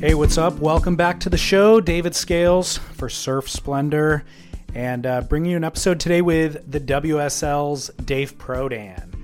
Hey, 0.00 0.14
what's 0.14 0.38
up? 0.38 0.58
Welcome 0.60 0.96
back 0.96 1.20
to 1.20 1.28
the 1.28 1.36
show. 1.36 1.78
David 1.78 2.14
Scales 2.14 2.78
for 2.78 3.10
Surf 3.10 3.50
Splendor, 3.50 4.24
and 4.74 5.04
uh, 5.04 5.20
bringing 5.20 5.50
you 5.50 5.58
an 5.58 5.62
episode 5.62 6.00
today 6.00 6.22
with 6.22 6.72
the 6.72 6.80
WSL's 6.80 7.90
Dave 8.06 8.38
Prodan. 8.38 9.14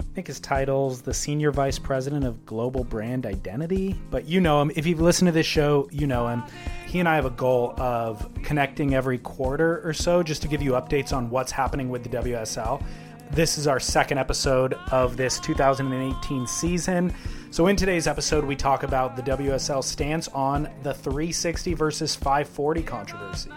I 0.00 0.02
think 0.12 0.26
his 0.26 0.40
title's 0.40 1.02
the 1.02 1.14
Senior 1.14 1.52
Vice 1.52 1.78
President 1.78 2.24
of 2.24 2.44
Global 2.46 2.82
Brand 2.82 3.26
Identity, 3.26 3.94
but 4.10 4.24
you 4.24 4.40
know 4.40 4.60
him. 4.60 4.72
If 4.74 4.86
you've 4.88 5.00
listened 5.00 5.28
to 5.28 5.32
this 5.32 5.46
show, 5.46 5.88
you 5.92 6.08
know 6.08 6.26
him. 6.26 6.42
He 6.88 6.98
and 6.98 7.08
I 7.08 7.14
have 7.14 7.26
a 7.26 7.30
goal 7.30 7.80
of 7.80 8.28
connecting 8.42 8.92
every 8.92 9.18
quarter 9.18 9.86
or 9.86 9.92
so 9.92 10.24
just 10.24 10.42
to 10.42 10.48
give 10.48 10.62
you 10.62 10.72
updates 10.72 11.12
on 11.12 11.30
what's 11.30 11.52
happening 11.52 11.90
with 11.90 12.02
the 12.02 12.08
WSL. 12.08 12.82
This 13.30 13.58
is 13.58 13.66
our 13.66 13.80
second 13.80 14.18
episode 14.18 14.74
of 14.92 15.16
this 15.16 15.40
2018 15.40 16.46
season. 16.46 17.12
So, 17.50 17.66
in 17.66 17.74
today's 17.74 18.06
episode, 18.06 18.44
we 18.44 18.54
talk 18.54 18.84
about 18.84 19.16
the 19.16 19.22
WSL 19.22 19.82
stance 19.82 20.28
on 20.28 20.68
the 20.82 20.94
360 20.94 21.74
versus 21.74 22.14
540 22.14 22.82
controversy, 22.82 23.50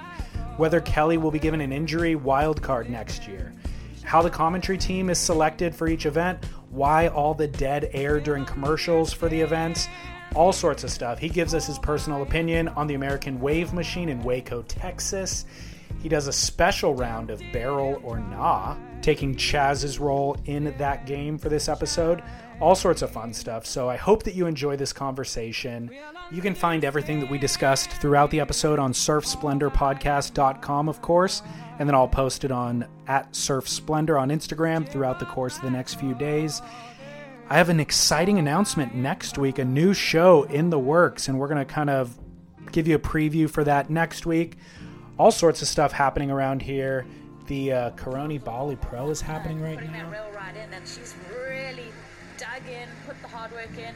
whether 0.56 0.82
Kelly 0.82 1.18
will 1.18 1.30
be 1.30 1.38
given 1.38 1.62
an 1.62 1.72
injury 1.72 2.16
wildcard 2.16 2.90
next 2.90 3.28
year, 3.28 3.54
how 4.04 4.22
the 4.22 4.30
commentary 4.32 4.80
team 4.80 5.12
is 5.12 5.20
selected 5.20 5.76
for 5.76 5.88
each 5.88 6.08
event, 6.08 6.44
why 6.72 7.10
all 7.10 7.36
the 7.36 7.48
dead 7.48 7.92
air 7.94 8.20
during 8.20 8.46
commercials 8.46 9.14
for 9.14 9.30
the 9.30 9.40
events, 9.40 9.88
all 10.34 10.54
sorts 10.54 10.84
of 10.84 10.90
stuff. 10.90 11.20
He 11.20 11.30
gives 11.30 11.54
us 11.54 11.68
his 11.68 11.78
personal 11.78 12.24
opinion 12.24 12.68
on 12.70 12.88
the 12.88 12.96
American 12.96 13.40
Wave 13.40 13.74
Machine 13.74 14.10
in 14.10 14.24
Waco, 14.24 14.64
Texas. 14.64 15.46
He 16.02 16.10
does 16.10 16.28
a 16.28 16.34
special 16.34 16.96
round 16.96 17.30
of 17.30 17.42
Barrel 17.52 18.00
or 18.04 18.20
Nah, 18.20 18.78
taking 19.02 19.36
Chaz's 19.36 20.00
role 20.00 20.38
in 20.46 20.76
that 20.78 21.06
game 21.06 21.38
for 21.38 21.50
this 21.50 21.68
episode. 21.68 22.24
All 22.60 22.76
sorts 22.76 23.02
of 23.02 23.12
fun 23.12 23.34
stuff. 23.34 23.66
So 23.66 23.90
I 23.90 23.98
hope 23.98 24.24
that 24.24 24.34
you 24.34 24.48
enjoy 24.48 24.78
this 24.78 24.94
conversation. 24.94 25.92
You 26.32 26.42
can 26.42 26.56
find 26.56 26.84
everything 26.84 27.20
that 27.20 27.30
we 27.30 27.38
discussed 27.38 27.92
throughout 27.92 28.32
the 28.32 28.40
episode 28.40 28.80
on 28.80 28.94
surfsplendorpodcast.com, 28.94 30.90
of 30.90 31.02
course, 31.02 31.42
and 31.80 31.88
then 31.88 31.94
I'll 31.96 32.08
post 32.08 32.44
it 32.44 32.52
on 32.52 32.88
at 33.08 33.36
Surf 33.36 33.70
Splendor 33.70 34.18
on 34.18 34.30
Instagram 34.30 34.88
throughout 34.90 35.20
the 35.20 35.26
course 35.26 35.58
of 35.58 35.64
the 35.64 35.72
next 35.72 35.96
few 35.96 36.16
days. 36.16 36.62
I 37.50 37.58
have 37.58 37.70
an 37.70 37.80
exciting 37.80 38.40
announcement 38.40 38.94
next 38.94 39.38
week, 39.38 39.58
a 39.58 39.66
new 39.66 39.94
show 39.94 40.44
in 40.44 40.70
the 40.70 40.80
works, 40.80 41.28
and 41.30 41.40
we're 41.40 41.48
going 41.48 41.66
to 41.66 41.74
kind 41.74 41.90
of 41.90 42.18
give 42.72 42.88
you 42.88 42.96
a 42.96 43.00
preview 43.00 43.50
for 43.50 43.64
that 43.64 43.90
next 43.90 44.26
week. 44.26 44.58
All 45.18 45.32
sorts 45.32 45.62
of 45.62 45.68
stuff 45.68 45.92
happening 45.92 46.30
around 46.30 46.62
here. 46.62 47.06
The 47.48 47.72
uh, 47.72 47.90
Corona 47.92 48.40
Bali 48.40 48.76
Pro 48.76 49.10
is 49.10 49.22
happening 49.22 49.62
right 49.62 49.76
putting 49.76 49.92
now. 49.92 50.10
that 50.10 50.12
real 50.12 50.32
right 50.36 50.56
in, 50.56 50.72
and 50.74 50.88
she's 50.88 51.16
really 51.32 51.88
dug 52.38 52.68
in, 52.70 52.88
put 53.08 53.20
the 53.22 53.28
hard 53.30 53.52
work 53.52 53.76
in. 53.78 53.96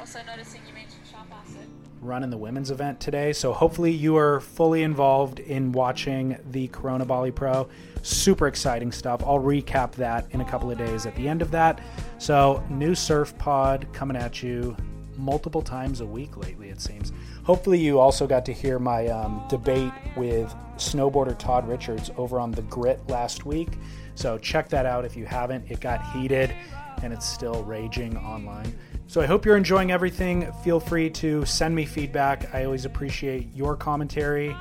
Also 0.00 0.20
noticing 0.26 0.60
you 0.66 0.72
mentioned 0.72 1.02
sharp 1.10 1.26
acid. 1.32 1.68
running 2.00 2.30
the 2.30 2.38
women's 2.38 2.70
event 2.70 2.98
today. 3.00 3.32
So 3.32 3.52
hopefully 3.52 3.90
you 3.92 4.16
are 4.16 4.40
fully 4.40 4.82
involved 4.82 5.40
in 5.40 5.72
watching 5.72 6.38
the 6.50 6.68
Corona 6.68 7.04
Bali 7.04 7.30
Pro. 7.30 7.68
Super 8.02 8.46
exciting 8.46 8.90
stuff. 8.92 9.22
I'll 9.24 9.38
recap 9.38 9.92
that 9.92 10.26
in 10.30 10.40
a 10.40 10.44
couple 10.44 10.70
of 10.70 10.78
days 10.78 11.06
at 11.06 11.14
the 11.16 11.28
end 11.28 11.42
of 11.42 11.50
that. 11.50 11.80
So 12.18 12.64
new 12.70 12.94
surf 12.94 13.36
pod 13.38 13.86
coming 13.92 14.16
at 14.16 14.42
you 14.42 14.76
multiple 15.16 15.62
times 15.62 16.00
a 16.00 16.06
week 16.06 16.36
lately, 16.36 16.70
it 16.70 16.80
seems. 16.80 17.12
Hopefully 17.44 17.78
you 17.78 17.98
also 17.98 18.26
got 18.26 18.44
to 18.46 18.52
hear 18.52 18.78
my 18.78 19.06
um, 19.08 19.44
debate 19.48 19.92
with 20.16 20.54
snowboarder 20.76 21.36
Todd 21.38 21.66
Richards 21.68 22.10
over 22.16 22.38
on 22.38 22.52
the 22.52 22.62
Grit 22.62 23.00
last 23.08 23.44
week. 23.44 23.70
So 24.14 24.38
check 24.38 24.68
that 24.68 24.86
out 24.86 25.04
if 25.04 25.16
you 25.16 25.26
haven't. 25.26 25.70
It 25.70 25.80
got 25.80 26.04
heated 26.12 26.54
and 27.02 27.12
it's 27.12 27.26
still 27.26 27.64
raging 27.64 28.16
online. 28.18 28.76
So 29.08 29.20
I 29.20 29.26
hope 29.26 29.44
you're 29.44 29.56
enjoying 29.56 29.90
everything. 29.90 30.52
Feel 30.62 30.78
free 30.78 31.10
to 31.10 31.44
send 31.44 31.74
me 31.74 31.84
feedback. 31.84 32.54
I 32.54 32.64
always 32.64 32.84
appreciate 32.84 33.52
your 33.54 33.76
commentary. 33.76 34.56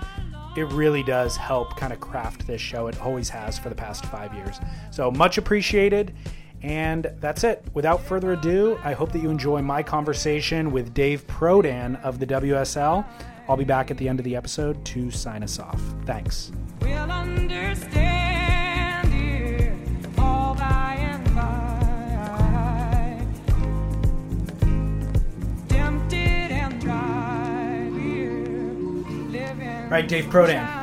It 0.57 0.67
really 0.71 1.03
does 1.03 1.37
help 1.37 1.77
kind 1.77 1.93
of 1.93 1.99
craft 1.99 2.47
this 2.47 2.59
show. 2.59 2.87
It 2.87 2.99
always 2.99 3.29
has 3.29 3.57
for 3.57 3.69
the 3.69 3.75
past 3.75 4.05
five 4.07 4.33
years. 4.33 4.59
So 4.89 5.11
much 5.11 5.37
appreciated. 5.37 6.13
And 6.63 7.11
that's 7.19 7.43
it. 7.43 7.63
Without 7.73 8.01
further 8.03 8.33
ado, 8.33 8.79
I 8.83 8.93
hope 8.93 9.11
that 9.13 9.21
you 9.21 9.29
enjoy 9.29 9.61
my 9.61 9.81
conversation 9.81 10.71
with 10.71 10.93
Dave 10.93 11.25
Prodan 11.27 12.01
of 12.03 12.19
the 12.19 12.27
WSL. 12.27 13.05
I'll 13.49 13.57
be 13.57 13.63
back 13.63 13.89
at 13.91 13.97
the 13.97 14.07
end 14.07 14.19
of 14.19 14.25
the 14.25 14.35
episode 14.35 14.83
to 14.85 15.09
sign 15.11 15.43
us 15.43 15.59
off. 15.59 15.81
Thanks. 16.05 16.51
We'll 16.81 17.11
understand 17.11 19.13
it 19.13 19.73
all 20.19 20.53
by 20.55 20.95
and 20.99 21.35
by. 21.35 23.25
Tempted 25.67 26.17
and 26.17 26.79
dry, 26.79 27.89
living 29.31 29.89
Right, 29.89 30.07
Dave 30.07 30.25
Prodan. 30.25 30.80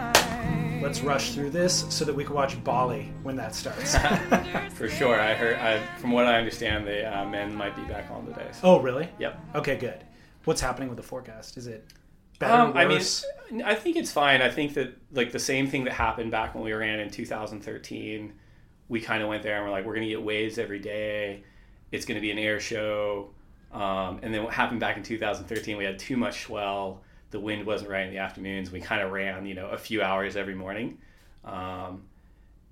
Let's 0.81 1.01
rush 1.01 1.33
through 1.33 1.51
this 1.51 1.85
so 1.89 2.05
that 2.05 2.15
we 2.15 2.25
can 2.25 2.35
watch 2.35 2.63
Bali 2.63 3.13
when 3.23 3.37
that 3.37 3.55
starts. 3.55 3.97
For 4.75 4.89
sure, 4.89 5.21
I 5.21 5.35
heard. 5.35 5.57
I, 5.57 5.85
from 5.99 6.13
what 6.13 6.27
I 6.27 6.39
understand, 6.39 6.87
the 6.87 7.19
uh, 7.19 7.25
men 7.25 7.55
might 7.55 7.75
be 7.75 7.83
back 7.83 8.11
on 8.11 8.27
today. 8.27 8.49
So. 8.53 8.61
oh, 8.63 8.81
really? 8.81 9.09
Yep. 9.19 9.41
Okay, 9.57 9.77
good. 9.77 10.05
What's 10.45 10.61
happening 10.61 10.89
with 10.89 10.97
the 10.97 11.03
forecast? 11.03 11.57
Is 11.57 11.67
it 11.67 11.87
better? 12.39 12.55
Um, 12.55 12.77
I 12.77 12.87
mean. 12.87 13.01
I 13.65 13.75
think 13.75 13.97
it's 13.97 14.13
fine. 14.13 14.43
I 14.43 14.51
think 14.51 14.75
that 14.75 14.97
like 15.13 15.33
the 15.33 15.39
same 15.39 15.69
thing 15.69 15.85
that 15.85 15.95
happened 15.95 16.31
back 16.31 16.55
when 16.55 16.63
we 16.63 16.73
ran 16.73 17.01
in 17.01 17.11
2013, 17.11 18.33
we 18.89 19.01
kind 19.01 19.23
of 19.23 19.29
went 19.29 19.43
there 19.43 19.57
and 19.57 19.65
we're 19.65 19.71
like, 19.71 19.85
we're 19.85 19.95
gonna 19.95 20.07
get 20.07 20.23
waves 20.23 20.59
every 20.59 20.79
day. 20.79 21.43
It's 21.91 22.05
gonna 22.05 22.21
be 22.21 22.31
an 22.31 22.39
air 22.39 22.61
show. 22.61 23.31
Um, 23.73 24.21
and 24.23 24.33
then 24.33 24.45
what 24.45 24.55
happened 24.55 24.81
back 24.81 24.97
in 24.97 25.03
2013, 25.03 25.77
we 25.77 25.85
had 25.85 25.99
too 25.99 26.17
much 26.17 26.45
swell. 26.45 27.03
The 27.31 27.41
wind 27.41 27.67
wasn't 27.67 27.91
right 27.91 28.07
in 28.07 28.11
the 28.11 28.19
afternoons. 28.19 28.71
We 28.71 28.81
kind 28.81 29.03
of 29.03 29.13
ran, 29.13 29.47
you 29.47 29.55
know, 29.55 29.69
a 29.69 29.79
few 29.79 30.03
hours 30.03 30.37
every 30.37 30.55
morning. 30.55 30.99
Um, 31.45 32.05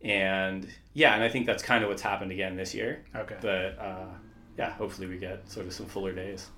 and 0.03 0.69
yeah, 0.95 1.15
and 1.15 1.23
I 1.23 1.29
think 1.29 1.47
that's 1.47 1.63
kind 1.63 1.83
of 1.83 1.91
what's 1.91 2.03
happened 2.03 2.33
again 2.33 2.57
this 2.57 2.75
year. 2.75 3.05
Okay. 3.15 3.37
But 3.41 3.79
uh, 3.79 4.07
yeah, 4.59 4.71
hopefully 4.73 5.07
we 5.07 5.19
get 5.19 5.51
sort 5.51 5.67
of 5.67 5.73
some 5.73 5.87
fuller 5.87 6.13
days. 6.13 6.49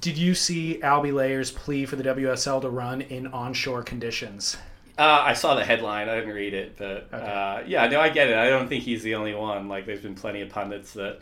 Did 0.00 0.18
you 0.18 0.34
see 0.34 0.82
Albee 0.82 1.12
Layer's 1.12 1.50
plea 1.50 1.86
for 1.86 1.96
the 1.96 2.02
WSL 2.02 2.60
to 2.62 2.68
run 2.68 3.02
in 3.02 3.28
onshore 3.28 3.82
conditions? 3.82 4.56
Uh, 4.98 5.22
I 5.24 5.34
saw 5.34 5.54
the 5.54 5.64
headline. 5.64 6.08
I 6.08 6.16
didn't 6.16 6.34
read 6.34 6.54
it, 6.54 6.76
but 6.76 7.12
uh, 7.12 7.62
yeah, 7.66 7.86
no, 7.86 8.00
I 8.00 8.08
get 8.08 8.28
it. 8.28 8.36
I 8.36 8.48
don't 8.48 8.66
think 8.68 8.82
he's 8.82 9.02
the 9.02 9.14
only 9.14 9.34
one. 9.34 9.68
Like, 9.68 9.86
there's 9.86 10.00
been 10.00 10.14
plenty 10.14 10.40
of 10.40 10.48
pundits 10.48 10.94
that 10.94 11.20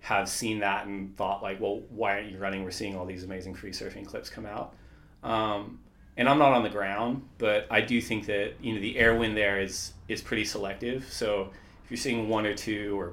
have 0.00 0.28
seen 0.28 0.60
that 0.60 0.86
and 0.86 1.14
thought, 1.16 1.42
like, 1.42 1.60
well, 1.60 1.82
why 1.90 2.14
aren't 2.14 2.30
you 2.30 2.38
running? 2.38 2.64
We're 2.64 2.70
seeing 2.70 2.96
all 2.96 3.04
these 3.04 3.24
amazing 3.24 3.54
free 3.54 3.72
surfing 3.72 4.06
clips 4.06 4.30
come 4.30 4.46
out. 4.46 4.74
Um, 5.22 5.80
and 6.16 6.28
I'm 6.28 6.38
not 6.38 6.52
on 6.52 6.62
the 6.62 6.70
ground, 6.70 7.22
but 7.38 7.66
I 7.70 7.80
do 7.80 8.00
think 8.00 8.26
that 8.26 8.54
you 8.60 8.74
know 8.74 8.80
the 8.80 8.98
air 8.98 9.14
wind 9.14 9.36
there 9.36 9.60
is 9.60 9.92
is 10.08 10.20
pretty 10.20 10.44
selective. 10.44 11.10
So 11.10 11.50
if 11.84 11.90
you're 11.90 11.98
seeing 11.98 12.28
one 12.28 12.46
or 12.46 12.54
two 12.54 12.98
or 12.98 13.12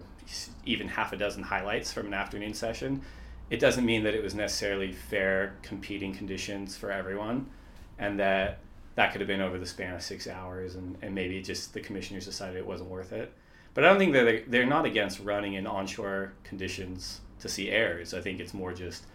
even 0.66 0.88
half 0.88 1.14
a 1.14 1.18
dozen 1.18 1.44
highlights 1.44 1.94
from 1.94 2.08
an 2.08 2.14
afternoon 2.14 2.54
session, 2.54 3.02
it 3.50 3.60
doesn't 3.60 3.86
mean 3.86 4.04
that 4.04 4.14
it 4.14 4.22
was 4.22 4.36
necessarily 4.36 4.92
fair 4.92 5.56
competing 5.62 6.14
conditions 6.14 6.76
for 6.76 6.92
everyone, 6.92 7.50
and 7.98 8.20
that 8.20 8.60
that 8.96 9.12
could 9.12 9.22
have 9.22 9.28
been 9.28 9.42
over 9.42 9.58
the 9.58 9.66
span 9.66 9.94
of 9.94 10.02
six 10.02 10.28
hours, 10.28 10.76
and, 10.76 10.98
and 11.02 11.14
maybe 11.14 11.42
just 11.42 11.74
the 11.74 11.80
commissioners 11.80 12.26
decided 12.26 12.58
it 12.58 12.66
wasn't 12.66 12.90
worth 12.90 13.14
it. 13.14 13.32
But 13.74 13.86
I 13.86 13.90
don't 13.90 14.00
think 14.00 14.14
that 14.14 14.24
they're, 14.24 14.44
they're 14.48 14.66
not 14.66 14.86
against 14.86 15.20
running 15.20 15.54
in 15.54 15.68
onshore 15.68 16.34
conditions 16.44 17.22
to 17.40 17.48
see 17.48 17.70
airs. 17.70 18.16
I 18.16 18.22
think 18.22 18.40
it's 18.40 18.56
more 18.56 18.74
just 18.74 19.06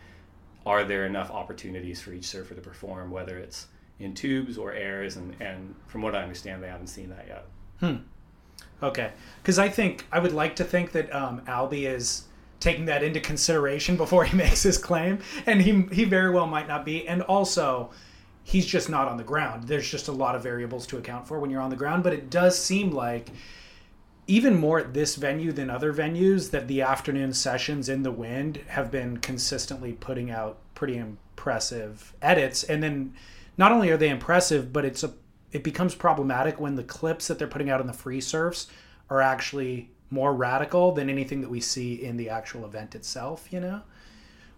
are 0.64 0.84
there 0.84 1.06
enough 1.06 1.30
opportunities 1.30 2.00
for 2.00 2.12
each 2.12 2.26
surfer 2.26 2.54
to 2.54 2.60
perform, 2.60 3.10
whether 3.10 3.38
it's 3.38 3.66
in 3.98 4.14
tubes 4.14 4.58
or 4.58 4.72
airs, 4.72 5.16
and, 5.16 5.34
and 5.40 5.74
from 5.86 6.02
what 6.02 6.14
I 6.14 6.22
understand, 6.22 6.62
they 6.62 6.68
haven't 6.68 6.88
seen 6.88 7.10
that 7.10 7.26
yet. 7.28 7.46
Okay, 8.82 9.12
because 9.40 9.58
I 9.58 9.68
think 9.68 10.06
I 10.10 10.18
would 10.18 10.32
like 10.32 10.56
to 10.56 10.64
think 10.64 10.92
that 10.92 11.14
um, 11.14 11.42
is 11.72 12.24
taking 12.58 12.84
that 12.86 13.02
into 13.02 13.20
consideration 13.20 13.96
before 13.96 14.24
he 14.26 14.36
makes 14.36 14.62
his 14.62 14.78
claim, 14.78 15.18
and 15.46 15.62
he 15.62 15.82
he 15.92 16.04
very 16.04 16.30
well 16.30 16.46
might 16.46 16.68
not 16.68 16.84
be, 16.84 17.06
and 17.06 17.22
also 17.22 17.90
he's 18.44 18.66
just 18.66 18.88
not 18.88 19.06
on 19.06 19.16
the 19.16 19.24
ground. 19.24 19.68
There's 19.68 19.88
just 19.88 20.08
a 20.08 20.12
lot 20.12 20.34
of 20.34 20.42
variables 20.42 20.86
to 20.88 20.98
account 20.98 21.28
for 21.28 21.38
when 21.38 21.50
you're 21.50 21.60
on 21.60 21.70
the 21.70 21.76
ground, 21.76 22.02
but 22.02 22.12
it 22.12 22.28
does 22.28 22.58
seem 22.58 22.90
like 22.90 23.28
even 24.26 24.56
more 24.56 24.78
at 24.78 24.94
this 24.94 25.16
venue 25.16 25.52
than 25.52 25.68
other 25.68 25.92
venues 25.92 26.50
that 26.50 26.68
the 26.68 26.80
afternoon 26.80 27.32
sessions 27.32 27.88
in 27.88 28.02
the 28.02 28.12
wind 28.12 28.60
have 28.68 28.90
been 28.90 29.16
consistently 29.16 29.92
putting 29.92 30.30
out 30.30 30.58
pretty 30.74 30.96
impressive 30.96 32.12
edits. 32.22 32.62
And 32.62 32.82
then 32.82 33.14
not 33.56 33.72
only 33.72 33.90
are 33.90 33.96
they 33.96 34.08
impressive 34.08 34.72
but 34.72 34.84
it's 34.84 35.02
a 35.02 35.12
it 35.50 35.62
becomes 35.62 35.94
problematic 35.94 36.58
when 36.58 36.76
the 36.76 36.82
clips 36.82 37.28
that 37.28 37.38
they're 37.38 37.46
putting 37.46 37.68
out 37.68 37.80
on 37.80 37.86
the 37.86 37.92
free 37.92 38.20
surfs 38.20 38.68
are 39.10 39.20
actually 39.20 39.90
more 40.08 40.32
radical 40.34 40.92
than 40.92 41.10
anything 41.10 41.42
that 41.42 41.50
we 41.50 41.60
see 41.60 42.02
in 42.02 42.16
the 42.16 42.30
actual 42.30 42.64
event 42.64 42.94
itself 42.94 43.52
you 43.52 43.60
know? 43.60 43.82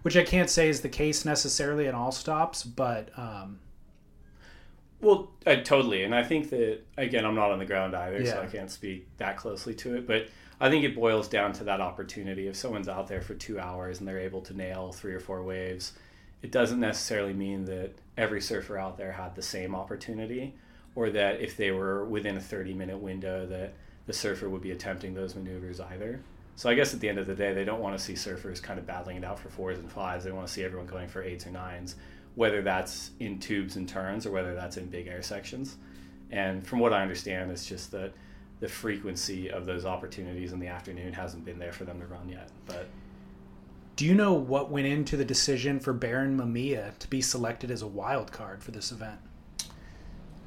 Which 0.03 0.17
i 0.17 0.23
can't 0.23 0.51
say 0.51 0.69
is 0.69 0.83
the 0.83 0.89
case 0.89 1.25
necessarily 1.25 1.87
in 1.87 1.95
all 1.95 2.13
stops 2.13 2.63
but 2.63 3.11
um, 3.19 3.59
Well, 5.05 5.31
uh, 5.47 5.57
totally, 5.57 6.05
and 6.05 6.15
I 6.15 6.23
think 6.23 6.49
that 6.49 6.81
again, 6.97 7.27
I'm 7.27 7.35
not 7.35 7.51
on 7.51 7.59
the 7.59 7.67
ground 7.67 7.95
either, 7.95 8.25
so 8.25 8.41
I 8.41 8.47
can't 8.47 8.71
speak 8.71 9.07
that 9.19 9.37
closely 9.37 9.75
to 9.75 9.97
it. 9.97 10.07
But 10.07 10.29
I 10.59 10.71
think 10.71 10.83
it 10.83 10.95
boils 10.95 11.29
down 11.29 11.53
to 11.55 11.65
that 11.65 11.83
opportunity. 11.83 12.49
If 12.49 12.57
someone's 12.57 12.89
out 12.89 13.07
there 13.07 13.21
for 13.21 13.35
two 13.35 13.61
hours 13.61 13.99
and 13.99 14.09
they're 14.09 14.19
able 14.19 14.41
to 14.41 14.55
nail 14.55 14.93
three 14.93 15.13
or 15.13 15.21
four 15.21 15.43
waves, 15.43 15.93
it 16.41 16.51
doesn't 16.51 16.81
necessarily 16.81 17.35
mean 17.35 17.67
that 17.67 17.93
every 18.17 18.41
surfer 18.41 18.79
out 18.79 18.97
there 18.97 19.13
had 19.13 19.35
the 19.35 19.43
same 19.43 19.75
opportunity, 19.75 20.55
or 20.95 21.11
that 21.11 21.39
if 21.41 21.55
they 21.57 21.71
were 21.71 22.07
within 22.07 22.39
a 22.39 22.41
30 22.41 22.73
minute 22.73 22.99
window, 22.99 23.45
that 23.47 23.75
the 24.07 24.13
surfer 24.15 24.49
would 24.49 24.63
be 24.63 24.71
attempting 24.71 25.13
those 25.13 25.35
maneuvers 25.35 25.81
either. 25.81 26.21
So 26.57 26.71
I 26.71 26.75
guess 26.75 26.95
at 26.95 27.01
the 27.01 27.11
end 27.11 27.19
of 27.19 27.27
the 27.27 27.35
day, 27.35 27.53
they 27.53 27.65
don't 27.65 27.81
want 27.81 27.99
to 27.99 28.03
see 28.03 28.15
surfers 28.15 28.63
kind 28.63 28.79
of 28.79 28.87
battling 28.87 29.19
it 29.19 29.25
out 29.25 29.39
for 29.39 29.51
fours 29.51 29.79
and 29.79 29.91
fives. 29.91 30.25
They 30.25 30.33
want 30.33 30.47
to 30.47 30.53
see 30.53 30.65
everyone 30.65 30.87
going 30.87 31.09
for 31.09 31.23
eights 31.23 31.47
or 31.47 31.51
nines, 31.51 31.97
whether 32.35 32.63
that's 32.63 33.11
in 33.21 33.39
tubes 33.39 33.77
and 33.77 33.89
turns 33.89 34.27
or 34.27 34.31
whether 34.31 34.55
that's 34.55 34.77
in 34.77 34.87
big 34.87 35.07
air 35.07 35.23
sections. 35.23 35.77
And 36.31 36.67
from 36.67 36.81
what 36.81 36.93
I 36.93 37.03
understand, 37.03 37.51
it's 37.51 37.67
just 37.67 37.93
that 37.93 38.13
the 38.61 38.69
frequency 38.69 39.51
of 39.51 39.67
those 39.67 39.85
opportunities 39.85 40.53
in 40.53 40.59
the 40.59 40.67
afternoon 40.69 41.13
hasn't 41.13 41.45
been 41.45 41.59
there 41.59 41.73
for 41.73 41.85
them 41.85 42.01
to 42.01 42.07
run 42.07 42.29
yet. 42.29 42.49
But 42.67 42.89
Do 43.97 44.05
you 44.05 44.15
know 44.15 44.33
what 44.33 44.71
went 44.71 44.87
into 44.87 45.17
the 45.17 45.25
decision 45.25 45.79
for 45.79 45.93
Barron 45.93 46.37
Mamiya 46.37 46.99
to 46.99 47.09
be 47.09 47.21
selected 47.21 47.71
as 47.71 47.83
a 47.83 47.87
wild 47.87 48.33
card 48.33 48.63
for 48.63 48.71
this 48.73 48.91
event? 48.91 49.21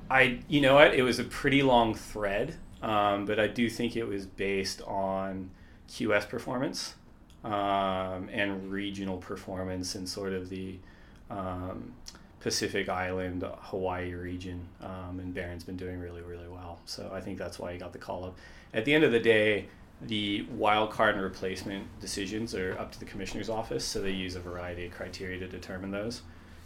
I, 0.10 0.40
you 0.48 0.62
know 0.62 0.76
what, 0.76 0.94
it 0.94 1.04
was 1.04 1.20
a 1.20 1.24
pretty 1.24 1.62
long 1.62 1.94
thread, 1.94 2.56
um, 2.82 3.26
but 3.26 3.40
I 3.40 3.48
do 3.48 3.70
think 3.70 3.96
it 3.96 4.06
was 4.06 4.26
based 4.26 4.82
on 4.84 5.52
QS 5.90 6.30
performance 6.30 6.96
um, 7.44 8.30
and 8.32 8.72
regional 8.72 9.18
performance 9.18 9.96
and 9.96 10.08
sort 10.08 10.34
of 10.34 10.50
the 10.50 10.80
um, 11.30 11.94
Pacific 12.40 12.90
Island, 12.90 13.44
Hawaii 13.60 14.14
region. 14.14 14.68
Um, 14.82 15.20
and 15.20 15.34
Barron's 15.34 15.64
been 15.64 15.78
doing 15.78 16.00
really, 16.00 16.22
really 16.22 16.48
well. 16.48 16.80
So 16.86 17.10
I 17.14 17.22
think 17.22 17.38
that's 17.38 17.60
why 17.60 17.74
he 17.74 17.78
got 17.78 17.94
the 17.94 18.00
call 18.00 18.26
up. 18.26 18.38
At 18.74 18.86
the 18.86 18.94
end 18.94 19.04
of 19.04 19.12
the 19.12 19.20
day, 19.20 19.68
the 20.02 20.46
wild 20.52 20.92
card 20.92 21.16
and 21.16 21.24
replacement 21.24 22.00
decisions 22.00 22.54
are 22.54 22.78
up 22.78 22.92
to 22.92 23.00
the 23.00 23.06
commissioner's 23.06 23.50
office, 23.50 23.84
so 23.84 24.02
they 24.02 24.12
use 24.12 24.36
a 24.36 24.40
variety 24.40 24.86
of 24.86 24.92
criteria 24.92 25.40
to 25.40 25.48
determine 25.48 25.92
those. 25.92 26.22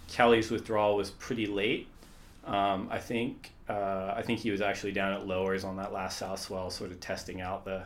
Kelly's 0.08 0.52
withdrawal 0.52 0.98
was 0.98 1.12
pretty 1.12 1.46
late. 1.46 1.88
Um, 2.46 2.90
I 2.92 2.98
think 2.98 3.52
uh, 3.70 4.14
I 4.16 4.24
think 4.24 4.40
he 4.40 4.52
was 4.52 4.62
actually 4.62 4.92
down 4.92 5.14
at 5.14 5.26
lowers 5.26 5.64
on 5.64 5.78
that 5.78 5.94
last 5.94 6.18
south 6.18 6.42
swell, 6.42 6.70
sort 6.70 6.92
of 6.92 7.00
testing 7.00 7.40
out 7.40 7.64
the 7.64 7.84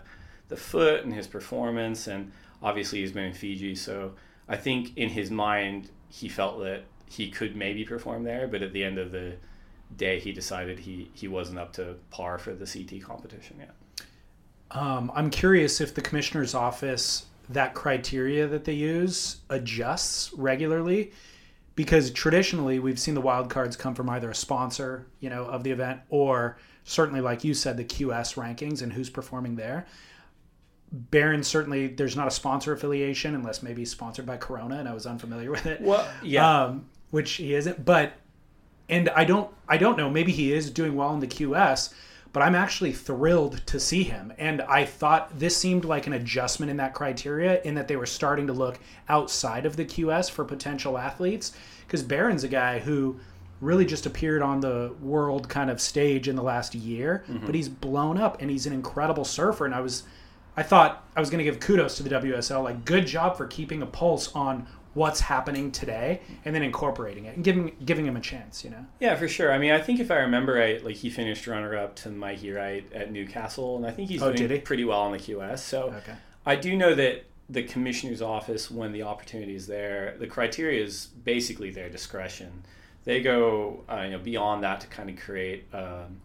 the 0.47 0.57
foot 0.57 1.03
and 1.03 1.13
his 1.13 1.27
performance, 1.27 2.07
and 2.07 2.31
obviously 2.63 3.01
he's 3.01 3.11
been 3.11 3.25
in 3.25 3.33
Fiji, 3.33 3.75
so 3.75 4.13
I 4.47 4.55
think 4.57 4.97
in 4.97 5.09
his 5.09 5.29
mind 5.29 5.89
he 6.15 6.29
felt 6.29 6.59
that 6.59 6.83
he 7.09 7.29
could 7.29 7.57
maybe 7.57 7.83
perform 7.83 8.23
there, 8.23 8.47
but 8.47 8.61
at 8.61 8.71
the 8.71 8.83
end 8.83 8.97
of 8.97 9.11
the 9.11 9.35
day 9.97 10.17
he 10.17 10.31
decided 10.31 10.79
he 10.79 11.11
he 11.13 11.27
wasn't 11.27 11.59
up 11.59 11.73
to 11.73 11.95
par 12.09 12.37
for 12.37 12.53
the 12.53 12.65
CT 12.65 13.03
competition 13.03 13.57
yet. 13.59 13.75
Um, 14.71 15.11
I'm 15.13 15.29
curious 15.29 15.81
if 15.81 15.93
the 15.93 16.01
commissioner's 16.01 16.55
office 16.55 17.25
that 17.49 17.73
criteria 17.73 18.47
that 18.47 18.63
they 18.63 18.73
use 18.73 19.37
adjusts 19.49 20.33
regularly 20.33 21.11
because 21.75 22.09
traditionally 22.11 22.79
we've 22.79 22.99
seen 22.99 23.13
the 23.13 23.21
wild 23.21 23.49
cards 23.49 23.75
come 23.75 23.93
from 23.93 24.09
either 24.09 24.31
a 24.31 24.35
sponsor 24.35 25.05
you 25.19 25.29
know 25.29 25.43
of 25.45 25.63
the 25.63 25.69
event 25.69 25.99
or 26.09 26.57
certainly 26.85 27.21
like 27.21 27.43
you 27.43 27.53
said 27.53 27.77
the 27.77 27.83
qs 27.83 28.33
rankings 28.35 28.81
and 28.81 28.93
who's 28.93 29.11
performing 29.11 29.55
there 29.55 29.85
Barron 30.91 31.43
certainly 31.43 31.87
there's 31.87 32.15
not 32.15 32.27
a 32.27 32.31
sponsor 32.31 32.71
affiliation 32.71 33.35
unless 33.35 33.61
maybe 33.61 33.85
sponsored 33.85 34.25
by 34.25 34.37
Corona 34.37 34.77
and 34.77 34.87
I 34.87 34.93
was 34.93 35.05
unfamiliar 35.05 35.51
with 35.51 35.65
it. 35.65 35.81
Well, 35.81 36.07
yeah. 36.23 36.63
Um, 36.63 36.85
which 37.11 37.33
he 37.33 37.53
isn't, 37.53 37.85
but 37.85 38.13
and 38.89 39.09
I 39.09 39.25
don't 39.25 39.51
I 39.67 39.77
don't 39.77 39.97
know, 39.97 40.09
maybe 40.09 40.31
he 40.31 40.53
is 40.53 40.69
doing 40.69 40.95
well 40.95 41.13
in 41.13 41.19
the 41.19 41.27
QS, 41.27 41.93
but 42.33 42.43
I'm 42.43 42.55
actually 42.55 42.91
thrilled 42.91 43.65
to 43.67 43.79
see 43.79 44.03
him. 44.03 44.33
And 44.37 44.61
I 44.63 44.85
thought 44.85 45.39
this 45.39 45.55
seemed 45.57 45.85
like 45.85 46.07
an 46.07 46.13
adjustment 46.13 46.69
in 46.69 46.77
that 46.77 46.93
criteria 46.93 47.61
in 47.63 47.75
that 47.75 47.87
they 47.87 47.95
were 47.95 48.05
starting 48.05 48.47
to 48.47 48.53
look 48.53 48.79
outside 49.09 49.65
of 49.65 49.75
the 49.77 49.85
QS 49.85 50.29
for 50.29 50.45
potential 50.45 50.97
athletes 50.97 51.53
because 51.87 52.03
Barron's 52.03 52.43
a 52.43 52.49
guy 52.49 52.79
who 52.79 53.19
really 53.61 53.85
just 53.85 54.05
appeared 54.05 54.41
on 54.41 54.59
the 54.59 54.93
world 55.01 55.47
kind 55.47 55.69
of 55.69 55.79
stage 55.79 56.27
in 56.27 56.35
the 56.35 56.43
last 56.43 56.75
year, 56.75 57.23
but 57.45 57.55
he's 57.55 57.69
blown 57.69 58.17
up 58.17 58.41
and 58.41 58.51
he's 58.51 58.65
an 58.65 58.73
incredible 58.73 59.23
surfer 59.23 59.65
and 59.65 59.73
I 59.73 59.79
was 59.79 60.03
I 60.57 60.63
thought 60.63 61.05
I 61.15 61.19
was 61.19 61.29
going 61.29 61.39
to 61.39 61.43
give 61.43 61.59
kudos 61.59 61.97
to 61.97 62.03
the 62.03 62.09
WSL. 62.09 62.63
Like, 62.63 62.85
good 62.85 63.05
job 63.07 63.35
for 63.37 63.45
keeping 63.47 63.81
a 63.81 63.85
pulse 63.85 64.33
on 64.33 64.67
what's 64.93 65.19
happening 65.19 65.73
today 65.73 66.21
and 66.45 66.55
then 66.55 66.63
incorporating 66.63 67.25
it 67.25 67.35
and 67.35 67.43
giving 67.43 67.75
giving 67.83 68.05
him 68.05 68.15
a 68.15 68.21
chance. 68.21 68.63
You 68.63 68.69
know. 68.69 68.85
Yeah, 69.01 69.15
for 69.15 69.27
sure. 69.27 69.51
I 69.51 69.57
mean, 69.57 69.71
I 69.71 69.81
think 69.81 69.99
if 69.99 70.09
I 70.09 70.15
remember 70.17 70.53
right, 70.53 70.83
like 70.83 70.95
he 70.95 71.09
finished 71.09 71.45
runner 71.47 71.75
up 71.77 71.95
to 71.97 72.09
Mikey 72.09 72.51
Wright 72.51 72.85
at 72.93 73.11
Newcastle, 73.11 73.75
and 73.75 73.85
I 73.85 73.91
think 73.91 74.09
he's 74.09 74.21
Oh, 74.21 74.27
doing 74.31 74.37
did 74.47 74.51
he? 74.51 74.59
pretty 74.59 74.85
well 74.85 75.01
on 75.01 75.11
the 75.11 75.17
QS. 75.19 75.59
So 75.59 75.93
Okay. 75.97 76.15
I 76.45 76.55
do 76.55 76.77
know 76.77 76.93
that 76.95 77.25
the 77.49 77.63
commissioner's 77.63 78.21
office, 78.21 78.71
when 78.71 78.91
the 78.93 79.03
opportunity 79.03 79.55
is 79.55 79.67
there, 79.67 80.15
the 80.19 80.27
criteria 80.27 80.81
is 80.83 81.07
basically 81.25 81.69
their 81.71 81.89
discretion. 81.89 82.63
They 83.03 83.21
go, 83.21 83.83
uh, 83.89 84.01
you 84.05 84.11
know, 84.11 84.17
beyond 84.19 84.63
that 84.63 84.79
to 84.81 84.87
kind 84.87 85.09
of 85.11 85.17
create 85.17 85.65
um, 85.73 86.21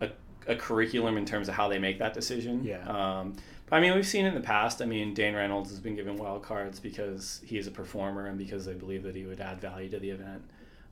a, 0.00 0.08
a 0.48 0.56
curriculum 0.56 1.18
in 1.18 1.24
terms 1.24 1.48
of 1.48 1.54
how 1.54 1.68
they 1.68 1.78
make 1.78 1.98
that 2.00 2.14
decision. 2.14 2.64
Yeah. 2.64 2.82
Um, 2.88 3.36
but 3.66 3.76
I 3.76 3.80
mean, 3.80 3.94
we've 3.94 4.06
seen 4.06 4.26
in 4.26 4.34
the 4.34 4.40
past. 4.40 4.80
I 4.80 4.86
mean, 4.86 5.12
Dane 5.12 5.34
Reynolds 5.34 5.70
has 5.70 5.80
been 5.80 5.96
given 5.96 6.16
wild 6.16 6.42
cards 6.42 6.78
because 6.78 7.40
he 7.44 7.58
is 7.58 7.66
a 7.66 7.70
performer 7.70 8.26
and 8.26 8.38
because 8.38 8.64
they 8.64 8.74
believe 8.74 9.02
that 9.02 9.16
he 9.16 9.24
would 9.24 9.40
add 9.40 9.60
value 9.60 9.88
to 9.90 9.98
the 9.98 10.10
event. 10.10 10.42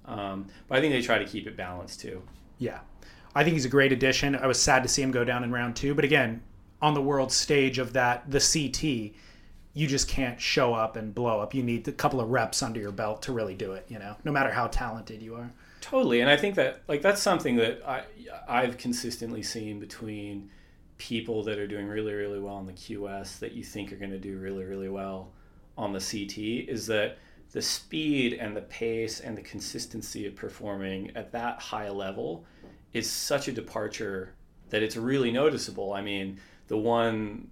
Um, 0.07 0.47
but 0.69 0.79
I 0.79 0.81
think 0.81 0.93
they 0.93 1.01
try 1.01 1.19
to 1.19 1.25
keep 1.25 1.47
it 1.47 1.57
balanced 1.57 2.01
too. 2.01 2.23
Yeah, 2.59 2.81
I 3.35 3.45
think 3.45 3.55
he's 3.55 3.65
a 3.65 3.71
great 3.71 3.93
addition. 3.93 4.35
I 4.37 4.47
was 4.47 4.61
sad 4.61 4.83
to 4.83 4.89
see 4.89 5.03
him 5.03 5.11
go 5.11 5.25
down 5.25 5.45
in 5.45 5.53
round 5.53 5.77
two, 5.77 5.95
but 5.95 6.05
again, 6.05 6.43
on 6.83 6.95
the 6.95 7.01
world 7.01 7.33
stage 7.33 7.79
of 7.79 7.93
that, 7.95 8.31
the 8.31 8.41
CT, 8.41 9.15
you 9.73 9.87
just 9.87 10.09
can't 10.09 10.41
show 10.41 10.75
up 10.75 10.97
and 10.97 11.15
blow 11.15 11.41
up. 11.41 11.55
You 11.55 11.63
need 11.63 11.87
a 11.89 11.93
couple 11.93 12.21
of 12.21 12.31
reps 12.31 12.63
under 12.63 12.81
your 12.81 12.93
belt 12.93 13.23
to 13.23 13.33
really 13.33 13.55
do 13.55 13.73
it. 13.73 13.87
You 13.89 13.99
know, 13.99 14.17
no 14.25 14.33
matter 14.33 14.51
how 14.51 14.67
talented 14.67 15.23
you 15.23 15.37
are. 15.37 15.51
Totally, 15.81 16.21
and 16.21 16.31
I 16.31 16.37
think 16.37 16.55
that 16.57 16.83
like 16.89 17.03
that's 17.03 17.23
something 17.23 17.57
that 17.57 17.87
I 17.87 18.03
I've 18.49 18.79
consistently 18.79 19.43
seen 19.43 19.81
between 19.81 20.51
people 20.99 21.43
that 21.43 21.59
are 21.59 21.67
doing 21.67 21.87
really 21.89 22.13
really 22.13 22.39
well 22.39 22.55
on 22.55 22.67
the 22.67 22.73
QS 22.73 23.39
that 23.41 23.53
you 23.53 23.65
think 23.65 23.93
are 23.93 23.97
going 23.97 24.11
to 24.11 24.19
do 24.19 24.39
really 24.39 24.65
really 24.65 24.89
well 24.89 25.33
on 25.77 25.93
the 25.93 25.99
CT 26.01 26.69
is 26.69 26.87
that 26.87 27.19
the 27.53 27.63
speed 27.63 28.35
and 28.35 28.57
the 28.57 28.63
pace 28.63 29.21
and 29.21 29.37
the 29.37 29.43
consistency 29.43 30.27
of 30.27 30.35
performing 30.35 31.11
at 31.15 31.33
that 31.33 31.61
high 31.61 31.89
level 31.89 32.45
is 32.93 33.11
such 33.11 33.49
a 33.49 33.53
departure 33.53 34.35
that 34.71 34.83
it's 34.83 34.97
really 34.97 35.31
noticeable. 35.31 35.93
I 35.93 36.01
mean, 36.01 36.41
the 36.69 36.77
one 36.77 37.49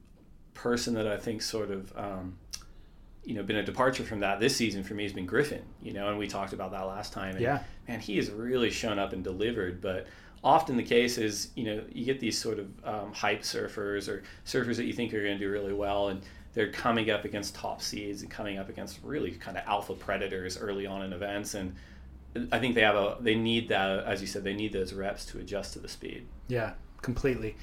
person 0.54 0.94
that 0.94 1.06
I 1.06 1.16
think 1.16 1.42
sort 1.42 1.70
of 1.70 1.92
um, 1.96 2.38
you 3.24 3.34
know 3.34 3.42
been 3.42 3.56
a 3.56 3.62
departure 3.62 4.02
from 4.02 4.20
that 4.20 4.40
this 4.40 4.56
season 4.56 4.82
for 4.82 4.94
me 4.94 5.04
has 5.04 5.12
been 5.12 5.26
Griffin. 5.26 5.62
You 5.80 5.92
know, 5.92 6.08
and 6.08 6.18
we 6.18 6.26
talked 6.26 6.52
about 6.52 6.72
that 6.72 6.82
last 6.82 7.12
time. 7.12 7.32
And, 7.36 7.40
Yeah. 7.40 7.62
man, 7.86 8.00
he 8.00 8.16
has 8.16 8.30
really 8.30 8.70
shown 8.70 8.98
up 8.98 9.12
and 9.12 9.22
delivered. 9.22 9.80
But 9.80 10.06
often 10.44 10.76
the 10.76 10.82
case 10.82 11.18
is, 11.18 11.50
you 11.54 11.64
know, 11.64 11.82
you 11.92 12.04
get 12.04 12.20
these 12.20 12.38
sort 12.38 12.58
of 12.58 12.66
um, 12.84 13.12
hype 13.12 13.42
surfers 13.42 14.08
or 14.08 14.22
surfers 14.44 14.76
that 14.76 14.84
you 14.84 14.92
think 14.92 15.14
are 15.14 15.22
going 15.22 15.38
to 15.38 15.44
do 15.44 15.50
really 15.50 15.72
well, 15.72 16.08
and 16.08 16.22
they're 16.54 16.70
coming 16.70 17.10
up 17.10 17.24
against 17.24 17.54
top 17.54 17.80
seeds 17.80 18.22
and 18.22 18.30
coming 18.30 18.58
up 18.58 18.68
against 18.68 18.98
really 19.02 19.30
kind 19.32 19.56
of 19.56 19.64
alpha 19.66 19.94
predators 19.94 20.58
early 20.58 20.86
on 20.86 21.02
in 21.02 21.12
events. 21.12 21.54
And 21.54 21.74
I 22.50 22.58
think 22.58 22.74
they 22.74 22.82
have 22.82 22.96
a 22.96 23.16
they 23.20 23.34
need 23.34 23.68
that, 23.68 24.04
as 24.04 24.20
you 24.20 24.26
said, 24.26 24.44
they 24.44 24.54
need 24.54 24.72
those 24.72 24.92
reps 24.92 25.24
to 25.26 25.38
adjust 25.38 25.74
to 25.74 25.78
the 25.78 25.88
speed. 25.88 26.26
Yeah, 26.48 26.72
completely. 27.00 27.56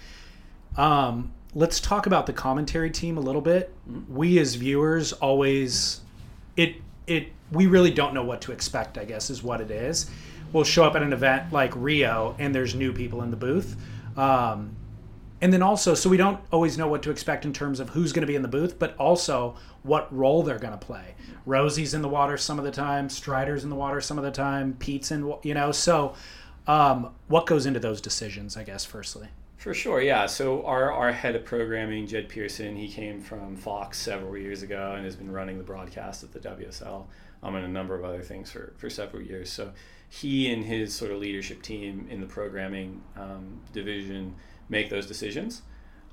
Um, 0.77 1.33
let's 1.53 1.79
talk 1.79 2.05
about 2.05 2.25
the 2.25 2.33
commentary 2.33 2.91
team 2.91 3.17
a 3.17 3.21
little 3.21 3.41
bit. 3.41 3.74
We 4.07 4.39
as 4.39 4.55
viewers 4.55 5.13
always 5.13 6.01
it 6.55 6.75
it 7.07 7.29
we 7.51 7.67
really 7.67 7.91
don't 7.91 8.13
know 8.13 8.24
what 8.24 8.41
to 8.41 8.51
expect, 8.51 8.98
I 8.98 9.05
guess 9.05 9.29
is 9.29 9.43
what 9.43 9.59
it 9.62 9.71
is. 9.71 10.09
We'll 10.53 10.63
show 10.63 10.84
up 10.84 10.96
at 10.96 11.03
an 11.03 11.13
event 11.13 11.51
like 11.53 11.72
Rio 11.75 12.36
and 12.39 12.53
there's 12.53 12.75
new 12.75 12.94
people 12.94 13.22
in 13.22 13.32
the 13.32 13.38
booth. 13.38 13.75
Um, 14.18 14.75
and 15.41 15.53
then 15.53 15.62
also 15.62 15.94
so 15.94 16.10
we 16.10 16.18
don't 16.18 16.39
always 16.51 16.77
know 16.77 16.88
what 16.88 17.03
to 17.03 17.12
expect 17.12 17.46
in 17.46 17.53
terms 17.53 17.79
of 17.79 17.89
who's 17.89 18.12
going 18.12 18.22
to 18.22 18.27
be 18.27 18.36
in 18.36 18.41
the 18.41 18.48
booth, 18.48 18.77
but 18.77 18.96
also 18.98 19.56
what 19.84 20.13
role 20.15 20.44
they're 20.44 20.60
going 20.60 20.77
to 20.77 20.86
play. 20.86 21.15
Rosie's 21.46 21.94
in 21.94 22.01
the 22.01 22.10
water 22.10 22.38
some 22.38 22.60
of 22.60 22.65
the 22.65 22.72
time, 22.72 23.10
Strider's 23.10 23.63
in 23.63 23.70
the 23.70 23.75
water 23.75 24.01
some 24.01 24.18
of 24.18 24.24
the 24.24 24.32
time, 24.32 24.75
Pete's 24.79 25.12
in, 25.12 25.34
you 25.44 25.53
know, 25.53 25.72
so 25.72 26.13
um, 26.68 27.13
what 27.27 27.46
goes 27.46 27.65
into 27.65 27.79
those 27.79 28.01
decisions, 28.01 28.58
I 28.58 28.63
guess, 28.63 28.86
firstly? 28.86 29.29
For 29.58 29.74
sure, 29.74 30.01
yeah. 30.01 30.25
So 30.25 30.65
our, 30.65 30.91
our 30.91 31.12
head 31.12 31.36
of 31.36 31.44
programming, 31.44 32.08
Jed 32.08 32.29
Pearson, 32.29 32.75
he 32.77 32.88
came 32.88 33.20
from 33.20 33.58
Fox 33.58 33.98
several 33.98 34.38
years 34.38 34.63
ago 34.63 34.94
and 34.96 35.03
has 35.03 35.15
been 35.15 35.32
running 35.32 35.58
the 35.58 35.63
broadcast 35.63 36.24
at 36.24 36.32
the 36.32 36.39
WSL 36.39 37.06
um, 37.44 37.56
and 37.56 37.65
a 37.65 37.68
number 37.68 37.94
of 37.94 38.06
other 38.06 38.22
things 38.22 38.51
for, 38.51 38.74
for 38.77 38.89
several 38.89 39.22
years. 39.22 39.51
So 39.51 39.74
he 40.10 40.51
and 40.51 40.66
his 40.66 40.94
sort 40.94 41.12
of 41.12 41.20
leadership 41.20 41.62
team 41.62 42.08
in 42.10 42.20
the 42.20 42.25
programming 42.25 43.01
um, 43.16 43.62
division 43.72 44.36
make 44.68 44.89
those 44.89 45.06
decisions. 45.06 45.62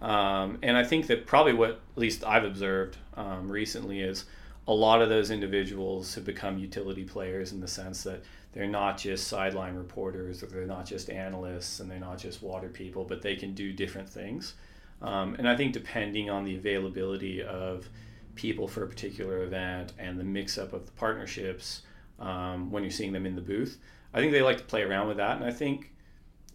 Um, 0.03 0.59
and 0.62 0.76
I 0.76 0.85
think 0.85 1.07
that 1.07 1.26
probably 1.26 1.55
what 1.55 1.71
at 1.71 1.79
least 1.97 2.23
I've 2.25 2.45
observed 2.45 2.99
um, 3.15 3.50
recently 3.50 4.00
is 4.00 4.26
a 4.69 4.75
lot 4.75 5.00
of 5.00 5.09
those 5.09 5.31
individuals 5.31 6.15
have 6.15 6.25
become 6.25 6.59
utility 6.59 7.05
players 7.05 7.53
in 7.53 7.61
the 7.61 7.69
sense 7.69 8.03
that 8.03 8.23
they're 8.53 8.67
not 8.67 8.99
just 8.99 9.29
sideline 9.29 9.75
reporters 9.75 10.43
or 10.43 10.47
they're 10.47 10.67
not 10.67 10.85
just 10.85 11.09
analysts 11.09 11.81
and 11.81 11.91
they're 11.91 11.99
not 11.99 12.19
just 12.19 12.43
water 12.43 12.69
people, 12.69 13.05
but 13.05 13.23
they 13.23 13.37
can 13.37 13.55
do 13.55 13.73
different 13.73 14.09
things. 14.09 14.55
Um, 15.00 15.37
and 15.38 15.49
I 15.49 15.57
think 15.57 15.73
depending 15.73 16.31
on 16.31 16.45
the 16.45 16.57
availability 16.57 17.43
of 17.43 17.88
people 18.35 18.67
for 18.69 18.85
a 18.85 18.88
particular 18.88 19.43
event 19.43 19.93
and 19.99 20.19
the 20.19 20.25
mix 20.25 20.59
up 20.59 20.73
of 20.73 20.87
the 20.87 20.93
partnerships, 20.93 21.83
um, 22.18 22.70
when 22.70 22.82
you're 22.82 22.90
seeing 22.90 23.12
them 23.12 23.26
in 23.26 23.35
the 23.35 23.42
booth. 23.42 23.78
I 24.14 24.20
think 24.20 24.32
they 24.32 24.42
like 24.42 24.58
to 24.58 24.64
play 24.64 24.82
around 24.82 25.08
with 25.08 25.18
that, 25.18 25.37
and 25.37 25.44
I 25.44 25.50
think 25.50 25.92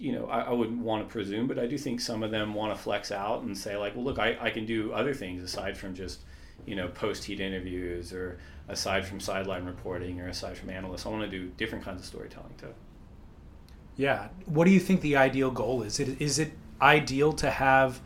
you 0.01 0.11
know, 0.13 0.25
I, 0.25 0.41
I 0.41 0.51
wouldn't 0.51 0.79
want 0.79 1.07
to 1.07 1.11
presume, 1.11 1.47
but 1.47 1.59
I 1.59 1.67
do 1.67 1.77
think 1.77 2.01
some 2.01 2.23
of 2.23 2.31
them 2.31 2.55
want 2.55 2.75
to 2.75 2.81
flex 2.81 3.11
out 3.11 3.43
and 3.43 3.55
say 3.55 3.77
like, 3.77 3.95
well, 3.95 4.03
look, 4.03 4.17
I, 4.17 4.35
I 4.41 4.49
can 4.49 4.65
do 4.65 4.91
other 4.91 5.13
things 5.13 5.43
aside 5.43 5.77
from 5.77 5.93
just, 5.93 6.21
you 6.65 6.75
know, 6.75 6.87
post 6.87 7.23
heat 7.23 7.39
interviews 7.39 8.11
or 8.11 8.39
aside 8.67 9.05
from 9.05 9.19
sideline 9.19 9.63
reporting 9.63 10.19
or 10.19 10.27
aside 10.27 10.57
from 10.57 10.71
analysts. 10.71 11.05
I 11.05 11.09
want 11.09 11.29
to 11.29 11.29
do 11.29 11.51
different 11.55 11.85
kinds 11.85 12.01
of 12.01 12.07
storytelling 12.07 12.55
too. 12.57 12.73
Yeah. 13.95 14.29
What 14.47 14.65
do 14.65 14.71
you 14.71 14.79
think 14.79 15.01
the 15.01 15.17
ideal 15.17 15.51
goal 15.51 15.83
is? 15.83 15.99
It, 15.99 16.19
is 16.19 16.39
it 16.39 16.53
ideal 16.81 17.31
to 17.33 17.51
have 17.51 18.01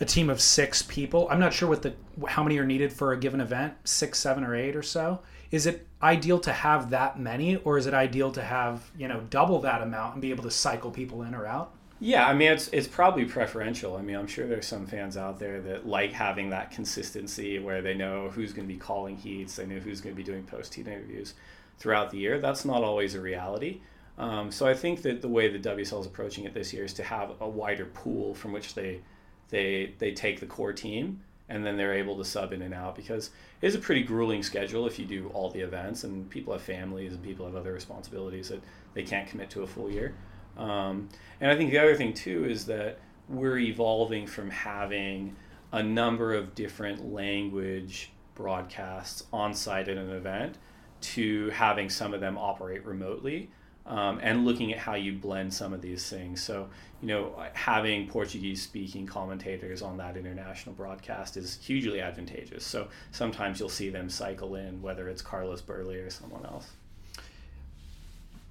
a 0.00 0.04
team 0.04 0.28
of 0.28 0.40
six 0.40 0.82
people? 0.82 1.28
I'm 1.30 1.38
not 1.38 1.52
sure 1.52 1.68
what 1.68 1.82
the 1.82 1.94
how 2.26 2.42
many 2.42 2.58
are 2.58 2.66
needed 2.66 2.92
for 2.92 3.12
a 3.12 3.16
given 3.16 3.40
event, 3.40 3.74
six, 3.84 4.18
seven, 4.18 4.42
or 4.42 4.56
eight 4.56 4.74
or 4.74 4.82
so. 4.82 5.20
Is 5.54 5.66
it 5.66 5.86
ideal 6.02 6.40
to 6.40 6.52
have 6.52 6.90
that 6.90 7.20
many, 7.20 7.54
or 7.58 7.78
is 7.78 7.86
it 7.86 7.94
ideal 7.94 8.32
to 8.32 8.42
have 8.42 8.90
you 8.98 9.06
know 9.06 9.20
double 9.30 9.60
that 9.60 9.82
amount 9.82 10.14
and 10.14 10.20
be 10.20 10.30
able 10.30 10.42
to 10.42 10.50
cycle 10.50 10.90
people 10.90 11.22
in 11.22 11.32
or 11.32 11.46
out? 11.46 11.72
Yeah, 12.00 12.26
I 12.26 12.34
mean 12.34 12.50
it's 12.50 12.66
it's 12.72 12.88
probably 12.88 13.24
preferential. 13.24 13.96
I 13.96 14.02
mean, 14.02 14.16
I'm 14.16 14.26
sure 14.26 14.48
there's 14.48 14.66
some 14.66 14.84
fans 14.84 15.16
out 15.16 15.38
there 15.38 15.60
that 15.60 15.86
like 15.86 16.10
having 16.10 16.50
that 16.50 16.72
consistency 16.72 17.60
where 17.60 17.82
they 17.82 17.94
know 17.94 18.30
who's 18.30 18.52
going 18.52 18.66
to 18.66 18.74
be 18.74 18.80
calling 18.80 19.16
heats, 19.16 19.54
they 19.54 19.64
know 19.64 19.78
who's 19.78 20.00
going 20.00 20.12
to 20.12 20.16
be 20.16 20.24
doing 20.24 20.42
post 20.42 20.74
heat 20.74 20.88
interviews 20.88 21.34
throughout 21.78 22.10
the 22.10 22.18
year. 22.18 22.40
That's 22.40 22.64
not 22.64 22.82
always 22.82 23.14
a 23.14 23.20
reality. 23.20 23.80
Um, 24.18 24.50
so 24.50 24.66
I 24.66 24.74
think 24.74 25.02
that 25.02 25.22
the 25.22 25.28
way 25.28 25.56
the 25.56 25.60
WSL 25.60 26.00
is 26.00 26.06
approaching 26.06 26.46
it 26.46 26.52
this 26.52 26.72
year 26.72 26.84
is 26.84 26.94
to 26.94 27.04
have 27.04 27.30
a 27.40 27.48
wider 27.48 27.84
pool 27.84 28.34
from 28.34 28.50
which 28.50 28.74
they 28.74 29.02
they 29.50 29.94
they 29.98 30.10
take 30.10 30.40
the 30.40 30.46
core 30.46 30.72
team 30.72 31.20
and 31.48 31.64
then 31.64 31.76
they're 31.76 31.94
able 31.94 32.16
to 32.16 32.24
sub 32.24 32.52
in 32.52 32.62
and 32.62 32.72
out 32.72 32.96
because 32.96 33.30
it 33.60 33.66
is 33.66 33.74
a 33.74 33.78
pretty 33.78 34.02
grueling 34.02 34.42
schedule 34.42 34.86
if 34.86 34.98
you 34.98 35.04
do 35.04 35.28
all 35.34 35.50
the 35.50 35.60
events 35.60 36.04
and 36.04 36.28
people 36.30 36.52
have 36.52 36.62
families 36.62 37.12
and 37.12 37.22
people 37.22 37.44
have 37.44 37.54
other 37.54 37.72
responsibilities 37.72 38.48
that 38.48 38.60
they 38.94 39.02
can't 39.02 39.28
commit 39.28 39.50
to 39.50 39.62
a 39.62 39.66
full 39.66 39.90
year. 39.90 40.14
Um, 40.56 41.08
and 41.40 41.50
I 41.50 41.56
think 41.56 41.70
the 41.70 41.78
other 41.78 41.96
thing 41.96 42.14
too 42.14 42.44
is 42.44 42.66
that 42.66 42.98
we're 43.28 43.58
evolving 43.58 44.26
from 44.26 44.50
having 44.50 45.36
a 45.72 45.82
number 45.82 46.34
of 46.34 46.54
different 46.54 47.12
language 47.12 48.10
broadcasts 48.34 49.24
on 49.32 49.54
site 49.54 49.88
at 49.88 49.96
an 49.96 50.10
event 50.10 50.56
to 51.00 51.50
having 51.50 51.90
some 51.90 52.14
of 52.14 52.20
them 52.20 52.38
operate 52.38 52.84
remotely 52.86 53.50
um, 53.86 54.18
and 54.22 54.44
looking 54.44 54.72
at 54.72 54.78
how 54.78 54.94
you 54.94 55.12
blend 55.12 55.52
some 55.52 55.72
of 55.72 55.82
these 55.82 56.08
things. 56.08 56.42
So, 56.42 56.68
you 57.02 57.08
know, 57.08 57.34
having 57.52 58.08
Portuguese 58.08 58.62
speaking 58.62 59.06
commentators 59.06 59.82
on 59.82 59.98
that 59.98 60.16
international 60.16 60.74
broadcast 60.74 61.36
is 61.36 61.58
hugely 61.62 62.00
advantageous. 62.00 62.64
So 62.64 62.88
sometimes 63.10 63.60
you'll 63.60 63.68
see 63.68 63.90
them 63.90 64.08
cycle 64.08 64.54
in, 64.54 64.80
whether 64.80 65.08
it's 65.08 65.20
Carlos 65.20 65.60
Burle 65.60 66.06
or 66.06 66.10
someone 66.10 66.46
else. 66.46 66.68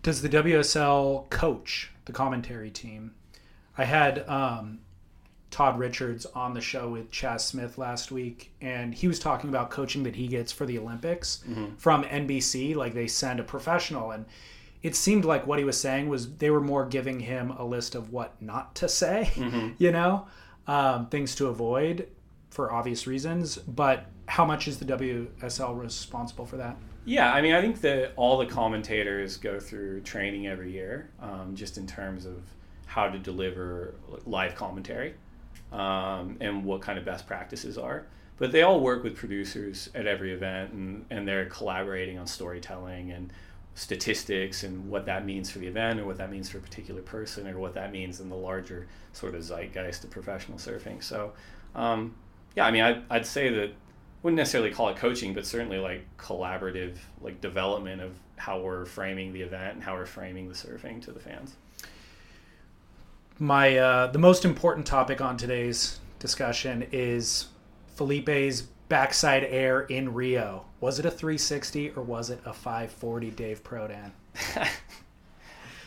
Does 0.04 0.22
the 0.22 0.30
WSL 0.30 1.30
coach 1.30 1.92
the 2.06 2.12
commentary 2.12 2.70
team? 2.70 3.16
I 3.78 3.86
had 3.86 4.28
um, 4.30 4.80
Todd 5.50 5.80
Richards 5.80 6.26
on 6.28 6.54
the 6.54 6.62
show 6.62 6.90
with 6.90 7.10
Chaz 7.10 7.42
Smith 7.42 7.78
last 7.78 8.12
week, 8.12 8.52
and 8.62 8.94
he 8.94 9.08
was 9.08 9.18
talking 9.18 9.50
about 9.50 9.72
coaching 9.72 10.04
that 10.04 10.16
he 10.16 10.28
gets 10.28 10.52
for 10.52 10.66
the 10.66 10.78
Olympics 10.78 11.44
from 11.78 12.04
NBC. 12.04 12.76
Like 12.76 12.94
they 12.94 13.08
send 13.08 13.40
a 13.40 13.44
professional, 13.44 14.12
and 14.12 14.26
it 14.84 14.96
seemed 14.98 15.24
like 15.24 15.48
what 15.48 15.58
he 15.58 15.66
was 15.66 15.80
saying 15.80 16.10
was 16.10 16.36
they 16.36 16.50
were 16.50 16.62
more 16.62 16.86
giving 16.86 17.22
him 17.22 17.52
a 17.52 17.64
list 17.64 17.96
of 17.96 18.12
what 18.12 18.40
not 18.42 18.76
to 18.76 18.90
say, 18.90 19.32
you 19.78 19.92
know, 19.92 20.28
um, 20.68 21.08
things 21.08 21.34
to 21.36 21.48
avoid 21.48 22.10
for 22.50 22.72
obvious 22.72 23.08
reasons. 23.08 23.58
But 23.58 24.06
how 24.28 24.44
much 24.44 24.68
is 24.68 24.78
the 24.78 24.86
WSL 24.86 25.80
responsible 25.80 26.46
for 26.46 26.58
that? 26.58 26.78
Yeah, 27.06 27.34
I 27.34 27.42
mean, 27.42 27.54
I 27.54 27.62
think 27.62 27.82
that 27.82 28.12
all 28.18 28.38
the 28.38 28.46
commentators 28.46 29.38
go 29.38 29.60
through 29.60 30.02
training 30.02 30.48
every 30.48 30.72
year, 30.72 31.10
um, 31.22 31.56
just 31.56 31.78
in 31.78 31.88
terms 31.88 32.26
of 32.26 32.44
how 32.86 33.10
to 33.10 33.18
deliver 33.18 33.96
live 34.26 34.56
commentary 34.56 35.16
um, 35.72 36.38
and 36.40 36.64
what 36.64 36.82
kind 36.82 37.00
of 37.00 37.06
best 37.06 37.26
practices 37.26 37.78
are. 37.78 38.06
But 38.38 38.52
they 38.52 38.64
all 38.64 38.80
work 38.80 39.04
with 39.04 39.16
producers 39.16 39.90
at 39.96 40.08
every 40.08 40.34
event, 40.34 40.74
and, 40.74 41.06
and 41.10 41.28
they're 41.28 41.46
collaborating 41.46 42.18
on 42.18 42.28
storytelling 42.28 43.12
and 43.12 43.32
statistics 43.76 44.64
and 44.64 44.90
what 44.90 45.06
that 45.06 45.26
means 45.26 45.50
for 45.50 45.60
the 45.60 45.68
event, 45.68 46.00
or 46.00 46.06
what 46.06 46.18
that 46.18 46.32
means 46.32 46.50
for 46.50 46.60
a 46.60 46.62
particular 46.62 47.02
person, 47.02 47.48
or 47.48 47.58
what 47.58 47.74
that 47.74 47.92
means 47.92 48.20
in 48.20 48.30
the 48.30 48.36
larger 48.36 48.88
sort 49.14 49.34
of 49.36 49.42
zeitgeist 49.42 50.04
of 50.04 50.12
professional 50.12 50.58
surfing. 50.58 51.02
So, 51.02 51.34
um, 51.76 52.14
yeah, 52.56 52.66
I 52.66 52.72
mean, 52.72 52.84
I'd, 52.84 53.04
I'd 53.10 53.26
say 53.26 53.50
that 53.50 53.72
wouldn't 54.22 54.38
necessarily 54.38 54.72
call 54.72 54.90
it 54.90 54.96
coaching, 54.96 55.34
but 55.34 55.46
certainly 55.46 55.80
like 55.80 56.06
collaborative, 56.18 56.96
like 57.22 57.42
development 57.42 58.02
of 58.02 58.14
how 58.38 58.60
we're 58.60 58.86
framing 58.86 59.34
the 59.34 59.42
event 59.42 59.76
and 59.76 59.84
how 59.84 59.96
we're 59.96 60.06
framing 60.06 60.48
the 60.48 60.54
surfing 60.54 61.02
to 61.04 61.12
the 61.12 61.20
fans. 61.20 61.56
my 63.40 63.78
uh, 63.78 64.08
the 64.08 64.20
most 64.20 64.46
important 64.46 64.86
topic 64.86 65.22
on 65.22 65.38
today's 65.38 66.00
discussion 66.20 66.88
is 66.92 67.48
Felipe's 67.96 68.64
backside 68.90 69.44
air 69.44 69.82
in 69.82 70.14
Rio. 70.14 70.66
Was 70.80 71.00
it 71.00 71.06
a 71.06 71.12
360 71.12 71.92
or 71.92 72.04
was 72.04 72.30
it 72.30 72.40
a 72.46 72.54
540, 72.54 73.32
Dave 73.32 73.64
Prodan? 73.64 74.12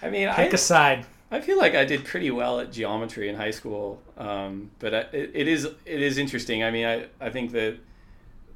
I 0.02 0.10
mean, 0.10 0.28
Pick 0.30 0.52
I, 0.52 0.54
a 0.54 0.58
side. 0.58 1.06
I 1.30 1.40
feel 1.40 1.58
like 1.58 1.74
I 1.74 1.84
did 1.84 2.04
pretty 2.04 2.30
well 2.30 2.60
at 2.60 2.72
geometry 2.72 3.28
in 3.28 3.34
high 3.34 3.50
school, 3.50 4.00
um, 4.16 4.70
but 4.78 4.94
I, 4.94 4.98
it, 5.12 5.30
it 5.34 5.48
is 5.48 5.64
it 5.64 6.02
is 6.02 6.18
interesting. 6.18 6.62
I 6.62 6.70
mean, 6.70 6.86
I, 6.86 7.06
I 7.20 7.30
think 7.30 7.52
that 7.52 7.78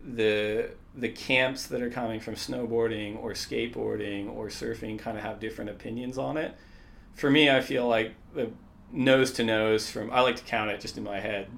the 0.02 0.70
the 0.94 1.08
camps 1.08 1.66
that 1.66 1.82
are 1.82 1.90
coming 1.90 2.20
from 2.20 2.34
snowboarding 2.34 3.20
or 3.22 3.32
skateboarding 3.32 4.30
or 4.32 4.48
surfing 4.48 4.98
kind 4.98 5.16
of 5.16 5.24
have 5.24 5.40
different 5.40 5.70
opinions 5.70 6.16
on 6.18 6.36
it. 6.36 6.54
For 7.14 7.30
me, 7.30 7.50
I 7.50 7.60
feel 7.60 7.88
like 7.88 8.14
the 8.34 8.50
nose 8.92 9.32
to 9.32 9.44
nose 9.44 9.90
from 9.90 10.10
I 10.10 10.20
like 10.20 10.36
to 10.36 10.44
count 10.44 10.70
it 10.70 10.80
just 10.80 10.96
in 10.96 11.04
my 11.04 11.20
head 11.20 11.48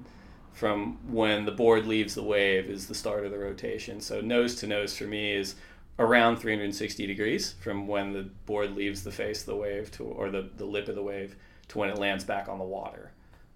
from 0.53 0.97
when 1.11 1.45
the 1.45 1.51
board 1.51 1.85
leaves 1.87 2.15
the 2.15 2.23
wave 2.23 2.69
is 2.69 2.87
the 2.87 2.95
start 2.95 3.25
of 3.25 3.31
the 3.31 3.37
rotation. 3.37 3.99
So 3.99 4.21
nose 4.21 4.55
to 4.57 4.67
nose 4.67 4.95
for 4.97 5.05
me 5.05 5.33
is 5.33 5.55
around 5.99 6.37
360 6.37 7.05
degrees 7.07 7.55
from 7.61 7.87
when 7.87 8.13
the 8.13 8.23
board 8.45 8.75
leaves 8.75 9.03
the 9.03 9.11
face 9.11 9.41
of 9.41 9.45
the 9.47 9.55
wave 9.55 9.91
to 9.91 10.03
or 10.03 10.29
the, 10.29 10.49
the 10.57 10.65
lip 10.65 10.87
of 10.87 10.95
the 10.95 11.03
wave 11.03 11.35
to 11.69 11.77
when 11.77 11.89
it 11.89 11.97
lands 11.97 12.23
back 12.23 12.47
on 12.49 12.57
the 12.59 12.63
water. 12.65 13.11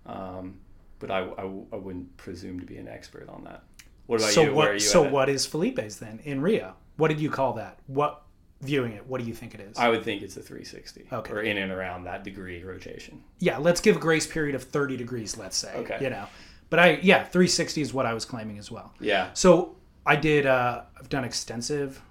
Um, 0.06 0.58
but 1.00 1.12
I, 1.12 1.20
I, 1.20 1.42
I 1.44 1.76
wouldn't 1.76 2.16
presume 2.18 2.60
to 2.60 2.66
be 2.66 2.78
an 2.78 2.88
expert 2.88 3.30
on 3.30 3.44
that. 3.46 3.64
What 4.08 4.20
about 4.22 4.32
So 4.32 4.42
you? 4.44 4.54
Where 4.54 4.68
are 4.68 4.70
what? 4.72 4.74
you 4.76 4.80
So 4.80 5.06
at? 5.06 5.12
what 5.12 5.30
is 5.30 5.46
Felipe's 5.46 5.98
then 5.98 6.20
in 6.24 6.42
Rio? 6.42 6.74
What 6.98 7.10
did 7.10 7.20
you 7.20 7.30
call 7.30 7.54
that? 7.54 7.78
What 7.88 8.24
viewing 8.62 8.94
it? 8.94 9.06
What 9.06 9.22
do 9.22 9.28
you 9.28 9.34
think 9.36 9.54
it 9.54 9.60
is? 9.60 9.78
I 9.78 9.90
would 9.90 10.04
think 10.04 10.24
it's 10.24 10.36
a 10.38 10.42
360 10.42 11.08
Okay. 11.12 11.32
or 11.34 11.42
in 11.42 11.58
and 11.58 11.72
around 11.72 12.06
that 12.06 12.24
degree 12.24 12.64
rotation. 12.64 13.22
yeah, 13.40 13.58
let's 13.58 13.82
give 13.82 13.98
a 13.98 14.00
grace 14.00 14.26
period 14.26 14.56
of 14.56 14.64
30 14.64 14.98
degrees. 14.98 15.38
Let's 15.38 15.58
say. 15.58 15.74
Okay. 15.76 15.98
You 16.02 16.10
know, 16.10 16.26
but 16.70 16.80
I 16.80 17.00
yeah 17.02 17.24
360 17.24 17.82
is 17.82 17.94
what 17.94 18.06
I 18.06 18.14
was 18.14 18.26
claiming 18.26 18.58
as 18.58 18.70
well. 18.72 18.94
Yeah. 19.00 19.30
So 19.34 19.76
I 20.06 20.16
did. 20.16 20.46
Uh, 20.46 20.82
I've 21.00 21.10
done 21.10 21.24
extensive 21.24 22.02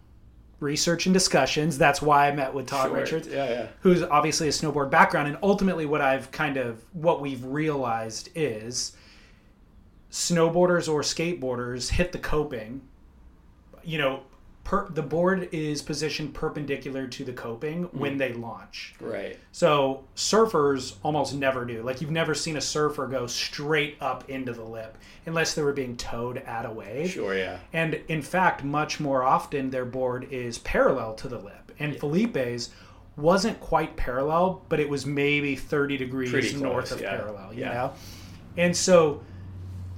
research 0.61 1.05
and 1.07 1.13
discussions. 1.13 1.77
That's 1.77 2.01
why 2.01 2.29
I 2.29 2.33
met 2.33 2.55
with 2.55 2.67
Todd 2.67 2.89
Sure. 2.89 2.97
Richards, 2.97 3.29
Yeah, 3.29 3.49
yeah. 3.51 3.67
who's 3.81 4.03
obviously 4.03 4.49
a 4.49 4.51
snowboard 4.51 4.91
background. 4.91 5.29
And 5.29 5.37
ultimately, 5.43 5.85
what 5.87 6.01
I've 6.01 6.31
kind 6.31 6.57
of 6.57 6.83
what 6.95 7.21
we've 7.21 7.45
realized 7.45 8.31
is 8.35 8.93
snowboarders 10.11 10.89
or 10.93 11.03
skateboarders 11.03 11.91
hit 11.91 12.13
the 12.13 12.19
coping. 12.19 12.83
You 13.85 13.99
know, 13.99 14.23
per, 14.67 14.89
the 14.89 15.03
board 15.03 15.49
is 15.53 15.81
positioned 15.81 16.35
perpendicular 16.35 17.07
to 17.07 17.25
the 17.25 17.33
coping 17.33 17.85
hmm. 17.85 17.99
when 17.99 18.19
they 18.19 18.33
launch. 18.33 18.95
Right. 19.01 19.39
So 19.53 20.05
surfers 20.17 20.97
almost 21.05 21.35
never 21.35 21.65
do. 21.65 21.83
Like 21.83 22.01
you've 22.01 22.11
never 22.11 22.35
seen 22.35 22.57
a 22.57 22.61
surfer 22.61 23.07
go 23.07 23.29
straight 23.29 23.97
up 24.01 24.29
into 24.29 24.53
the 24.53 24.65
lip 24.65 24.99
unless 25.25 25.55
they 25.55 25.63
were 25.63 25.73
being 25.73 25.97
towed 25.97 26.39
at 26.39 26.67
a 26.67 26.71
wave. 26.71 27.13
Sure, 27.13 27.35
yeah. 27.37 27.59
And 27.73 27.95
in 28.09 28.23
fact, 28.23 28.65
much 28.65 28.99
more 28.99 29.23
often 29.23 29.71
their 29.71 29.85
board 29.85 30.27
is 30.33 30.59
parallel 30.59 31.15
to 31.15 31.29
the 31.29 31.39
lip. 31.39 31.71
And 31.79 31.97
Felipe's 31.97 32.71
wasn't 33.17 33.61
quite 33.61 33.97
parallel, 33.97 34.63
but 34.69 34.81
it 34.81 34.89
was 34.89 35.07
maybe 35.07 35.55
30 35.55 35.97
degrees 35.97 36.31
close, 36.31 36.55
north 36.55 36.91
of 36.91 37.01
yeah. 37.01 37.17
parallel, 37.17 37.55
you 37.55 37.61
Yeah. 37.61 37.73
know? 37.73 37.93
And 38.57 38.77
so 38.77 39.23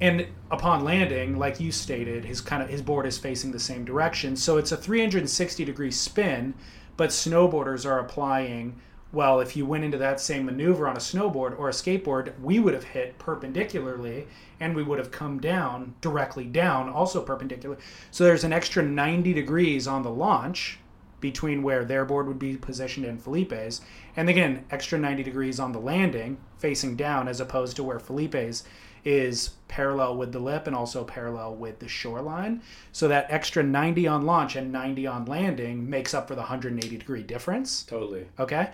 and 0.01 0.27
upon 0.51 0.85
landing, 0.85 1.39
like 1.39 1.61
you 1.61 1.73
stated, 1.73 2.25
his 2.25 2.41
kind 2.41 2.63
of 2.63 2.69
his 2.69 2.83
board 2.83 3.07
is 3.07 3.19
facing 3.19 3.53
the 3.53 3.59
same 3.59 3.85
direction. 3.85 4.37
So 4.37 4.57
it's 4.57 4.73
a 4.73 4.77
360 4.77 5.65
degree 5.65 5.91
spin, 5.91 6.55
but 6.97 7.11
snowboarders 7.11 7.85
are 7.85 7.99
applying 7.99 8.81
well, 9.11 9.41
if 9.41 9.57
you 9.57 9.65
went 9.65 9.85
into 9.85 9.97
that 9.99 10.21
same 10.21 10.45
maneuver 10.45 10.87
on 10.87 10.97
a 10.97 11.01
snowboard 11.01 11.59
or 11.59 11.69
a 11.69 11.73
skateboard, 11.73 12.39
we 12.41 12.59
would 12.59 12.75
have 12.75 12.85
hit 12.85 13.19
perpendicularly 13.19 14.27
and 14.61 14.77
we 14.77 14.83
would 14.83 14.99
have 14.99 15.11
come 15.11 15.41
down 15.41 15.95
directly 16.03 16.45
down, 16.45 16.91
also 16.91 17.23
perpendicular. 17.23 17.79
So 18.11 18.25
there's 18.25 18.45
an 18.45 18.53
extra 18.53 18.83
90 18.83 19.33
degrees 19.33 19.87
on 19.87 20.03
the 20.03 20.11
launch 20.11 20.79
between 21.21 21.63
where 21.63 21.85
their 21.85 22.05
board 22.05 22.29
would 22.29 22.39
be 22.39 22.57
positioned 22.57 23.07
and 23.07 23.21
Felipe's. 23.21 23.81
And 24.15 24.29
again, 24.29 24.67
extra 24.71 24.99
90 24.99 25.23
degrees 25.23 25.59
on 25.59 25.73
the 25.73 25.81
landing, 25.81 26.37
facing 26.59 26.95
down, 26.95 27.29
as 27.29 27.41
opposed 27.41 27.77
to 27.77 27.83
where 27.83 27.99
Felipe's 27.99 28.65
is 29.09 29.53
parallel 29.69 30.19
with 30.19 30.33
the 30.33 30.39
lip 30.39 30.67
and 30.67 30.77
also 30.77 31.03
parallel 31.03 31.55
with 31.55 31.79
the 31.79 31.89
shoreline. 31.89 32.61
So 32.93 33.09
that 33.09 33.27
extra 33.31 33.63
90 33.63 34.07
on 34.07 34.27
launch 34.27 34.55
and 34.55 34.71
90 34.71 35.07
on 35.07 35.25
landing 35.25 35.89
makes 35.89 36.13
up 36.13 36.29
for 36.29 36.35
the 36.35 36.43
180 36.43 36.99
degree 36.99 37.23
difference. 37.23 37.85
Totally. 37.85 38.27
Okay. 38.39 38.69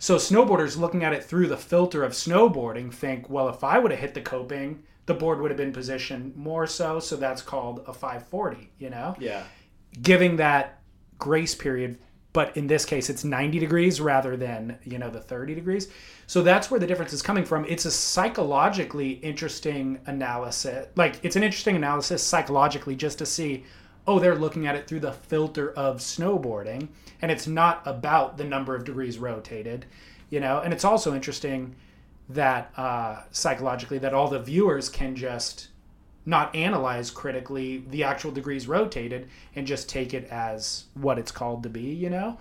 So 0.00 0.16
snowboarders 0.16 0.76
looking 0.76 1.04
at 1.04 1.12
it 1.12 1.22
through 1.22 1.46
the 1.46 1.56
filter 1.56 2.02
of 2.02 2.12
snowboarding 2.12 2.92
think, 2.92 3.30
well, 3.30 3.48
if 3.48 3.62
I 3.62 3.78
would 3.78 3.92
have 3.92 4.00
hit 4.00 4.14
the 4.14 4.22
coping, 4.22 4.82
the 5.06 5.14
board 5.14 5.40
would 5.40 5.52
have 5.52 5.58
been 5.58 5.72
positioned 5.72 6.34
more 6.34 6.66
so. 6.66 6.98
So 6.98 7.14
that's 7.14 7.40
called 7.40 7.84
a 7.86 7.92
540, 7.92 8.68
you 8.80 8.90
know? 8.90 9.14
Yeah. 9.20 9.44
Giving 10.02 10.36
that 10.36 10.80
grace 11.18 11.54
period, 11.54 11.98
but 12.32 12.56
in 12.56 12.66
this 12.66 12.84
case, 12.84 13.08
it's 13.08 13.22
90 13.22 13.60
degrees 13.60 14.00
rather 14.00 14.36
than, 14.36 14.78
you 14.82 14.98
know, 14.98 15.10
the 15.10 15.20
30 15.20 15.54
degrees. 15.54 15.88
So 16.26 16.42
that's 16.42 16.70
where 16.70 16.80
the 16.80 16.86
difference 16.86 17.12
is 17.12 17.22
coming 17.22 17.44
from. 17.44 17.64
It's 17.66 17.84
a 17.84 17.90
psychologically 17.90 19.12
interesting 19.12 20.00
analysis. 20.06 20.88
Like, 20.96 21.20
it's 21.22 21.36
an 21.36 21.44
interesting 21.44 21.76
analysis 21.76 22.22
psychologically 22.22 22.96
just 22.96 23.18
to 23.18 23.26
see, 23.26 23.64
oh, 24.06 24.18
they're 24.18 24.34
looking 24.34 24.66
at 24.66 24.74
it 24.74 24.88
through 24.88 25.00
the 25.00 25.12
filter 25.12 25.72
of 25.72 25.98
snowboarding. 25.98 26.88
And 27.22 27.30
it's 27.30 27.46
not 27.46 27.82
about 27.86 28.38
the 28.38 28.44
number 28.44 28.74
of 28.74 28.84
degrees 28.84 29.18
rotated, 29.18 29.86
you 30.28 30.40
know? 30.40 30.60
And 30.60 30.72
it's 30.72 30.84
also 30.84 31.14
interesting 31.14 31.76
that 32.28 32.72
uh, 32.76 33.22
psychologically 33.30 33.98
that 33.98 34.14
all 34.14 34.28
the 34.28 34.40
viewers 34.40 34.88
can 34.88 35.14
just 35.14 35.68
not 36.24 36.54
analyze 36.56 37.10
critically 37.10 37.84
the 37.90 38.02
actual 38.02 38.32
degrees 38.32 38.66
rotated 38.66 39.28
and 39.54 39.66
just 39.66 39.88
take 39.88 40.12
it 40.12 40.26
as 40.28 40.86
what 40.94 41.18
it's 41.18 41.30
called 41.30 41.62
to 41.62 41.68
be 41.68 41.82
you 41.82 42.10
know 42.10 42.36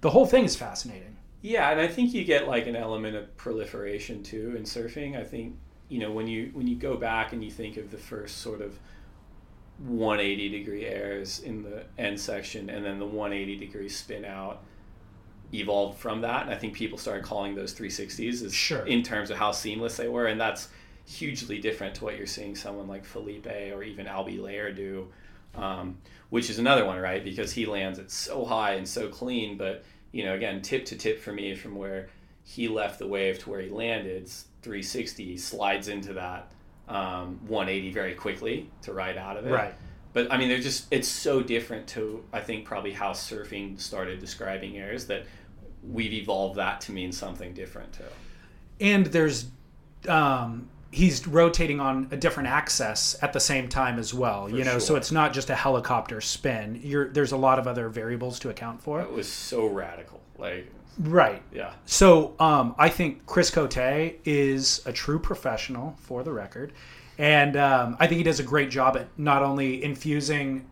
the 0.00 0.10
whole 0.10 0.24
thing 0.24 0.44
is 0.44 0.56
fascinating 0.56 1.15
Yeah, 1.42 1.70
and 1.70 1.80
I 1.80 1.86
think 1.86 2.12
you 2.14 2.24
get 2.24 2.48
like 2.48 2.66
an 2.66 2.76
element 2.76 3.16
of 3.16 3.36
proliferation 3.36 4.22
too 4.22 4.54
in 4.56 4.64
surfing. 4.64 5.16
I 5.16 5.24
think 5.24 5.56
you 5.88 6.00
know 6.00 6.10
when 6.12 6.26
you 6.26 6.50
when 6.52 6.66
you 6.66 6.76
go 6.76 6.96
back 6.96 7.32
and 7.32 7.44
you 7.44 7.50
think 7.50 7.76
of 7.76 7.90
the 7.90 7.98
first 7.98 8.38
sort 8.38 8.60
of 8.60 8.78
180 9.78 10.48
degree 10.48 10.86
airs 10.86 11.40
in 11.40 11.62
the 11.62 11.84
end 11.98 12.18
section 12.18 12.70
and 12.70 12.84
then 12.84 12.98
the 12.98 13.06
180 13.06 13.56
degree 13.56 13.88
spin 13.88 14.24
out 14.24 14.62
evolved 15.52 15.98
from 15.98 16.22
that 16.22 16.42
and 16.44 16.50
i 16.50 16.56
think 16.56 16.72
people 16.72 16.96
started 16.96 17.22
calling 17.22 17.54
those 17.54 17.74
360s 17.74 18.42
as 18.42 18.54
Sure. 18.54 18.86
in 18.86 19.02
terms 19.02 19.30
of 19.30 19.36
how 19.36 19.52
seamless 19.52 19.98
they 19.98 20.08
were 20.08 20.26
and 20.26 20.40
that's 20.40 20.68
hugely 21.04 21.58
different 21.58 21.94
to 21.94 22.04
what 22.04 22.16
you're 22.16 22.26
seeing 22.26 22.56
someone 22.56 22.88
like 22.88 23.04
felipe 23.04 23.46
or 23.46 23.82
even 23.82 24.06
albee 24.06 24.38
layer 24.38 24.72
do 24.72 25.08
um, 25.54 25.98
which 26.30 26.50
is 26.50 26.58
another 26.58 26.84
one 26.86 26.98
right 26.98 27.22
because 27.22 27.52
he 27.52 27.66
lands 27.66 27.98
it 27.98 28.10
so 28.10 28.44
high 28.46 28.72
and 28.72 28.88
so 28.88 29.08
clean 29.08 29.56
but 29.58 29.84
you 30.16 30.24
know 30.24 30.34
again 30.34 30.62
tip 30.62 30.84
to 30.86 30.96
tip 30.96 31.20
for 31.20 31.32
me 31.32 31.54
from 31.54 31.74
where 31.74 32.08
he 32.42 32.68
left 32.68 32.98
the 32.98 33.06
wave 33.06 33.38
to 33.38 33.50
where 33.50 33.60
he 33.60 33.68
landed 33.68 34.28
360 34.62 35.24
he 35.24 35.36
slides 35.36 35.88
into 35.88 36.12
that 36.14 36.50
um, 36.88 37.40
180 37.48 37.90
very 37.92 38.14
quickly 38.14 38.70
to 38.82 38.92
ride 38.92 39.16
out 39.16 39.36
of 39.36 39.46
it 39.46 39.52
right 39.52 39.74
but 40.16 40.32
I 40.32 40.38
mean, 40.38 40.48
they're 40.48 40.60
just 40.60 40.86
it's 40.90 41.08
so 41.08 41.42
different 41.42 41.88
to 41.88 42.24
I 42.32 42.40
think 42.40 42.64
probably 42.64 42.92
how 42.92 43.10
surfing 43.10 43.78
started 43.78 44.18
describing 44.18 44.78
airs 44.78 45.04
that 45.08 45.26
we've 45.86 46.14
evolved 46.14 46.56
that 46.56 46.80
to 46.82 46.92
mean 46.92 47.12
something 47.12 47.52
different 47.52 47.92
too. 47.92 48.04
and 48.80 49.04
there's 49.04 49.48
um 50.08 50.70
he's 50.96 51.26
rotating 51.26 51.78
on 51.78 52.08
a 52.10 52.16
different 52.16 52.48
axis 52.48 53.16
at 53.20 53.32
the 53.32 53.40
same 53.40 53.68
time 53.68 53.98
as 53.98 54.14
well 54.14 54.48
you 54.48 54.64
know 54.64 54.78
so 54.78 54.96
it's 54.96 55.12
not 55.12 55.32
just 55.32 55.50
a 55.50 55.54
helicopter 55.54 56.20
spin. 56.20 56.80
You're 56.82 57.08
there's 57.08 57.32
a 57.32 57.36
lot 57.36 57.58
of 57.58 57.66
other 57.66 57.88
variables 57.88 58.38
to 58.40 58.50
account 58.50 58.80
for. 58.82 59.00
It 59.00 59.10
was 59.10 59.30
so 59.30 59.66
radical, 59.66 60.20
like 60.38 60.70
right. 60.98 61.42
yeah, 61.52 61.72
So 61.86 62.34
um, 62.38 62.74
I 62.78 62.88
think 62.88 63.26
Chris 63.26 63.50
Cote 63.50 63.76
is 64.24 64.82
a 64.86 64.92
true 64.92 65.18
professional, 65.18 65.96
for 66.00 66.22
the 66.22 66.32
record, 66.32 66.72
and 67.18 67.56
um, 67.56 67.96
I 67.98 68.06
think 68.06 68.18
he 68.18 68.24
does 68.24 68.40
a 68.40 68.44
great 68.44 68.70
job 68.70 68.96
at 68.96 69.08
not 69.18 69.42
only 69.42 69.82
infusing 69.82 70.66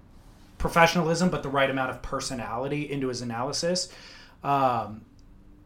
professionalism 0.58 1.28
but 1.28 1.42
the 1.42 1.48
right 1.48 1.68
amount 1.68 1.90
of 1.90 2.00
personality 2.00 2.90
into 2.90 3.08
his 3.08 3.20
analysis. 3.20 3.88
Um, 4.42 5.02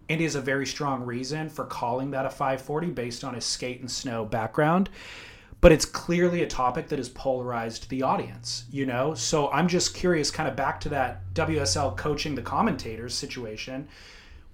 and 0.08 0.20
has 0.20 0.34
a 0.34 0.40
very 0.40 0.66
strong 0.66 1.04
reason 1.04 1.48
for 1.48 1.64
calling 1.64 2.10
that 2.12 2.26
a 2.26 2.30
540 2.30 2.88
based 2.88 3.24
on 3.24 3.34
his 3.34 3.44
skate 3.44 3.80
and 3.80 3.90
snow 3.90 4.24
background. 4.24 4.88
But 5.60 5.72
it's 5.72 5.84
clearly 5.84 6.42
a 6.42 6.46
topic 6.46 6.88
that 6.88 6.98
has 6.98 7.08
polarized 7.08 7.88
the 7.90 8.02
audience, 8.02 8.64
you 8.70 8.86
know? 8.86 9.14
So 9.14 9.50
I'm 9.50 9.66
just 9.66 9.94
curious, 9.94 10.30
kind 10.30 10.48
of 10.48 10.54
back 10.54 10.80
to 10.82 10.88
that 10.90 11.34
WSL 11.34 11.96
coaching 11.96 12.36
the 12.36 12.42
commentators 12.42 13.14
situation 13.14 13.88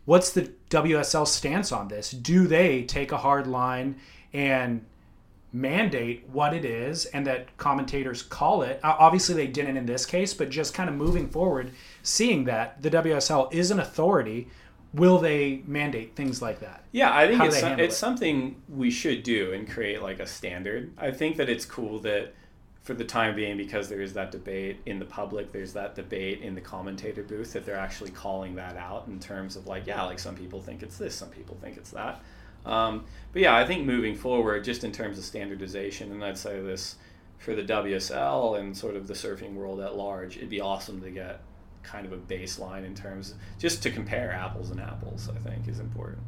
what's 0.04 0.30
the 0.30 0.52
WSL 0.70 1.26
stance 1.26 1.72
on 1.72 1.88
this? 1.88 2.10
Do 2.10 2.46
they 2.46 2.82
take 2.82 3.12
a 3.12 3.16
hard 3.16 3.46
line 3.46 3.96
and 4.32 4.84
mandate 5.52 6.28
what 6.30 6.52
it 6.52 6.64
is 6.64 7.06
and 7.06 7.26
that 7.26 7.56
commentators 7.56 8.22
call 8.22 8.62
it? 8.62 8.80
Obviously, 8.82 9.34
they 9.34 9.46
didn't 9.46 9.76
in 9.76 9.86
this 9.86 10.04
case, 10.04 10.34
but 10.34 10.50
just 10.50 10.74
kind 10.74 10.88
of 10.88 10.96
moving 10.96 11.28
forward, 11.28 11.72
seeing 12.02 12.44
that 12.44 12.82
the 12.82 12.90
WSL 12.90 13.52
is 13.52 13.70
an 13.70 13.80
authority, 13.80 14.48
will 14.94 15.18
they 15.18 15.62
mandate 15.66 16.14
things 16.16 16.40
like 16.40 16.60
that? 16.60 16.84
yeah. 16.92 17.14
I 17.14 17.26
think 17.26 17.38
How 17.38 17.46
it's 17.46 17.60
some- 17.60 17.78
it's 17.80 17.94
it. 17.94 17.98
something 17.98 18.56
we 18.68 18.90
should 18.90 19.22
do 19.22 19.52
and 19.52 19.68
create 19.68 20.00
like 20.02 20.20
a 20.20 20.26
standard. 20.26 20.92
I 20.96 21.10
think 21.10 21.36
that 21.36 21.48
it's 21.48 21.64
cool 21.66 21.98
that 22.00 22.32
for 22.82 22.92
the 22.94 23.04
time 23.04 23.34
being 23.34 23.56
because 23.56 23.88
there 23.88 24.02
is 24.02 24.12
that 24.12 24.30
debate 24.30 24.78
in 24.84 24.98
the 24.98 25.06
public 25.06 25.50
there's 25.52 25.72
that 25.72 25.94
debate 25.94 26.42
in 26.42 26.54
the 26.54 26.60
commentator 26.60 27.22
booth 27.22 27.54
that 27.54 27.64
they're 27.64 27.78
actually 27.78 28.10
calling 28.10 28.54
that 28.56 28.76
out 28.76 29.06
in 29.08 29.18
terms 29.18 29.56
of 29.56 29.66
like 29.66 29.86
yeah 29.86 30.02
like 30.02 30.18
some 30.18 30.34
people 30.34 30.60
think 30.60 30.82
it's 30.82 30.98
this 30.98 31.14
some 31.14 31.30
people 31.30 31.56
think 31.62 31.78
it's 31.78 31.88
that 31.92 32.22
um, 32.66 33.02
but 33.32 33.40
yeah 33.40 33.56
i 33.56 33.64
think 33.66 33.86
moving 33.86 34.14
forward 34.14 34.62
just 34.62 34.84
in 34.84 34.92
terms 34.92 35.16
of 35.16 35.24
standardization 35.24 36.12
and 36.12 36.22
i'd 36.22 36.36
say 36.36 36.60
this 36.60 36.96
for 37.38 37.54
the 37.54 37.62
wsl 37.62 38.60
and 38.60 38.76
sort 38.76 38.96
of 38.96 39.06
the 39.06 39.14
surfing 39.14 39.54
world 39.54 39.80
at 39.80 39.96
large 39.96 40.36
it'd 40.36 40.50
be 40.50 40.60
awesome 40.60 41.00
to 41.00 41.10
get 41.10 41.40
kind 41.84 42.06
of 42.06 42.12
a 42.12 42.16
baseline 42.16 42.84
in 42.84 42.94
terms 42.94 43.34
just 43.58 43.82
to 43.82 43.90
compare 43.90 44.32
apples 44.32 44.70
and 44.70 44.80
apples 44.80 45.28
i 45.28 45.38
think 45.48 45.68
is 45.68 45.78
important 45.80 46.22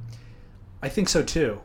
I 0.83 0.89
think 0.89 1.09
so 1.09 1.23
too. 1.23 1.61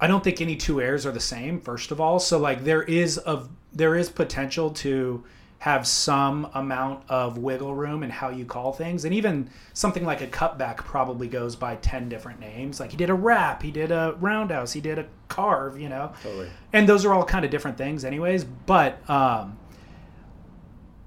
I 0.00 0.06
don't 0.06 0.22
think 0.22 0.40
any 0.40 0.56
two 0.56 0.80
airs 0.80 1.06
are 1.06 1.12
the 1.12 1.20
same. 1.20 1.60
First 1.60 1.90
of 1.90 2.00
all, 2.00 2.18
so 2.18 2.38
like 2.38 2.64
there 2.64 2.82
is 2.82 3.18
of 3.18 3.48
there 3.72 3.96
is 3.96 4.10
potential 4.10 4.70
to 4.70 5.24
have 5.58 5.86
some 5.86 6.50
amount 6.52 7.02
of 7.08 7.38
wiggle 7.38 7.74
room 7.74 8.02
in 8.02 8.10
how 8.10 8.28
you 8.28 8.44
call 8.44 8.72
things, 8.72 9.06
and 9.06 9.14
even 9.14 9.48
something 9.72 10.04
like 10.04 10.20
a 10.20 10.26
cutback 10.26 10.76
probably 10.76 11.28
goes 11.28 11.56
by 11.56 11.76
ten 11.76 12.10
different 12.10 12.40
names. 12.40 12.78
Like 12.78 12.90
he 12.90 12.96
did 12.96 13.08
a 13.08 13.14
wrap, 13.14 13.62
he 13.62 13.70
did 13.70 13.90
a 13.90 14.14
roundhouse, 14.20 14.72
he 14.72 14.82
did 14.82 14.98
a 14.98 15.06
carve, 15.28 15.80
you 15.80 15.88
know, 15.88 16.12
totally 16.22 16.50
and 16.74 16.86
those 16.86 17.06
are 17.06 17.14
all 17.14 17.24
kind 17.24 17.44
of 17.44 17.50
different 17.50 17.78
things, 17.78 18.04
anyways. 18.04 18.44
But 18.44 19.08
um, 19.08 19.58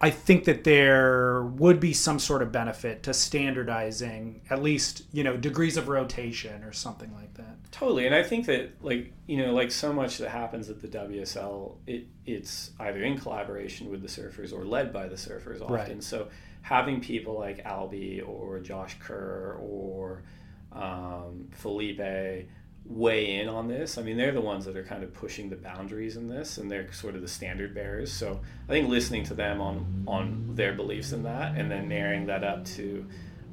I 0.01 0.09
think 0.11 0.45
that 0.45 0.63
there 0.63 1.43
would 1.43 1.79
be 1.79 1.93
some 1.93 2.19
sort 2.19 2.41
of 2.41 2.51
benefit 2.51 3.03
to 3.03 3.13
standardizing 3.13 4.41
at 4.49 4.63
least 4.63 5.03
you 5.11 5.23
know 5.23 5.35
degrees 5.35 5.75
of 5.77 5.89
rotation 5.89 6.63
or 6.63 6.71
something 6.71 7.13
like 7.13 7.33
that. 7.35 7.71
Totally, 7.71 8.05
and 8.05 8.15
I 8.15 8.23
think 8.23 8.45
that 8.45 8.71
like 8.81 9.11
you 9.27 9.37
know, 9.37 9.53
like 9.53 9.71
so 9.71 9.91
much 9.91 10.17
that 10.19 10.29
happens 10.29 10.69
at 10.69 10.81
the 10.81 10.87
WSL, 10.87 11.75
it 11.85 12.07
it's 12.25 12.71
either 12.79 13.03
in 13.03 13.17
collaboration 13.17 13.89
with 13.89 14.01
the 14.01 14.07
surfers 14.07 14.53
or 14.53 14.65
led 14.65 14.93
by 14.93 15.07
the 15.07 15.15
surfers 15.15 15.61
often. 15.61 15.75
Right. 15.75 16.03
So 16.03 16.29
having 16.61 17.01
people 17.01 17.37
like 17.37 17.65
Albee 17.65 18.21
or 18.21 18.59
Josh 18.59 18.97
Kerr 18.99 19.57
or 19.59 20.23
um, 20.71 21.49
Felipe 21.51 22.47
weigh 22.89 23.35
in 23.39 23.47
on 23.47 23.67
this. 23.67 23.97
I 23.97 24.01
mean, 24.01 24.17
they're 24.17 24.31
the 24.31 24.41
ones 24.41 24.65
that 24.65 24.75
are 24.75 24.83
kind 24.83 25.03
of 25.03 25.13
pushing 25.13 25.49
the 25.49 25.55
boundaries 25.55 26.17
in 26.17 26.27
this, 26.27 26.57
and 26.57 26.69
they're 26.71 26.91
sort 26.91 27.15
of 27.15 27.21
the 27.21 27.27
standard 27.27 27.73
bearers. 27.75 28.11
So 28.11 28.39
I 28.67 28.71
think 28.71 28.89
listening 28.89 29.23
to 29.25 29.33
them 29.35 29.61
on 29.61 30.03
on 30.07 30.55
their 30.55 30.73
beliefs 30.73 31.11
in 31.11 31.23
that, 31.23 31.55
and 31.55 31.69
then 31.69 31.87
marrying 31.87 32.25
that 32.25 32.43
up 32.43 32.65
to 32.65 33.05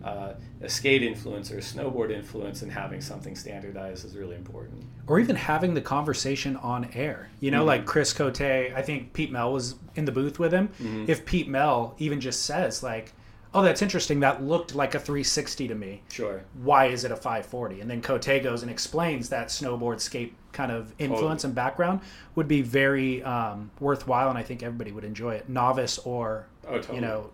uh, 0.03 0.35
a 0.63 0.69
skate 0.69 1.03
influence 1.03 1.51
or 1.51 1.59
a 1.59 1.61
snowboard 1.61 2.11
influence, 2.13 2.63
and 2.63 2.73
having 2.73 3.01
something 3.01 3.35
standardized 3.35 4.05
is 4.05 4.17
really 4.17 4.37
important. 4.37 4.85
or 5.09 5.21
even 5.21 5.37
having 5.37 5.75
the 5.75 5.81
conversation 5.81 6.57
on 6.57 6.89
air. 6.95 7.29
You 7.41 7.51
know, 7.51 7.65
like 7.65 7.85
Chris 7.87 8.13
Cote, 8.13 8.41
I 8.41 8.83
think 8.83 9.13
Pete 9.13 9.31
Mel 9.31 9.53
was 9.53 9.75
in 9.97 10.05
the 10.05 10.13
booth 10.13 10.39
with 10.39 10.53
him. 10.53 10.71
If 11.09 11.25
Pete 11.27 11.49
Mel 11.49 11.95
even 11.99 12.21
just 12.21 12.45
says 12.45 12.83
like, 12.83 13.13
"Oh, 13.57 13.63
that's 13.63 13.83
interesting. 13.83 14.21
That 14.21 14.43
looked 14.43 14.75
like 14.75 14.95
a 14.95 14.99
360 15.01 15.69
to 15.69 15.75
me. 15.75 16.03
Sure. 16.11 16.43
Why 16.63 16.87
is 16.87 17.05
it 17.05 17.11
a 17.11 17.17
540?" 17.17 17.81
And 17.81 17.91
then 17.91 18.03
Cote 18.03 18.27
goes 18.43 18.63
and 18.63 18.71
explains 18.71 19.29
that 19.31 19.49
snowboard 19.49 20.01
skate 20.01 20.35
kind 20.53 20.71
of 20.73 20.93
influence 20.99 21.45
and 21.45 21.55
background 21.55 22.01
would 22.35 22.49
be 22.49 22.63
very 22.63 23.23
um, 23.23 23.71
worthwhile, 23.81 24.29
and 24.31 24.39
I 24.39 24.43
think 24.43 24.63
everybody 24.63 24.93
would 24.93 25.05
enjoy 25.05 25.35
it, 25.35 25.49
novice 25.49 25.99
or 25.99 26.47
Oh, 26.67 26.77
totally. 26.77 26.97
you 26.97 27.01
know 27.01 27.31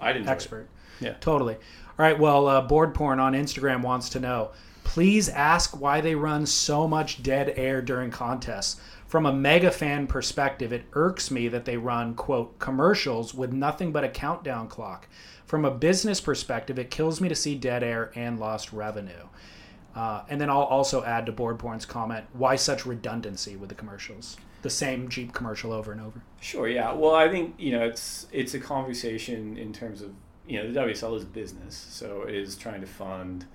I 0.00 0.12
didn't. 0.12 0.28
expert. 0.28 0.68
Yeah. 1.00 1.14
Totally. 1.20 1.54
All 1.54 1.60
right. 1.98 2.18
Well, 2.18 2.46
uh, 2.46 2.60
board 2.62 2.94
porn 2.94 3.20
on 3.20 3.32
Instagram 3.34 3.82
wants 3.82 4.08
to 4.10 4.20
know. 4.20 4.50
Please 4.84 5.28
ask 5.28 5.78
why 5.80 6.00
they 6.00 6.14
run 6.14 6.46
so 6.46 6.86
much 6.86 7.22
dead 7.22 7.52
air 7.56 7.82
during 7.82 8.10
contests. 8.10 8.80
From 9.08 9.26
a 9.26 9.32
mega 9.32 9.70
fan 9.70 10.06
perspective, 10.06 10.72
it 10.72 10.84
irks 10.92 11.30
me 11.30 11.48
that 11.48 11.64
they 11.64 11.76
run 11.76 12.14
quote 12.14 12.58
commercials 12.58 13.32
with 13.34 13.52
nothing 13.52 13.92
but 13.92 14.04
a 14.04 14.08
countdown 14.08 14.68
clock. 14.68 15.06
From 15.46 15.64
a 15.64 15.70
business 15.70 16.20
perspective, 16.20 16.78
it 16.78 16.90
kills 16.90 17.20
me 17.20 17.28
to 17.28 17.34
see 17.34 17.54
dead 17.54 17.82
air 17.82 18.10
and 18.16 18.38
lost 18.38 18.72
revenue. 18.72 19.28
Uh, 19.94 20.22
and 20.28 20.40
then 20.40 20.50
I'll 20.50 20.58
also 20.62 21.04
add 21.04 21.24
to 21.26 21.32
board 21.32 21.58
porn's 21.58 21.86
comment 21.86 22.26
why 22.34 22.56
such 22.56 22.84
redundancy 22.84 23.56
with 23.56 23.70
the 23.70 23.74
commercials. 23.74 24.36
the 24.62 24.68
same 24.70 25.08
Jeep 25.08 25.32
commercial 25.32 25.72
over 25.72 25.92
and 25.92 26.00
over. 26.00 26.20
Sure, 26.40 26.68
yeah. 26.68 26.92
Well, 26.92 27.14
I 27.14 27.28
think 27.28 27.54
you 27.58 27.72
know 27.72 27.84
it's 27.86 28.26
it's 28.32 28.52
a 28.54 28.58
conversation 28.58 29.56
in 29.56 29.72
terms 29.72 30.02
of 30.02 30.10
you 30.46 30.58
know 30.58 30.70
the 30.72 30.80
WSL 30.80 31.16
is 31.16 31.24
business, 31.24 31.76
so 31.76 32.22
it 32.22 32.34
is 32.34 32.56
trying 32.56 32.80
to 32.80 32.86
fund 32.86 33.46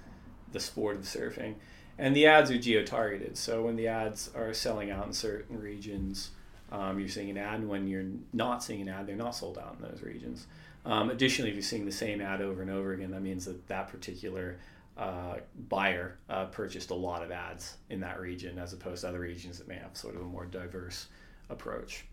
the 0.54 0.60
sport 0.60 0.96
of 0.96 1.04
surfing, 1.04 1.56
and 1.98 2.16
the 2.16 2.26
ads 2.26 2.50
are 2.50 2.58
geo 2.58 2.84
targeted. 2.84 3.38
So 3.38 3.64
when 3.64 3.76
the 3.76 3.88
ads 3.88 4.32
are 4.36 4.54
selling 4.54 4.90
out 4.90 5.06
in 5.06 5.14
certain 5.14 5.60
regions, 5.60 6.32
um, 6.72 7.00
you're 7.00 7.10
seeing 7.10 7.30
an 7.30 7.38
ad, 7.38 7.60
and 7.60 7.70
when 7.70 7.88
you're 7.88 8.06
not 8.34 8.64
seeing 8.64 8.82
an 8.82 8.90
ad, 8.90 9.06
they're 9.06 9.16
not 9.16 9.36
sold 9.36 9.58
out 9.58 9.76
in 9.80 9.88
those 9.88 10.02
regions. 10.02 10.48
Um, 10.86 11.10
additionally, 11.10 11.50
if 11.50 11.56
you're 11.56 11.64
seeing 11.64 11.86
the 11.86 11.92
same 11.92 12.22
ad 12.22 12.42
over 12.42 12.62
and 12.62 12.72
over 12.72 12.94
again, 12.94 13.12
that 13.12 13.22
means 13.22 13.46
that 13.46 13.68
that 13.68 13.88
particular 13.88 14.58
uh, 14.98 15.38
buyer 15.70 16.18
uh, 16.30 16.46
purchased 16.46 16.92
a 16.92 16.96
lot 16.96 17.24
of 17.24 17.32
ads 17.32 17.78
in 17.90 18.00
that 18.02 18.20
region 18.20 18.58
as 18.58 18.74
opposed 18.74 19.02
to 19.02 19.10
other 19.10 19.20
regions 19.20 19.58
that 19.58 19.68
may 19.68 19.76
have 19.76 19.96
sort 19.96 20.16
of 20.16 20.22
a 20.22 20.26
more 20.26 20.46
diverse 20.46 21.08
approach. 21.50 22.06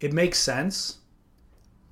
It 0.00 0.12
makes 0.12 0.38
sense, 0.38 0.98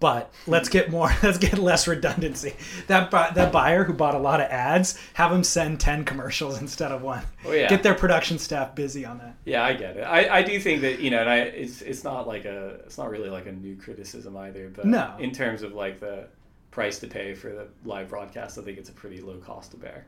but 0.00 0.32
let's 0.46 0.68
get 0.68 0.90
more. 0.90 1.10
Let's 1.22 1.38
get 1.38 1.58
less 1.58 1.88
redundancy. 1.88 2.54
That 2.86 3.10
that 3.10 3.50
buyer 3.52 3.84
who 3.84 3.92
bought 3.92 4.14
a 4.14 4.18
lot 4.18 4.40
of 4.40 4.46
ads, 4.48 4.98
have 5.14 5.30
them 5.32 5.42
send 5.42 5.80
ten 5.80 6.04
commercials 6.04 6.58
instead 6.60 6.92
of 6.92 7.02
one. 7.02 7.24
Oh, 7.44 7.52
yeah. 7.52 7.68
Get 7.68 7.82
their 7.82 7.94
production 7.94 8.38
staff 8.38 8.74
busy 8.74 9.04
on 9.04 9.18
that. 9.18 9.34
Yeah, 9.44 9.64
I 9.64 9.72
get 9.74 9.96
it. 9.96 10.02
I, 10.02 10.38
I 10.38 10.42
do 10.42 10.60
think 10.60 10.82
that 10.82 11.00
you 11.00 11.10
know, 11.10 11.20
and 11.20 11.28
I 11.28 11.38
it's 11.38 11.82
it's 11.82 12.04
not 12.04 12.28
like 12.28 12.44
a 12.44 12.80
it's 12.86 12.96
not 12.98 13.10
really 13.10 13.28
like 13.30 13.46
a 13.46 13.52
new 13.52 13.76
criticism 13.76 14.36
either. 14.36 14.68
But 14.68 14.84
No. 14.84 15.14
in 15.18 15.32
terms 15.32 15.62
of 15.62 15.72
like 15.74 15.98
the 15.98 16.28
price 16.70 16.98
to 17.00 17.08
pay 17.08 17.34
for 17.34 17.48
the 17.48 17.66
live 17.84 18.08
broadcast, 18.08 18.56
I 18.58 18.62
think 18.62 18.78
it's 18.78 18.90
a 18.90 18.92
pretty 18.92 19.20
low 19.20 19.38
cost 19.38 19.72
to 19.72 19.76
bear. 19.78 20.06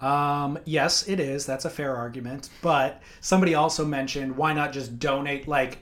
Um, 0.00 0.58
yes, 0.64 1.06
it 1.08 1.20
is. 1.20 1.44
That's 1.44 1.66
a 1.66 1.70
fair 1.70 1.94
argument. 1.94 2.48
But 2.62 3.02
somebody 3.20 3.54
also 3.54 3.84
mentioned 3.84 4.36
why 4.36 4.54
not 4.54 4.72
just 4.72 4.98
donate, 4.98 5.46
like, 5.46 5.78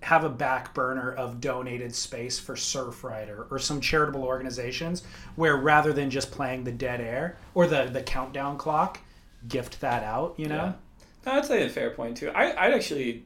have 0.00 0.24
a 0.24 0.28
back 0.28 0.72
burner 0.74 1.12
of 1.12 1.40
donated 1.40 1.94
space 1.94 2.38
for 2.38 2.54
Surfrider 2.54 3.50
or 3.50 3.58
some 3.58 3.80
charitable 3.80 4.24
organizations 4.24 5.02
where 5.36 5.56
rather 5.56 5.92
than 5.92 6.10
just 6.10 6.30
playing 6.30 6.64
the 6.64 6.72
dead 6.72 7.00
air 7.00 7.36
or 7.54 7.66
the, 7.66 7.84
the 7.84 8.02
countdown 8.02 8.56
clock, 8.56 8.98
gift 9.48 9.80
that 9.80 10.02
out, 10.02 10.34
you 10.38 10.46
know? 10.46 10.54
Yeah. 10.54 10.72
No, 11.26 11.32
I'd 11.32 11.44
say 11.44 11.66
a 11.66 11.68
fair 11.68 11.90
point 11.90 12.16
too. 12.16 12.30
I 12.30 12.66
I'd 12.66 12.72
actually 12.72 13.24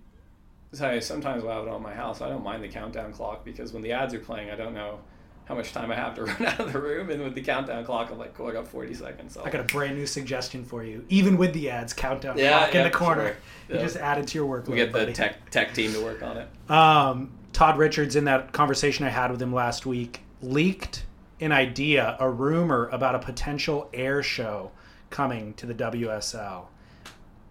say 0.72 0.98
sometimes 1.00 1.44
I 1.44 1.54
have 1.54 1.64
it 1.64 1.70
on 1.70 1.82
my 1.82 1.94
house, 1.94 2.20
I 2.20 2.28
don't 2.28 2.42
mind 2.42 2.64
the 2.64 2.68
countdown 2.68 3.12
clock 3.12 3.44
because 3.44 3.72
when 3.72 3.82
the 3.82 3.92
ads 3.92 4.12
are 4.14 4.18
playing, 4.18 4.50
I 4.50 4.56
don't 4.56 4.74
know 4.74 4.98
how 5.46 5.54
much 5.54 5.72
time 5.72 5.90
I 5.90 5.94
have 5.94 6.14
to 6.14 6.24
run 6.24 6.46
out 6.46 6.60
of 6.60 6.72
the 6.72 6.78
room, 6.78 7.10
and 7.10 7.22
with 7.22 7.34
the 7.34 7.42
countdown 7.42 7.84
clock, 7.84 8.10
I'm 8.10 8.18
like, 8.18 8.34
cool, 8.34 8.46
I 8.48 8.52
got 8.52 8.66
40 8.66 8.94
seconds. 8.94 9.34
So 9.34 9.42
I 9.44 9.50
got 9.50 9.60
a 9.60 9.64
brand 9.64 9.96
new 9.96 10.06
suggestion 10.06 10.64
for 10.64 10.82
you. 10.84 11.04
Even 11.08 11.36
with 11.36 11.52
the 11.52 11.70
ads, 11.70 11.92
countdown 11.92 12.38
Yeah, 12.38 12.58
clock 12.60 12.74
in 12.74 12.84
the 12.84 12.90
corner. 12.90 13.22
sure. 13.28 13.36
You 13.68 13.74
Yeah. 13.76 13.80
just 13.82 13.96
add 13.96 14.18
it 14.18 14.26
to 14.28 14.38
your 14.38 14.46
workload. 14.48 14.68
we 14.68 14.76
get 14.76 14.92
the 14.92 14.98
buddy. 15.00 15.12
tech 15.12 15.50
tech 15.50 15.74
team 15.74 15.92
to 15.92 16.02
work 16.02 16.22
on 16.22 16.36
it. 16.38 16.70
Um, 16.70 17.30
Todd 17.52 17.78
Richards, 17.78 18.16
in 18.16 18.24
that 18.24 18.52
conversation 18.52 19.04
I 19.06 19.10
had 19.10 19.30
with 19.30 19.40
him 19.40 19.52
last 19.54 19.86
week, 19.86 20.20
leaked 20.42 21.04
an 21.40 21.52
idea, 21.52 22.16
a 22.20 22.28
rumor 22.30 22.88
about 22.90 23.14
a 23.14 23.18
potential 23.18 23.88
air 23.92 24.22
show 24.22 24.70
coming 25.10 25.54
to 25.54 25.66
the 25.66 25.74
WSL. 25.74 26.66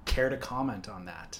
Care 0.05 0.29
to 0.29 0.37
comment 0.37 0.89
on 0.89 1.05
that? 1.05 1.39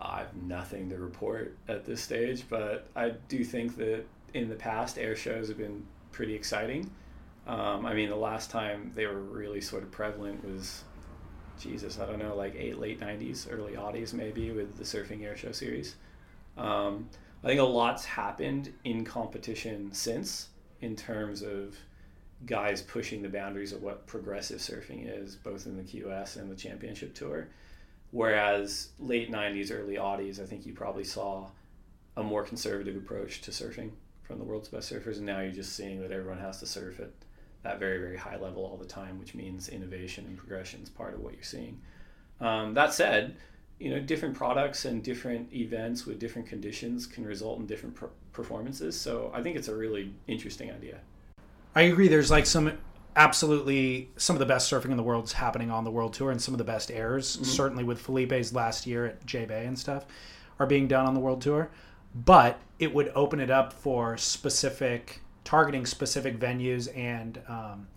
I 0.00 0.18
have 0.18 0.34
nothing 0.36 0.90
to 0.90 0.96
report 0.98 1.56
at 1.68 1.84
this 1.84 2.00
stage, 2.00 2.44
but 2.48 2.86
I 2.94 3.10
do 3.28 3.42
think 3.44 3.76
that 3.78 4.04
in 4.34 4.48
the 4.48 4.54
past, 4.54 4.98
air 4.98 5.16
shows 5.16 5.48
have 5.48 5.58
been 5.58 5.84
pretty 6.12 6.34
exciting. 6.34 6.90
Um, 7.46 7.86
I 7.86 7.94
mean, 7.94 8.10
the 8.10 8.16
last 8.16 8.50
time 8.50 8.92
they 8.94 9.06
were 9.06 9.20
really 9.20 9.60
sort 9.60 9.82
of 9.82 9.90
prevalent 9.90 10.44
was, 10.44 10.84
Jesus, 11.58 11.98
I 11.98 12.06
don't 12.06 12.18
know, 12.18 12.36
like 12.36 12.54
eight, 12.56 12.78
late 12.78 13.00
90s, 13.00 13.48
early 13.50 13.72
oddies 13.72 14.12
maybe, 14.12 14.50
with 14.50 14.76
the 14.76 14.84
Surfing 14.84 15.24
Air 15.24 15.36
Show 15.36 15.52
series. 15.52 15.96
Um, 16.56 17.08
I 17.42 17.46
think 17.46 17.60
a 17.60 17.64
lot's 17.64 18.04
happened 18.04 18.72
in 18.84 19.04
competition 19.04 19.92
since 19.92 20.48
in 20.80 20.94
terms 20.96 21.42
of 21.42 21.76
guys 22.46 22.82
pushing 22.82 23.22
the 23.22 23.28
boundaries 23.28 23.72
of 23.72 23.82
what 23.82 24.06
progressive 24.06 24.58
surfing 24.58 25.08
is, 25.22 25.36
both 25.36 25.66
in 25.66 25.76
the 25.76 25.82
QS 25.82 26.36
and 26.36 26.50
the 26.50 26.54
championship 26.56 27.14
tour. 27.14 27.48
Whereas 28.10 28.90
late 28.98 29.30
90s, 29.30 29.72
early 29.72 29.96
oddies, 29.96 30.40
I 30.40 30.46
think 30.46 30.66
you 30.66 30.72
probably 30.72 31.04
saw 31.04 31.48
a 32.16 32.22
more 32.22 32.42
conservative 32.42 32.96
approach 32.96 33.40
to 33.42 33.50
surfing 33.50 33.92
from 34.28 34.38
the 34.38 34.44
world's 34.44 34.68
best 34.68 34.92
surfers. 34.92 35.16
And 35.16 35.26
now 35.26 35.40
you're 35.40 35.50
just 35.50 35.74
seeing 35.74 36.00
that 36.02 36.12
everyone 36.12 36.38
has 36.38 36.60
to 36.60 36.66
surf 36.66 37.00
at 37.00 37.10
that 37.62 37.80
very, 37.80 37.98
very 37.98 38.16
high 38.16 38.36
level 38.36 38.62
all 38.62 38.76
the 38.76 38.84
time, 38.84 39.18
which 39.18 39.34
means 39.34 39.68
innovation 39.68 40.26
and 40.28 40.36
progression 40.36 40.80
is 40.82 40.90
part 40.90 41.14
of 41.14 41.20
what 41.20 41.32
you're 41.32 41.42
seeing. 41.42 41.80
Um, 42.40 42.74
that 42.74 42.92
said, 42.92 43.34
you 43.80 43.90
know, 43.90 43.98
different 43.98 44.36
products 44.36 44.84
and 44.84 45.02
different 45.02 45.52
events 45.52 46.04
with 46.04 46.20
different 46.20 46.46
conditions 46.46 47.06
can 47.06 47.24
result 47.24 47.58
in 47.58 47.66
different 47.66 47.94
per- 47.96 48.10
performances. 48.32 49.00
So 49.00 49.32
I 49.34 49.42
think 49.42 49.56
it's 49.56 49.68
a 49.68 49.74
really 49.74 50.12
interesting 50.28 50.70
idea. 50.70 50.98
I 51.74 51.82
agree. 51.82 52.08
There's 52.08 52.30
like 52.30 52.46
some 52.46 52.72
absolutely 53.16 54.10
some 54.16 54.36
of 54.36 54.40
the 54.40 54.46
best 54.46 54.70
surfing 54.70 54.90
in 54.90 54.96
the 54.96 55.02
world 55.02 55.24
is 55.24 55.32
happening 55.32 55.70
on 55.70 55.84
the 55.84 55.90
world 55.90 56.12
tour, 56.12 56.30
and 56.30 56.40
some 56.40 56.54
of 56.54 56.58
the 56.58 56.64
best 56.64 56.90
airs, 56.90 57.38
certainly 57.42 57.82
with 57.82 58.00
Felipe's 58.00 58.52
last 58.52 58.86
year 58.86 59.06
at 59.06 59.26
J 59.26 59.44
Bay 59.46 59.64
and 59.66 59.78
stuff, 59.78 60.06
are 60.58 60.66
being 60.66 60.86
done 60.86 61.06
on 61.06 61.14
the 61.14 61.20
world 61.20 61.40
tour. 61.40 61.70
But 62.24 62.60
it 62.78 62.94
would 62.94 63.12
open 63.14 63.40
it 63.40 63.50
up 63.50 63.72
for 63.72 64.16
specific 64.16 65.20
targeting 65.44 65.86
specific 65.86 66.38
venues 66.38 66.94
and 66.94 67.40
um, 67.48 67.88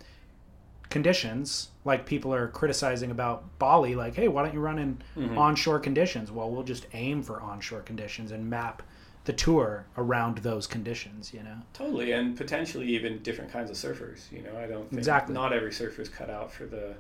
conditions. 0.90 1.70
Like 1.84 2.06
people 2.06 2.34
are 2.34 2.48
criticizing 2.48 3.12
about 3.12 3.58
Bali, 3.60 3.96
like, 3.96 4.16
hey, 4.16 4.28
why 4.28 4.44
don't 4.44 4.54
you 4.54 4.60
run 4.60 4.80
in 4.80 5.38
onshore 5.38 5.80
conditions? 5.80 6.32
Well, 6.32 6.50
we'll 6.50 6.64
just 6.64 6.86
aim 6.94 7.24
for 7.24 7.42
onshore 7.42 7.82
conditions 7.82 8.32
and 8.32 8.50
map 8.50 8.84
the 9.26 9.34
tour 9.34 9.86
around 9.98 10.40
those 10.40 10.66
conditions. 10.68 11.34
You 11.34 11.44
know. 11.44 11.58
Totally, 11.74 12.12
and 12.12 12.38
potentially 12.38 12.88
even 12.88 13.22
different 13.24 13.52
kinds 13.52 13.70
of 13.70 13.76
surfers. 13.76 14.32
You 14.32 14.44
know, 14.44 14.58
I 14.58 14.68
don't 14.68 14.90
think 14.90 15.00
Exactly. 15.00 15.34
not 15.34 15.52
every 15.54 15.74
surfer 15.74 16.02
is 16.02 16.10
cut 16.10 16.30
out 16.30 16.52
for 16.52 16.66
the 16.66 16.96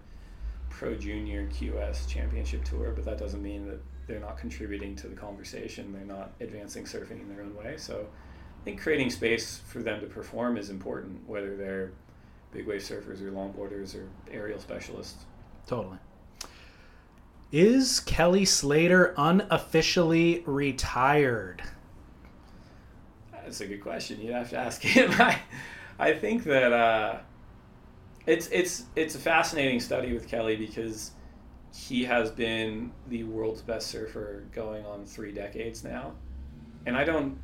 pro 0.69 0.95
junior 0.95 1.47
QS 1.47 2.07
championship 2.07 2.63
tour, 2.63 2.91
but 2.95 3.05
that 3.05 3.17
doesn't 3.17 3.41
mean 3.41 3.67
that 3.67 3.79
they're 4.11 4.19
not 4.19 4.37
contributing 4.37 4.93
to 4.97 5.07
the 5.07 5.15
conversation. 5.15 5.93
They're 5.93 6.03
not 6.03 6.31
advancing 6.41 6.83
surfing 6.83 7.21
in 7.21 7.29
their 7.29 7.43
own 7.43 7.55
way. 7.55 7.75
So 7.77 8.07
I 8.61 8.63
think 8.65 8.81
creating 8.81 9.09
space 9.09 9.61
for 9.65 9.81
them 9.81 10.01
to 10.01 10.05
perform 10.05 10.57
is 10.57 10.69
important, 10.69 11.27
whether 11.27 11.55
they're 11.55 11.93
big 12.51 12.67
wave 12.67 12.81
surfers 12.81 13.21
or 13.21 13.31
longboarders 13.31 13.95
or 13.95 14.09
aerial 14.29 14.59
specialists. 14.59 15.23
Totally. 15.65 15.97
Is 17.53 18.01
Kelly 18.01 18.43
Slater 18.43 19.13
unofficially 19.17 20.43
retired? 20.45 21.63
That's 23.31 23.61
a 23.61 23.67
good 23.67 23.81
question. 23.81 24.19
You'd 24.21 24.33
have 24.33 24.49
to 24.49 24.57
ask 24.57 24.81
him. 24.81 25.11
I, 25.19 25.39
I 25.97 26.13
think 26.13 26.43
that 26.43 26.73
uh, 26.73 27.19
it's 28.25 28.47
it's 28.47 28.83
it's 28.97 29.15
a 29.15 29.19
fascinating 29.19 29.79
study 29.79 30.11
with 30.11 30.27
Kelly 30.27 30.57
because 30.57 31.11
he 31.73 32.03
has 32.03 32.31
been 32.31 32.91
the 33.07 33.23
world's 33.23 33.61
best 33.61 33.87
surfer 33.87 34.43
going 34.53 34.85
on 34.85 35.05
three 35.05 35.31
decades 35.31 35.83
now, 35.83 36.13
and 36.85 36.97
I 36.97 37.03
don't. 37.03 37.39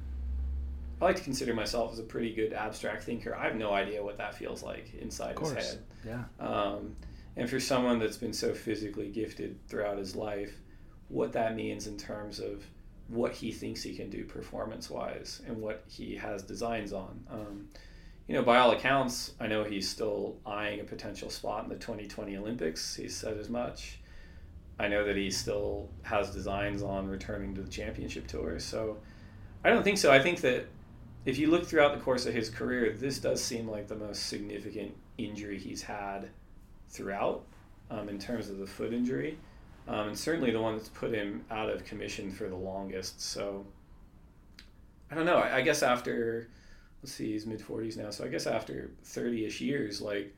I 1.00 1.06
like 1.06 1.16
to 1.18 1.24
consider 1.24 1.54
myself 1.54 1.94
as 1.94 2.00
a 2.00 2.04
pretty 2.04 2.34
good 2.34 2.54
abstract 2.54 3.04
thinker. 3.04 3.36
I 3.36 3.44
have 3.44 3.56
no 3.56 3.72
idea 3.72 4.04
what 4.04 4.18
that 4.18 4.34
feels 4.34 4.63
like 4.63 4.96
inside 5.00 5.38
his 5.38 5.52
head. 5.52 5.80
Yeah. 6.04 6.24
Um, 6.40 6.96
and 7.36 7.48
for 7.48 7.60
someone 7.60 8.00
that's 8.00 8.18
been 8.18 8.34
so 8.34 8.56
physically 8.56 9.10
gifted 9.10 9.60
throughout 9.68 10.00
his 10.00 10.16
life, 10.16 10.54
what 11.10 11.34
that 11.34 11.56
means 11.56 11.86
in 11.86 11.98
terms 11.98 12.40
of 12.40 12.66
what 13.10 13.32
he 13.32 13.52
thinks 13.52 13.84
he 13.84 13.96
can 13.96 14.10
do 14.10 14.26
performance 14.26 14.90
wise 14.90 15.42
and 15.48 15.62
what 15.62 15.84
he 15.88 16.16
has 16.16 16.42
designs 16.44 16.92
on. 16.94 17.24
Um, 17.30 17.68
you 18.28 18.36
know, 18.36 18.42
by 18.42 18.58
all 18.58 18.72
accounts, 18.72 19.34
I 19.40 19.48
know 19.48 19.63
he's 19.63 19.88
still 19.88 20.38
eyeing 20.46 20.82
a 20.82 20.84
potential 20.84 21.30
spot 21.30 21.63
in 21.63 21.70
the 21.70 21.76
2020 21.76 22.36
Olympics. 22.38 22.96
He's 22.96 23.16
said 23.16 23.38
as 23.38 23.50
much. 23.50 24.00
I 24.80 24.88
know 24.88 25.04
that 25.06 25.16
he 25.16 25.32
still 25.32 25.90
has 26.04 26.30
designs 26.30 26.84
on 26.84 27.08
returning 27.08 27.56
to 27.56 27.62
the 27.62 27.70
championship 27.70 28.28
tour. 28.28 28.60
So 28.60 28.98
I 29.63 29.70
don't 29.70 29.84
think 29.84 29.98
so. 29.98 30.12
I 30.12 30.20
think 30.20 30.42
that 30.42 30.68
if 31.26 31.38
you 31.38 31.50
look 31.50 31.66
throughout 31.66 31.94
the 31.94 32.00
course 32.00 32.26
of 32.26 32.34
his 32.34 32.50
career, 32.50 32.94
this 32.94 33.20
does 33.20 33.44
seem 33.44 33.68
like 33.68 33.88
the 33.88 33.96
most 33.96 34.28
significant 34.28 34.96
injury 35.18 35.58
he's 35.58 35.82
had 35.82 36.30
throughout 36.90 37.44
um, 37.90 38.08
in 38.08 38.20
terms 38.20 38.50
of 38.50 38.60
the 38.60 38.68
foot 38.68 38.94
injury. 38.94 39.38
Um, 39.88 40.10
and 40.10 40.18
certainly 40.18 40.52
the 40.52 40.62
one 40.62 40.78
that's 40.78 40.90
put 40.90 41.13
him 41.13 41.46
out 41.50 41.70
of 41.70 41.86
commission 41.86 42.32
for 42.32 42.48
the 42.48 42.56
longest. 42.56 43.22
So 43.22 43.66
I 45.10 45.16
don't 45.16 45.26
know. 45.26 45.38
I, 45.38 45.58
I 45.58 45.62
guess 45.62 45.82
after, 45.84 46.50
let's 47.02 47.13
see, 47.13 47.32
he's 47.32 47.46
mid 47.46 47.62
40s 47.62 47.98
now. 47.98 48.10
So 48.10 48.26
I 48.26 48.28
guess 48.28 48.48
after 48.48 48.92
30 49.04 49.46
ish 49.46 49.62
years, 49.62 50.02
like, 50.02 50.34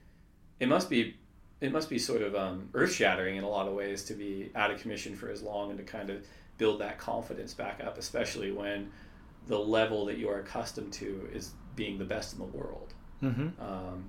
it 0.59 0.67
must 0.67 0.89
be. 0.89 1.15
It 1.61 1.71
must 1.71 1.89
be 1.89 1.99
sort 1.99 2.21
of 2.21 2.35
um, 2.35 2.69
earth 2.73 2.93
shattering 2.93 3.35
in 3.35 3.43
a 3.43 3.49
lot 3.49 3.67
of 3.67 3.73
ways 3.73 4.03
to 4.05 4.13
be 4.13 4.49
out 4.55 4.71
of 4.71 4.79
commission 4.81 5.15
for 5.15 5.29
as 5.29 5.41
long 5.41 5.69
and 5.71 5.77
to 5.77 5.83
kind 5.83 6.09
of 6.09 6.25
build 6.57 6.79
that 6.79 6.97
confidence 6.97 7.53
back 7.53 7.81
up, 7.85 7.97
especially 7.97 8.51
when 8.51 8.91
the 9.47 9.57
level 9.59 10.05
that 10.05 10.17
you 10.17 10.29
are 10.29 10.39
accustomed 10.39 10.93
to 10.93 11.27
is 11.33 11.51
being 11.75 11.97
the 11.97 12.05
best 12.05 12.33
in 12.33 12.39
the 12.39 12.45
world. 12.45 12.93
Mm-hmm. 13.23 13.61
Um, 13.61 14.05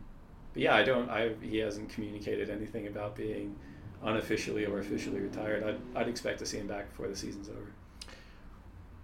but 0.52 0.62
yeah, 0.62 0.74
I 0.74 0.82
don't. 0.82 1.08
I 1.08 1.32
he 1.42 1.58
hasn't 1.58 1.88
communicated 1.90 2.50
anything 2.50 2.86
about 2.86 3.16
being 3.16 3.56
unofficially 4.02 4.66
or 4.66 4.78
officially 4.78 5.20
retired. 5.20 5.62
I'd, 5.62 6.02
I'd 6.02 6.08
expect 6.08 6.38
to 6.40 6.46
see 6.46 6.58
him 6.58 6.66
back 6.66 6.90
before 6.90 7.08
the 7.08 7.16
season's 7.16 7.48
over. 7.48 7.72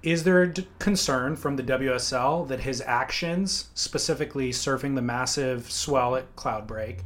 is 0.03 0.25
there 0.25 0.43
a 0.43 0.53
d- 0.53 0.67
concern 0.79 1.37
from 1.37 1.57
the 1.57 1.63
WSL 1.63 2.47
that 2.49 2.61
his 2.61 2.81
actions, 2.81 3.69
specifically 3.75 4.51
surfing 4.51 4.95
the 4.95 5.03
massive 5.03 5.71
swell 5.71 6.17
at 6.17 6.35
Cloudbreak, 6.37 7.01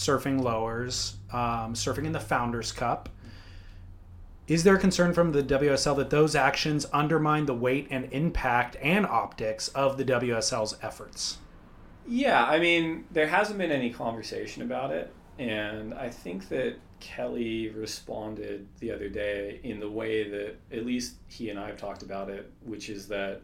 surfing 0.00 0.42
lowers, 0.42 1.16
um, 1.32 1.74
surfing 1.74 2.06
in 2.06 2.12
the 2.12 2.20
Founders 2.20 2.72
Cup, 2.72 3.08
is 4.48 4.64
there 4.64 4.76
concern 4.78 5.12
from 5.12 5.30
the 5.30 5.42
WSL 5.42 5.96
that 5.98 6.10
those 6.10 6.34
actions 6.34 6.86
undermine 6.92 7.46
the 7.46 7.54
weight 7.54 7.86
and 7.90 8.08
impact 8.12 8.76
and 8.82 9.06
optics 9.06 9.68
of 9.68 9.96
the 9.96 10.04
WSL's 10.04 10.76
efforts? 10.82 11.38
Yeah, 12.06 12.44
I 12.44 12.58
mean, 12.58 13.04
there 13.12 13.28
hasn't 13.28 13.58
been 13.58 13.70
any 13.70 13.90
conversation 13.90 14.62
about 14.62 14.90
it, 14.90 15.12
and 15.38 15.94
I 15.94 16.08
think 16.08 16.48
that 16.48 16.76
Kelly 16.98 17.68
responded 17.68 18.66
the 18.80 18.90
other 18.90 19.08
day 19.08 19.60
in 19.62 19.78
the 19.78 19.90
way 19.90 20.28
that 20.28 20.56
at 20.72 20.84
least 20.84 21.14
he 21.28 21.50
and 21.50 21.58
I 21.58 21.68
have 21.68 21.76
talked 21.76 22.02
about 22.02 22.28
it, 22.28 22.50
which 22.64 22.88
is 22.88 23.06
that 23.08 23.42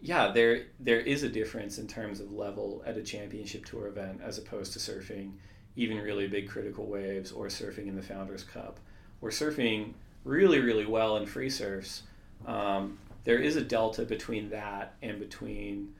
yeah, 0.00 0.32
there 0.32 0.66
there 0.80 1.00
is 1.00 1.22
a 1.22 1.28
difference 1.28 1.78
in 1.78 1.86
terms 1.86 2.20
of 2.20 2.32
level 2.32 2.82
at 2.84 2.96
a 2.96 3.02
championship 3.02 3.64
tour 3.64 3.86
event 3.86 4.20
as 4.22 4.38
opposed 4.38 4.72
to 4.72 4.78
surfing 4.78 5.32
even 5.76 5.98
really 5.98 6.26
big 6.26 6.48
critical 6.48 6.86
waves 6.86 7.30
or 7.30 7.46
surfing 7.46 7.86
in 7.86 7.94
the 7.94 8.02
Founders 8.02 8.42
Cup. 8.42 8.80
Or 9.20 9.30
surfing 9.30 9.92
really 10.24 10.58
really 10.60 10.86
well 10.86 11.16
in 11.16 11.26
free 11.26 11.50
surfs. 11.50 12.02
Um, 12.46 12.98
there 13.24 13.38
is 13.38 13.56
a 13.56 13.62
delta 13.62 14.04
between 14.04 14.50
that 14.50 14.94
and 15.02 15.18
between 15.18 15.94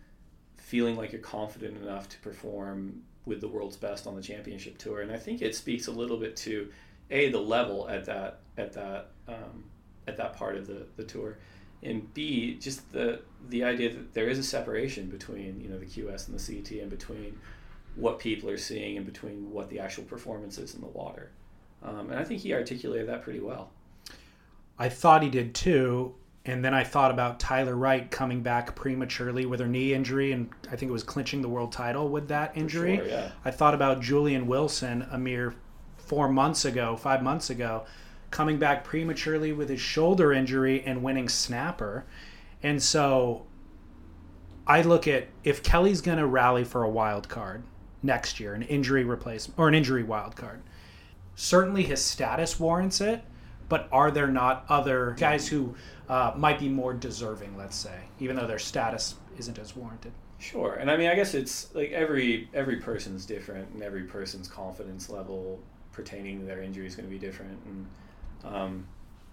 feeling 0.56 0.96
like 0.96 1.12
you're 1.12 1.20
confident 1.20 1.76
enough 1.82 2.08
to 2.08 2.18
perform 2.18 3.02
with 3.24 3.40
the 3.40 3.48
world's 3.48 3.76
best 3.76 4.06
on 4.06 4.14
the 4.14 4.22
championship 4.22 4.78
tour, 4.78 5.00
and 5.00 5.10
I 5.12 5.16
think 5.16 5.42
it 5.42 5.54
speaks 5.54 5.86
a 5.86 5.92
little 5.92 6.16
bit 6.16 6.36
to 6.38 6.70
a 7.10 7.30
the 7.30 7.40
level 7.40 7.88
at 7.88 8.04
that 8.06 8.40
at 8.56 8.72
that 8.72 9.10
um, 9.28 9.64
at 10.06 10.16
that 10.16 10.36
part 10.36 10.56
of 10.56 10.66
the, 10.66 10.86
the 10.96 11.04
tour, 11.04 11.38
and 11.82 12.12
b 12.14 12.56
just 12.60 12.92
the 12.92 13.20
the 13.48 13.64
idea 13.64 13.92
that 13.92 14.14
there 14.14 14.28
is 14.28 14.38
a 14.38 14.44
separation 14.44 15.08
between 15.08 15.60
you 15.60 15.68
know 15.68 15.78
the 15.78 15.86
QS 15.86 16.28
and 16.28 16.38
the 16.38 16.62
CT 16.62 16.82
and 16.82 16.90
between 16.90 17.38
what 17.96 18.18
people 18.18 18.48
are 18.48 18.58
seeing 18.58 18.96
and 18.96 19.06
between 19.06 19.50
what 19.50 19.68
the 19.70 19.80
actual 19.80 20.04
performance 20.04 20.58
is 20.58 20.74
in 20.74 20.80
the 20.80 20.86
water, 20.86 21.30
um, 21.82 22.10
and 22.10 22.18
I 22.18 22.24
think 22.24 22.40
he 22.40 22.54
articulated 22.54 23.08
that 23.08 23.22
pretty 23.22 23.40
well. 23.40 23.70
I 24.78 24.88
thought 24.88 25.22
he 25.22 25.30
did 25.30 25.54
too. 25.54 26.14
And 26.46 26.64
then 26.64 26.74
I 26.74 26.84
thought 26.84 27.10
about 27.10 27.40
Tyler 27.40 27.74
Wright 27.74 28.08
coming 28.08 28.40
back 28.40 28.76
prematurely 28.76 29.46
with 29.46 29.58
her 29.58 29.66
knee 29.66 29.92
injury, 29.92 30.30
and 30.30 30.48
I 30.70 30.76
think 30.76 30.88
it 30.90 30.92
was 30.92 31.02
clinching 31.02 31.42
the 31.42 31.48
world 31.48 31.72
title 31.72 32.08
with 32.08 32.28
that 32.28 32.56
injury. 32.56 32.98
sure, 32.98 33.08
yeah. 33.08 33.32
I 33.44 33.50
thought 33.50 33.74
about 33.74 34.00
Julian 34.00 34.46
Wilson 34.46 35.08
a 35.10 35.18
mere 35.18 35.56
four 35.96 36.28
months 36.28 36.64
ago, 36.64 36.94
five 36.94 37.20
months 37.20 37.50
ago, 37.50 37.84
coming 38.30 38.58
back 38.58 38.84
prematurely 38.84 39.52
with 39.52 39.68
his 39.68 39.80
shoulder 39.80 40.32
injury 40.32 40.84
and 40.84 41.02
winning 41.02 41.28
snapper. 41.28 42.04
And 42.62 42.80
so 42.80 43.46
I 44.68 44.82
look 44.82 45.08
at 45.08 45.26
if 45.42 45.64
Kelly's 45.64 46.00
going 46.00 46.18
to 46.18 46.26
rally 46.26 46.62
for 46.62 46.84
a 46.84 46.88
wild 46.88 47.28
card 47.28 47.64
next 48.02 48.40
year, 48.40 48.54
an 48.54 48.62
injury 48.62 49.04
replacement 49.04 49.58
or 49.58 49.68
an 49.68 49.74
injury 49.74 50.02
wild 50.02 50.36
card, 50.36 50.62
certainly 51.34 51.82
his 51.82 52.02
status 52.02 52.58
warrants 52.58 53.00
it. 53.00 53.22
But 53.68 53.88
are 53.90 54.12
there 54.12 54.28
not 54.28 54.64
other 54.68 55.16
guys 55.18 55.48
who 55.48 55.74
uh, 56.08 56.32
might 56.36 56.60
be 56.60 56.68
more 56.68 56.94
deserving, 56.94 57.56
let's 57.56 57.74
say, 57.74 57.98
even 58.20 58.36
though 58.36 58.46
their 58.46 58.60
status 58.60 59.16
isn't 59.38 59.58
as 59.58 59.74
warranted? 59.74 60.12
Sure, 60.38 60.74
and 60.74 60.88
I 60.90 60.96
mean, 60.96 61.08
I 61.08 61.14
guess 61.16 61.34
it's 61.34 61.74
like 61.74 61.90
every 61.90 62.48
every 62.54 62.76
person's 62.76 63.26
different, 63.26 63.68
and 63.74 63.82
every 63.82 64.02
person's 64.04 64.46
confidence 64.46 65.08
level 65.08 65.58
pertaining 65.92 66.40
to 66.40 66.46
their 66.46 66.62
injury 66.62 66.86
is 66.86 66.94
going 66.94 67.08
to 67.08 67.10
be 67.10 67.18
different, 67.18 67.58
and 67.64 67.86
um, 68.44 68.86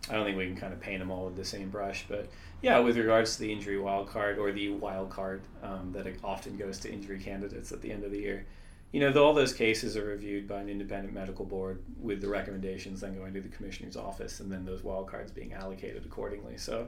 I 0.09 0.13
don't 0.13 0.25
think 0.25 0.37
we 0.37 0.47
can 0.47 0.57
kind 0.57 0.73
of 0.73 0.81
paint 0.81 0.99
them 0.99 1.11
all 1.11 1.25
with 1.25 1.35
the 1.35 1.45
same 1.45 1.69
brush. 1.69 2.05
But 2.09 2.29
yeah, 2.61 2.79
with 2.79 2.97
regards 2.97 3.35
to 3.35 3.41
the 3.41 3.51
injury 3.51 3.79
wild 3.79 4.09
card 4.09 4.37
or 4.37 4.51
the 4.51 4.69
wild 4.69 5.09
card 5.09 5.43
um, 5.61 5.91
that 5.93 6.07
often 6.23 6.57
goes 6.57 6.79
to 6.79 6.91
injury 6.91 7.19
candidates 7.19 7.71
at 7.71 7.81
the 7.81 7.91
end 7.91 8.03
of 8.03 8.11
the 8.11 8.19
year, 8.19 8.45
you 8.91 8.99
know, 8.99 9.23
all 9.23 9.33
those 9.33 9.53
cases 9.53 9.97
are 9.97 10.05
reviewed 10.05 10.47
by 10.47 10.59
an 10.59 10.69
independent 10.69 11.13
medical 11.13 11.45
board 11.45 11.81
with 11.99 12.21
the 12.21 12.27
recommendations 12.27 13.01
then 13.01 13.15
going 13.15 13.33
to 13.33 13.41
the 13.41 13.49
commissioner's 13.49 13.97
office, 13.97 14.39
and 14.39 14.51
then 14.51 14.65
those 14.65 14.83
wild 14.83 15.07
cards 15.07 15.31
being 15.31 15.53
allocated 15.53 16.05
accordingly. 16.05 16.57
So 16.57 16.87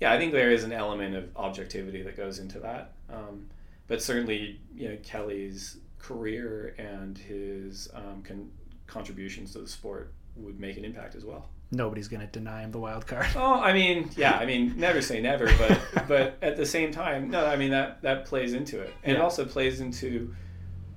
yeah, 0.00 0.12
I 0.12 0.18
think 0.18 0.32
there 0.32 0.50
is 0.50 0.64
an 0.64 0.72
element 0.72 1.14
of 1.14 1.34
objectivity 1.36 2.02
that 2.02 2.16
goes 2.16 2.38
into 2.38 2.60
that. 2.60 2.92
Um, 3.08 3.46
but 3.86 4.02
certainly, 4.02 4.60
you 4.74 4.88
know, 4.88 4.98
Kelly's 5.02 5.78
career 5.98 6.74
and 6.78 7.16
his 7.16 7.88
um, 7.94 8.22
con- 8.22 8.50
contributions 8.86 9.52
to 9.52 9.60
the 9.60 9.68
sport 9.68 10.12
would 10.36 10.60
make 10.60 10.76
an 10.76 10.84
impact 10.84 11.14
as 11.14 11.24
well. 11.24 11.48
Nobody's 11.72 12.06
going 12.06 12.20
to 12.20 12.28
deny 12.28 12.62
him 12.62 12.70
the 12.70 12.78
wild 12.78 13.06
card. 13.06 13.26
Oh, 13.34 13.60
I 13.60 13.72
mean, 13.72 14.08
yeah, 14.16 14.38
I 14.38 14.46
mean, 14.46 14.74
never 14.76 15.02
say 15.02 15.20
never, 15.20 15.46
but 15.58 15.80
but 16.08 16.38
at 16.40 16.56
the 16.56 16.66
same 16.66 16.92
time, 16.92 17.30
no, 17.30 17.44
I 17.44 17.56
mean 17.56 17.70
that 17.70 18.02
that 18.02 18.24
plays 18.24 18.52
into 18.52 18.80
it, 18.80 18.94
and 19.02 19.16
it 19.16 19.20
also 19.20 19.44
plays 19.44 19.80
into 19.80 20.34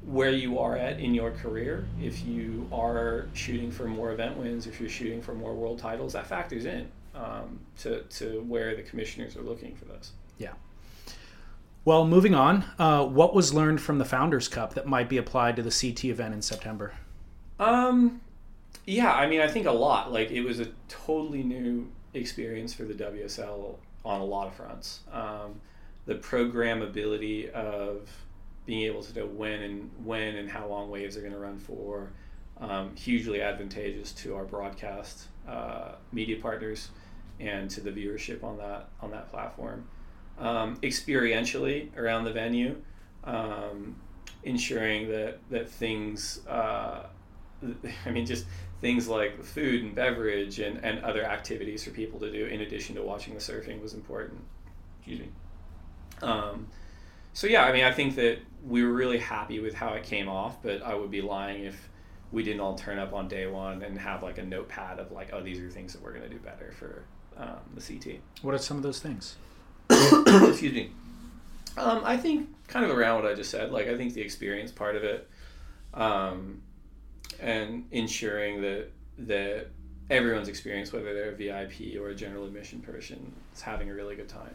where 0.04 0.32
you 0.32 0.60
are 0.60 0.78
at 0.78 1.00
in 1.00 1.14
your 1.14 1.32
career. 1.32 1.86
If 2.02 2.24
you 2.24 2.68
are 2.72 3.28
shooting 3.34 3.72
for 3.72 3.86
more 3.86 4.12
event 4.12 4.38
wins, 4.38 4.68
if 4.68 4.80
you're 4.80 4.90
shooting 4.90 5.22
for 5.22 5.34
more 5.34 5.56
world 5.56 5.80
titles, 5.80 6.14
that 6.14 6.28
factors 6.28 6.66
in 6.66 6.88
um, 7.16 7.60
to 7.80 8.02
to 8.04 8.42
where 8.48 8.76
the 8.76 8.84
commissioners 8.84 9.36
are 9.36 9.42
looking 9.42 9.76
for 9.76 9.86
those. 9.86 10.12
Yeah. 10.38 10.54
Well, 11.86 12.06
moving 12.06 12.36
on, 12.36 12.66
uh, 12.78 13.06
what 13.06 13.34
was 13.34 13.54
learned 13.54 13.82
from 13.82 13.98
the 13.98 14.06
Founders 14.06 14.48
Cup 14.48 14.76
that 14.76 14.86
might 14.86 15.10
be 15.10 15.18
applied 15.18 15.56
to 15.56 15.64
the 15.64 15.72
CT 15.72 16.06
event 16.06 16.34
in 16.34 16.42
September? 16.42 16.94
Um, 17.60 18.22
yeah, 18.86 19.14
I 19.14 19.28
mean, 19.28 19.42
I 19.42 19.48
think 19.48 19.66
a 19.66 19.72
lot. 19.72 20.12
Like, 20.12 20.32
it 20.32 20.42
was 20.42 20.60
a 20.60 20.68
totally 20.88 21.44
new 21.44 21.90
experience 22.14 22.74
for 22.74 22.84
the 22.84 22.94
WSL 22.94 23.76
on 24.06 24.22
a 24.22 24.26
lot 24.26 24.48
of 24.48 24.54
fronts. 24.54 25.02
Um, 25.12 25.62
the 26.06 26.16
programmability 26.16 27.50
of 27.52 28.10
being 28.66 28.84
able 28.84 29.04
to 29.04 29.20
know 29.20 29.26
when 29.26 29.62
and 29.62 29.92
when 30.04 30.36
and 30.36 30.50
how 30.50 30.68
long 30.68 30.90
waves 30.90 31.18
are 31.18 31.22
going 31.22 31.34
to 31.34 31.40
run 31.40 31.58
for, 31.58 32.12
um, 32.60 32.96
hugely 32.96 33.42
advantageous 33.42 34.12
to 34.12 34.36
our 34.36 34.44
broadcast 34.44 35.28
uh, 35.48 35.94
media 36.12 36.38
partners 36.38 36.90
and 37.40 37.70
to 37.70 37.82
the 37.82 37.92
viewership 37.92 38.44
on 38.44 38.58
that 38.58 38.90
on 39.02 39.12
that 39.12 39.30
platform. 39.30 39.88
Um, 40.38 40.78
experientially 40.78 41.96
around 41.98 42.26
the 42.26 42.32
venue, 42.32 42.82
um, 43.24 43.96
ensuring 44.44 45.10
that 45.10 45.40
that 45.50 45.70
things. 45.70 46.46
Uh, 46.48 47.04
I 48.06 48.12
mean, 48.12 48.26
just 48.26 48.46
things 48.82 49.08
like 49.08 49.44
food 49.44 49.84
and 49.84 49.94
beverage 49.96 50.60
and, 50.60 50.84
and 50.84 51.04
other 51.04 51.24
activities 51.24 51.84
for 51.84 51.92
people 51.92 52.20
to 52.20 52.32
do 52.32 52.46
in 52.46 52.62
addition 52.62 52.96
to 52.96 53.02
watching 53.02 53.34
the 53.34 53.40
surfing 53.40 53.82
was 53.82 53.94
important. 53.94 54.40
Excuse 55.00 55.20
me. 55.20 55.30
Um, 56.22 56.68
so 57.34 57.48
yeah, 57.48 57.64
I 57.64 57.72
mean, 57.72 57.84
I 57.84 57.92
think 57.92 58.16
that 58.16 58.40
we 58.66 58.84
were 58.84 58.92
really 58.92 59.20
happy 59.20 59.60
with 59.60 59.74
how 59.74 59.94
it 59.94 60.04
came 60.04 60.28
off, 60.28 60.62
but 60.62 60.82
I 60.82 60.96
would 60.96 61.12
be 61.12 61.22
lying 61.22 61.66
if 61.66 61.90
we 62.32 62.44
didn't 62.44 62.62
all 62.62 62.76
turn 62.76 63.00
up 63.00 63.14
on 63.14 63.28
day 63.28 63.48
one 63.48 63.82
and 63.82 63.98
have 63.98 64.24
like 64.24 64.38
a 64.38 64.44
notepad 64.44 65.00
of 65.00 65.12
like, 65.12 65.30
oh, 65.34 65.42
these 65.42 65.60
are 65.60 65.70
things 65.70 65.94
that 65.94 66.02
we're 66.02 66.12
going 66.12 66.24
to 66.24 66.30
do 66.30 66.38
better 66.38 66.74
for 66.78 67.04
um, 67.38 67.60
the 67.76 67.82
CT. 67.82 68.20
What 68.42 68.54
are 68.54 68.58
some 68.58 68.78
of 68.78 68.84
those 68.84 69.00
things? 69.00 69.36
Excuse 69.90 70.74
me. 70.74 70.92
Um, 71.78 72.02
I 72.04 72.18
think 72.18 72.50
kind 72.68 72.86
of 72.86 72.96
around 72.96 73.24
what 73.24 73.32
I 73.32 73.36
just 73.36 73.50
said. 73.50 73.72
Like 73.72 73.88
I 73.88 73.98
think 73.98 74.14
the 74.14 74.22
experience 74.22 74.72
part 74.72 74.96
of 74.96 75.04
it, 75.04 75.28
um, 75.94 76.62
and 77.42 77.86
ensuring 77.92 78.62
that 78.62 78.92
that 79.20 79.68
everyone's 80.10 80.48
experience, 80.48 80.92
whether 80.92 81.14
they're 81.14 81.32
a 81.32 81.36
VIP 81.36 82.02
or 82.02 82.10
a 82.10 82.16
general 82.16 82.46
admission 82.46 82.80
person, 82.80 83.34
is 83.54 83.62
having 83.62 83.90
a 83.90 83.94
really 83.94 84.16
good 84.16 84.30
time. 84.30 84.54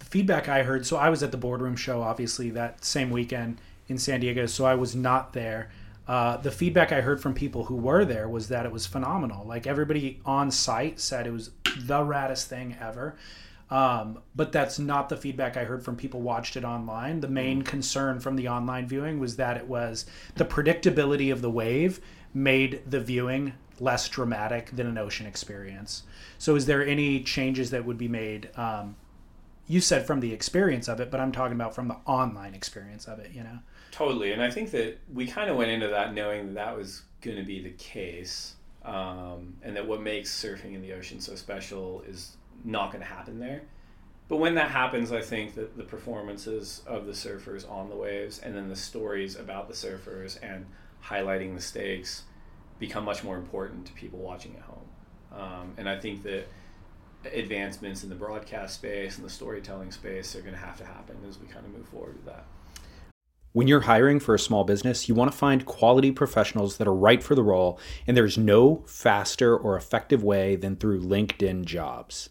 The 0.00 0.04
feedback 0.04 0.48
I 0.48 0.62
heard, 0.62 0.86
so 0.86 0.96
I 0.96 1.08
was 1.08 1.22
at 1.22 1.30
the 1.30 1.36
boardroom 1.36 1.76
show, 1.76 2.02
obviously, 2.02 2.50
that 2.50 2.84
same 2.84 3.10
weekend 3.10 3.60
in 3.88 3.96
San 3.98 4.20
Diego, 4.20 4.46
so 4.46 4.64
I 4.64 4.74
was 4.74 4.94
not 4.94 5.32
there. 5.32 5.70
Uh, 6.06 6.36
the 6.36 6.50
feedback 6.50 6.90
I 6.90 7.00
heard 7.00 7.20
from 7.22 7.34
people 7.34 7.64
who 7.64 7.76
were 7.76 8.04
there 8.04 8.28
was 8.28 8.48
that 8.48 8.66
it 8.66 8.72
was 8.72 8.86
phenomenal. 8.86 9.46
Like 9.46 9.66
everybody 9.66 10.20
on 10.26 10.50
site 10.50 10.98
said 10.98 11.26
it 11.26 11.32
was 11.32 11.50
the 11.78 12.00
raddest 12.00 12.46
thing 12.46 12.76
ever. 12.80 13.16
Um, 13.70 14.20
but 14.34 14.50
that's 14.50 14.78
not 14.78 15.08
the 15.08 15.16
feedback 15.16 15.56
I 15.56 15.64
heard 15.64 15.84
from 15.84 15.96
people 15.96 16.20
watched 16.20 16.56
it 16.56 16.64
online. 16.64 17.20
The 17.20 17.28
main 17.28 17.62
concern 17.62 18.18
from 18.18 18.34
the 18.36 18.48
online 18.48 18.88
viewing 18.88 19.20
was 19.20 19.36
that 19.36 19.56
it 19.56 19.66
was 19.66 20.06
the 20.34 20.44
predictability 20.44 21.32
of 21.32 21.40
the 21.40 21.50
wave 21.50 22.00
made 22.34 22.82
the 22.88 23.00
viewing 23.00 23.52
less 23.78 24.08
dramatic 24.08 24.70
than 24.72 24.86
an 24.86 24.98
ocean 24.98 25.26
experience. 25.26 26.02
So, 26.36 26.56
is 26.56 26.66
there 26.66 26.84
any 26.84 27.22
changes 27.22 27.70
that 27.70 27.84
would 27.84 27.98
be 27.98 28.08
made? 28.08 28.50
Um, 28.56 28.96
you 29.66 29.80
said 29.80 30.04
from 30.04 30.18
the 30.18 30.32
experience 30.32 30.88
of 30.88 31.00
it, 31.00 31.10
but 31.10 31.20
I'm 31.20 31.30
talking 31.30 31.54
about 31.54 31.74
from 31.74 31.86
the 31.86 31.96
online 32.04 32.54
experience 32.54 33.06
of 33.06 33.20
it. 33.20 33.30
You 33.32 33.44
know, 33.44 33.60
Totally, 33.92 34.32
and 34.32 34.42
I 34.42 34.50
think 34.50 34.70
that 34.72 34.98
we 35.12 35.26
kind 35.26 35.48
of 35.48 35.56
went 35.56 35.70
into 35.70 35.88
that 35.88 36.14
knowing 36.14 36.46
that 36.46 36.54
that 36.54 36.76
was 36.76 37.02
going 37.20 37.36
to 37.36 37.44
be 37.44 37.62
the 37.62 37.70
case, 37.70 38.54
um, 38.84 39.56
and 39.62 39.76
that 39.76 39.86
what 39.86 40.00
makes 40.02 40.30
surfing 40.30 40.74
in 40.74 40.82
the 40.82 40.92
ocean 40.92 41.20
so 41.20 41.34
special 41.34 42.02
is 42.08 42.36
not 42.64 42.92
going 42.92 43.02
to 43.02 43.08
happen 43.08 43.38
there. 43.38 43.62
But 44.28 44.36
when 44.36 44.54
that 44.54 44.70
happens, 44.70 45.10
I 45.10 45.22
think 45.22 45.54
that 45.56 45.76
the 45.76 45.82
performances 45.82 46.82
of 46.86 47.06
the 47.06 47.12
surfers 47.12 47.68
on 47.68 47.88
the 47.88 47.96
waves, 47.96 48.38
and 48.38 48.54
then 48.54 48.68
the 48.68 48.76
stories 48.76 49.34
about 49.34 49.66
the 49.66 49.74
surfers 49.74 50.38
and 50.42 50.66
highlighting 51.04 51.56
the 51.56 51.60
stakes, 51.60 52.22
become 52.78 53.04
much 53.04 53.24
more 53.24 53.36
important 53.36 53.86
to 53.86 53.92
people 53.92 54.20
watching 54.20 54.54
at 54.56 54.62
home. 54.62 54.88
Um, 55.32 55.74
and 55.76 55.88
I 55.88 55.98
think 55.98 56.22
that 56.22 56.46
advancements 57.34 58.02
in 58.02 58.08
the 58.08 58.14
broadcast 58.14 58.76
space 58.76 59.16
and 59.16 59.26
the 59.26 59.30
storytelling 59.30 59.90
space 59.90 60.34
are 60.34 60.40
going 60.40 60.54
to 60.54 60.60
have 60.60 60.78
to 60.78 60.84
happen 60.84 61.16
as 61.28 61.38
we 61.38 61.46
kind 61.46 61.66
of 61.66 61.72
move 61.72 61.88
forward 61.88 62.14
with 62.14 62.26
that. 62.26 62.44
When 63.52 63.66
you're 63.66 63.80
hiring 63.80 64.20
for 64.20 64.34
a 64.34 64.38
small 64.38 64.62
business, 64.62 65.08
you 65.08 65.14
want 65.16 65.32
to 65.32 65.36
find 65.36 65.66
quality 65.66 66.12
professionals 66.12 66.76
that 66.76 66.86
are 66.86 66.94
right 66.94 67.20
for 67.20 67.34
the 67.34 67.42
role, 67.42 67.80
and 68.06 68.16
there's 68.16 68.38
no 68.38 68.84
faster 68.86 69.56
or 69.56 69.76
effective 69.76 70.22
way 70.22 70.54
than 70.54 70.76
through 70.76 71.00
LinkedIn 71.00 71.64
jobs. 71.64 72.30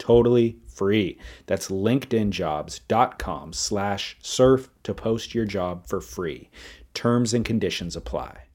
totally 0.00 0.56
free. 0.66 1.18
That's 1.46 1.68
linkedinjobs.com 1.68 3.52
slash 3.52 4.16
surf 4.20 4.70
to 4.82 4.94
post 4.94 5.34
your 5.34 5.44
job 5.44 5.86
for 5.86 6.00
free. 6.00 6.50
Terms 6.94 7.32
and 7.32 7.44
conditions 7.44 7.94
apply. 7.94 8.46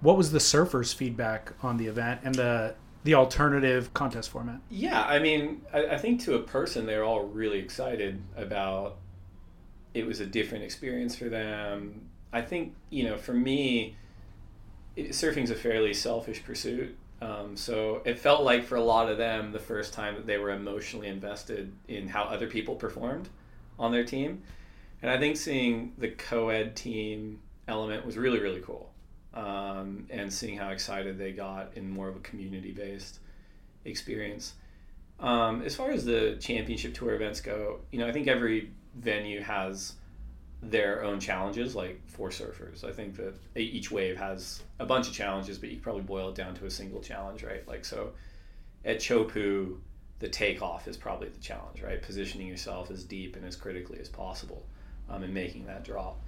What 0.00 0.16
was 0.16 0.32
the 0.32 0.38
surfers' 0.38 0.94
feedback 0.94 1.52
on 1.62 1.76
the 1.76 1.86
event 1.86 2.20
and 2.24 2.34
the 2.34 2.74
the 3.04 3.14
alternative 3.14 3.94
contest 3.94 4.30
format? 4.30 4.60
Yeah, 4.68 5.02
I 5.04 5.20
mean, 5.20 5.62
I, 5.72 5.86
I 5.86 5.98
think 5.98 6.20
to 6.22 6.34
a 6.34 6.40
person, 6.40 6.86
they're 6.86 7.04
all 7.04 7.22
really 7.22 7.60
excited 7.60 8.20
about 8.36 8.96
it 9.94 10.06
was 10.06 10.20
a 10.20 10.26
different 10.26 10.64
experience 10.64 11.16
for 11.16 11.28
them. 11.28 12.08
I 12.32 12.42
think, 12.42 12.74
you 12.90 13.04
know, 13.04 13.16
for 13.16 13.32
me, 13.32 13.96
it, 14.96 15.10
surfing's 15.10 15.50
a 15.50 15.54
fairly 15.54 15.94
selfish 15.94 16.44
pursuit. 16.44 16.98
Um, 17.20 17.56
so 17.56 18.02
it 18.04 18.18
felt 18.18 18.42
like 18.42 18.64
for 18.64 18.76
a 18.76 18.82
lot 18.82 19.10
of 19.10 19.16
them, 19.16 19.52
the 19.52 19.58
first 19.58 19.92
time 19.92 20.14
that 20.16 20.26
they 20.26 20.38
were 20.38 20.50
emotionally 20.50 21.08
invested 21.08 21.72
in 21.88 22.08
how 22.08 22.24
other 22.24 22.46
people 22.46 22.74
performed 22.74 23.28
on 23.78 23.92
their 23.92 24.04
team. 24.04 24.42
And 25.02 25.10
I 25.10 25.18
think 25.18 25.36
seeing 25.36 25.92
the 25.98 26.08
co 26.08 26.50
ed 26.50 26.76
team 26.76 27.40
element 27.68 28.04
was 28.04 28.16
really, 28.16 28.40
really 28.40 28.60
cool. 28.60 28.92
Um, 29.34 30.06
and 30.08 30.32
seeing 30.32 30.56
how 30.56 30.70
excited 30.70 31.18
they 31.18 31.32
got 31.32 31.76
in 31.76 31.90
more 31.90 32.08
of 32.08 32.16
a 32.16 32.20
community 32.20 32.72
based 32.72 33.20
experience. 33.84 34.54
Um, 35.20 35.62
as 35.62 35.74
far 35.74 35.90
as 35.90 36.04
the 36.04 36.36
championship 36.40 36.94
tour 36.94 37.14
events 37.14 37.40
go, 37.40 37.80
you 37.90 37.98
know, 37.98 38.06
I 38.06 38.12
think 38.12 38.28
every 38.28 38.70
venue 38.94 39.40
has 39.42 39.94
their 40.62 41.04
own 41.04 41.20
challenges, 41.20 41.74
like 41.74 42.00
for 42.06 42.30
surfers. 42.30 42.84
I 42.84 42.92
think 42.92 43.16
that 43.16 43.34
each 43.56 43.90
wave 43.90 44.16
has 44.16 44.62
a 44.78 44.86
bunch 44.86 45.08
of 45.08 45.14
challenges, 45.14 45.58
but 45.58 45.70
you 45.70 45.78
probably 45.78 46.02
boil 46.02 46.30
it 46.30 46.34
down 46.34 46.54
to 46.56 46.66
a 46.66 46.70
single 46.70 47.00
challenge, 47.00 47.42
right? 47.42 47.66
Like, 47.68 47.84
so 47.84 48.12
at 48.84 48.98
Chopu, 48.98 49.78
the 50.18 50.28
takeoff 50.28 50.88
is 50.88 50.96
probably 50.96 51.28
the 51.28 51.40
challenge, 51.40 51.82
right? 51.82 52.00
Positioning 52.00 52.46
yourself 52.46 52.90
as 52.90 53.04
deep 53.04 53.36
and 53.36 53.44
as 53.44 53.54
critically 53.54 54.00
as 54.00 54.08
possible 54.08 54.64
um, 55.10 55.22
and 55.22 55.34
making 55.34 55.66
that 55.66 55.84
drop. 55.84 56.20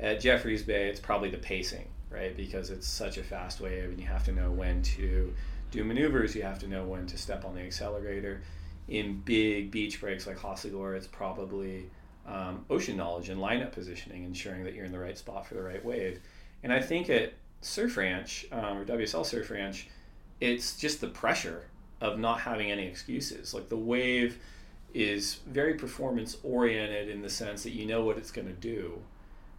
At 0.00 0.20
Jeffreys 0.20 0.62
Bay, 0.62 0.88
it's 0.88 1.00
probably 1.00 1.30
the 1.30 1.38
pacing, 1.38 1.88
right? 2.10 2.36
Because 2.36 2.70
it's 2.70 2.88
such 2.88 3.18
a 3.18 3.22
fast 3.22 3.60
wave 3.60 3.84
and 3.84 4.00
you 4.00 4.06
have 4.06 4.24
to 4.24 4.32
know 4.32 4.50
when 4.50 4.82
to 4.82 5.34
do 5.70 5.84
maneuvers, 5.84 6.34
you 6.34 6.42
have 6.42 6.58
to 6.60 6.68
know 6.68 6.84
when 6.84 7.06
to 7.06 7.18
step 7.18 7.44
on 7.44 7.54
the 7.54 7.60
accelerator. 7.60 8.40
In 8.88 9.20
big 9.20 9.70
beach 9.70 10.00
breaks 10.00 10.26
like 10.26 10.38
Hossegor, 10.38 10.96
it's 10.96 11.06
probably 11.06 11.90
um, 12.26 12.64
ocean 12.70 12.96
knowledge 12.96 13.28
and 13.28 13.40
lineup 13.40 13.72
positioning, 13.72 14.24
ensuring 14.24 14.64
that 14.64 14.74
you're 14.74 14.84
in 14.84 14.92
the 14.92 14.98
right 14.98 15.18
spot 15.18 15.46
for 15.46 15.54
the 15.54 15.62
right 15.62 15.84
wave. 15.84 16.20
And 16.62 16.72
I 16.72 16.80
think 16.80 17.10
at 17.10 17.34
Surf 17.60 17.96
Ranch 17.96 18.46
um, 18.52 18.78
or 18.78 18.84
WSL 18.84 19.24
Surf 19.26 19.50
Ranch, 19.50 19.88
it's 20.40 20.76
just 20.76 21.00
the 21.00 21.08
pressure 21.08 21.64
of 22.00 22.18
not 22.18 22.40
having 22.40 22.70
any 22.70 22.86
excuses. 22.86 23.54
Like 23.54 23.68
the 23.68 23.76
wave 23.76 24.38
is 24.92 25.40
very 25.46 25.74
performance 25.74 26.36
oriented 26.42 27.08
in 27.08 27.22
the 27.22 27.30
sense 27.30 27.62
that 27.64 27.72
you 27.72 27.86
know 27.86 28.04
what 28.04 28.16
it's 28.16 28.30
going 28.30 28.46
to 28.46 28.54
do, 28.54 29.00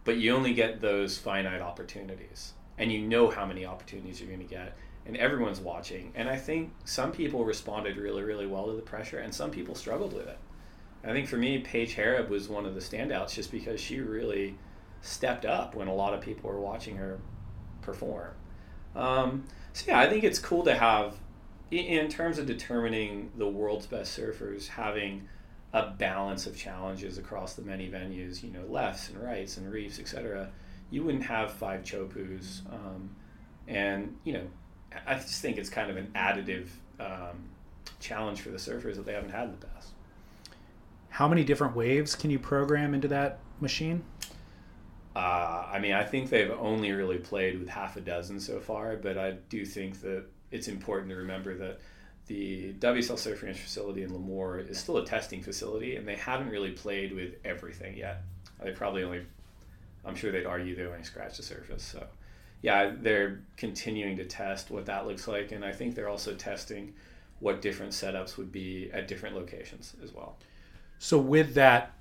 but 0.04 0.16
you 0.16 0.34
only 0.34 0.54
get 0.54 0.80
those 0.80 1.18
finite 1.18 1.60
opportunities. 1.60 2.52
And 2.78 2.92
you 2.92 3.00
know 3.00 3.30
how 3.30 3.46
many 3.46 3.64
opportunities 3.64 4.20
you're 4.20 4.28
going 4.28 4.46
to 4.46 4.54
get. 4.54 4.76
And 5.06 5.16
everyone's 5.16 5.60
watching. 5.60 6.12
And 6.14 6.28
I 6.28 6.36
think 6.36 6.72
some 6.84 7.12
people 7.12 7.44
responded 7.44 7.96
really, 7.96 8.22
really 8.22 8.46
well 8.46 8.66
to 8.66 8.72
the 8.72 8.82
pressure, 8.82 9.18
and 9.18 9.32
some 9.32 9.50
people 9.50 9.74
struggled 9.74 10.12
with 10.12 10.26
it. 10.26 10.38
I 11.06 11.12
think 11.12 11.28
for 11.28 11.36
me, 11.36 11.58
Paige 11.58 11.94
Hareb 11.94 12.28
was 12.28 12.48
one 12.48 12.66
of 12.66 12.74
the 12.74 12.80
standouts 12.80 13.34
just 13.34 13.52
because 13.52 13.80
she 13.80 14.00
really 14.00 14.56
stepped 15.02 15.44
up 15.44 15.74
when 15.74 15.88
a 15.88 15.94
lot 15.94 16.14
of 16.14 16.20
people 16.20 16.50
were 16.50 16.60
watching 16.60 16.96
her 16.96 17.18
perform. 17.80 18.32
Um, 18.96 19.44
so 19.72 19.84
yeah, 19.88 20.00
I 20.00 20.08
think 20.08 20.24
it's 20.24 20.38
cool 20.38 20.64
to 20.64 20.74
have, 20.74 21.14
in 21.70 22.08
terms 22.08 22.38
of 22.38 22.46
determining 22.46 23.30
the 23.36 23.46
world's 23.46 23.86
best 23.86 24.18
surfers, 24.18 24.66
having 24.66 25.28
a 25.72 25.90
balance 25.90 26.46
of 26.46 26.56
challenges 26.56 27.18
across 27.18 27.54
the 27.54 27.62
many 27.62 27.88
venues. 27.88 28.42
You 28.42 28.50
know, 28.50 28.64
lefts 28.68 29.10
and 29.10 29.22
rights 29.22 29.58
and 29.58 29.70
reefs, 29.70 29.98
etc. 29.98 30.48
You 30.90 31.04
wouldn't 31.04 31.24
have 31.24 31.52
five 31.52 31.84
chopus, 31.84 32.62
um, 32.70 33.10
and 33.68 34.16
you 34.24 34.32
know, 34.32 34.46
I 35.06 35.14
just 35.14 35.42
think 35.42 35.58
it's 35.58 35.68
kind 35.68 35.90
of 35.90 35.96
an 35.96 36.10
additive 36.14 36.68
um, 36.98 37.50
challenge 38.00 38.40
for 38.40 38.50
the 38.50 38.56
surfers 38.56 38.96
that 38.96 39.04
they 39.04 39.12
haven't 39.12 39.30
had 39.30 39.44
in 39.44 39.50
the 39.52 39.66
past. 39.66 39.90
How 41.16 41.26
many 41.26 41.44
different 41.44 41.74
waves 41.74 42.14
can 42.14 42.28
you 42.28 42.38
program 42.38 42.92
into 42.92 43.08
that 43.08 43.38
machine? 43.58 44.04
Uh, 45.14 45.66
I 45.72 45.78
mean, 45.78 45.94
I 45.94 46.04
think 46.04 46.28
they've 46.28 46.50
only 46.50 46.92
really 46.92 47.16
played 47.16 47.58
with 47.58 47.70
half 47.70 47.96
a 47.96 48.02
dozen 48.02 48.38
so 48.38 48.60
far, 48.60 48.96
but 48.96 49.16
I 49.16 49.30
do 49.48 49.64
think 49.64 50.02
that 50.02 50.24
it's 50.50 50.68
important 50.68 51.08
to 51.08 51.16
remember 51.16 51.56
that 51.56 51.80
the 52.26 52.74
WSL 52.74 53.18
Surf 53.18 53.42
Ranch 53.42 53.56
facility 53.56 54.02
in 54.02 54.10
Lemoore 54.10 54.68
is 54.68 54.78
still 54.78 54.98
a 54.98 55.06
testing 55.06 55.42
facility, 55.42 55.96
and 55.96 56.06
they 56.06 56.16
haven't 56.16 56.50
really 56.50 56.72
played 56.72 57.14
with 57.14 57.36
everything 57.46 57.96
yet. 57.96 58.20
They 58.62 58.72
probably 58.72 59.02
only, 59.02 59.22
I'm 60.04 60.16
sure 60.16 60.30
they'd 60.30 60.44
argue 60.44 60.76
they 60.76 60.84
only 60.84 61.02
scratched 61.02 61.38
the 61.38 61.44
surface. 61.44 61.82
So, 61.82 62.06
yeah, 62.60 62.92
they're 62.94 63.40
continuing 63.56 64.18
to 64.18 64.26
test 64.26 64.70
what 64.70 64.84
that 64.84 65.06
looks 65.06 65.26
like, 65.26 65.50
and 65.52 65.64
I 65.64 65.72
think 65.72 65.94
they're 65.94 66.10
also 66.10 66.34
testing 66.34 66.92
what 67.40 67.62
different 67.62 67.92
setups 67.92 68.36
would 68.36 68.52
be 68.52 68.90
at 68.92 69.08
different 69.08 69.34
locations 69.34 69.94
as 70.04 70.12
well. 70.12 70.36
So 70.98 71.18
with 71.18 71.54
that 71.54 71.92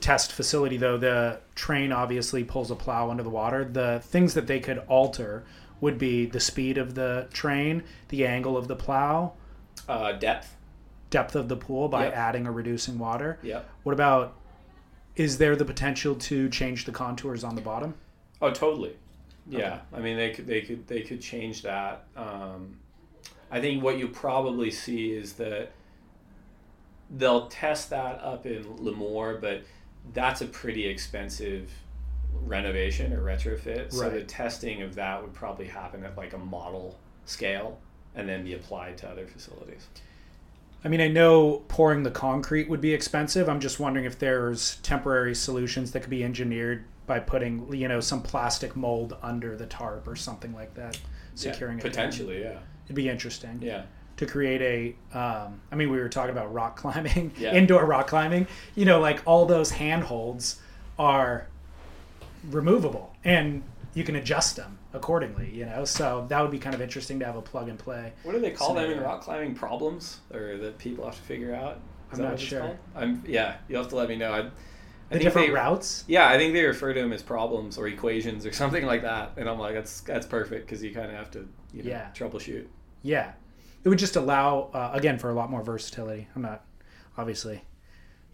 test 0.00 0.32
facility, 0.32 0.76
though, 0.76 0.96
the 0.98 1.40
train 1.54 1.92
obviously 1.92 2.44
pulls 2.44 2.70
a 2.70 2.74
plow 2.76 3.10
under 3.10 3.22
the 3.22 3.30
water. 3.30 3.64
The 3.64 4.00
things 4.04 4.34
that 4.34 4.46
they 4.46 4.60
could 4.60 4.78
alter 4.88 5.44
would 5.80 5.98
be 5.98 6.26
the 6.26 6.40
speed 6.40 6.78
of 6.78 6.94
the 6.94 7.28
train, 7.32 7.82
the 8.08 8.26
angle 8.26 8.56
of 8.56 8.68
the 8.68 8.76
plow, 8.76 9.32
Uh, 9.88 10.12
depth. 10.12 10.56
depth 11.10 11.34
of 11.36 11.48
the 11.48 11.56
pool 11.56 11.88
by 11.88 12.04
Yep. 12.06 12.14
adding 12.16 12.46
or 12.46 12.52
reducing 12.52 12.98
water. 12.98 13.38
Yep. 13.42 13.68
What 13.84 13.92
about? 13.92 14.34
Is 15.16 15.38
there 15.38 15.56
the 15.56 15.64
potential 15.64 16.14
to 16.14 16.48
change 16.50 16.84
the 16.84 16.92
contours 16.92 17.42
on 17.44 17.54
the 17.54 17.60
bottom? 17.62 17.94
Oh, 18.42 18.50
totally. 18.50 18.96
Yeah, 19.48 19.80
I 19.94 20.00
mean 20.00 20.16
they 20.16 20.30
could 20.30 20.46
they 20.46 20.60
could 20.62 20.86
they 20.88 21.02
could 21.02 21.20
change 21.22 21.62
that. 21.62 22.04
Um, 22.16 22.78
I 23.50 23.60
think 23.60 23.82
what 23.82 23.96
you 23.98 24.08
probably 24.08 24.70
see 24.70 25.12
is 25.12 25.34
that 25.34 25.70
they'll 27.10 27.48
test 27.48 27.90
that 27.90 28.20
up 28.22 28.46
in 28.46 28.64
Lemoore, 28.64 29.40
but 29.40 29.62
that's 30.12 30.40
a 30.40 30.46
pretty 30.46 30.86
expensive 30.86 31.70
renovation 32.44 33.12
or 33.12 33.22
retrofit. 33.22 33.92
So 33.92 34.10
the 34.10 34.22
testing 34.22 34.82
of 34.82 34.94
that 34.96 35.22
would 35.22 35.34
probably 35.34 35.66
happen 35.66 36.04
at 36.04 36.16
like 36.16 36.32
a 36.32 36.38
model 36.38 36.98
scale 37.24 37.78
and 38.14 38.28
then 38.28 38.44
be 38.44 38.54
applied 38.54 38.96
to 38.98 39.08
other 39.08 39.26
facilities. 39.26 39.86
I 40.84 40.88
mean, 40.88 41.00
I 41.00 41.08
know 41.08 41.64
pouring 41.68 42.02
the 42.02 42.10
concrete 42.10 42.68
would 42.68 42.80
be 42.80 42.92
expensive. 42.92 43.48
I'm 43.48 43.60
just 43.60 43.80
wondering 43.80 44.04
if 44.04 44.18
there's 44.18 44.76
temporary 44.76 45.34
solutions 45.34 45.92
that 45.92 46.00
could 46.00 46.10
be 46.10 46.22
engineered 46.22 46.84
by 47.06 47.20
putting 47.20 47.72
you 47.72 47.88
know 47.88 48.00
some 48.00 48.22
plastic 48.22 48.76
mold 48.76 49.16
under 49.22 49.56
the 49.56 49.66
tarp 49.66 50.06
or 50.06 50.16
something 50.16 50.52
like 50.54 50.74
that, 50.74 50.98
securing 51.34 51.78
yeah, 51.78 51.84
it. 51.84 51.88
potentially, 51.88 52.42
yeah, 52.42 52.58
It'd 52.84 52.96
be 52.96 53.08
interesting. 53.08 53.60
yeah. 53.62 53.82
To 54.16 54.26
create 54.26 54.62
a 54.62 55.18
um, 55.18 55.60
i 55.70 55.74
mean 55.76 55.90
we 55.90 55.98
were 55.98 56.08
talking 56.08 56.30
about 56.30 56.52
rock 56.52 56.76
climbing 56.82 57.32
Yeah. 57.38 57.54
indoor 57.54 57.84
rock 57.84 58.06
climbing 58.08 58.46
you 58.74 58.84
know 58.84 59.00
like 59.00 59.20
all 59.26 59.46
those 59.46 59.70
handholds 59.72 60.60
are 60.98 61.46
removable 62.50 63.14
and 63.24 63.62
you 63.94 64.04
can 64.04 64.16
adjust 64.16 64.56
them 64.56 64.78
accordingly 64.94 65.50
you 65.52 65.66
know 65.66 65.84
so 65.84 66.26
that 66.28 66.40
would 66.40 66.50
be 66.50 66.58
kind 66.58 66.74
of 66.74 66.80
interesting 66.80 67.18
to 67.18 67.26
have 67.26 67.36
a 67.36 67.42
plug 67.42 67.68
and 67.68 67.78
play 67.78 68.12
What 68.22 68.32
do 68.32 68.40
they 68.40 68.50
call 68.52 68.74
them 68.74 68.90
in 68.90 69.00
rock 69.00 69.22
climbing? 69.22 69.54
Problems, 69.54 70.20
or 70.32 70.56
that 70.58 70.78
people 70.78 71.04
have 71.04 71.16
to 71.16 71.22
figure 71.22 71.54
out? 71.54 71.80
I'm 72.12 72.20
not 72.22 72.38
sure. 72.38 72.78
I'm 72.94 73.22
yeah. 73.26 73.56
You'll 73.68 73.82
have 73.82 73.90
to 73.90 73.96
let 73.96 74.08
me 74.08 74.16
know. 74.16 74.32
I, 74.32 74.38
I 74.40 74.50
the 75.10 75.18
different 75.18 75.48
they, 75.48 75.52
routes 75.54 76.04
Yeah, 76.06 76.28
I 76.28 76.38
think 76.38 76.52
they 76.54 76.64
refer 76.64 76.94
to 76.94 77.00
them 77.00 77.12
as 77.12 77.22
problems 77.22 77.76
or 77.78 77.88
equations 77.88 78.46
or 78.46 78.52
something 78.62 78.86
like 78.86 79.02
that, 79.02 79.32
and 79.36 79.48
I'm 79.48 79.58
like, 79.58 79.74
that's 79.74 80.00
that's 80.02 80.24
perfect 80.26 80.66
because 80.66 80.82
you 80.84 80.94
kind 80.94 81.10
of 81.10 81.16
have 81.16 81.30
to 81.32 81.48
you 81.74 81.82
know, 81.82 81.90
Yeah. 81.90 82.08
troubleshoot. 82.14 82.66
yeah 83.02 83.32
it 83.86 83.88
would 83.88 84.00
just 84.00 84.16
allow 84.16 84.68
uh, 84.74 84.90
again 84.94 85.16
for 85.16 85.30
a 85.30 85.32
lot 85.32 85.48
more 85.48 85.62
versatility. 85.62 86.26
I'm 86.34 86.42
not 86.42 86.64
obviously 87.16 87.62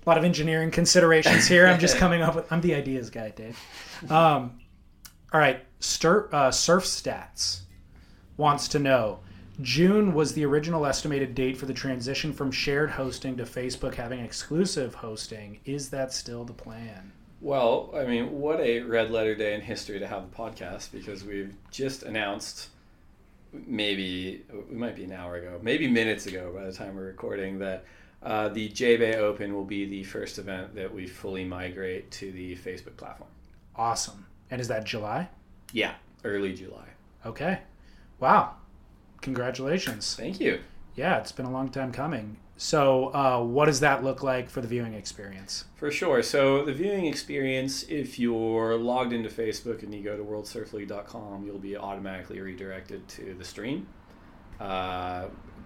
a 0.04 0.08
lot 0.08 0.16
of 0.16 0.24
engineering 0.24 0.70
considerations 0.70 1.46
here. 1.46 1.66
I'm 1.66 1.78
just 1.78 1.96
coming 1.98 2.22
up 2.22 2.34
with 2.34 2.50
i'm 2.50 2.62
the 2.62 2.74
ideas 2.74 3.10
guy 3.10 3.30
dave. 3.30 3.58
Um, 4.08 4.58
all 5.30 5.40
right 5.40 5.62
Stir, 5.78 6.30
uh, 6.32 6.50
surf 6.50 6.84
stats 6.84 7.60
wants 8.38 8.66
to 8.68 8.78
know 8.78 9.20
june 9.60 10.14
was 10.14 10.32
the 10.32 10.44
original 10.46 10.86
estimated 10.86 11.34
date 11.34 11.58
for 11.58 11.66
the 11.66 11.74
transition 11.74 12.32
from 12.32 12.50
shared 12.50 12.90
hosting 12.90 13.36
to 13.36 13.42
facebook 13.42 13.94
having 13.94 14.20
exclusive 14.20 14.94
hosting. 14.94 15.60
Is 15.66 15.90
that 15.90 16.14
still 16.14 16.44
the 16.44 16.54
plan? 16.54 17.12
Well, 17.42 17.90
I 17.94 18.04
mean, 18.04 18.40
what 18.40 18.58
a 18.60 18.80
red 18.80 19.10
letter 19.10 19.34
day 19.34 19.54
in 19.54 19.60
history 19.60 19.98
to 19.98 20.06
have 20.06 20.30
the 20.30 20.34
podcast 20.34 20.92
because 20.92 21.24
we've 21.24 21.54
just 21.70 22.04
announced 22.04 22.70
maybe 23.52 24.44
it 24.48 24.72
might 24.72 24.96
be 24.96 25.04
an 25.04 25.12
hour 25.12 25.36
ago, 25.36 25.58
maybe 25.62 25.86
minutes 25.88 26.26
ago 26.26 26.52
by 26.54 26.64
the 26.64 26.72
time 26.72 26.96
we're 26.96 27.04
recording 27.06 27.58
that 27.60 27.84
uh, 28.22 28.48
the 28.48 28.68
JBay 28.70 29.16
Open 29.16 29.52
will 29.54 29.64
be 29.64 29.84
the 29.84 30.04
first 30.04 30.38
event 30.38 30.74
that 30.74 30.92
we 30.94 31.06
fully 31.06 31.44
migrate 31.44 32.10
to 32.12 32.30
the 32.32 32.56
Facebook 32.56 32.96
platform. 32.96 33.30
awesome 33.76 34.26
and 34.50 34.60
is 34.60 34.68
that 34.68 34.84
july 34.84 35.28
Yeah, 35.72 35.94
early 36.24 36.54
July. 36.54 36.86
okay 37.26 37.60
wow 38.20 38.54
congratulations 39.20 40.14
Thank 40.14 40.40
you. 40.40 40.60
Yeah, 40.94 41.18
it's 41.18 41.32
been 41.32 41.46
a 41.46 41.50
long 41.50 41.70
time 41.70 41.90
coming. 41.90 42.36
So, 42.62 43.12
uh, 43.12 43.42
what 43.42 43.66
does 43.66 43.80
that 43.80 44.04
look 44.04 44.22
like 44.22 44.48
for 44.48 44.60
the 44.60 44.68
viewing 44.68 44.94
experience? 44.94 45.64
For 45.74 45.90
sure. 45.90 46.22
So 46.22 46.64
the 46.64 46.72
viewing 46.72 47.06
experience, 47.06 47.82
if 47.88 48.20
you're 48.20 48.76
logged 48.76 49.12
into 49.12 49.28
Facebook 49.28 49.82
and 49.82 49.92
you 49.92 50.00
go 50.00 50.16
to 50.16 50.22
worldsurfleague.com, 50.22 51.44
you'll 51.44 51.58
be 51.58 51.76
automatically 51.76 52.38
redirected 52.38 53.08
to 53.08 53.34
the 53.34 53.44
stream. 53.44 53.88
Uh, 54.60 55.24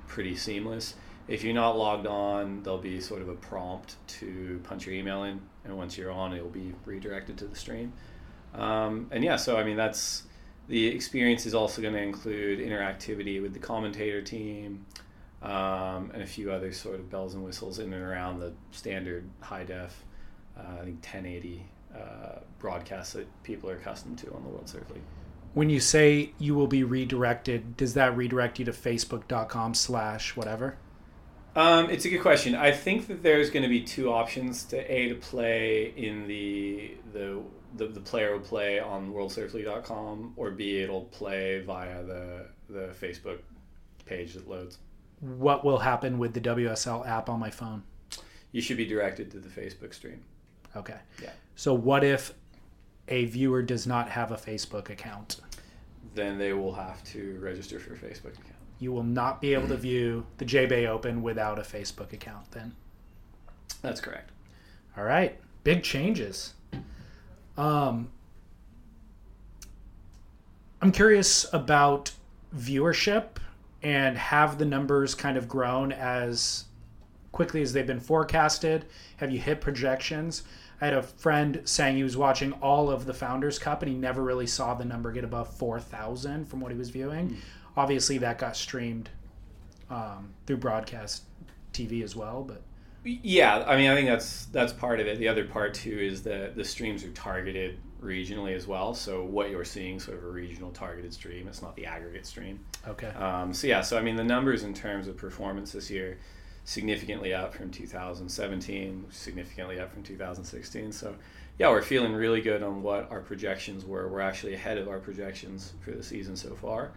pretty 0.09 0.37
seamless. 0.37 0.95
If 1.29 1.45
you're 1.45 1.53
not 1.53 1.77
logged 1.77 2.07
on, 2.07 2.63
there'll 2.63 2.79
be 2.79 2.99
sort 3.03 3.21
of 3.21 3.29
a 3.29 3.35
prompt 3.35 3.97
to 4.21 4.59
punch 4.65 4.87
your 4.87 4.95
email 4.95 5.25
in, 5.25 5.39
and 5.67 5.77
once 5.77 5.99
you're 5.99 6.11
on, 6.11 6.33
it'll 6.33 6.49
be 6.49 6.73
redirected 6.87 7.37
to 7.37 7.45
the 7.45 7.57
stream. 7.57 7.93
Um, 8.55 9.09
and 9.11 9.23
yeah, 9.23 9.37
so 9.37 9.59
I 9.59 9.65
mean 9.65 9.77
that's 9.77 10.23
the 10.67 10.87
experience 10.87 11.45
is 11.45 11.53
also 11.53 11.83
going 11.83 11.93
to 11.93 12.03
include 12.03 12.59
interactivity 12.59 13.43
with 13.43 13.53
the 13.53 13.61
commentator 13.61 14.23
team 14.23 14.87
um, 15.43 16.11
and 16.15 16.23
a 16.23 16.27
few 16.27 16.51
other 16.51 16.73
sort 16.73 16.97
of 16.97 17.11
bells 17.11 17.35
and 17.35 17.45
whistles 17.45 17.79
in 17.79 17.93
and 17.93 18.03
around 18.03 18.41
the 18.41 18.53
standard 18.71 19.29
high 19.41 19.65
def, 19.65 20.05
uh, 20.59 20.81
I 20.81 20.85
think 20.85 21.03
1080 21.03 21.67
uh, 21.95 21.99
broadcasts 22.59 23.13
that 23.13 23.27
people 23.43 23.71
are 23.71 23.77
accustomed 23.77 24.19
to 24.19 24.33
on 24.35 24.43
the 24.43 24.49
World 24.49 24.69
Surf 24.69 24.89
League. 24.91 25.03
When 25.55 25.71
you 25.71 25.81
say 25.81 26.33
you 26.39 26.55
will 26.55 26.67
be 26.67 26.85
redirected, 26.85 27.77
does 27.77 27.95
that 27.95 28.17
redirect 28.17 28.59
you 28.59 28.65
to 28.67 28.73
facebook.com 28.73 29.75
slash 29.75 30.37
whatever? 30.37 30.77
Um, 31.55 31.89
it's 31.89 32.05
a 32.05 32.11
good 32.11 32.21
question. 32.21 32.55
I 32.55 32.73
think 32.73 33.07
that 33.07 33.23
there's 33.23 33.49
going 33.49 33.63
to 33.63 33.69
be 33.69 33.81
two 33.81 34.13
options 34.13 34.65
to 34.65 34.93
a 34.93 35.09
to 35.09 35.15
play 35.15 35.95
in 35.97 36.27
the 36.29 36.97
the 37.15 37.41
the, 37.77 37.87
the 37.87 38.01
player 38.01 38.33
will 38.33 38.41
play 38.41 38.79
on 38.79 39.13
worldsurfleague.com 39.13 40.35
or 40.37 40.51
b 40.51 40.79
it'll 40.81 41.05
play 41.05 41.61
via 41.61 42.03
the 42.05 42.47
the 42.69 42.95
Facebook 43.01 43.39
page 44.05 44.35
that 44.35 44.47
loads. 44.49 44.79
What 45.21 45.65
will 45.65 45.79
happen 45.79 46.19
with 46.19 46.35
the 46.35 46.41
WSL 46.41 47.07
app 47.07 47.29
on 47.29 47.41
my 47.41 47.51
phone? 47.51 47.83
You 48.53 48.61
should 48.61 48.77
be 48.77 48.87
directed 48.87 49.31
to 49.33 49.39
the 49.39 49.49
Facebook 49.49 49.95
stream. 49.95 50.23
Okay. 50.75 50.99
Yeah. 51.23 51.31
So, 51.57 51.73
what 51.75 52.05
if 52.05 52.35
a 53.09 53.25
viewer 53.27 53.63
does 53.63 53.87
not 53.87 54.11
have 54.11 54.31
a 54.31 54.37
Facebook 54.37 54.91
account? 54.91 55.41
Then 56.15 56.39
they 56.39 56.53
will 56.53 56.75
have 56.75 57.03
to 57.05 57.39
register 57.41 57.79
for 57.79 57.95
a 57.95 57.97
Facebook 57.97 58.35
account. 58.35 58.57
You 58.79 58.93
will 58.93 59.03
not 59.03 59.41
be 59.41 59.55
able 59.55 59.69
to 59.69 59.77
view 59.77 60.27
the 60.39 60.45
JBay 60.45 60.87
Open 60.87 61.23
without 61.23 61.59
a 61.59 61.63
Facebook 61.63 62.13
account 62.13 62.51
then. 62.51 62.75
That's 63.81 64.01
correct. 64.01 64.31
All 64.97 65.05
right, 65.05 65.39
big 65.65 65.83
changes. 65.83 66.55
Um, 67.57 68.11
I'm 70.83 70.93
curious 70.93 71.47
about 71.53 72.13
viewership 72.55 73.39
and 73.83 74.17
have 74.17 74.59
the 74.59 74.65
numbers 74.65 75.15
kind 75.15 75.37
of 75.37 75.49
grown 75.49 75.93
as 75.93 76.65
quickly 77.33 77.63
as 77.63 77.73
they've 77.73 77.87
been 77.87 78.01
forecasted? 78.01 78.87
Have 79.19 79.31
you 79.31 79.39
hit 79.39 79.61
projections? 79.61 80.43
I 80.81 80.87
had 80.87 80.95
a 80.95 81.03
friend 81.03 81.63
saying 81.65 81.97
he 81.97 82.03
was 82.03 82.17
watching 82.17 82.53
all 82.55 82.91
of 82.91 83.07
the 83.07 83.15
Founders 83.15 83.59
Cup 83.59 83.83
and 83.83 83.91
he 83.91 83.97
never 83.97 84.23
really 84.23 84.47
saw 84.47 84.75
the 84.75 84.85
number 84.85 85.11
get 85.13 85.25
above 85.25 85.55
4,000 85.57 86.47
from 86.47 86.61
what 86.61 86.71
he 86.71 86.79
was 86.79 86.91
viewing. 86.91 87.37
Obviously, 87.77 88.19
that 88.19 88.39
got 88.39 88.57
streamed 88.57 89.11
um, 89.91 90.31
through 90.47 90.59
broadcast 90.59 91.25
TV 91.73 92.03
as 92.03 92.17
well, 92.17 92.43
but 92.43 92.63
Yeah, 93.05 93.65
I 93.67 93.77
mean, 93.77 93.91
I 93.91 93.95
think 93.95 94.09
that's 94.09 94.47
that's 94.47 94.73
part 94.73 95.01
of 95.01 95.07
it. 95.07 95.19
The 95.19 95.29
other 95.29 95.45
part 95.45 95.75
too 95.75 95.99
is 95.99 96.23
that 96.23 96.57
the 96.57 96.65
streams 96.65 97.05
are 97.05 97.11
targeted 97.11 97.79
regionally 98.03 98.55
as 98.55 98.67
well. 98.67 98.95
So 98.95 99.25
what 99.25 99.51
you're 99.51 99.65
seeing, 99.65 99.99
sort 99.99 100.19
of 100.19 100.25
a 100.25 100.29
regional 100.29 100.71
targeted 100.71 101.13
stream. 101.13 101.49
It's 101.49 101.63
not 101.63 101.77
the 101.77 101.87
aggregate 101.87 102.27
stream. 102.27 102.61
okay. 102.87 103.09
Um, 103.09 103.53
so 103.53 103.67
yeah, 103.67 103.81
so 103.81 103.99
I 103.99 104.03
mean, 104.03 104.17
the 104.17 104.25
numbers 104.25 104.63
in 104.63 104.75
terms 104.75 105.09
of 105.09 105.17
performance 105.17 105.73
this 105.73 105.91
year 105.91 106.19
significantly 106.65 107.33
up 107.33 107.55
from 107.55 107.71
2017, 107.71 109.07
significantly 109.11 109.79
up 109.79 109.93
from 109.93 110.03
2016. 110.03 110.93
So 110.93 111.15
yeah, 111.59 111.69
we're 111.71 111.83
feeling 111.83 112.13
really 112.13 112.41
good 112.41 112.63
on 112.63 112.83
what 112.83 113.11
our 113.11 113.21
projections 113.21 113.85
were. 113.85 114.09
We're 114.09 114.21
actually 114.21 114.55
ahead 114.55 114.77
of 114.77 114.89
our 114.89 114.99
projections 114.99 115.73
for 115.81 115.93
the 115.93 116.03
season 116.03 116.37
so 116.37 116.55
far. 116.55 116.93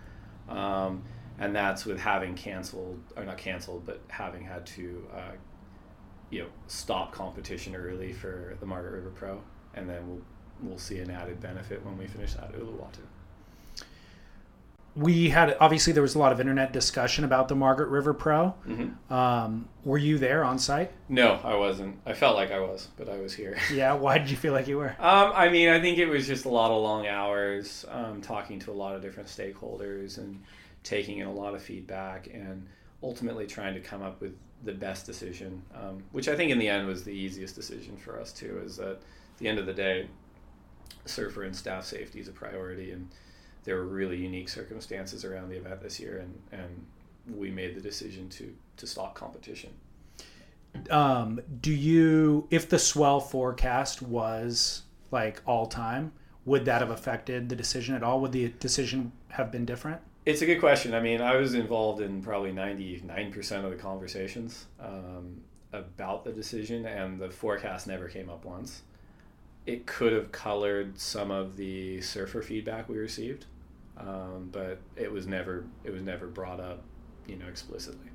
Um, 0.50 1.04
and 1.38 1.56
that's 1.56 1.86
with 1.86 2.00
having 2.00 2.36
canceled, 2.36 3.00
or 3.16 3.24
not 3.24 3.38
canceled, 3.38 3.86
but 3.86 4.02
having 4.10 4.44
had 4.44 4.66
to, 4.66 5.08
uh, 5.16 5.32
you 6.30 6.42
know, 6.42 6.50
stop 6.68 7.14
competition 7.14 7.76
early 7.76 8.12
for 8.12 8.58
the 8.60 8.66
Margaret 8.66 8.92
River 8.92 9.12
Pro, 9.12 9.42
and 9.74 9.90
then 9.90 10.08
we'll 10.08 10.22
we'll 10.62 10.78
see 10.78 11.00
an 11.00 11.10
added 11.12 11.40
benefit 11.42 11.84
when 11.86 11.98
we 11.98 12.08
finish 12.08 12.34
that 12.34 12.46
at 12.46 12.60
Uluwatu. 12.60 13.00
we 14.96 15.30
had 15.30 15.56
obviously 15.62 15.94
there 15.94 16.02
was 16.04 16.16
a 16.16 16.20
lot 16.20 16.32
of 16.32 16.40
internet 16.40 16.74
discussion 16.74 17.24
about 17.24 17.48
the 17.48 17.56
Margaret 17.56 17.88
River 17.90 18.14
Pro. 18.14 18.54
Mhm. 18.68 19.12
Um, 19.12 19.70
were 19.86 19.98
you 20.00 20.18
there 20.18 20.44
on 20.44 20.58
site? 20.60 20.92
No, 21.08 21.40
I 21.44 21.56
wasn't. 21.56 21.98
I 22.06 22.14
felt 22.14 22.36
like 22.36 22.52
I 22.52 22.60
was, 22.60 22.90
but 22.98 23.08
I 23.08 23.18
was 23.20 23.34
here. 23.34 23.58
Yeah. 23.74 23.94
Why 23.94 24.18
did 24.18 24.30
you 24.30 24.36
feel 24.36 24.52
like 24.52 24.68
you 24.68 24.78
were? 24.78 24.90
Um, 25.00 25.32
I 25.36 25.48
mean, 25.50 25.70
I 25.70 25.80
think 25.80 26.00
it 26.00 26.08
was 26.08 26.28
just 26.28 26.46
a 26.46 26.50
lot 26.50 26.72
of 26.72 26.82
long 26.82 27.08
hours, 27.08 27.86
um, 27.90 28.20
talking 28.22 28.60
to 28.62 28.72
a 28.72 28.74
lot 28.74 28.96
of 28.96 29.02
different 29.02 29.30
stakeholders 29.30 30.18
and 30.18 30.42
taking 30.84 31.20
in 31.20 31.28
a 31.28 31.34
lot 31.34 31.54
of 31.54 31.62
feedback 31.62 32.28
and 32.34 32.66
ultimately 33.04 33.46
trying 33.46 33.76
to 33.76 33.80
come 33.80 34.02
up 34.02 34.20
with 34.20 34.36
the 34.64 34.74
best 34.74 35.06
decision, 35.06 35.62
um, 35.76 36.04
which 36.12 36.28
I 36.28 36.36
think 36.36 36.52
in 36.52 36.58
the 36.60 36.68
end 36.68 36.88
was 36.88 37.04
the 37.04 37.12
easiest 37.14 37.56
decision 37.56 37.96
for 37.96 38.20
us 38.20 38.34
too, 38.34 38.60
is 38.66 38.76
that 38.78 38.90
at 38.94 39.00
the 39.38 39.48
end 39.48 39.60
of 39.60 39.66
the 39.66 39.74
day, 39.74 40.10
surfer 41.10 41.44
and 41.44 41.56
staff 41.56 41.86
safety 41.86 42.20
is 42.20 42.28
a 42.28 42.32
priority 42.32 42.92
and 42.92 43.10
there 43.64 43.76
were 43.76 43.86
really 43.86 44.18
unique 44.18 44.50
circumstances 44.50 45.26
around 45.26 45.50
the 45.50 45.58
event 45.58 45.82
this 45.82 46.00
year 46.00 46.20
and, 46.20 46.62
and 46.62 46.86
we 47.38 47.52
made 47.52 47.76
the 47.76 47.82
decision 47.82 48.30
to, 48.30 48.56
to 48.78 48.88
stop 48.88 49.16
competition. 49.16 49.72
Um, 50.90 51.42
do 51.62 51.72
you, 51.72 52.48
if 52.50 52.70
the 52.70 52.80
swell 52.80 53.20
forecast 53.20 54.02
was 54.02 54.84
like 55.12 55.42
all 55.46 55.66
time, 55.66 56.12
would 56.46 56.66
that 56.66 56.82
have 56.82 56.90
affected 56.90 57.50
the 57.50 57.56
decision 57.56 57.96
at 57.96 58.04
all? 58.04 58.22
Would 58.22 58.32
the 58.32 58.50
decision 58.60 59.12
have 59.30 59.52
been 59.52 59.66
different? 59.66 60.02
It's 60.26 60.42
a 60.42 60.46
good 60.46 60.60
question. 60.60 60.94
I 60.94 61.00
mean, 61.00 61.22
I 61.22 61.36
was 61.36 61.54
involved 61.54 62.02
in 62.02 62.22
probably 62.22 62.52
99% 62.52 63.64
of 63.64 63.72
the 63.72 63.78
conversations 63.78 64.66
um, 64.80 65.42
about 65.74 66.24
the 66.24 66.32
decision, 66.32 66.86
and 66.86 67.20
the 67.20 67.30
forecast 67.30 67.88
never 67.88 68.08
came 68.08 68.30
up 68.30 68.46
once. 68.46 68.82
It 69.66 69.86
could 69.86 70.14
have 70.14 70.32
colored 70.32 71.00
some 71.00 71.32
of 71.32 71.58
the 71.58 72.02
surfer 72.02 72.42
feedback 72.42 72.90
we 72.90 72.98
received, 72.98 73.46
um, 73.98 74.50
but 74.52 74.80
it 74.96 75.12
was 75.12 75.28
never 75.28 75.66
it 75.84 75.92
was 75.92 76.02
never 76.02 76.28
brought 76.28 76.60
up, 76.60 76.84
you 77.28 77.36
know, 77.36 77.48
explicitly. 77.48 78.08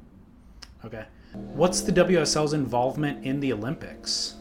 Okay. 0.84 1.04
What's 1.32 1.80
the 1.80 1.92
WSL's 1.92 2.52
involvement 2.52 3.24
in 3.24 3.40
the 3.40 3.52
Olympics? 3.52 4.34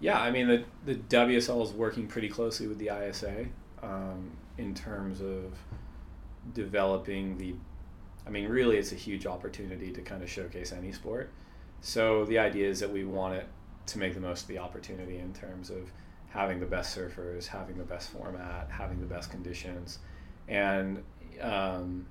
Yeah, 0.00 0.20
I 0.20 0.30
mean 0.30 0.48
the 0.48 0.64
the 0.84 0.94
WSL 0.94 1.62
is 1.62 1.72
working 1.72 2.06
pretty 2.06 2.28
closely 2.28 2.66
with 2.66 2.78
the 2.78 2.90
ISA 2.90 3.46
um, 3.82 4.30
in 4.56 4.74
terms 4.74 5.20
of 5.20 5.54
developing 6.54 7.38
the. 7.38 7.54
I 8.26 8.30
mean, 8.30 8.48
really, 8.48 8.76
it's 8.76 8.92
a 8.92 8.96
huge 8.96 9.26
opportunity 9.26 9.90
to 9.90 10.02
kind 10.02 10.22
of 10.22 10.28
showcase 10.28 10.72
any 10.72 10.92
sport. 10.92 11.30
So 11.80 12.24
the 12.26 12.38
idea 12.38 12.68
is 12.68 12.80
that 12.80 12.92
we 12.92 13.04
want 13.04 13.34
it 13.34 13.46
to 13.88 13.98
make 13.98 14.14
the 14.14 14.20
most 14.20 14.42
of 14.42 14.48
the 14.48 14.58
opportunity 14.58 15.18
in 15.18 15.32
terms 15.32 15.70
of 15.70 15.90
having 16.28 16.60
the 16.60 16.66
best 16.66 16.96
surfers, 16.96 17.46
having 17.46 17.78
the 17.78 17.84
best 17.84 18.10
format, 18.10 18.68
having 18.70 19.00
the 19.00 19.06
best 19.06 19.30
conditions, 19.30 19.98
and 20.46 21.02
um, 21.40 22.06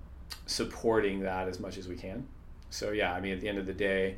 supporting 0.46 1.20
that 1.22 1.48
as 1.48 1.60
much 1.60 1.78
as 1.78 1.88
we 1.88 1.96
can. 1.96 2.28
So 2.70 2.92
yeah, 2.92 3.14
I 3.14 3.22
mean, 3.22 3.34
at 3.34 3.42
the 3.42 3.48
end 3.48 3.60
of 3.60 3.66
the 3.66 3.74
day, 3.74 4.18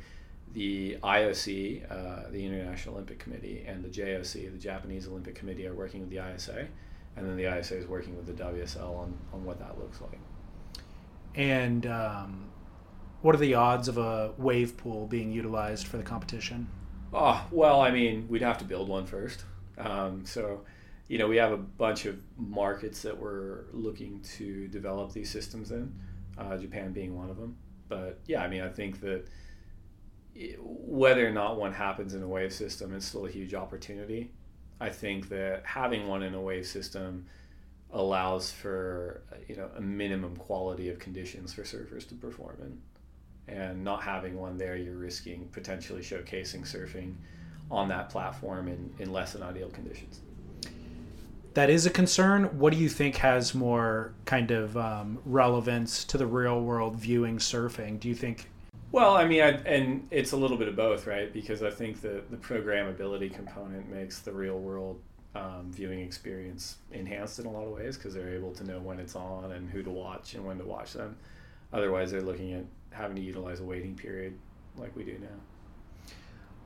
the 0.52 0.96
IOC, 1.02 1.90
uh, 1.90 2.30
the 2.30 2.44
International 2.44 2.94
Olympic 2.94 3.18
Committee, 3.18 3.64
and 3.66 3.84
the 3.84 3.88
JOC, 3.88 4.52
the 4.52 4.58
Japanese 4.58 5.06
Olympic 5.06 5.34
Committee, 5.34 5.66
are 5.66 5.74
working 5.74 6.00
with 6.00 6.10
the 6.10 6.18
ISA, 6.34 6.66
and 7.16 7.28
then 7.28 7.36
the 7.36 7.58
ISA 7.58 7.76
is 7.76 7.86
working 7.86 8.16
with 8.16 8.26
the 8.26 8.42
WSL 8.42 8.96
on, 8.96 9.14
on 9.32 9.44
what 9.44 9.58
that 9.60 9.78
looks 9.78 10.00
like. 10.00 10.18
And 11.36 11.86
um, 11.86 12.50
what 13.22 13.34
are 13.34 13.38
the 13.38 13.54
odds 13.54 13.86
of 13.86 13.98
a 13.98 14.32
wave 14.38 14.76
pool 14.76 15.06
being 15.06 15.30
utilized 15.30 15.86
for 15.86 15.98
the 15.98 16.02
competition? 16.02 16.66
Oh, 17.12 17.44
well, 17.50 17.80
I 17.80 17.90
mean, 17.90 18.26
we'd 18.28 18.42
have 18.42 18.58
to 18.58 18.64
build 18.64 18.88
one 18.88 19.06
first. 19.06 19.44
Um, 19.78 20.24
so, 20.24 20.64
you 21.08 21.18
know, 21.18 21.26
we 21.26 21.36
have 21.36 21.52
a 21.52 21.56
bunch 21.56 22.06
of 22.06 22.20
markets 22.36 23.02
that 23.02 23.18
we're 23.18 23.64
looking 23.72 24.20
to 24.36 24.68
develop 24.68 25.12
these 25.12 25.30
systems 25.30 25.72
in, 25.72 25.92
uh, 26.38 26.56
Japan 26.56 26.92
being 26.92 27.16
one 27.16 27.30
of 27.30 27.36
them. 27.36 27.56
But 27.88 28.20
yeah, 28.26 28.42
I 28.42 28.48
mean, 28.48 28.62
I 28.62 28.68
think 28.68 29.00
that 29.00 29.24
i- 30.36 30.56
whether 30.60 31.26
or 31.26 31.30
not 31.32 31.58
one 31.58 31.72
happens 31.72 32.14
in 32.14 32.22
a 32.22 32.28
wave 32.28 32.52
system 32.52 32.94
is 32.94 33.04
still 33.04 33.26
a 33.26 33.30
huge 33.30 33.54
opportunity. 33.54 34.30
I 34.80 34.90
think 34.90 35.28
that 35.28 35.64
having 35.66 36.06
one 36.08 36.22
in 36.22 36.34
a 36.34 36.40
wave 36.40 36.66
system 36.66 37.26
allows 37.92 38.50
for 38.52 39.22
you 39.48 39.56
know 39.56 39.70
a 39.76 39.80
minimum 39.80 40.36
quality 40.36 40.88
of 40.90 40.98
conditions 40.98 41.54
for 41.54 41.62
surfers 41.64 42.08
to 42.08 42.14
perform 42.14 42.58
in 42.62 42.80
and 43.50 43.82
not 43.82 44.02
having 44.02 44.38
one 44.38 44.56
there 44.56 44.76
you're 44.76 44.96
risking 44.96 45.48
potentially 45.52 46.00
showcasing 46.00 46.62
surfing 46.62 47.14
on 47.70 47.88
that 47.88 48.08
platform 48.10 48.68
in, 48.68 48.92
in 48.98 49.12
less 49.12 49.32
than 49.32 49.42
ideal 49.42 49.68
conditions 49.70 50.20
That 51.54 51.68
is 51.68 51.84
a 51.86 51.90
concern. 51.90 52.44
What 52.58 52.72
do 52.72 52.78
you 52.78 52.88
think 52.88 53.16
has 53.16 53.54
more 53.54 54.12
kind 54.24 54.50
of 54.50 54.76
um, 54.76 55.18
relevance 55.24 56.04
to 56.06 56.18
the 56.18 56.26
real 56.26 56.60
world 56.60 56.96
viewing 56.96 57.38
surfing? 57.38 57.98
Do 57.98 58.08
you 58.08 58.14
think? 58.14 58.48
well 58.92 59.16
i 59.16 59.24
mean 59.24 59.42
I, 59.42 59.50
and 59.66 60.06
it's 60.10 60.32
a 60.32 60.36
little 60.36 60.56
bit 60.56 60.68
of 60.68 60.76
both 60.76 61.06
right 61.06 61.32
because 61.32 61.62
i 61.62 61.70
think 61.70 62.00
the, 62.00 62.22
the 62.30 62.36
programmability 62.36 63.32
component 63.32 63.88
makes 63.90 64.20
the 64.20 64.32
real 64.32 64.58
world 64.58 65.00
um, 65.32 65.70
viewing 65.70 66.00
experience 66.00 66.78
enhanced 66.90 67.38
in 67.38 67.46
a 67.46 67.50
lot 67.50 67.64
of 67.64 67.70
ways 67.70 67.96
because 67.96 68.14
they're 68.14 68.34
able 68.34 68.52
to 68.52 68.64
know 68.64 68.80
when 68.80 68.98
it's 68.98 69.14
on 69.14 69.52
and 69.52 69.70
who 69.70 69.82
to 69.82 69.90
watch 69.90 70.34
and 70.34 70.44
when 70.44 70.58
to 70.58 70.64
watch 70.64 70.92
them 70.92 71.16
otherwise 71.72 72.10
they're 72.10 72.20
looking 72.20 72.52
at 72.52 72.64
having 72.90 73.16
to 73.16 73.22
utilize 73.22 73.60
a 73.60 73.64
waiting 73.64 73.94
period 73.94 74.38
like 74.76 74.94
we 74.96 75.04
do 75.04 75.16
now 75.20 75.28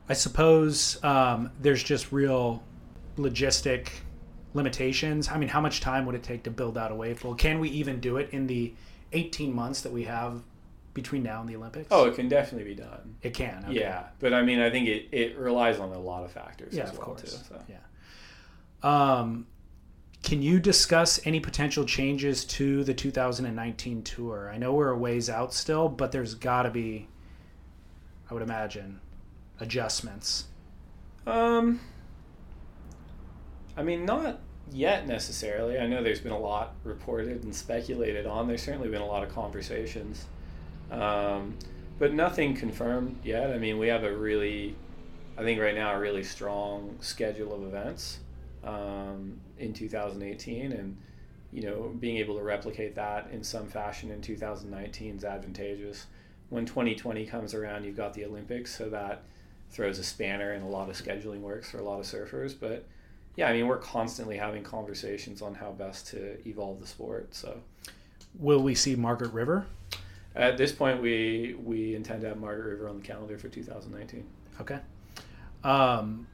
I 0.09 0.13
suppose 0.13 1.03
um, 1.03 1.51
there's 1.61 1.83
just 1.83 2.13
real 2.13 2.63
logistic 3.17 3.89
limitations. 4.53 5.31
I 5.31 5.39
mean, 5.39 5.49
how 5.49 5.61
much 5.63 5.81
time 5.81 6.05
would 6.07 6.15
it 6.15 6.23
take 6.23 6.43
to 6.45 6.51
build 6.51 6.77
out 6.77 6.93
a 6.93 6.95
wave 6.95 7.21
pool? 7.21 7.35
Can 7.35 7.59
we 7.59 7.71
even 7.71 8.01
do 8.01 8.19
it 8.19 8.29
in 8.31 8.47
the 8.47 8.75
18 9.13 9.55
months 9.55 9.81
that 9.81 9.93
we 9.93 10.05
have 10.05 10.43
between 10.93 11.23
now 11.23 11.41
and 11.41 11.49
the 11.49 11.57
Olympics? 11.57 11.89
oh 11.91 12.05
it 12.05 12.15
can 12.15 12.29
definitely 12.29 12.69
be 12.75 12.75
done 12.81 13.17
it 13.23 13.33
can. 13.35 13.65
okay. 13.65 13.81
Yeah, 13.81 14.05
but 14.21 14.35
I 14.35 14.43
mean, 14.43 14.61
I 14.61 14.71
think 14.71 14.89
it, 14.89 15.09
it 15.11 15.39
relies 15.39 15.81
on 15.81 15.91
a 15.91 15.99
lot 15.99 16.23
of 16.25 16.31
factors 16.33 16.75
Yeah, 16.75 16.85
as 16.85 16.91
of 16.91 16.99
well 16.99 17.07
course. 17.07 17.23
too. 17.23 17.29
So. 17.49 17.63
Yeah. 17.69 17.77
Um, 18.83 19.47
can 20.25 20.41
you 20.41 20.59
discuss 20.59 21.21
any 21.27 21.39
potential 21.39 21.85
changes 21.85 22.47
to 22.47 22.83
the 22.83 22.95
2019 22.95 24.03
tour? 24.03 24.51
I 24.53 24.57
know 24.57 24.73
we're 24.73 24.89
a 24.89 24.97
ways 24.97 25.29
out 25.29 25.53
still, 25.53 25.87
but 25.87 26.13
there's 26.13 26.35
got 26.35 26.63
to 26.63 26.71
be, 26.71 27.09
I 28.31 28.35
would 28.35 28.43
imagine, 28.43 29.01
adjustments. 29.61 30.47
Um, 31.27 31.79
I 33.77 33.83
mean, 33.83 34.07
not 34.07 34.41
yet 34.73 35.07
necessarily. 35.07 35.79
I 35.79 35.87
know 35.87 36.03
there's 36.03 36.21
been 36.21 36.33
a 36.33 36.39
lot 36.39 36.75
reported 36.85 37.45
and 37.45 37.55
speculated 37.55 38.25
on. 38.25 38.49
There's 38.49 38.63
certainly 38.63 38.89
been 38.89 39.03
a 39.03 39.07
lot 39.07 39.23
of 39.23 39.29
conversations, 39.29 40.25
um, 40.91 41.55
but 41.99 42.15
nothing 42.15 42.57
confirmed 42.57 43.19
yet. 43.23 43.51
I 43.51 43.59
mean, 43.59 43.79
we 43.79 43.89
have 43.89 44.05
a 44.05 44.17
really, 44.17 44.75
I 45.37 45.43
think 45.43 45.61
right 45.61 45.75
now, 45.75 45.95
a 45.95 46.01
really 46.01 46.25
strong 46.25 46.97
schedule 47.01 47.53
of 47.53 47.65
events 47.65 48.21
um, 48.67 49.41
in 49.59 49.73
2018, 49.73 50.73
and 50.73 50.97
you 51.53 51.63
know, 51.63 51.95
being 52.01 52.17
able 52.17 52.37
to 52.37 52.43
replicate 52.43 52.97
that 52.97 53.29
in 53.31 53.45
some 53.45 53.69
fashion 53.69 54.11
in 54.11 54.21
2019 54.21 55.17
is 55.17 55.25
advantageous. 55.25 56.07
When 56.51 56.67
2020 56.67 57.27
comes 57.27 57.55
around, 57.55 57.85
you've 57.85 57.97
got 57.97 58.15
the 58.15 58.25
Olympics, 58.25 58.77
so 58.77 58.89
that 58.91 59.23
throws 59.71 59.99
a 59.99 60.05
spanner 60.05 60.53
in 60.53 60.63
a 60.63 60.69
lot 60.69 60.89
of 60.89 60.97
scheduling 60.97 61.41
works 61.41 61.71
for 61.71 61.79
a 61.79 61.85
lot 61.85 62.01
of 62.01 62.07
surfers. 62.07 62.55
But 62.59 62.85
yeah, 63.37 63.49
I 63.49 63.53
mean, 63.53 63.67
we're 63.67 63.79
constantly 63.79 64.37
having 64.37 64.63
conversations 64.63 65.43
on 65.43 65.55
how 65.55 65.73
best 65.73 66.09
to 66.09 66.37
evolve 66.49 66.81
the 66.81 66.87
sport. 66.87 67.35
So 67.35 67.61
Will 68.39 68.63
we 68.63 68.75
see 68.75 68.97
Margaret 68.97 69.33
River? 69.33 69.67
at 70.37 70.57
this 70.57 70.73
point, 70.73 71.01
we 71.01 71.57
we 71.63 71.95
intend 71.95 72.23
to 72.23 72.29
have 72.29 72.39
Margaret 72.39 72.71
River 72.71 72.89
on 72.89 72.97
the 72.97 73.03
calendar 73.03 73.39
for 73.39 73.49
2019. 73.49 74.27
Okay. 74.61 74.79
Um, 75.63 76.27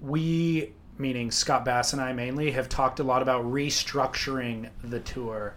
we, 0.00 0.72
meaning 0.98 1.30
Scott 1.30 1.64
Bass 1.64 1.92
and 1.92 2.02
I 2.02 2.12
mainly, 2.12 2.50
have 2.50 2.68
talked 2.68 3.00
a 3.00 3.04
lot 3.04 3.22
about 3.22 3.44
restructuring 3.44 4.68
the 4.82 5.00
tour, 5.00 5.54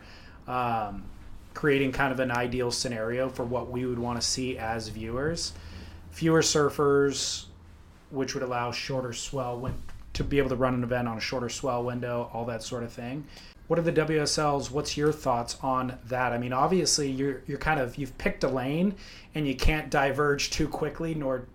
um, 0.48 1.04
creating 1.54 1.92
kind 1.92 2.14
of 2.14 2.20
an 2.20 2.32
ideal 2.32 2.72
scenario 2.72 3.28
for 3.28 3.44
what 3.44 3.70
we 3.70 3.86
would 3.86 4.00
want 4.00 4.22
to 4.22 4.26
see 4.26 4.58
as 4.58 4.88
viewers. 4.88 5.54
Fewer 6.12 6.42
surfers, 6.42 7.46
which 8.12 8.34
would 8.34 8.44
allow 8.44 8.72
shorter 8.72 9.14
swell 9.14 9.72
to 10.14 10.24
be 10.24 10.38
able 10.38 10.50
to 10.50 10.56
run 10.56 10.74
an 10.74 10.84
event 10.84 11.08
on 11.08 11.18
a 11.18 11.22
shorter 11.22 11.50
swell 11.50 11.84
window, 11.84 12.30
all 12.34 12.46
that 12.46 12.62
sort 12.62 12.84
of 12.84 12.92
thing. 12.92 13.26
What 13.68 13.80
are 13.80 13.84
the 13.84 13.94
WSLs? 13.94 14.70
What's 14.70 14.98
your 14.98 15.14
thoughts 15.14 15.58
on 15.62 15.98
that? 16.06 16.34
I 16.34 16.38
mean, 16.38 16.52
obviously, 16.52 17.10
you're 17.10 17.42
you're 17.48 17.58
kind 17.58 17.80
of 17.80 17.98
you've 17.98 18.18
picked 18.18 18.44
a 18.44 18.50
lane, 18.50 18.96
and 19.34 19.48
you 19.48 19.56
can't 19.56 19.90
diverge 19.90 20.50
too 20.50 20.68
quickly 20.68 21.16
nor 21.16 21.48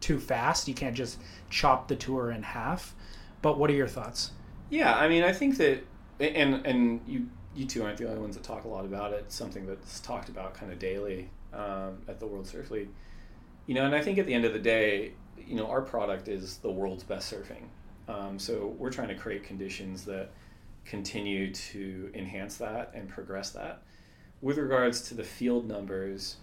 too 0.00 0.18
fast. 0.18 0.66
You 0.66 0.74
can't 0.74 0.96
just 0.96 1.18
chop 1.48 1.86
the 1.86 1.94
tour 1.94 2.32
in 2.32 2.42
half. 2.42 2.94
But 3.42 3.58
what 3.58 3.70
are 3.70 3.74
your 3.74 3.88
thoughts? 3.88 4.32
Yeah, 4.70 4.96
I 4.96 5.08
mean, 5.08 5.22
I 5.22 5.32
think 5.32 5.58
that, 5.58 5.84
and 6.20 6.66
and 6.66 7.00
you 7.06 7.28
you 7.54 7.66
two 7.66 7.82
aren't 7.82 7.98
the 7.98 8.08
only 8.08 8.20
ones 8.20 8.36
that 8.36 8.44
talk 8.44 8.64
a 8.64 8.68
lot 8.68 8.84
about 8.84 9.12
it. 9.12 9.24
It's 9.26 9.34
something 9.34 9.66
that's 9.66 10.00
talked 10.00 10.28
about 10.28 10.54
kind 10.54 10.72
of 10.72 10.78
daily 10.78 11.30
um, 11.52 11.98
at 12.08 12.20
the 12.20 12.26
World 12.26 12.46
Surf 12.46 12.70
League. 12.70 12.88
You 13.66 13.74
know, 13.74 13.84
and 13.84 13.94
I 13.94 14.02
think 14.02 14.18
at 14.18 14.26
the 14.26 14.34
end 14.34 14.44
of 14.44 14.52
the 14.52 14.58
day, 14.58 15.12
you 15.44 15.56
know, 15.56 15.68
our 15.68 15.80
product 15.80 16.28
is 16.28 16.58
the 16.58 16.70
world's 16.70 17.02
best 17.04 17.32
surfing. 17.32 17.64
Um, 18.08 18.38
so 18.38 18.74
we're 18.78 18.90
trying 18.90 19.08
to 19.08 19.14
create 19.14 19.42
conditions 19.42 20.04
that 20.04 20.30
continue 20.84 21.52
to 21.52 22.10
enhance 22.14 22.56
that 22.58 22.92
and 22.94 23.08
progress 23.08 23.50
that. 23.50 23.82
With 24.40 24.58
regards 24.58 25.02
to 25.08 25.14
the 25.14 25.24
field 25.24 25.66
numbers, 25.66 26.36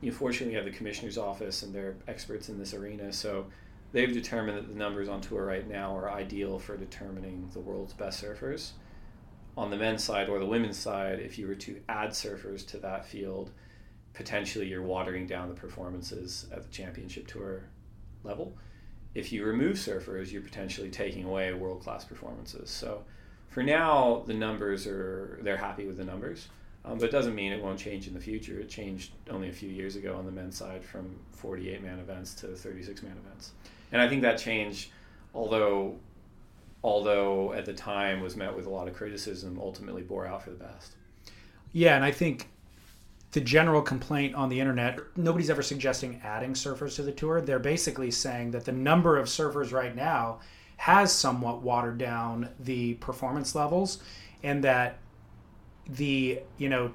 you 0.00 0.10
know, 0.10 0.16
fortunately, 0.16 0.52
we 0.52 0.56
have 0.56 0.64
the 0.64 0.76
commissioner's 0.76 1.18
office 1.18 1.62
and 1.62 1.74
they're 1.74 1.96
experts 2.08 2.48
in 2.48 2.58
this 2.58 2.72
arena. 2.72 3.12
So 3.12 3.46
they've 3.94 4.12
determined 4.12 4.58
that 4.58 4.68
the 4.68 4.74
numbers 4.74 5.08
on 5.08 5.20
tour 5.20 5.46
right 5.46 5.66
now 5.68 5.96
are 5.96 6.10
ideal 6.10 6.58
for 6.58 6.76
determining 6.76 7.48
the 7.54 7.60
world's 7.60 7.94
best 7.94 8.22
surfers. 8.22 8.72
On 9.56 9.70
the 9.70 9.76
men's 9.76 10.02
side 10.02 10.28
or 10.28 10.40
the 10.40 10.46
women's 10.46 10.76
side, 10.76 11.20
if 11.20 11.38
you 11.38 11.46
were 11.46 11.54
to 11.54 11.80
add 11.88 12.10
surfers 12.10 12.66
to 12.66 12.78
that 12.78 13.06
field, 13.06 13.52
potentially 14.12 14.66
you're 14.66 14.82
watering 14.82 15.28
down 15.28 15.48
the 15.48 15.54
performances 15.54 16.46
at 16.52 16.64
the 16.64 16.68
championship 16.70 17.28
tour 17.28 17.62
level. 18.24 18.58
If 19.14 19.32
you 19.32 19.44
remove 19.44 19.76
surfers, 19.76 20.32
you're 20.32 20.42
potentially 20.42 20.90
taking 20.90 21.24
away 21.24 21.54
world 21.54 21.80
class 21.80 22.04
performances. 22.04 22.70
So 22.70 23.04
for 23.48 23.62
now, 23.62 24.24
the 24.26 24.34
numbers 24.34 24.88
are, 24.88 25.38
they're 25.42 25.56
happy 25.56 25.86
with 25.86 25.98
the 25.98 26.04
numbers. 26.04 26.48
Um, 26.84 26.98
but 26.98 27.08
it 27.08 27.12
doesn't 27.12 27.36
mean 27.36 27.52
it 27.52 27.62
won't 27.62 27.78
change 27.78 28.08
in 28.08 28.14
the 28.14 28.20
future. 28.20 28.58
It 28.58 28.68
changed 28.68 29.12
only 29.30 29.48
a 29.48 29.52
few 29.52 29.70
years 29.70 29.94
ago 29.94 30.16
on 30.16 30.26
the 30.26 30.32
men's 30.32 30.56
side 30.56 30.84
from 30.84 31.18
48 31.30 31.80
man 31.80 32.00
events 32.00 32.34
to 32.36 32.48
36 32.48 33.04
man 33.04 33.16
events. 33.24 33.52
And 33.92 34.00
I 34.00 34.08
think 34.08 34.22
that 34.22 34.38
change, 34.38 34.90
although 35.34 35.96
although 36.84 37.54
at 37.54 37.64
the 37.64 37.72
time 37.72 38.20
was 38.20 38.36
met 38.36 38.54
with 38.54 38.66
a 38.66 38.70
lot 38.70 38.86
of 38.86 38.94
criticism, 38.94 39.58
ultimately 39.60 40.02
bore 40.02 40.26
out 40.26 40.42
for 40.42 40.50
the 40.50 40.56
best. 40.56 40.92
Yeah, 41.72 41.96
and 41.96 42.04
I 42.04 42.10
think 42.10 42.50
the 43.32 43.40
general 43.40 43.82
complaint 43.82 44.34
on 44.34 44.48
the 44.48 44.60
internet 44.60 45.00
nobody's 45.16 45.50
ever 45.50 45.62
suggesting 45.62 46.20
adding 46.22 46.52
surfers 46.52 46.94
to 46.96 47.02
the 47.02 47.10
tour. 47.10 47.40
They're 47.40 47.58
basically 47.58 48.10
saying 48.10 48.52
that 48.52 48.64
the 48.64 48.72
number 48.72 49.16
of 49.16 49.26
surfers 49.26 49.72
right 49.72 49.96
now 49.96 50.40
has 50.76 51.10
somewhat 51.10 51.62
watered 51.62 51.98
down 51.98 52.50
the 52.60 52.94
performance 52.94 53.54
levels 53.54 53.98
and 54.42 54.62
that 54.62 54.98
the, 55.88 56.40
you 56.58 56.68
know, 56.68 56.92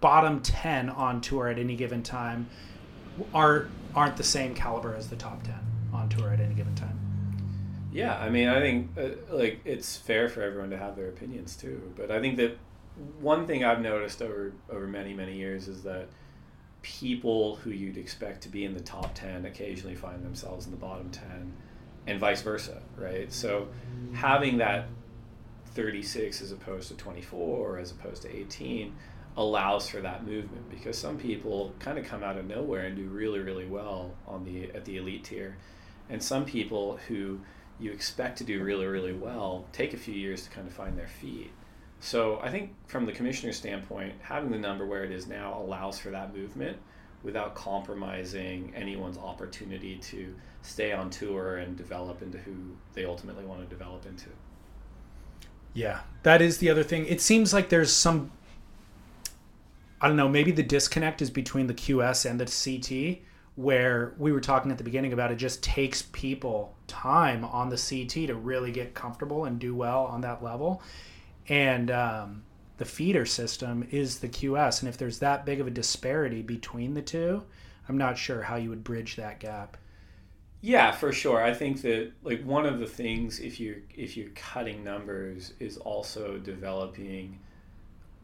bottom 0.00 0.40
10 0.40 0.88
on 0.88 1.20
tour 1.20 1.48
at 1.48 1.58
any 1.58 1.74
given 1.74 2.02
time 2.02 2.46
are 3.34 3.68
aren't 3.94 4.16
the 4.16 4.22
same 4.22 4.54
caliber 4.54 4.94
as 4.94 5.08
the 5.08 5.16
top 5.16 5.42
10 5.42 5.54
on 5.92 6.08
tour 6.08 6.30
at 6.32 6.40
any 6.40 6.54
given 6.54 6.74
time. 6.74 6.98
Yeah, 7.92 8.18
I 8.18 8.28
mean, 8.28 8.48
I 8.48 8.60
think 8.60 8.90
uh, 8.98 9.08
like 9.30 9.60
it's 9.64 9.96
fair 9.96 10.28
for 10.28 10.42
everyone 10.42 10.70
to 10.70 10.76
have 10.76 10.96
their 10.96 11.08
opinions 11.08 11.56
too. 11.56 11.92
But 11.96 12.10
I 12.10 12.20
think 12.20 12.36
that 12.36 12.58
one 13.20 13.46
thing 13.46 13.64
I've 13.64 13.80
noticed 13.80 14.20
over 14.20 14.52
over 14.70 14.86
many 14.86 15.14
many 15.14 15.36
years 15.36 15.68
is 15.68 15.82
that 15.84 16.08
people 16.82 17.56
who 17.56 17.70
you'd 17.70 17.96
expect 17.96 18.42
to 18.42 18.48
be 18.48 18.64
in 18.64 18.74
the 18.74 18.80
top 18.80 19.14
ten 19.14 19.46
occasionally 19.46 19.94
find 19.94 20.22
themselves 20.22 20.66
in 20.66 20.72
the 20.72 20.76
bottom 20.76 21.10
ten, 21.10 21.52
and 22.06 22.20
vice 22.20 22.42
versa, 22.42 22.82
right? 22.96 23.32
So 23.32 23.68
having 24.12 24.58
that 24.58 24.88
thirty 25.68 26.02
six 26.02 26.42
as 26.42 26.52
opposed 26.52 26.88
to 26.88 26.94
twenty 26.94 27.22
four 27.22 27.66
or 27.66 27.78
as 27.78 27.92
opposed 27.92 28.22
to 28.22 28.36
eighteen 28.36 28.94
allows 29.38 29.88
for 29.88 30.00
that 30.00 30.26
movement 30.26 30.68
because 30.70 30.96
some 30.96 31.18
people 31.18 31.74
kind 31.78 31.98
of 31.98 32.06
come 32.06 32.22
out 32.22 32.38
of 32.38 32.46
nowhere 32.46 32.86
and 32.86 32.96
do 32.96 33.04
really 33.04 33.38
really 33.38 33.66
well 33.66 34.14
on 34.26 34.44
the 34.44 34.64
at 34.74 34.84
the 34.84 34.96
elite 34.96 35.24
tier 35.24 35.56
and 36.08 36.22
some 36.22 36.44
people 36.44 36.98
who 37.08 37.40
you 37.78 37.92
expect 37.92 38.38
to 38.38 38.44
do 38.44 38.62
really 38.62 38.86
really 38.86 39.12
well 39.12 39.66
take 39.72 39.92
a 39.92 39.96
few 39.96 40.14
years 40.14 40.44
to 40.44 40.50
kind 40.50 40.66
of 40.66 40.72
find 40.72 40.98
their 40.98 41.08
feet. 41.08 41.50
So 42.00 42.38
i 42.42 42.50
think 42.50 42.74
from 42.86 43.06
the 43.06 43.12
commissioner's 43.12 43.56
standpoint 43.56 44.14
having 44.20 44.50
the 44.50 44.58
number 44.58 44.86
where 44.86 45.04
it 45.04 45.10
is 45.10 45.26
now 45.26 45.60
allows 45.60 45.98
for 45.98 46.10
that 46.10 46.34
movement 46.34 46.76
without 47.22 47.54
compromising 47.54 48.72
anyone's 48.76 49.18
opportunity 49.18 49.96
to 49.96 50.34
stay 50.62 50.92
on 50.92 51.10
tour 51.10 51.56
and 51.56 51.76
develop 51.76 52.22
into 52.22 52.38
who 52.38 52.52
they 52.92 53.04
ultimately 53.04 53.44
want 53.44 53.60
to 53.60 53.66
develop 53.66 54.06
into. 54.06 54.28
Yeah, 55.74 56.00
that 56.22 56.40
is 56.40 56.58
the 56.58 56.70
other 56.70 56.82
thing. 56.82 57.06
It 57.06 57.20
seems 57.20 57.52
like 57.52 57.68
there's 57.68 57.92
some 57.92 58.30
I 60.00 60.08
don't 60.08 60.16
know, 60.16 60.28
maybe 60.28 60.52
the 60.52 60.62
disconnect 60.62 61.22
is 61.22 61.30
between 61.30 61.66
the 61.66 61.74
QS 61.74 62.28
and 62.28 62.38
the 62.38 62.44
CT 62.44 63.22
where 63.56 64.14
we 64.18 64.32
were 64.32 64.40
talking 64.40 64.70
at 64.70 64.78
the 64.78 64.84
beginning 64.84 65.12
about 65.12 65.32
it 65.32 65.36
just 65.36 65.62
takes 65.62 66.02
people 66.12 66.74
time 66.86 67.44
on 67.44 67.70
the 67.70 67.76
CT 67.76 68.28
to 68.28 68.34
really 68.34 68.70
get 68.70 68.94
comfortable 68.94 69.46
and 69.46 69.58
do 69.58 69.74
well 69.74 70.04
on 70.04 70.20
that 70.20 70.44
level. 70.44 70.82
And 71.48 71.90
um, 71.90 72.42
the 72.76 72.84
feeder 72.84 73.24
system 73.24 73.86
is 73.90 74.18
the 74.18 74.28
QS. 74.28 74.80
And 74.80 74.88
if 74.88 74.98
there's 74.98 75.18
that 75.20 75.46
big 75.46 75.60
of 75.60 75.66
a 75.66 75.70
disparity 75.70 76.42
between 76.42 76.92
the 76.94 77.02
two, 77.02 77.42
I'm 77.88 77.96
not 77.96 78.18
sure 78.18 78.42
how 78.42 78.56
you 78.56 78.68
would 78.68 78.84
bridge 78.84 79.16
that 79.16 79.40
gap. 79.40 79.78
Yeah, 80.60 80.90
for 80.90 81.12
sure. 81.12 81.42
I 81.42 81.54
think 81.54 81.82
that 81.82 82.12
like 82.22 82.42
one 82.44 82.66
of 82.66 82.78
the 82.78 82.86
things 82.86 83.40
if 83.40 83.60
you 83.60 83.82
if 83.94 84.16
you're 84.16 84.30
cutting 84.30 84.82
numbers 84.82 85.52
is 85.60 85.76
also 85.76 86.38
developing 86.38 87.38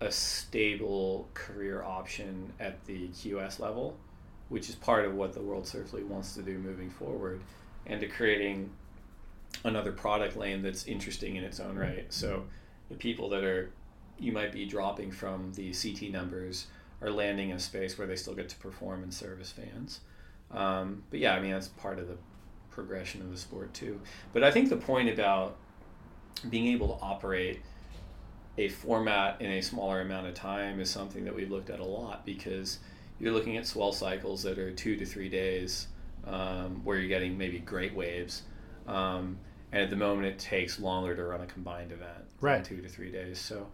a 0.00 0.10
stable 0.10 1.28
career 1.34 1.84
option 1.84 2.52
at 2.58 2.84
the 2.86 3.08
QS 3.08 3.60
level, 3.60 3.96
which 4.52 4.68
is 4.68 4.74
part 4.74 5.06
of 5.06 5.14
what 5.14 5.32
the 5.32 5.40
World 5.40 5.66
Surf 5.66 5.94
League 5.94 6.04
wants 6.04 6.34
to 6.34 6.42
do 6.42 6.58
moving 6.58 6.90
forward, 6.90 7.40
and 7.86 7.98
to 8.02 8.06
creating 8.06 8.68
another 9.64 9.92
product 9.92 10.36
lane 10.36 10.62
that's 10.62 10.86
interesting 10.86 11.36
in 11.36 11.42
its 11.42 11.58
own 11.58 11.74
right. 11.74 12.04
So 12.12 12.44
the 12.90 12.94
people 12.94 13.30
that 13.30 13.44
are 13.44 13.70
you 14.18 14.30
might 14.30 14.52
be 14.52 14.66
dropping 14.66 15.10
from 15.10 15.52
the 15.54 15.72
CT 15.72 16.12
numbers 16.12 16.66
are 17.00 17.10
landing 17.10 17.48
in 17.48 17.56
a 17.56 17.60
space 17.60 17.96
where 17.96 18.06
they 18.06 18.14
still 18.14 18.34
get 18.34 18.50
to 18.50 18.56
perform 18.56 19.02
and 19.02 19.12
service 19.12 19.50
fans. 19.50 20.00
Um, 20.50 21.02
but 21.08 21.18
yeah, 21.18 21.34
I 21.34 21.40
mean 21.40 21.52
that's 21.52 21.68
part 21.68 21.98
of 21.98 22.06
the 22.06 22.18
progression 22.70 23.22
of 23.22 23.30
the 23.30 23.38
sport 23.38 23.72
too. 23.72 24.00
But 24.34 24.44
I 24.44 24.50
think 24.50 24.68
the 24.68 24.76
point 24.76 25.08
about 25.08 25.56
being 26.50 26.66
able 26.66 26.88
to 26.88 27.02
operate 27.02 27.60
a 28.58 28.68
format 28.68 29.40
in 29.40 29.50
a 29.50 29.62
smaller 29.62 30.02
amount 30.02 30.26
of 30.26 30.34
time 30.34 30.78
is 30.78 30.90
something 30.90 31.24
that 31.24 31.34
we've 31.34 31.50
looked 31.50 31.70
at 31.70 31.80
a 31.80 31.84
lot 31.84 32.26
because 32.26 32.80
you're 33.22 33.32
looking 33.32 33.56
at 33.56 33.64
swell 33.66 33.92
cycles 33.92 34.42
that 34.42 34.58
are 34.58 34.72
two 34.72 34.96
to 34.96 35.06
three 35.06 35.28
days 35.28 35.86
um, 36.26 36.82
where 36.84 36.98
you're 36.98 37.08
getting 37.08 37.38
maybe 37.38 37.60
great 37.60 37.94
waves. 37.94 38.42
Um, 38.88 39.38
and 39.70 39.80
at 39.80 39.90
the 39.90 39.96
moment, 39.96 40.26
it 40.26 40.40
takes 40.40 40.80
longer 40.80 41.14
to 41.14 41.24
run 41.24 41.40
a 41.40 41.46
combined 41.46 41.92
event, 41.92 42.24
Right. 42.40 42.64
Two 42.64 42.82
to 42.82 42.88
three 42.88 43.12
days. 43.12 43.38
So, 43.38 43.68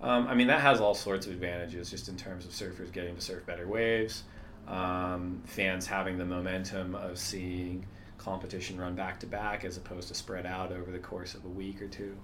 um, 0.00 0.26
I 0.26 0.34
mean, 0.34 0.46
that 0.46 0.62
has 0.62 0.80
all 0.80 0.94
sorts 0.94 1.26
of 1.26 1.32
advantages 1.32 1.90
just 1.90 2.08
in 2.08 2.16
terms 2.16 2.46
of 2.46 2.52
surfers 2.52 2.90
getting 2.90 3.14
to 3.14 3.20
surf 3.20 3.44
better 3.44 3.68
waves, 3.68 4.24
um, 4.66 5.42
fans 5.44 5.86
having 5.86 6.16
the 6.16 6.24
momentum 6.24 6.94
of 6.94 7.18
seeing 7.18 7.84
competition 8.16 8.80
run 8.80 8.94
back 8.94 9.20
to 9.20 9.26
back 9.26 9.66
as 9.66 9.76
opposed 9.76 10.08
to 10.08 10.14
spread 10.14 10.46
out 10.46 10.72
over 10.72 10.90
the 10.90 10.98
course 10.98 11.34
of 11.34 11.44
a 11.44 11.48
week 11.48 11.82
or 11.82 11.88
two. 11.88 12.16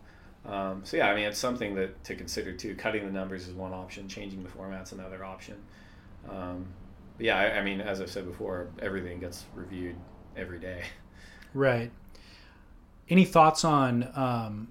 Um, 0.47 0.81
so 0.83 0.97
yeah, 0.97 1.11
I 1.11 1.14
mean 1.14 1.26
it's 1.26 1.39
something 1.39 1.74
that 1.74 2.03
to 2.05 2.14
consider 2.14 2.55
too. 2.55 2.74
Cutting 2.74 3.05
the 3.05 3.12
numbers 3.12 3.47
is 3.47 3.55
one 3.55 3.74
option. 3.74 4.09
Changing 4.09 4.43
the 4.43 4.49
format's 4.49 4.93
another 4.93 5.22
option. 5.22 5.57
Um, 6.28 6.66
but 7.16 7.26
yeah, 7.26 7.38
I, 7.38 7.58
I 7.58 7.62
mean 7.62 7.80
as 7.80 8.00
I've 8.00 8.10
said 8.10 8.26
before, 8.26 8.68
everything 8.80 9.20
gets 9.20 9.44
reviewed 9.54 9.96
every 10.36 10.58
day. 10.58 10.84
Right. 11.52 11.90
Any 13.08 13.24
thoughts 13.24 13.64
on 13.64 14.08
um, 14.14 14.68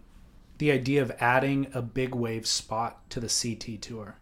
the 0.59 0.71
idea 0.71 1.01
of 1.01 1.11
adding 1.19 1.67
a 1.73 1.81
big 1.81 2.15
wave 2.15 2.47
spot 2.47 3.09
to 3.09 3.19
the 3.19 3.27
CT 3.27 3.81
tour? 3.81 4.15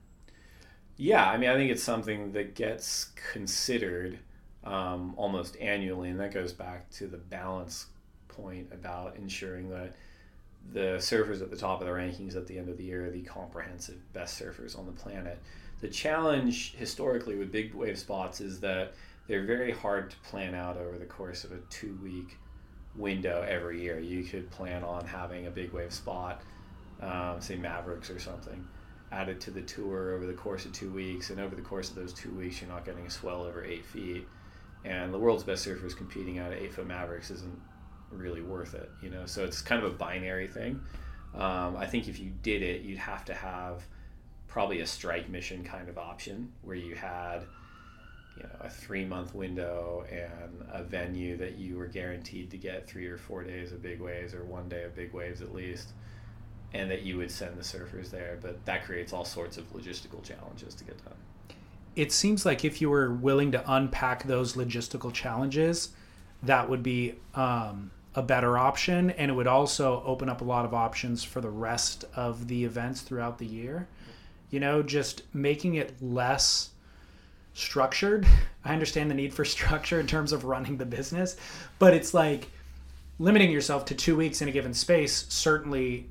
Yeah, 0.95 1.29
I 1.29 1.37
mean 1.37 1.49
I 1.49 1.55
think 1.55 1.71
it's 1.71 1.83
something 1.83 2.31
that 2.31 2.55
gets 2.55 3.11
considered 3.31 4.17
um, 4.63 5.13
almost 5.17 5.55
annually, 5.57 6.09
and 6.09 6.19
that 6.19 6.33
goes 6.33 6.53
back 6.53 6.89
to 6.91 7.07
the 7.07 7.17
balance 7.17 7.87
point 8.27 8.67
about 8.71 9.15
ensuring 9.15 9.69
that 9.69 9.93
the 10.73 10.97
surfers 10.97 11.41
at 11.41 11.49
the 11.49 11.55
top 11.57 11.81
of 11.81 11.87
the 11.87 11.93
rankings 11.93 12.35
at 12.35 12.47
the 12.47 12.57
end 12.57 12.69
of 12.69 12.77
the 12.77 12.83
year 12.83 13.05
are 13.05 13.11
the 13.11 13.21
comprehensive 13.21 13.97
best 14.13 14.41
surfers 14.41 14.77
on 14.77 14.85
the 14.85 14.91
planet. 14.91 15.39
The 15.79 15.87
challenge 15.87 16.73
historically 16.75 17.35
with 17.35 17.51
big 17.51 17.73
wave 17.73 17.99
spots 17.99 18.41
is 18.41 18.59
that 18.61 18.93
they're 19.27 19.45
very 19.45 19.71
hard 19.71 20.09
to 20.09 20.17
plan 20.17 20.55
out 20.55 20.77
over 20.77 20.97
the 20.97 21.05
course 21.05 21.43
of 21.43 21.51
a 21.51 21.57
two 21.69 21.97
week 22.01 22.37
window 22.95 23.45
every 23.47 23.81
year. 23.81 23.99
You 23.99 24.23
could 24.23 24.49
plan 24.49 24.83
on 24.83 25.05
having 25.05 25.47
a 25.47 25.51
big 25.51 25.71
wave 25.71 25.93
spot, 25.93 26.41
um, 27.01 27.39
say 27.39 27.55
Mavericks 27.55 28.09
or 28.09 28.19
something, 28.19 28.67
added 29.11 29.39
to 29.41 29.51
the 29.51 29.61
tour 29.61 30.13
over 30.13 30.25
the 30.25 30.33
course 30.33 30.65
of 30.65 30.71
two 30.71 30.91
weeks, 30.91 31.29
and 31.29 31.39
over 31.39 31.55
the 31.55 31.61
course 31.61 31.89
of 31.89 31.95
those 31.95 32.13
two 32.13 32.31
weeks, 32.31 32.61
you're 32.61 32.69
not 32.69 32.85
getting 32.85 33.05
a 33.05 33.09
swell 33.09 33.43
over 33.43 33.63
eight 33.63 33.85
feet. 33.85 34.27
And 34.83 35.13
the 35.13 35.19
world's 35.19 35.43
best 35.43 35.67
surfers 35.67 35.95
competing 35.95 36.39
out 36.39 36.51
of 36.51 36.57
eight 36.57 36.73
foot 36.73 36.87
Mavericks 36.87 37.29
isn't 37.29 37.59
really 38.11 38.41
worth 38.41 38.73
it, 38.73 38.89
you 39.01 39.09
know. 39.09 39.25
So 39.25 39.43
it's 39.43 39.61
kind 39.61 39.83
of 39.83 39.91
a 39.91 39.95
binary 39.95 40.47
thing. 40.47 40.79
Um, 41.35 41.75
I 41.77 41.85
think 41.85 42.07
if 42.07 42.19
you 42.19 42.31
did 42.41 42.61
it, 42.63 42.81
you'd 42.81 42.97
have 42.97 43.25
to 43.25 43.33
have 43.33 43.83
probably 44.57 44.81
a 44.81 44.87
strike 44.87 45.29
mission 45.29 45.63
kind 45.63 45.87
of 45.87 45.99
option 45.99 46.51
where 46.63 46.75
you 46.75 46.95
had, 46.95 47.43
you 48.35 48.41
know, 48.41 48.49
a 48.61 48.67
three 48.67 49.05
month 49.05 49.35
window 49.35 50.03
and 50.09 50.67
a 50.73 50.81
venue 50.81 51.37
that 51.37 51.59
you 51.59 51.77
were 51.77 51.85
guaranteed 51.85 52.49
to 52.49 52.57
get 52.57 52.87
three 52.89 53.05
or 53.05 53.19
four 53.19 53.43
days 53.43 53.71
of 53.71 53.83
big 53.83 54.01
waves 54.01 54.33
or 54.33 54.43
one 54.45 54.67
day 54.67 54.81
of 54.81 54.95
big 54.95 55.13
waves 55.13 55.43
at 55.43 55.53
least, 55.53 55.89
and 56.73 56.89
that 56.89 57.03
you 57.03 57.17
would 57.17 57.29
send 57.29 57.55
the 57.55 57.61
surfers 57.61 58.09
there. 58.09 58.39
But 58.41 58.65
that 58.65 58.83
creates 58.83 59.13
all 59.13 59.25
sorts 59.25 59.57
of 59.57 59.71
logistical 59.73 60.23
challenges 60.23 60.73
to 60.73 60.83
get 60.83 61.05
done. 61.05 61.13
It 61.95 62.11
seems 62.11 62.43
like 62.43 62.65
if 62.65 62.81
you 62.81 62.89
were 62.89 63.13
willing 63.13 63.51
to 63.51 63.63
unpack 63.71 64.23
those 64.23 64.53
logistical 64.53 65.13
challenges, 65.13 65.89
that 66.41 66.67
would 66.67 66.81
be 66.81 67.13
um, 67.35 67.91
a 68.15 68.23
better 68.23 68.57
option, 68.57 69.11
and 69.11 69.29
it 69.29 69.35
would 69.35 69.45
also 69.45 70.01
open 70.03 70.29
up 70.29 70.41
a 70.41 70.43
lot 70.43 70.65
of 70.65 70.73
options 70.73 71.23
for 71.23 71.41
the 71.41 71.51
rest 71.51 72.05
of 72.15 72.47
the 72.47 72.65
events 72.65 73.01
throughout 73.01 73.37
the 73.37 73.45
year. 73.45 73.87
You 74.49 74.59
know, 74.59 74.81
just 74.81 75.23
making 75.33 75.75
it 75.75 76.01
less 76.01 76.69
structured. 77.53 78.27
I 78.65 78.73
understand 78.73 79.09
the 79.09 79.15
need 79.15 79.33
for 79.33 79.45
structure 79.57 79.99
in 79.99 80.07
terms 80.07 80.31
of 80.31 80.45
running 80.45 80.77
the 80.77 80.85
business, 80.85 81.37
but 81.79 81.93
it's 81.93 82.13
like 82.13 82.49
limiting 83.19 83.51
yourself 83.51 83.85
to 83.85 83.95
two 83.95 84.15
weeks 84.15 84.41
in 84.41 84.47
a 84.47 84.51
given 84.51 84.73
space 84.73 85.25
certainly 85.29 86.07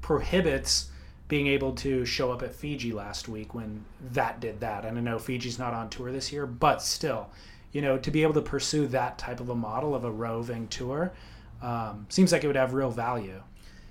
prohibits 0.00 0.90
being 1.26 1.46
able 1.46 1.72
to 1.72 2.04
show 2.06 2.32
up 2.32 2.42
at 2.42 2.54
Fiji 2.54 2.92
last 2.92 3.28
week 3.28 3.54
when 3.54 3.84
that 4.12 4.40
did 4.40 4.60
that. 4.60 4.84
And 4.84 4.96
I 4.96 5.00
know 5.00 5.18
Fiji's 5.18 5.58
not 5.58 5.74
on 5.74 5.90
tour 5.90 6.10
this 6.10 6.32
year, 6.32 6.46
but 6.46 6.80
still, 6.80 7.28
you 7.72 7.82
know, 7.82 7.98
to 7.98 8.10
be 8.10 8.22
able 8.22 8.34
to 8.34 8.40
pursue 8.40 8.86
that 8.88 9.18
type 9.18 9.40
of 9.40 9.50
a 9.50 9.54
model 9.54 9.94
of 9.94 10.04
a 10.04 10.10
roving 10.10 10.68
tour 10.68 11.12
um, 11.60 12.06
seems 12.08 12.32
like 12.32 12.44
it 12.44 12.46
would 12.46 12.56
have 12.56 12.72
real 12.72 12.90
value. 12.90 13.42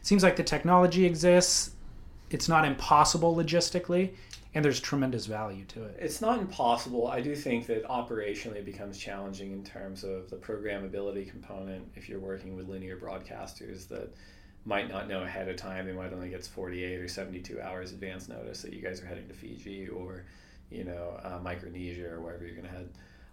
seems 0.01 0.23
like 0.23 0.35
the 0.35 0.43
technology 0.43 1.05
exists. 1.05 1.71
It's 2.29 2.49
not 2.49 2.65
impossible 2.65 3.35
logistically, 3.35 4.11
and 4.53 4.63
there's 4.63 4.79
tremendous 4.79 5.25
value 5.25 5.65
to 5.65 5.83
it. 5.83 5.97
It's 5.99 6.19
not 6.19 6.39
impossible. 6.39 7.07
I 7.07 7.21
do 7.21 7.35
think 7.35 7.67
that 7.67 7.85
operationally 7.85 8.57
it 8.57 8.65
becomes 8.65 8.97
challenging 8.97 9.51
in 9.51 9.63
terms 9.63 10.03
of 10.03 10.29
the 10.29 10.35
programmability 10.35 11.29
component 11.29 11.87
if 11.95 12.09
you're 12.09 12.19
working 12.19 12.55
with 12.55 12.67
linear 12.67 12.97
broadcasters 12.97 13.87
that 13.89 14.13
might 14.65 14.89
not 14.89 15.07
know 15.07 15.23
ahead 15.23 15.47
of 15.47 15.55
time. 15.55 15.85
They 15.85 15.93
might 15.93 16.11
only 16.11 16.29
get 16.29 16.45
48 16.45 16.99
or 16.99 17.07
72 17.07 17.61
hours 17.61 17.91
advance 17.93 18.27
notice 18.27 18.61
that 18.61 18.73
you 18.73 18.81
guys 18.81 19.01
are 19.01 19.05
heading 19.05 19.27
to 19.29 19.33
Fiji 19.33 19.87
or, 19.87 20.25
you 20.69 20.83
know, 20.83 21.19
uh, 21.23 21.39
Micronesia 21.41 22.09
or 22.09 22.19
wherever 22.19 22.43
you're 22.45 22.55
going 22.55 22.67
to 22.67 22.73
head. 22.73 22.89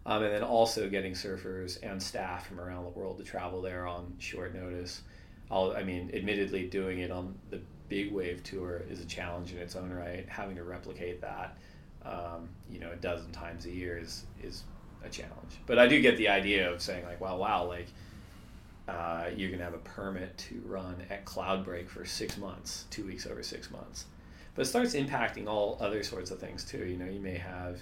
Um, 0.07 0.23
and 0.23 0.33
then 0.33 0.43
also 0.43 0.89
getting 0.89 1.15
surfers 1.15 1.79
and 1.83 2.01
staff 2.01 2.47
from 2.47 2.61
around 2.61 2.85
the 2.85 2.91
world 2.91 3.19
to 3.19 3.25
travel 3.25 3.63
there 3.63 3.87
on 3.87 4.15
short 4.19 4.55
notice. 4.55 5.03
I'll, 5.51 5.73
I 5.77 5.83
mean, 5.83 6.11
admittedly, 6.15 6.67
doing 6.67 7.01
it 7.01 7.11
on 7.11 7.35
the 7.51 7.61
big 7.89 8.13
wave 8.13 8.43
tour 8.43 8.83
is 8.91 9.01
a 9.01 9.07
challenge 9.07 9.53
in 9.53 9.59
its 9.59 9.77
own 9.77 9.91
right. 9.91 10.27
Having 10.29 10.57
to 10.57 10.65
replicate 10.65 11.21
that, 11.21 11.57
um, 12.05 12.49
you 12.71 12.81
know, 12.81 12.91
a 12.93 12.97
dozen 12.97 13.31
times 13.33 13.67
a 13.67 13.71
year 13.71 13.99
is 13.99 14.25
is 14.43 14.65
a 15.05 15.09
challenge. 15.09 15.61
But 15.67 15.79
I 15.79 15.87
do 15.87 16.01
get 16.01 16.17
the 16.17 16.29
idea 16.29 16.71
of 16.71 16.81
saying 16.81 17.05
like, 17.05 17.21
well, 17.21 17.39
wow, 17.39 17.65
like 17.65 17.89
uh, 18.89 19.27
you're 19.35 19.51
to 19.51 19.65
have 19.65 19.75
a 19.75 19.79
permit 19.79 20.37
to 20.37 20.63
run 20.67 20.97
at 21.11 21.25
Cloudbreak 21.25 21.89
for 21.89 22.05
six 22.05 22.37
months, 22.37 22.85
two 22.91 23.07
weeks 23.07 23.27
over 23.27 23.43
six 23.43 23.71
months. 23.71 24.07
But 24.55 24.63
it 24.63 24.67
starts 24.67 24.95
impacting 24.95 25.47
all 25.47 25.79
other 25.81 26.03
sorts 26.03 26.31
of 26.31 26.39
things 26.39 26.65
too. 26.65 26.85
You 26.85 26.97
know, 26.97 27.07
you 27.07 27.21
may 27.21 27.37
have, 27.37 27.81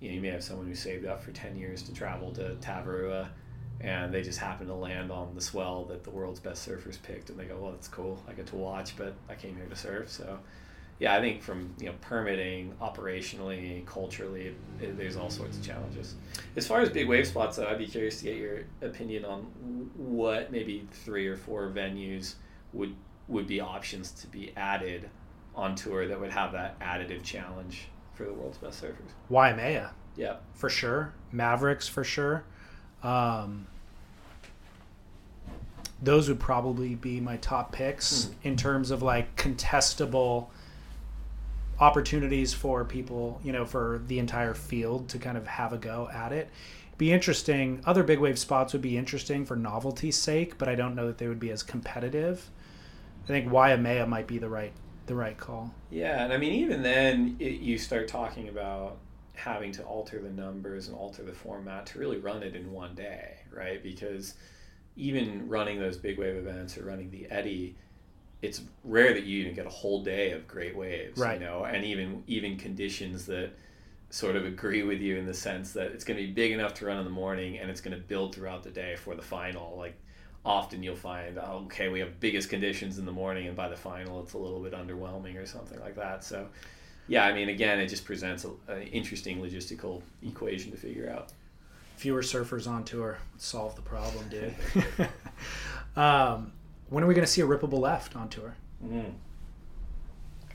you 0.00 0.08
know, 0.08 0.14
you 0.14 0.20
may 0.20 0.30
have 0.30 0.42
someone 0.42 0.66
who 0.66 0.74
saved 0.74 1.06
up 1.06 1.22
for 1.22 1.32
ten 1.32 1.56
years 1.56 1.82
to 1.82 1.94
travel 1.94 2.32
to 2.32 2.56
Tavarua, 2.60 3.28
and 3.80 4.12
they 4.12 4.22
just 4.22 4.38
happen 4.38 4.66
to 4.68 4.74
land 4.74 5.10
on 5.10 5.34
the 5.34 5.40
swell 5.40 5.84
that 5.86 6.04
the 6.04 6.10
world's 6.10 6.40
best 6.40 6.66
surfers 6.68 7.00
picked, 7.02 7.30
and 7.30 7.38
they 7.38 7.44
go, 7.44 7.56
"Well, 7.60 7.72
that's 7.72 7.88
cool. 7.88 8.22
I 8.28 8.32
get 8.32 8.46
to 8.48 8.56
watch, 8.56 8.96
but 8.96 9.14
I 9.28 9.34
came 9.34 9.54
here 9.56 9.66
to 9.66 9.76
surf." 9.76 10.08
So, 10.10 10.38
yeah, 10.98 11.14
I 11.14 11.20
think 11.20 11.42
from 11.42 11.74
you 11.78 11.86
know 11.86 11.94
permitting, 12.00 12.72
operationally, 12.80 13.84
culturally, 13.86 14.54
it, 14.80 14.96
there's 14.96 15.16
all 15.16 15.30
sorts 15.30 15.58
of 15.58 15.64
challenges. 15.64 16.14
As 16.56 16.66
far 16.66 16.80
as 16.80 16.88
big 16.90 17.08
wave 17.08 17.26
spots, 17.26 17.56
though, 17.56 17.66
I'd 17.66 17.78
be 17.78 17.86
curious 17.86 18.18
to 18.20 18.24
get 18.24 18.36
your 18.36 18.60
opinion 18.82 19.24
on 19.24 19.40
what 19.96 20.50
maybe 20.50 20.86
three 20.90 21.26
or 21.26 21.36
four 21.36 21.68
venues 21.70 22.34
would 22.72 22.94
would 23.28 23.46
be 23.46 23.60
options 23.60 24.12
to 24.12 24.26
be 24.28 24.52
added 24.56 25.10
on 25.54 25.74
tour 25.74 26.06
that 26.06 26.20
would 26.20 26.30
have 26.30 26.52
that 26.52 26.78
additive 26.80 27.22
challenge 27.24 27.88
for 28.14 28.24
the 28.24 28.32
world's 28.32 28.58
best 28.58 28.82
surfers. 28.82 29.10
Waimea 29.28 29.90
Yeah. 30.16 30.36
for 30.54 30.68
sure. 30.70 31.12
Mavericks 31.32 31.88
for 31.88 32.04
sure. 32.04 32.44
Um, 33.02 33.66
those 36.02 36.28
would 36.28 36.40
probably 36.40 36.94
be 36.94 37.20
my 37.20 37.36
top 37.38 37.72
picks 37.72 38.30
in 38.42 38.56
terms 38.56 38.90
of 38.90 39.02
like 39.02 39.34
contestable 39.36 40.48
opportunities 41.78 42.52
for 42.54 42.84
people, 42.84 43.40
you 43.42 43.52
know, 43.52 43.64
for 43.64 44.02
the 44.06 44.18
entire 44.18 44.54
field 44.54 45.08
to 45.10 45.18
kind 45.18 45.36
of 45.36 45.46
have 45.46 45.72
a 45.72 45.78
go 45.78 46.08
at 46.12 46.32
it. 46.32 46.48
Be 46.98 47.12
interesting. 47.12 47.82
Other 47.84 48.02
big 48.02 48.18
wave 48.18 48.38
spots 48.38 48.72
would 48.72 48.82
be 48.82 48.96
interesting 48.96 49.44
for 49.44 49.56
novelty's 49.56 50.16
sake, 50.16 50.56
but 50.56 50.68
I 50.68 50.74
don't 50.74 50.94
know 50.94 51.06
that 51.06 51.18
they 51.18 51.28
would 51.28 51.40
be 51.40 51.50
as 51.50 51.62
competitive. 51.62 52.50
I 53.24 53.26
think 53.28 53.50
Waimea 53.52 54.06
might 54.06 54.26
be 54.26 54.38
the 54.38 54.48
right 54.48 54.72
the 55.06 55.14
right 55.14 55.36
call. 55.38 55.72
Yeah, 55.90 56.24
and 56.24 56.32
I 56.32 56.36
mean, 56.36 56.52
even 56.54 56.82
then, 56.82 57.36
it, 57.38 57.60
you 57.60 57.78
start 57.78 58.08
talking 58.08 58.48
about 58.48 58.98
having 59.36 59.72
to 59.72 59.82
alter 59.84 60.20
the 60.20 60.30
numbers 60.30 60.88
and 60.88 60.96
alter 60.96 61.22
the 61.22 61.32
format 61.32 61.86
to 61.86 61.98
really 61.98 62.18
run 62.18 62.42
it 62.42 62.56
in 62.56 62.72
one 62.72 62.94
day, 62.94 63.36
right? 63.52 63.82
Because 63.82 64.34
even 64.96 65.48
running 65.48 65.78
those 65.78 65.96
big 65.96 66.18
wave 66.18 66.36
events 66.36 66.76
or 66.78 66.84
running 66.84 67.10
the 67.10 67.26
Eddie, 67.30 67.76
it's 68.42 68.62
rare 68.84 69.12
that 69.14 69.24
you 69.24 69.40
even 69.40 69.54
get 69.54 69.66
a 69.66 69.70
whole 69.70 70.02
day 70.02 70.32
of 70.32 70.46
great 70.46 70.76
waves, 70.76 71.18
Right. 71.18 71.40
you 71.40 71.46
know, 71.46 71.64
and 71.64 71.84
even 71.84 72.22
even 72.26 72.56
conditions 72.56 73.26
that 73.26 73.50
sort 74.10 74.36
of 74.36 74.46
agree 74.46 74.82
with 74.82 75.00
you 75.00 75.16
in 75.16 75.26
the 75.26 75.34
sense 75.34 75.72
that 75.72 75.90
it's 75.92 76.04
going 76.04 76.18
to 76.18 76.26
be 76.26 76.32
big 76.32 76.52
enough 76.52 76.72
to 76.74 76.86
run 76.86 76.96
in 76.98 77.04
the 77.04 77.10
morning 77.10 77.58
and 77.58 77.68
it's 77.70 77.80
going 77.80 77.96
to 77.96 78.02
build 78.02 78.34
throughout 78.34 78.62
the 78.62 78.70
day 78.70 78.94
for 78.96 79.14
the 79.14 79.22
final. 79.22 79.76
Like 79.76 79.98
often 80.44 80.82
you'll 80.82 80.94
find, 80.94 81.38
oh, 81.38 81.64
okay, 81.66 81.88
we 81.88 81.98
have 82.00 82.20
biggest 82.20 82.48
conditions 82.48 82.98
in 82.98 83.04
the 83.04 83.12
morning, 83.12 83.48
and 83.48 83.56
by 83.56 83.68
the 83.68 83.76
final 83.76 84.20
it's 84.22 84.34
a 84.34 84.38
little 84.38 84.60
bit 84.60 84.72
underwhelming 84.72 85.36
or 85.36 85.44
something 85.44 85.78
like 85.80 85.96
that. 85.96 86.22
So, 86.24 86.46
yeah, 87.08 87.24
I 87.24 87.32
mean, 87.32 87.48
again, 87.48 87.78
it 87.78 87.86
just 87.86 88.04
presents 88.04 88.44
an 88.44 88.82
interesting 88.92 89.40
logistical 89.40 90.02
equation 90.22 90.72
to 90.72 90.76
figure 90.76 91.10
out. 91.10 91.32
fewer 91.96 92.22
surfers 92.22 92.68
on 92.68 92.84
tour 92.84 93.18
would 93.32 93.42
solve 93.42 93.74
the 93.76 93.82
problem, 93.82 94.28
dude. 94.28 94.54
um, 95.96 96.52
when 96.88 97.02
are 97.04 97.06
we 97.06 97.14
going 97.14 97.24
to 97.24 97.30
see 97.30 97.40
a 97.40 97.46
rippable 97.46 97.80
left 97.80 98.16
on 98.16 98.28
tour? 98.28 98.54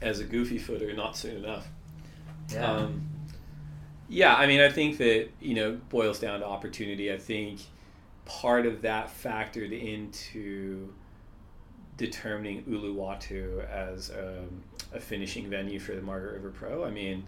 As 0.02 0.20
a 0.20 0.24
goofy 0.24 0.58
footer, 0.58 0.92
not 0.94 1.18
soon 1.18 1.38
enough. 1.44 1.68
Yeah. 2.52 2.72
Um, 2.72 3.08
yeah, 4.10 4.36
I 4.36 4.46
mean, 4.46 4.60
I 4.60 4.70
think 4.70 4.98
that 4.98 5.30
you 5.40 5.56
know 5.56 5.80
boils 5.90 6.20
down 6.20 6.42
to 6.42 6.46
opportunity. 6.46 7.12
I 7.14 7.18
think 7.18 7.62
part 8.26 8.66
of 8.66 8.82
that 8.82 9.10
factored 9.24 9.72
into 9.72 10.94
determining 12.02 12.64
Uluwatu 12.64 13.64
as 13.70 14.10
um, 14.10 14.64
a 14.92 15.00
finishing 15.00 15.50
venue 15.50 15.80
for 15.80 15.96
the 15.96 16.02
Margaret 16.02 16.34
River 16.34 16.50
Pro. 16.50 16.84
I 16.84 16.90
mean, 16.90 17.24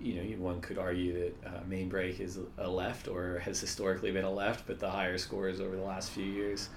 you 0.00 0.14
know, 0.14 0.22
one 0.38 0.60
could 0.60 0.78
argue 0.78 1.12
that 1.12 1.48
uh, 1.48 1.60
main 1.66 1.88
break 1.88 2.20
is 2.20 2.38
a 2.58 2.68
left 2.68 3.08
or 3.08 3.40
has 3.40 3.60
historically 3.60 4.12
been 4.12 4.24
a 4.24 4.30
left, 4.30 4.66
but 4.66 4.78
the 4.78 4.88
higher 4.88 5.18
scores 5.18 5.60
over 5.60 5.74
the 5.74 5.82
last 5.82 6.10
few 6.10 6.24
years 6.24 6.68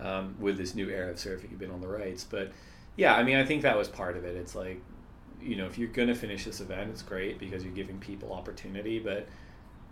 um, 0.00 0.34
with 0.40 0.58
this 0.58 0.74
new 0.74 0.88
era 0.88 1.10
of 1.10 1.16
surfing 1.16 1.50
have 1.50 1.58
been 1.58 1.70
on 1.70 1.80
the 1.80 1.88
rights. 1.88 2.24
But 2.24 2.50
yeah, 2.96 3.14
I 3.14 3.22
mean, 3.22 3.36
I 3.36 3.44
think 3.44 3.62
that 3.62 3.76
was 3.76 3.88
part 3.88 4.16
of 4.16 4.24
it. 4.24 4.36
It's 4.36 4.54
like, 4.54 4.82
you 5.40 5.56
know, 5.56 5.66
if 5.66 5.78
you're 5.78 5.88
going 5.88 6.08
to 6.08 6.14
finish 6.14 6.44
this 6.44 6.60
event, 6.60 6.90
it's 6.90 7.02
great 7.02 7.38
because 7.38 7.62
you're 7.62 7.72
giving 7.72 7.98
people 7.98 8.32
opportunity. 8.32 8.98
But, 8.98 9.28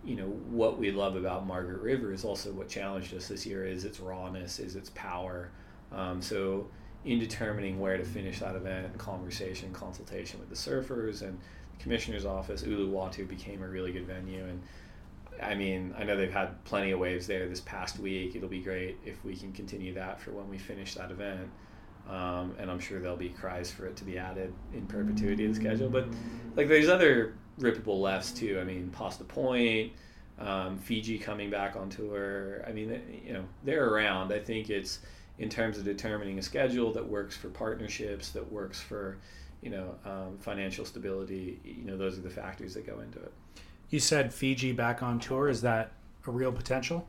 you 0.03 0.15
know, 0.15 0.27
what 0.49 0.77
we 0.77 0.91
love 0.91 1.15
about 1.15 1.47
Margaret 1.47 1.81
River 1.81 2.11
is 2.11 2.25
also 2.25 2.51
what 2.51 2.67
challenged 2.67 3.13
us 3.13 3.27
this 3.29 3.45
year 3.45 3.65
is 3.65 3.85
its 3.85 3.99
rawness, 3.99 4.59
is 4.59 4.75
its 4.75 4.89
power. 4.89 5.51
Um, 5.91 6.21
so, 6.21 6.67
in 7.05 7.19
determining 7.19 7.79
where 7.79 7.97
to 7.97 8.03
finish 8.03 8.39
that 8.39 8.55
event, 8.55 8.97
conversation, 8.97 9.73
consultation 9.73 10.39
with 10.39 10.49
the 10.49 10.55
surfers 10.55 11.21
and 11.21 11.39
the 11.77 11.83
commissioner's 11.83 12.25
office, 12.25 12.63
Uluwatu 12.63 13.27
became 13.27 13.63
a 13.63 13.67
really 13.67 13.91
good 13.91 14.05
venue. 14.05 14.45
And 14.45 14.61
I 15.41 15.55
mean, 15.55 15.95
I 15.97 16.03
know 16.03 16.15
they've 16.15 16.31
had 16.31 16.63
plenty 16.65 16.91
of 16.91 16.99
waves 16.99 17.25
there 17.25 17.47
this 17.47 17.61
past 17.61 17.97
week. 17.97 18.35
It'll 18.35 18.49
be 18.49 18.61
great 18.61 18.97
if 19.05 19.23
we 19.25 19.35
can 19.35 19.51
continue 19.51 19.93
that 19.95 20.19
for 20.19 20.31
when 20.31 20.47
we 20.49 20.57
finish 20.57 20.93
that 20.95 21.11
event. 21.11 21.49
Um, 22.07 22.55
and 22.59 22.69
I'm 22.69 22.79
sure 22.79 22.99
there'll 22.99 23.15
be 23.17 23.29
cries 23.29 23.71
for 23.71 23.85
it 23.85 23.95
to 23.97 24.03
be 24.03 24.17
added 24.17 24.53
in 24.73 24.85
perpetuity 24.85 25.47
to 25.47 25.53
the 25.53 25.55
schedule. 25.55 25.89
But 25.89 26.07
like, 26.55 26.67
there's 26.67 26.89
other 26.89 27.35
rippable 27.59 27.99
lefts 27.99 28.31
too. 28.31 28.59
I 28.59 28.63
mean, 28.63 28.89
Pasta 28.89 29.23
Point, 29.23 29.93
um, 30.39 30.77
Fiji 30.77 31.17
coming 31.17 31.49
back 31.49 31.75
on 31.75 31.89
tour. 31.89 32.63
I 32.67 32.71
mean, 32.71 33.01
you 33.25 33.33
know, 33.33 33.45
they're 33.63 33.87
around. 33.87 34.33
I 34.33 34.39
think 34.39 34.69
it's 34.69 34.99
in 35.41 35.49
terms 35.49 35.79
of 35.79 35.83
determining 35.83 36.37
a 36.37 36.41
schedule 36.41 36.93
that 36.93 37.05
works 37.05 37.35
for 37.35 37.49
partnerships, 37.49 38.29
that 38.29 38.51
works 38.51 38.79
for, 38.79 39.17
you 39.61 39.71
know, 39.71 39.95
um, 40.05 40.37
financial 40.39 40.85
stability. 40.85 41.59
You 41.65 41.83
know, 41.83 41.97
those 41.97 42.15
are 42.19 42.21
the 42.21 42.29
factors 42.29 42.75
that 42.75 42.85
go 42.85 42.99
into 42.99 43.17
it. 43.19 43.33
you 43.89 43.99
said 43.99 44.31
Fiji 44.31 44.71
back 44.71 45.01
on 45.01 45.19
tour. 45.19 45.49
Is 45.49 45.61
that 45.61 45.93
a 46.27 46.31
real 46.31 46.51
potential? 46.51 47.07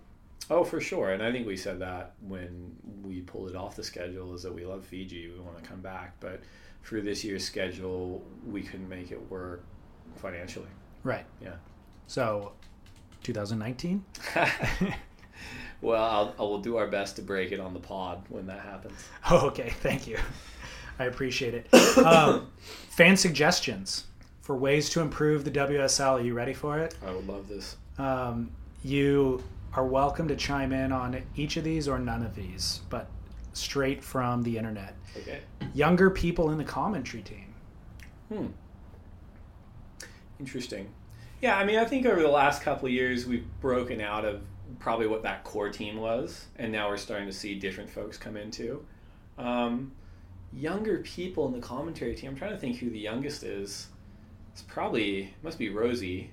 Oh, 0.48 0.64
for 0.64 0.80
sure. 0.80 1.10
And 1.12 1.22
I 1.22 1.30
think 1.30 1.46
we 1.46 1.58
said 1.58 1.78
that 1.80 2.14
when 2.26 2.74
we 3.02 3.20
pulled 3.20 3.50
it 3.50 3.54
off 3.54 3.76
the 3.76 3.84
schedule 3.84 4.34
is 4.34 4.42
that 4.44 4.54
we 4.54 4.64
love 4.64 4.84
Fiji. 4.86 5.28
We 5.28 5.38
want 5.38 5.62
to 5.62 5.68
come 5.68 5.82
back. 5.82 6.14
But 6.18 6.40
for 6.80 7.02
this 7.02 7.22
year's 7.22 7.44
schedule, 7.44 8.24
we 8.46 8.62
couldn't 8.62 8.88
make 8.88 9.12
it 9.12 9.30
work 9.30 9.62
financially. 10.16 10.70
Right. 11.04 11.26
Yeah. 11.42 11.56
So, 12.06 12.52
2019. 13.24 14.02
well, 15.82 16.02
I'll, 16.02 16.34
I 16.38 16.42
will 16.42 16.60
do 16.60 16.76
our 16.76 16.86
best 16.86 17.16
to 17.16 17.22
break 17.22 17.52
it 17.52 17.60
on 17.60 17.74
the 17.74 17.80
pod 17.80 18.22
when 18.28 18.46
that 18.46 18.60
happens. 18.60 18.94
Oh, 19.30 19.46
okay. 19.48 19.70
Thank 19.80 20.06
you. 20.06 20.18
I 20.98 21.04
appreciate 21.04 21.54
it. 21.54 21.98
Um, 21.98 22.50
fan 22.90 23.16
suggestions 23.16 24.04
for 24.40 24.56
ways 24.56 24.90
to 24.90 25.00
improve 25.00 25.44
the 25.44 25.50
WSL. 25.50 26.18
Are 26.18 26.20
you 26.20 26.34
ready 26.34 26.54
for 26.54 26.78
it? 26.78 26.96
I 27.06 27.12
would 27.12 27.26
love 27.26 27.48
this. 27.48 27.76
Um, 27.98 28.50
you 28.82 29.42
are 29.74 29.86
welcome 29.86 30.28
to 30.28 30.36
chime 30.36 30.72
in 30.72 30.92
on 30.92 31.20
each 31.36 31.56
of 31.56 31.64
these 31.64 31.88
or 31.88 31.98
none 31.98 32.22
of 32.22 32.34
these, 32.34 32.80
but 32.90 33.08
straight 33.52 34.02
from 34.02 34.42
the 34.42 34.56
internet. 34.56 34.94
Okay. 35.16 35.40
Younger 35.74 36.10
people 36.10 36.50
in 36.50 36.58
the 36.58 36.64
commentary 36.64 37.22
team. 37.22 37.54
Hmm. 38.28 38.46
Interesting. 40.40 40.88
Yeah, 41.40 41.56
I 41.56 41.64
mean, 41.64 41.78
I 41.78 41.84
think 41.84 42.06
over 42.06 42.20
the 42.20 42.28
last 42.28 42.62
couple 42.62 42.86
of 42.86 42.92
years, 42.92 43.26
we've 43.26 43.46
broken 43.60 44.00
out 44.00 44.24
of 44.24 44.42
probably 44.78 45.06
what 45.06 45.22
that 45.22 45.44
core 45.44 45.70
team 45.70 45.96
was, 45.96 46.46
and 46.56 46.72
now 46.72 46.88
we're 46.88 46.96
starting 46.96 47.26
to 47.26 47.32
see 47.32 47.54
different 47.54 47.90
folks 47.90 48.16
come 48.16 48.36
into. 48.36 48.84
Um, 49.38 49.92
younger 50.52 50.98
people 50.98 51.46
in 51.46 51.52
the 51.52 51.66
commentary 51.66 52.14
team. 52.14 52.30
I'm 52.30 52.36
trying 52.36 52.52
to 52.52 52.58
think 52.58 52.78
who 52.78 52.90
the 52.90 52.98
youngest 52.98 53.42
is. 53.42 53.88
It's 54.52 54.62
probably 54.62 55.34
must 55.42 55.58
be 55.58 55.70
Rosie, 55.70 56.30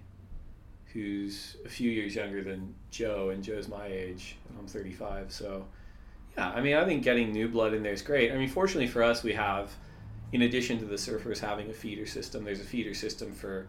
who's 0.94 1.56
a 1.66 1.70
few 1.70 1.90
years 1.90 2.16
younger 2.16 2.44
than 2.44 2.74
Joe, 2.92 3.30
and 3.30 3.44
Joe's 3.44 3.68
my 3.68 3.88
age, 3.88 4.36
and 4.50 4.58
I'm 4.60 4.68
35. 4.68 5.32
So, 5.32 5.66
yeah, 6.38 6.50
I 6.50 6.62
mean, 6.62 6.76
I 6.76 6.84
think 6.86 7.04
getting 7.04 7.32
new 7.32 7.48
blood 7.48 7.74
in 7.74 7.84
there 7.84 7.94
is 7.94 8.02
great. 8.02 8.32
I 8.32 8.38
mean, 8.38 8.50
fortunately 8.50 8.88
for 8.88 9.04
us, 9.04 9.24
we 9.24 9.34
have, 9.34 9.72
in 10.34 10.42
addition 10.42 10.80
to 10.80 10.86
the 10.86 10.96
surfers 10.96 11.40
having 11.40 11.70
a 11.70 11.74
feeder 11.74 12.06
system, 12.06 12.44
there's 12.44 12.60
a 12.60 12.66
feeder 12.66 12.94
system 12.94 13.32
for 13.34 13.68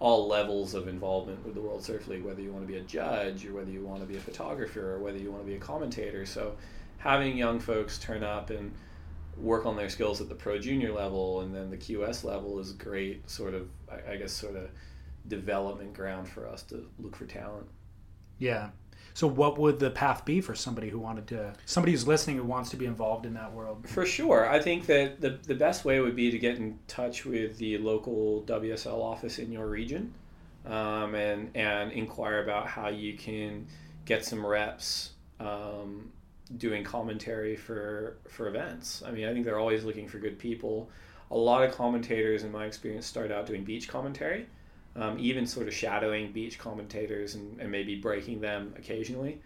all 0.00 0.28
levels 0.28 0.74
of 0.74 0.86
involvement 0.86 1.44
with 1.44 1.54
the 1.54 1.60
World 1.60 1.82
Surf 1.82 2.06
League, 2.06 2.24
whether 2.24 2.40
you 2.40 2.52
want 2.52 2.66
to 2.66 2.72
be 2.72 2.78
a 2.78 2.82
judge 2.82 3.44
or 3.46 3.52
whether 3.52 3.70
you 3.70 3.84
want 3.84 4.00
to 4.00 4.06
be 4.06 4.16
a 4.16 4.20
photographer 4.20 4.92
or 4.92 4.98
whether 5.00 5.18
you 5.18 5.30
want 5.30 5.42
to 5.42 5.46
be 5.46 5.56
a 5.56 5.60
commentator. 5.60 6.24
So, 6.24 6.56
having 6.98 7.36
young 7.36 7.58
folks 7.58 7.98
turn 7.98 8.22
up 8.22 8.50
and 8.50 8.72
work 9.36 9.66
on 9.66 9.76
their 9.76 9.88
skills 9.88 10.20
at 10.20 10.28
the 10.28 10.34
pro 10.34 10.58
junior 10.58 10.92
level 10.92 11.40
and 11.40 11.54
then 11.54 11.70
the 11.70 11.76
QS 11.76 12.24
level 12.24 12.58
is 12.58 12.72
great 12.72 13.28
sort 13.28 13.54
of, 13.54 13.68
I 13.90 14.12
I 14.12 14.16
guess, 14.16 14.32
sort 14.32 14.56
of 14.56 14.70
development 15.26 15.94
ground 15.94 16.28
for 16.28 16.48
us 16.48 16.62
to 16.64 16.88
look 16.98 17.16
for 17.16 17.26
talent. 17.26 17.66
Yeah. 18.38 18.70
So, 19.18 19.26
what 19.26 19.58
would 19.58 19.80
the 19.80 19.90
path 19.90 20.24
be 20.24 20.40
for 20.40 20.54
somebody 20.54 20.90
who 20.90 21.00
wanted 21.00 21.26
to, 21.26 21.52
somebody 21.66 21.90
who's 21.90 22.06
listening 22.06 22.36
who 22.36 22.44
wants 22.44 22.70
to 22.70 22.76
be 22.76 22.86
involved 22.86 23.26
in 23.26 23.34
that 23.34 23.52
world? 23.52 23.84
For 23.88 24.06
sure. 24.06 24.48
I 24.48 24.60
think 24.60 24.86
that 24.86 25.20
the, 25.20 25.30
the 25.42 25.56
best 25.56 25.84
way 25.84 25.98
would 25.98 26.14
be 26.14 26.30
to 26.30 26.38
get 26.38 26.58
in 26.58 26.78
touch 26.86 27.24
with 27.24 27.58
the 27.58 27.78
local 27.78 28.44
WSL 28.46 29.02
office 29.02 29.40
in 29.40 29.50
your 29.50 29.66
region 29.66 30.14
um, 30.66 31.16
and, 31.16 31.50
and 31.56 31.90
inquire 31.90 32.44
about 32.44 32.68
how 32.68 32.90
you 32.90 33.14
can 33.14 33.66
get 34.04 34.24
some 34.24 34.46
reps 34.46 35.14
um, 35.40 36.12
doing 36.56 36.84
commentary 36.84 37.56
for 37.56 38.18
for 38.28 38.46
events. 38.46 39.02
I 39.04 39.10
mean, 39.10 39.26
I 39.26 39.32
think 39.32 39.44
they're 39.44 39.58
always 39.58 39.82
looking 39.82 40.06
for 40.06 40.20
good 40.20 40.38
people. 40.38 40.90
A 41.32 41.36
lot 41.36 41.64
of 41.64 41.74
commentators, 41.74 42.44
in 42.44 42.52
my 42.52 42.66
experience, 42.66 43.06
start 43.06 43.32
out 43.32 43.46
doing 43.46 43.64
beach 43.64 43.88
commentary, 43.88 44.46
um, 44.96 45.18
even 45.18 45.46
sort 45.46 45.68
of 45.68 45.74
shadowing 45.74 46.32
beach 46.32 46.58
commentators 46.58 47.34
and, 47.34 47.60
and 47.60 47.70
maybe 47.70 47.96
breaking 47.96 48.40
them 48.40 48.74
occasionally. 48.76 49.40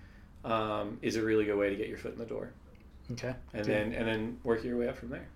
Um, 0.45 0.99
is 1.03 1.15
a 1.15 1.23
really 1.23 1.45
good 1.45 1.57
way 1.57 1.71
to 1.71 1.77
get 1.77 1.89
your 1.89 1.99
foot 1.99 2.15
in 2.15 2.19
the 2.19 2.25
door, 2.25 2.51
Okay. 3.13 3.33
and 3.55 3.65
Dude. 3.65 3.73
then 3.77 3.93
and 3.93 4.09
then 4.09 4.39
work 4.43 4.65
your 4.65 4.77
way 4.77 4.89
up 4.89 4.97
from 4.97 5.11
there. 5.11 5.29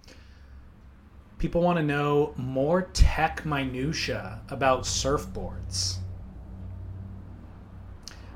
People 1.38 1.60
want 1.60 1.78
to 1.78 1.84
know 1.84 2.34
more 2.36 2.82
tech 2.92 3.46
minutia 3.46 4.40
about 4.48 4.82
surfboards. 4.82 5.98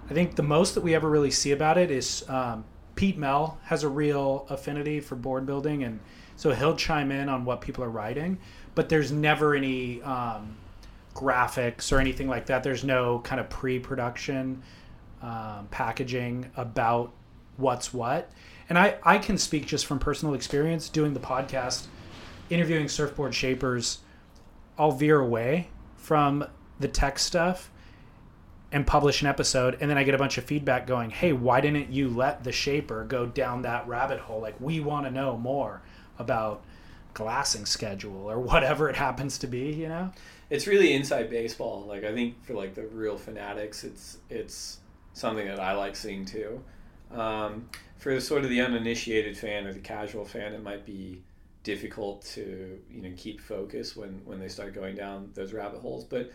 I 0.08 0.14
think 0.14 0.36
the 0.36 0.42
most 0.44 0.74
that 0.74 0.82
we 0.82 0.94
ever 0.94 1.08
really 1.08 1.30
see 1.30 1.52
about 1.52 1.78
it 1.78 1.90
is 1.90 2.24
um, 2.28 2.64
Pete 2.94 3.16
Mel 3.18 3.58
has 3.64 3.82
a 3.82 3.88
real 3.88 4.46
affinity 4.48 5.00
for 5.00 5.16
board 5.16 5.46
building, 5.46 5.82
and 5.84 5.98
so 6.36 6.52
he'll 6.52 6.76
chime 6.76 7.10
in 7.10 7.28
on 7.28 7.44
what 7.44 7.60
people 7.60 7.82
are 7.82 7.90
writing. 7.90 8.38
But 8.74 8.88
there's 8.88 9.10
never 9.10 9.54
any 9.54 10.02
um, 10.02 10.56
graphics 11.20 11.92
or 11.92 12.00
anything 12.00 12.28
like 12.28 12.46
that. 12.46 12.62
There's 12.62 12.84
no 12.84 13.20
kind 13.20 13.40
of 13.40 13.50
pre-production 13.50 14.62
um, 15.22 15.68
packaging 15.70 16.50
about 16.56 17.12
what's 17.56 17.92
what. 17.92 18.30
And 18.68 18.78
I, 18.78 18.96
I 19.02 19.18
can 19.18 19.36
speak 19.36 19.66
just 19.66 19.86
from 19.86 19.98
personal 19.98 20.34
experience 20.34 20.88
doing 20.88 21.12
the 21.14 21.20
podcast 21.20 21.86
interviewing 22.50 22.88
surfboard 22.88 23.34
shapers, 23.34 23.98
I'll 24.78 24.92
veer 24.92 25.20
away 25.20 25.68
from 25.96 26.44
the 26.78 26.88
tech 26.88 27.18
stuff 27.18 27.70
and 28.72 28.86
publish 28.86 29.20
an 29.20 29.28
episode, 29.28 29.76
and 29.80 29.90
then 29.90 29.98
I 29.98 30.04
get 30.04 30.14
a 30.14 30.18
bunch 30.18 30.38
of 30.38 30.44
feedback 30.44 30.86
going, 30.86 31.10
"Hey, 31.10 31.32
why 31.32 31.60
didn't 31.60 31.90
you 31.90 32.08
let 32.08 32.44
the 32.44 32.52
shaper 32.52 33.04
go 33.04 33.26
down 33.26 33.62
that 33.62 33.86
rabbit 33.88 34.20
hole? 34.20 34.40
Like, 34.40 34.60
we 34.60 34.80
want 34.80 35.06
to 35.06 35.10
know 35.10 35.36
more 35.36 35.82
about 36.18 36.62
glassing 37.14 37.66
schedule 37.66 38.30
or 38.30 38.38
whatever 38.38 38.88
it 38.88 38.96
happens 38.96 39.38
to 39.38 39.46
be." 39.46 39.72
You 39.72 39.88
know? 39.88 40.12
it's 40.50 40.66
really 40.66 40.92
inside 40.92 41.30
baseball. 41.30 41.86
Like 41.86 42.04
I 42.04 42.12
think 42.12 42.44
for 42.44 42.54
like 42.54 42.74
the 42.74 42.86
real 42.88 43.16
fanatics, 43.16 43.84
it's 43.84 44.18
it's 44.28 44.78
something 45.14 45.46
that 45.46 45.60
I 45.60 45.72
like 45.72 45.96
seeing 45.96 46.24
too. 46.24 46.62
Um, 47.12 47.68
for 47.98 48.20
sort 48.20 48.44
of 48.44 48.50
the 48.50 48.60
uninitiated 48.60 49.36
fan 49.36 49.66
or 49.66 49.72
the 49.72 49.80
casual 49.80 50.24
fan, 50.24 50.52
it 50.52 50.62
might 50.62 50.84
be 50.84 51.22
difficult 51.62 52.22
to 52.24 52.78
you 52.90 53.02
know 53.02 53.12
keep 53.16 53.40
focus 53.40 53.96
when 53.96 54.20
when 54.24 54.40
they 54.40 54.48
start 54.48 54.74
going 54.74 54.96
down 54.96 55.30
those 55.34 55.52
rabbit 55.52 55.80
holes. 55.80 56.04
But 56.04 56.32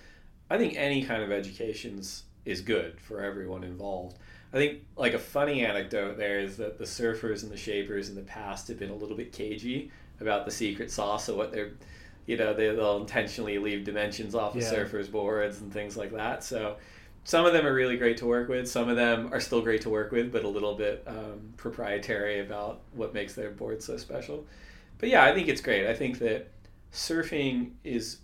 I 0.49 0.57
think 0.57 0.75
any 0.77 1.03
kind 1.03 1.21
of 1.21 1.31
education's 1.31 2.23
is 2.45 2.61
good 2.61 2.99
for 3.01 3.21
everyone 3.21 3.63
involved. 3.63 4.17
I 4.53 4.57
think 4.57 4.85
like 4.95 5.13
a 5.13 5.19
funny 5.19 5.65
anecdote 5.65 6.17
there 6.17 6.39
is 6.39 6.55
that 6.57 6.77
the 6.77 6.85
surfers 6.85 7.43
and 7.43 7.51
the 7.51 7.57
shapers 7.57 8.07
in 8.07 8.15
the 8.15 8.21
past 8.21 8.69
have 8.69 8.79
been 8.79 8.91
a 8.91 8.95
little 8.95 9.17
bit 9.17 9.33
cagey 9.33 9.91
about 10.19 10.45
the 10.45 10.51
secret 10.51 10.91
sauce 10.91 11.27
of 11.29 11.35
what 11.35 11.51
they're 11.51 11.71
you 12.25 12.37
know 12.37 12.53
they, 12.53 12.67
they'll 12.75 12.97
intentionally 12.97 13.57
leave 13.59 13.83
dimensions 13.83 14.33
off 14.35 14.55
of 14.55 14.61
Yeah. 14.61 14.73
surfers 14.73 15.11
boards 15.11 15.61
and 15.61 15.71
things 15.71 15.95
like 15.95 16.11
that. 16.13 16.43
So 16.43 16.77
some 17.23 17.45
of 17.45 17.53
them 17.53 17.65
are 17.65 17.73
really 17.73 17.97
great 17.97 18.17
to 18.17 18.25
work 18.25 18.49
with. 18.49 18.69
Some 18.69 18.87
of 18.87 18.95
them 18.95 19.33
are 19.33 19.39
still 19.39 19.61
great 19.61 19.81
to 19.81 19.89
work 19.89 20.11
with 20.11 20.31
but 20.31 20.43
a 20.43 20.47
little 20.47 20.75
bit 20.75 21.03
um, 21.07 21.53
proprietary 21.57 22.39
about 22.39 22.81
what 22.93 23.13
makes 23.13 23.33
their 23.33 23.51
board 23.51 23.81
so 23.83 23.97
special. 23.97 24.45
But 24.97 25.09
yeah 25.09 25.23
i 25.25 25.33
think 25.33 25.47
it's 25.47 25.61
great. 25.61 25.87
I 25.87 25.93
think 25.93 26.19
that 26.19 26.47
surfing 26.91 27.71
is 27.83 28.19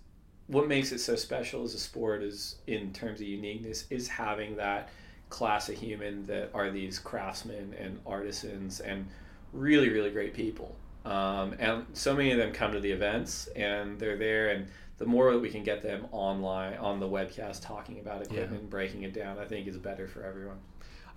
what 0.48 0.68
makes 0.68 0.92
it 0.92 1.00
so 1.00 1.16
special 1.16 1.64
as 1.64 1.74
a 1.74 1.80
sport 1.80 2.24
is 2.24 2.56
in 2.68 2.92
terms 2.94 3.22
of 3.22 3.28
uniqueness 3.28 3.86
is 3.90 4.08
having 4.08 4.56
that 4.58 4.90
class 5.30 5.70
of 5.70 5.76
human 5.76 6.26
that 6.26 6.50
are 6.54 6.70
these 6.72 7.00
craftsmen 7.00 7.74
and 7.80 8.00
artisans 8.06 8.80
and 8.82 9.06
really 9.54 9.90
really 9.90 10.10
great 10.10 10.34
people 10.34 10.76
um, 11.06 11.56
and 11.60 11.86
so 11.94 12.16
many 12.16 12.32
of 12.32 12.38
them 12.38 12.52
come 12.52 12.72
to 12.72 12.80
the 12.80 12.92
events 12.92 13.48
and 13.56 14.00
they're 14.00 14.18
there 14.18 14.50
and 14.50 14.68
the 14.98 15.06
more 15.06 15.32
that 15.32 15.40
we 15.40 15.50
can 15.50 15.64
get 15.64 15.82
them 15.82 16.06
online 16.12 16.76
on 16.78 17.00
the 17.00 17.08
webcast 17.08 17.66
talking 17.66 18.00
about 18.00 18.22
equipment 18.22 18.70
breaking 18.70 19.04
it 19.04 19.14
down 19.14 19.40
i 19.40 19.46
think 19.46 19.68
is 19.68 19.78
better 19.78 20.08
for 20.08 20.24
everyone 20.24 20.58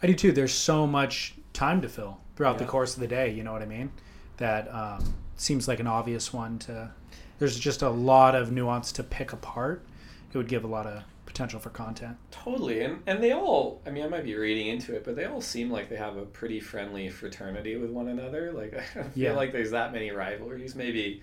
I 0.05 0.07
do 0.07 0.12
too. 0.12 0.32
There's 0.32 0.53
so 0.53 0.87
much 0.87 1.35
time 1.55 1.80
to 1.80 1.89
fill 1.89 2.20
throughout 2.37 2.59
the 2.59 2.66
course 2.66 2.95
of 2.95 3.01
the 3.01 3.07
day. 3.07 3.30
You 3.30 3.43
know 3.43 3.53
what 3.53 3.62
I 3.62 3.66
mean? 3.66 3.91
That 4.37 4.68
um, 4.70 5.14
seems 5.37 5.66
like 5.66 5.80
an 5.80 5.87
obvious 5.87 6.30
one 6.30 6.59
to. 6.61 6.91
There's 7.39 7.59
just 7.59 7.80
a 7.80 7.89
lot 7.89 8.35
of 8.35 8.53
nuance 8.53 8.93
to 8.93 9.03
pick 9.03 9.32
apart. 9.32 9.82
It 10.30 10.37
would 10.37 10.49
give 10.49 10.62
a 10.64 10.66
lot 10.66 10.87
of 10.87 11.05
potential 11.35 11.59
for 11.59 11.70
content. 11.70 12.16
Totally, 12.30 12.80
and 12.82 13.03
and 13.09 13.22
they 13.22 13.32
all. 13.32 13.82
I 13.85 13.91
mean, 13.91 14.05
I 14.05 14.09
might 14.09 14.24
be 14.24 14.37
reading 14.37 14.68
into 14.68 14.95
it, 14.95 15.05
but 15.05 15.16
they 15.16 15.24
all 15.24 15.41
seem 15.41 15.68
like 15.68 15.89
they 15.91 15.97
have 15.97 16.16
a 16.16 16.24
pretty 16.24 16.61
friendly 16.61 17.09
fraternity 17.11 17.76
with 17.76 17.91
one 17.91 18.07
another. 18.09 18.53
Like 18.53 18.72
I 18.74 18.85
don't 18.95 19.12
feel 19.12 19.22
Yeah. 19.24 19.32
like 19.32 19.53
there's 19.53 19.72
that 19.72 19.93
many 19.93 20.11
rivalries. 20.12 20.76
Maybe, 20.76 21.22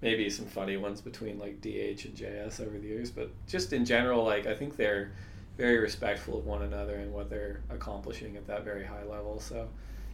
maybe 0.00 0.30
some 0.30 0.46
funny 0.46 0.78
ones 0.78 1.02
between 1.02 1.38
like 1.38 1.60
DH 1.60 2.06
and 2.06 2.14
JS 2.16 2.60
over 2.66 2.78
the 2.78 2.88
years, 2.88 3.10
but 3.10 3.30
just 3.46 3.74
in 3.74 3.84
general, 3.84 4.24
like 4.24 4.46
I 4.46 4.54
think 4.54 4.76
they're 4.76 5.12
very 5.58 5.78
respectful 5.78 6.38
of 6.38 6.46
one 6.46 6.62
another 6.62 6.96
and 6.96 7.12
what 7.12 7.28
they're 7.30 7.60
accomplishing 7.70 8.36
at 8.36 8.46
that 8.46 8.64
very 8.64 8.84
high 8.84 9.04
level. 9.04 9.38
So. 9.40 9.68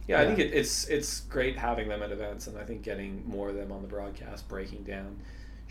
Yeah, 0.07 0.19
I 0.19 0.25
think 0.25 0.39
it, 0.39 0.51
it's 0.53 0.87
it's 0.87 1.21
great 1.21 1.55
having 1.57 1.87
them 1.87 2.01
at 2.01 2.11
events, 2.11 2.47
and 2.47 2.57
I 2.57 2.63
think 2.63 2.81
getting 2.81 3.23
more 3.25 3.49
of 3.49 3.55
them 3.55 3.71
on 3.71 3.83
the 3.83 3.87
broadcast, 3.87 4.47
breaking 4.49 4.83
down 4.83 5.15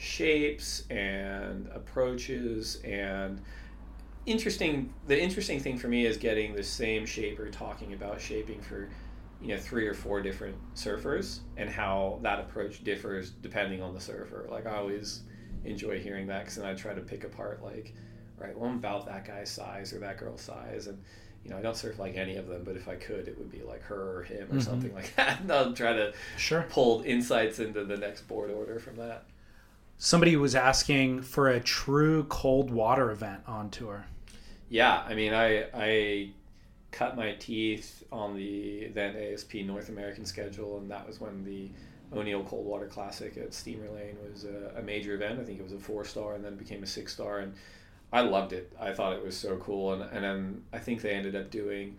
shapes 0.01 0.85
and 0.89 1.69
approaches 1.75 2.81
and 2.85 3.39
interesting 4.25 4.93
the 5.07 5.21
interesting 5.21 5.61
thing 5.61 5.77
for 5.77 5.89
me 5.89 6.07
is 6.07 6.17
getting 6.17 6.55
the 6.55 6.63
same 6.63 7.05
shaper 7.05 7.51
talking 7.51 7.93
about 7.93 8.19
shaping 8.19 8.61
for 8.63 8.89
you 9.43 9.49
know 9.49 9.59
three 9.59 9.87
or 9.87 9.93
four 9.93 10.23
different 10.23 10.57
surfers 10.75 11.41
and 11.59 11.69
how 11.69 12.19
that 12.23 12.39
approach 12.41 12.83
differs 12.83 13.31
depending 13.43 13.83
on 13.83 13.93
the 13.93 14.01
surfer 14.01 14.47
like 14.51 14.67
i 14.67 14.75
always 14.77 15.23
enjoy 15.65 15.99
hearing 15.99 16.27
that 16.27 16.41
because 16.41 16.57
then 16.57 16.65
i 16.65 16.73
try 16.73 16.95
to 16.95 17.03
pick 17.03 17.25
apart 17.25 17.63
like 17.63 17.95
right 18.39 18.57
well 18.59 18.71
i'm 18.71 18.77
about 18.77 19.05
that 19.05 19.27
guy's 19.27 19.51
size 19.51 19.93
or 19.93 19.99
that 19.99 20.17
girl's 20.17 20.41
size 20.41 20.87
and 20.87 20.99
you 21.45 21.51
know 21.51 21.59
i 21.59 21.63
don't 21.63 21.77
surf 21.77 21.99
like 21.99 22.17
any 22.17 22.37
of 22.37 22.47
them 22.47 22.63
but 22.65 22.75
if 22.75 22.89
i 22.89 22.95
could 22.95 23.29
it 23.29 23.37
would 23.39 23.51
be 23.51 23.63
like 23.63 23.83
her 23.83 24.17
or 24.19 24.23
him 24.23 24.51
or 24.51 24.57
Mhm. 24.57 24.63
something 24.63 24.95
like 25.01 25.15
that 25.17 25.41
and 25.41 25.53
i'll 25.53 25.75
try 25.75 25.93
to 25.93 26.15
Sure. 26.39 26.67
pull 26.71 27.03
insights 27.05 27.59
into 27.59 27.85
the 27.85 27.99
next 27.99 28.23
board 28.29 28.51
order 28.51 28.79
from 28.79 28.97
that 28.97 29.25
Somebody 30.03 30.35
was 30.35 30.55
asking 30.55 31.21
for 31.21 31.49
a 31.49 31.61
true 31.61 32.25
cold 32.25 32.71
water 32.71 33.11
event 33.11 33.43
on 33.47 33.69
tour. 33.69 34.07
Yeah, 34.71 35.05
I 35.07 35.13
mean, 35.13 35.35
I 35.35 35.67
I 35.75 36.31
cut 36.91 37.19
my 37.19 37.33
teeth 37.33 38.03
on 38.11 38.35
the 38.35 38.89
then 38.95 39.15
ASP 39.15 39.57
North 39.57 39.91
American 39.91 40.25
schedule, 40.25 40.79
and 40.79 40.91
that 40.91 41.07
was 41.07 41.21
when 41.21 41.45
the 41.45 41.69
O'Neill 42.17 42.43
Cold 42.45 42.65
Water 42.65 42.87
Classic 42.87 43.37
at 43.37 43.53
Steamer 43.53 43.91
Lane 43.91 44.17
was 44.33 44.45
a, 44.45 44.73
a 44.79 44.83
major 44.83 45.13
event. 45.13 45.39
I 45.39 45.45
think 45.45 45.61
it 45.61 45.63
was 45.63 45.75
a 45.75 45.79
four 45.79 46.07
star, 46.07 46.35
and 46.35 46.43
then 46.43 46.57
became 46.57 46.83
a 46.83 46.87
six 46.87 47.13
star, 47.13 47.41
and 47.41 47.53
I 48.11 48.23
loved 48.23 48.55
it. 48.55 48.73
I 48.81 48.95
thought 48.95 49.13
it 49.13 49.23
was 49.23 49.37
so 49.37 49.59
cool, 49.59 49.93
and 49.93 50.03
and 50.03 50.25
then 50.25 50.63
I 50.73 50.79
think 50.79 51.03
they 51.03 51.11
ended 51.11 51.37
up 51.37 51.51
doing 51.51 51.99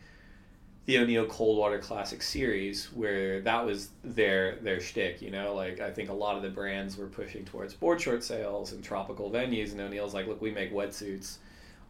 the 0.85 0.97
O'Neill 0.97 1.27
Cold 1.27 1.57
Water 1.57 1.79
Classic 1.79 2.21
series, 2.21 2.85
where 2.93 3.39
that 3.41 3.65
was 3.65 3.89
their 4.03 4.55
their 4.57 4.79
shtick. 4.79 5.21
You 5.21 5.31
know, 5.31 5.53
like 5.53 5.79
I 5.79 5.91
think 5.91 6.09
a 6.09 6.13
lot 6.13 6.35
of 6.35 6.43
the 6.43 6.49
brands 6.49 6.97
were 6.97 7.07
pushing 7.07 7.45
towards 7.45 7.73
board 7.73 8.01
short 8.01 8.23
sales 8.23 8.71
and 8.71 8.83
tropical 8.83 9.29
venues, 9.29 9.71
and 9.71 9.81
O'Neill's 9.81 10.13
like, 10.13 10.27
look, 10.27 10.41
we 10.41 10.51
make 10.51 10.73
wetsuits. 10.73 11.37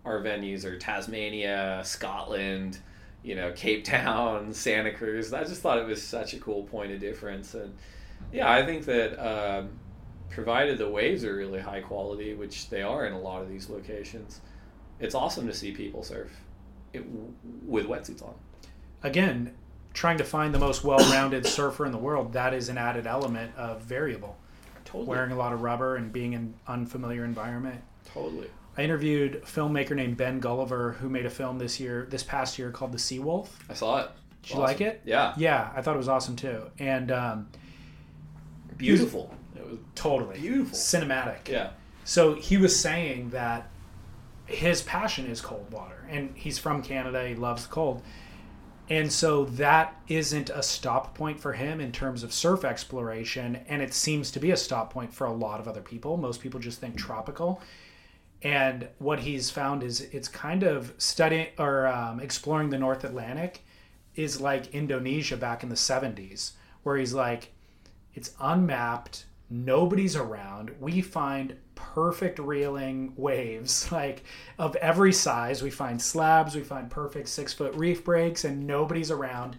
Our 0.04 0.22
venues 0.22 0.66
are 0.66 0.78
Tasmania, 0.78 1.82
Scotland, 1.86 2.80
you 3.24 3.36
know, 3.36 3.52
Cape 3.52 3.84
Town, 3.86 4.54
Santa 4.54 4.92
Cruz. 4.92 5.32
I 5.32 5.44
just 5.44 5.62
thought 5.62 5.78
it 5.78 5.86
was 5.86 6.02
such 6.02 6.34
a 6.34 6.39
cool 6.39 6.64
point 6.64 6.92
of 6.92 7.00
difference, 7.00 7.54
and 7.54 7.76
yeah, 8.34 8.52
I 8.52 8.66
think 8.66 8.86
that 8.86 9.20
um, 9.20 9.70
provided 10.32 10.78
the 10.78 10.89
waves 10.89 11.24
are 11.24 11.36
really 11.36 11.60
high 11.60 11.82
quality, 11.82 12.34
which 12.34 12.70
they 12.70 12.82
are 12.82 13.06
in 13.06 13.14
a 13.14 13.20
lot 13.20 13.42
of 13.42 13.50
these 13.50 13.70
locations, 13.70 14.42
it's 15.00 15.14
awesome 15.14 15.48
to 15.48 15.54
see 15.54 15.72
people 15.72 16.04
surf 16.04 16.32
it, 16.94 17.04
with 17.66 17.86
wetsuits 17.88 18.24
on. 18.24 18.34
Again, 19.04 19.54
trying 19.93 20.18
to 20.20 20.24
find 20.24 20.54
the 20.54 20.60
most 20.60 20.84
well-rounded 20.84 21.45
surfer 21.58 21.86
in 21.86 21.91
the 21.91 21.97
world. 21.97 22.34
That 22.34 22.54
is 22.54 22.70
an 22.70 22.78
added 22.78 23.08
element 23.08 23.56
of 23.58 23.82
variable. 23.82 24.38
Totally. 24.86 25.06
Wearing 25.08 25.32
a 25.32 25.38
lot 25.38 25.54
of 25.54 25.62
rubber 25.62 25.95
and 25.95 26.12
being 26.12 26.34
in 26.34 26.54
unfamiliar 26.68 27.24
environment. 27.26 27.82
Totally. 28.14 28.49
I 28.78 28.84
interviewed 28.84 29.36
a 29.36 29.39
filmmaker 29.41 29.95
named 29.95 30.18
Ben 30.18 30.39
Gulliver 30.39 30.93
who 30.93 31.10
made 31.10 31.26
a 31.26 31.30
film 31.30 31.58
this 31.58 31.80
year, 31.80 32.08
this 32.10 32.24
past 32.24 32.58
year 32.60 32.72
called 32.72 32.91
The 32.93 32.99
Sea 32.99 33.20
Wolf. 33.20 33.58
I 33.70 33.74
saw 33.74 33.99
it. 34.02 34.10
Did 34.43 34.54
you 34.54 34.60
like 34.60 34.82
it? 34.82 35.02
Yeah. 35.06 35.34
Yeah, 35.38 35.72
I 35.76 35.82
thought 35.82 35.95
it 35.95 35.99
was 35.99 36.08
awesome 36.10 36.36
too. 36.36 36.64
And 36.80 37.12
um, 37.12 37.47
Beautiful. 38.78 39.34
It 39.56 39.66
was 39.70 39.78
totally 39.95 40.39
Beautiful. 40.39 40.78
cinematic. 40.78 41.47
yeah. 41.47 41.72
So 42.04 42.34
he 42.34 42.58
was 42.58 42.78
saying 42.78 43.30
that 43.30 43.70
his 44.47 44.82
passion 44.82 45.28
is 45.28 45.39
cold 45.39 45.72
water, 45.72 46.06
and 46.10 46.32
he's 46.36 46.58
from 46.58 46.82
Canada. 46.82 47.28
He 47.28 47.36
loves 47.36 47.68
cold, 47.68 48.02
and 48.90 49.12
so 49.12 49.46
that 49.46 50.02
isn't 50.08 50.50
a 50.50 50.64
stop 50.64 51.16
point 51.16 51.40
for 51.40 51.54
him 51.54 51.80
in 51.80 51.92
terms 51.92 52.24
of 52.24 52.34
surf 52.34 52.66
exploration, 52.66 53.60
and 53.68 53.82
it 53.82 53.94
seems 53.94 54.32
to 54.32 54.40
be 54.40 54.52
a 54.52 54.58
stop 54.58 54.92
point 54.92 55.14
for 55.14 55.26
a 55.26 55.34
lot 55.34 55.60
of 55.60 55.68
other 55.68 55.82
people. 55.82 56.18
Most 56.18 56.42
people 56.42 56.60
just 56.60 56.80
think 56.80 56.98
tropical, 56.98 57.62
and 58.44 58.88
what 58.98 59.20
he's 59.20 59.50
found 59.50 59.84
is 59.84 60.02
it's 60.02 60.28
kind 60.28 60.64
of 60.64 60.94
studying 60.98 61.48
or 61.58 61.88
um, 61.88 62.20
exploring 62.20 62.70
the 62.70 62.80
North 62.80 63.04
Atlantic 63.04 63.64
is 64.16 64.42
like 64.42 64.74
Indonesia 64.74 65.38
back 65.38 65.64
in 65.64 65.70
the 65.70 65.76
70s, 65.76 66.52
where 66.84 66.98
he's 66.98 67.14
like, 67.14 67.52
it's 68.14 68.34
unmapped, 68.40 69.26
nobody's 69.50 70.16
around. 70.16 70.72
We 70.80 71.02
find 71.02 71.56
perfect 71.94 72.40
reeling 72.40 73.14
waves, 73.16 73.92
like 73.92 74.24
of 74.58 74.76
every 74.78 75.14
size. 75.14 75.62
We 75.62 75.70
find 75.70 76.02
slabs, 76.02 76.56
we 76.56 76.64
find 76.64 76.90
perfect 76.90 77.28
six 77.28 77.54
foot 77.54 77.76
reef 77.76 78.04
breaks, 78.04 78.46
and 78.46 78.66
nobody's 78.66 79.12
around. 79.12 79.58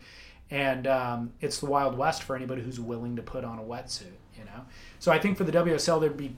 And 0.50 0.86
um, 0.86 1.32
it's 1.40 1.60
the 1.60 1.66
Wild 1.66 1.96
West 1.96 2.24
for 2.24 2.36
anybody 2.36 2.60
who's 2.62 2.78
willing 2.78 3.16
to 3.16 3.22
put 3.22 3.42
on 3.42 3.58
a 3.58 3.62
wetsuit, 3.62 4.12
you 4.36 4.44
know? 4.44 4.66
So 4.98 5.10
I 5.10 5.18
think 5.18 5.38
for 5.38 5.44
the 5.44 5.52
WSL, 5.52 5.98
there'd 5.98 6.16
be 6.16 6.36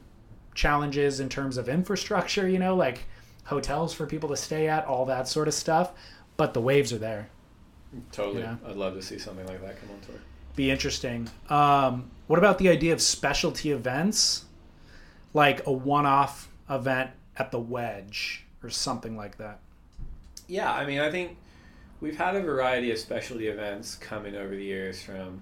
challenges 0.55 1.18
in 1.18 1.28
terms 1.28 1.57
of 1.57 1.68
infrastructure, 1.68 2.49
you 2.49 2.61
know, 2.61 2.76
like 2.76 3.07
hotels 3.45 3.93
for 3.93 4.07
people 4.07 4.28
to 4.28 4.37
stay 4.37 4.68
at, 4.68 4.87
all 4.87 5.05
that 5.07 5.26
sort 5.26 5.49
of 5.49 5.55
stuff. 5.55 5.93
But 6.37 6.55
the 6.55 6.61
waves 6.61 6.93
are 6.93 6.99
there. 6.99 7.28
Totally. 8.12 8.43
Yeah. 8.43 8.57
I'd 8.66 8.76
love 8.76 8.95
to 8.95 9.03
see 9.03 9.18
something 9.18 9.47
like 9.47 9.61
that 9.62 9.80
come 9.80 9.91
on 9.91 10.01
tour. 10.01 10.16
Be 10.57 10.70
interesting. 10.70 11.28
Um, 11.49 12.11
what 12.26 12.39
about 12.39 12.59
the 12.59 12.68
idea 12.68 12.93
of 12.93 13.03
specialty 13.03 13.72
events, 13.72 14.45
like 15.35 15.66
a 15.66 15.72
one-off 15.72 16.49
event 16.70 17.11
at 17.37 17.51
the 17.51 17.61
Wedge 17.61 18.45
or 18.62 18.70
something 18.70 19.16
like 19.16 19.37
that? 19.37 19.59
Yeah, 20.49 20.72
I 20.72 20.87
mean, 20.87 21.01
I 21.01 21.11
think 21.11 21.37
we've 22.01 22.16
had 22.16 22.37
a 22.37 22.41
variety 22.41 22.91
of 22.91 22.99
specialty 22.99 23.49
events 23.49 23.97
coming 23.97 24.37
over 24.37 24.55
the 24.55 24.64
years 24.64 25.03
from. 25.03 25.41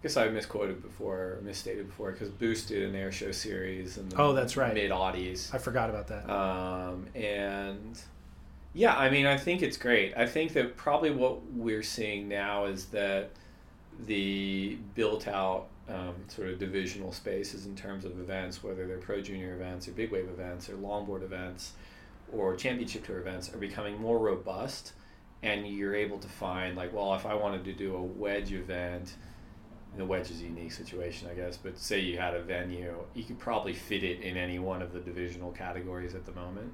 I 0.00 0.02
guess 0.04 0.16
I 0.16 0.28
misquoted 0.30 0.80
before, 0.80 1.18
or 1.18 1.40
misstated 1.42 1.86
before, 1.86 2.12
because 2.12 2.30
Boost 2.30 2.68
did 2.68 2.88
an 2.88 2.94
air 2.96 3.12
show 3.12 3.32
series 3.32 3.96
the 3.96 4.16
Oh, 4.16 4.32
that's 4.32 4.56
right. 4.56 4.72
mid 4.72 4.90
Audis. 4.90 5.54
I 5.54 5.58
forgot 5.58 5.90
about 5.90 6.08
that. 6.08 6.30
Um, 6.30 7.06
and 7.14 8.00
yeah, 8.72 8.96
I 8.96 9.10
mean, 9.10 9.26
I 9.26 9.36
think 9.36 9.60
it's 9.60 9.76
great. 9.76 10.16
I 10.16 10.24
think 10.26 10.54
that 10.54 10.78
probably 10.78 11.10
what 11.10 11.44
we're 11.52 11.82
seeing 11.82 12.28
now 12.28 12.64
is 12.64 12.86
that 12.86 13.28
the 14.06 14.78
built 14.94 15.28
out 15.28 15.66
um, 15.90 16.14
sort 16.28 16.48
of 16.48 16.58
divisional 16.58 17.12
spaces 17.12 17.66
in 17.66 17.74
terms 17.74 18.04
of 18.04 18.18
events, 18.20 18.62
whether 18.62 18.86
they're 18.86 18.98
pro 18.98 19.20
junior 19.20 19.54
events 19.54 19.88
or 19.88 19.92
big 19.92 20.12
wave 20.12 20.28
events 20.28 20.68
or 20.68 20.74
longboard 20.74 21.22
events 21.22 21.72
or 22.32 22.54
championship 22.56 23.04
tour 23.04 23.18
events, 23.18 23.52
are 23.52 23.58
becoming 23.58 24.00
more 24.00 24.18
robust. 24.18 24.92
And 25.42 25.66
you're 25.66 25.94
able 25.94 26.18
to 26.18 26.28
find, 26.28 26.76
like, 26.76 26.92
well, 26.92 27.14
if 27.14 27.24
I 27.24 27.34
wanted 27.34 27.64
to 27.64 27.72
do 27.72 27.96
a 27.96 28.02
wedge 28.02 28.52
event, 28.52 29.14
the 29.96 30.04
wedge 30.04 30.30
is 30.30 30.42
a 30.42 30.44
unique 30.44 30.70
situation, 30.70 31.28
I 31.30 31.34
guess, 31.34 31.56
but 31.56 31.78
say 31.78 31.98
you 31.98 32.18
had 32.18 32.34
a 32.34 32.42
venue, 32.42 32.94
you 33.14 33.24
could 33.24 33.38
probably 33.38 33.72
fit 33.72 34.04
it 34.04 34.20
in 34.20 34.36
any 34.36 34.58
one 34.58 34.82
of 34.82 34.92
the 34.92 35.00
divisional 35.00 35.50
categories 35.50 36.14
at 36.14 36.26
the 36.26 36.32
moment. 36.32 36.72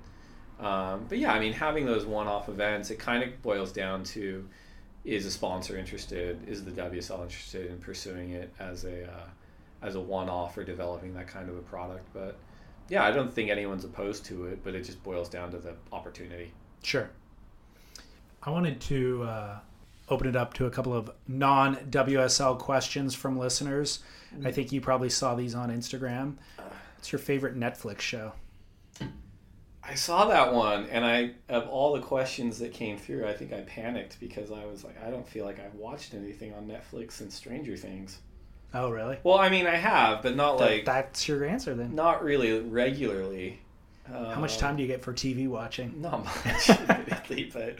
Um, 0.58 1.06
but 1.08 1.18
yeah, 1.18 1.32
I 1.32 1.38
mean, 1.38 1.52
having 1.52 1.86
those 1.86 2.06
one-off 2.06 2.48
events, 2.48 2.90
it 2.90 2.98
kind 2.98 3.22
of 3.22 3.40
boils 3.40 3.72
down 3.72 4.02
to: 4.04 4.48
is 5.06 5.24
a 5.24 5.30
sponsor 5.30 5.78
interested? 5.78 6.38
Is 6.48 6.64
the 6.64 6.72
WSL 6.72 7.22
interested 7.22 7.70
in 7.70 7.78
pursuing 7.78 8.32
it 8.32 8.52
as 8.58 8.84
a 8.84 9.04
uh, 9.04 9.26
as 9.82 9.94
a 9.94 10.00
one-off 10.00 10.58
or 10.58 10.64
developing 10.64 11.14
that 11.14 11.28
kind 11.28 11.48
of 11.48 11.56
a 11.56 11.62
product? 11.62 12.04
But 12.12 12.36
yeah, 12.88 13.04
I 13.04 13.12
don't 13.12 13.32
think 13.32 13.50
anyone's 13.50 13.84
opposed 13.84 14.24
to 14.26 14.46
it, 14.46 14.64
but 14.64 14.74
it 14.74 14.82
just 14.84 15.02
boils 15.02 15.28
down 15.28 15.50
to 15.52 15.58
the 15.58 15.74
opportunity. 15.92 16.52
Sure. 16.82 17.08
I 18.42 18.50
wanted 18.50 18.80
to 18.82 19.22
uh, 19.24 19.58
open 20.08 20.28
it 20.28 20.36
up 20.36 20.54
to 20.54 20.66
a 20.66 20.70
couple 20.70 20.92
of 20.92 21.10
non 21.28 21.76
WSL 21.76 22.58
questions 22.58 23.14
from 23.14 23.38
listeners. 23.38 24.00
I 24.44 24.50
think 24.50 24.72
you 24.72 24.80
probably 24.80 25.08
saw 25.08 25.34
these 25.34 25.54
on 25.54 25.70
Instagram. 25.70 26.34
What's 26.96 27.12
your 27.12 27.18
favorite 27.18 27.56
Netflix 27.58 28.00
show? 28.00 28.32
I 29.88 29.94
saw 29.94 30.26
that 30.26 30.52
one, 30.52 30.86
and 30.86 31.04
I 31.04 31.30
of 31.48 31.68
all 31.68 31.92
the 31.94 32.00
questions 32.00 32.58
that 32.58 32.72
came 32.72 32.98
through, 32.98 33.26
I 33.26 33.32
think 33.32 33.52
I 33.52 33.60
panicked 33.62 34.18
because 34.20 34.50
I 34.50 34.64
was 34.66 34.82
like, 34.84 34.96
I 35.06 35.10
don't 35.10 35.26
feel 35.28 35.44
like 35.44 35.60
I've 35.60 35.74
watched 35.74 36.14
anything 36.14 36.52
on 36.54 36.66
Netflix 36.66 37.12
since 37.12 37.34
Stranger 37.34 37.76
Things. 37.76 38.18
Oh, 38.74 38.90
really? 38.90 39.16
Well, 39.22 39.38
I 39.38 39.48
mean, 39.48 39.66
I 39.66 39.76
have, 39.76 40.22
but 40.22 40.34
not 40.36 40.58
That- 40.58 40.64
like 40.70 40.84
that's 40.84 41.28
your 41.28 41.44
answer 41.44 41.74
then. 41.74 41.94
not 41.94 42.22
really 42.24 42.60
regularly. 42.60 43.60
How 44.08 44.38
much 44.40 44.58
time 44.58 44.76
do 44.76 44.82
you 44.82 44.88
get 44.88 45.02
for 45.02 45.12
TV 45.12 45.48
watching? 45.48 45.94
Not 46.00 46.24
much, 46.24 46.70
admittedly, 46.70 47.50
but 47.52 47.76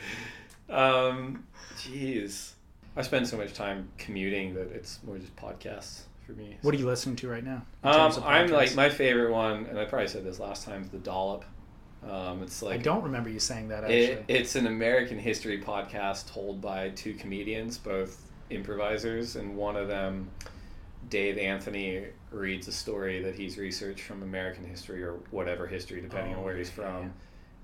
um, 0.75 1.45
jeez, 1.77 2.51
I 2.97 3.03
spend 3.03 3.29
so 3.29 3.37
much 3.37 3.53
time 3.55 3.89
commuting 3.97 4.55
that 4.55 4.73
it's 4.73 4.99
more 5.05 5.19
just 5.19 5.37
podcasts 5.37 6.01
for 6.27 6.33
me. 6.33 6.57
What 6.63 6.75
are 6.75 6.79
you 6.79 6.87
listening 6.87 7.15
to 7.17 7.29
right 7.29 7.45
now? 7.45 7.63
Um, 7.85 8.13
I'm 8.25 8.49
like 8.49 8.75
my 8.75 8.89
favorite 8.91 9.31
one, 9.31 9.67
and 9.67 9.79
I 9.79 9.85
probably 9.85 10.09
said 10.09 10.25
this 10.25 10.41
last 10.41 10.65
time. 10.65 10.83
is 10.83 10.89
The 10.89 10.99
Dollop. 10.99 11.45
Um, 12.09 12.43
it's 12.43 12.63
like 12.63 12.81
I 12.81 12.83
don't 12.83 13.03
remember 13.03 13.29
you 13.29 13.41
saying 13.41 13.69
that 13.69 13.85
actually. 13.85 13.97
It, 13.97 14.25
it's 14.29 14.55
an 14.55 14.67
American 14.67 15.19
history 15.19 15.61
podcast 15.61 16.33
told 16.33 16.61
by 16.61 16.91
two 16.91 17.15
comedians, 17.15 17.79
both 17.79 18.23
improvisers, 18.51 19.37
and 19.37 19.57
one 19.57 19.77
of 19.77 19.89
them, 19.89 20.31
Dave 21.09 21.37
Anthony, 21.39 22.05
reads 22.31 22.69
a 22.69 22.73
story 22.73 23.23
that 23.23 23.35
he's 23.35 23.59
researched 23.59 24.03
from 24.03 24.23
American 24.23 24.65
history 24.65 25.03
or 25.03 25.15
whatever 25.31 25.67
history, 25.67 26.01
depending 26.01 26.35
Oh, 26.35 26.39
on 26.39 26.45
where 26.45 26.57
he's 26.57 26.69
yeah, 26.69 26.75
from. 26.75 27.13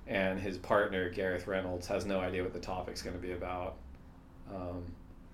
And 0.07 0.41
his 0.41 0.59
partner, 0.59 1.09
Gareth 1.11 1.47
Reynolds, 1.47 1.87
has 1.87 2.05
no 2.05 2.19
idea 2.21 2.43
what 2.43 2.53
the 2.53 2.59
topic's 2.59 3.03
going 3.03 3.15
to 3.15 3.23
be 3.23 3.33
about. 3.33 3.77
Um, 4.53 4.85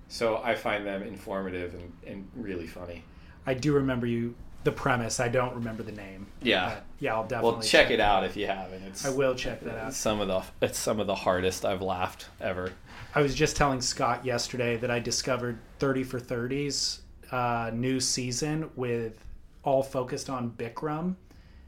so 0.08 0.38
I 0.38 0.54
find 0.54 0.86
them 0.86 1.02
informative 1.02 1.74
and, 1.74 1.92
and 2.06 2.28
really 2.34 2.66
funny. 2.66 3.04
I 3.46 3.54
do 3.54 3.72
remember 3.72 4.06
you 4.06 4.34
the 4.68 4.72
premise. 4.76 5.18
I 5.18 5.28
don't 5.28 5.54
remember 5.54 5.82
the 5.82 5.92
name. 5.92 6.26
Yeah. 6.42 6.74
But 6.74 6.84
yeah, 7.00 7.14
I'll 7.14 7.22
definitely 7.26 7.52
Well, 7.58 7.62
check 7.62 7.90
it 7.90 8.00
out 8.00 8.24
if 8.24 8.36
you 8.36 8.46
haven't. 8.46 8.82
It's 8.82 9.06
I 9.06 9.10
will 9.10 9.34
check 9.34 9.60
that 9.62 9.78
out. 9.78 9.88
It's 9.88 9.96
some 9.96 10.20
of 10.20 10.28
the 10.28 10.42
it's 10.64 10.78
some 10.78 11.00
of 11.00 11.06
the 11.06 11.14
hardest 11.14 11.64
I've 11.64 11.80
laughed 11.82 12.26
ever. 12.40 12.72
I 13.14 13.22
was 13.22 13.34
just 13.34 13.56
telling 13.56 13.80
Scott 13.80 14.26
yesterday 14.26 14.76
that 14.76 14.90
I 14.90 14.98
discovered 14.98 15.58
30 15.78 16.04
for 16.04 16.20
30's 16.20 17.00
uh, 17.32 17.70
new 17.72 17.98
season 17.98 18.70
with 18.76 19.24
all 19.64 19.82
focused 19.82 20.28
on 20.28 20.50
Bikram, 20.50 21.14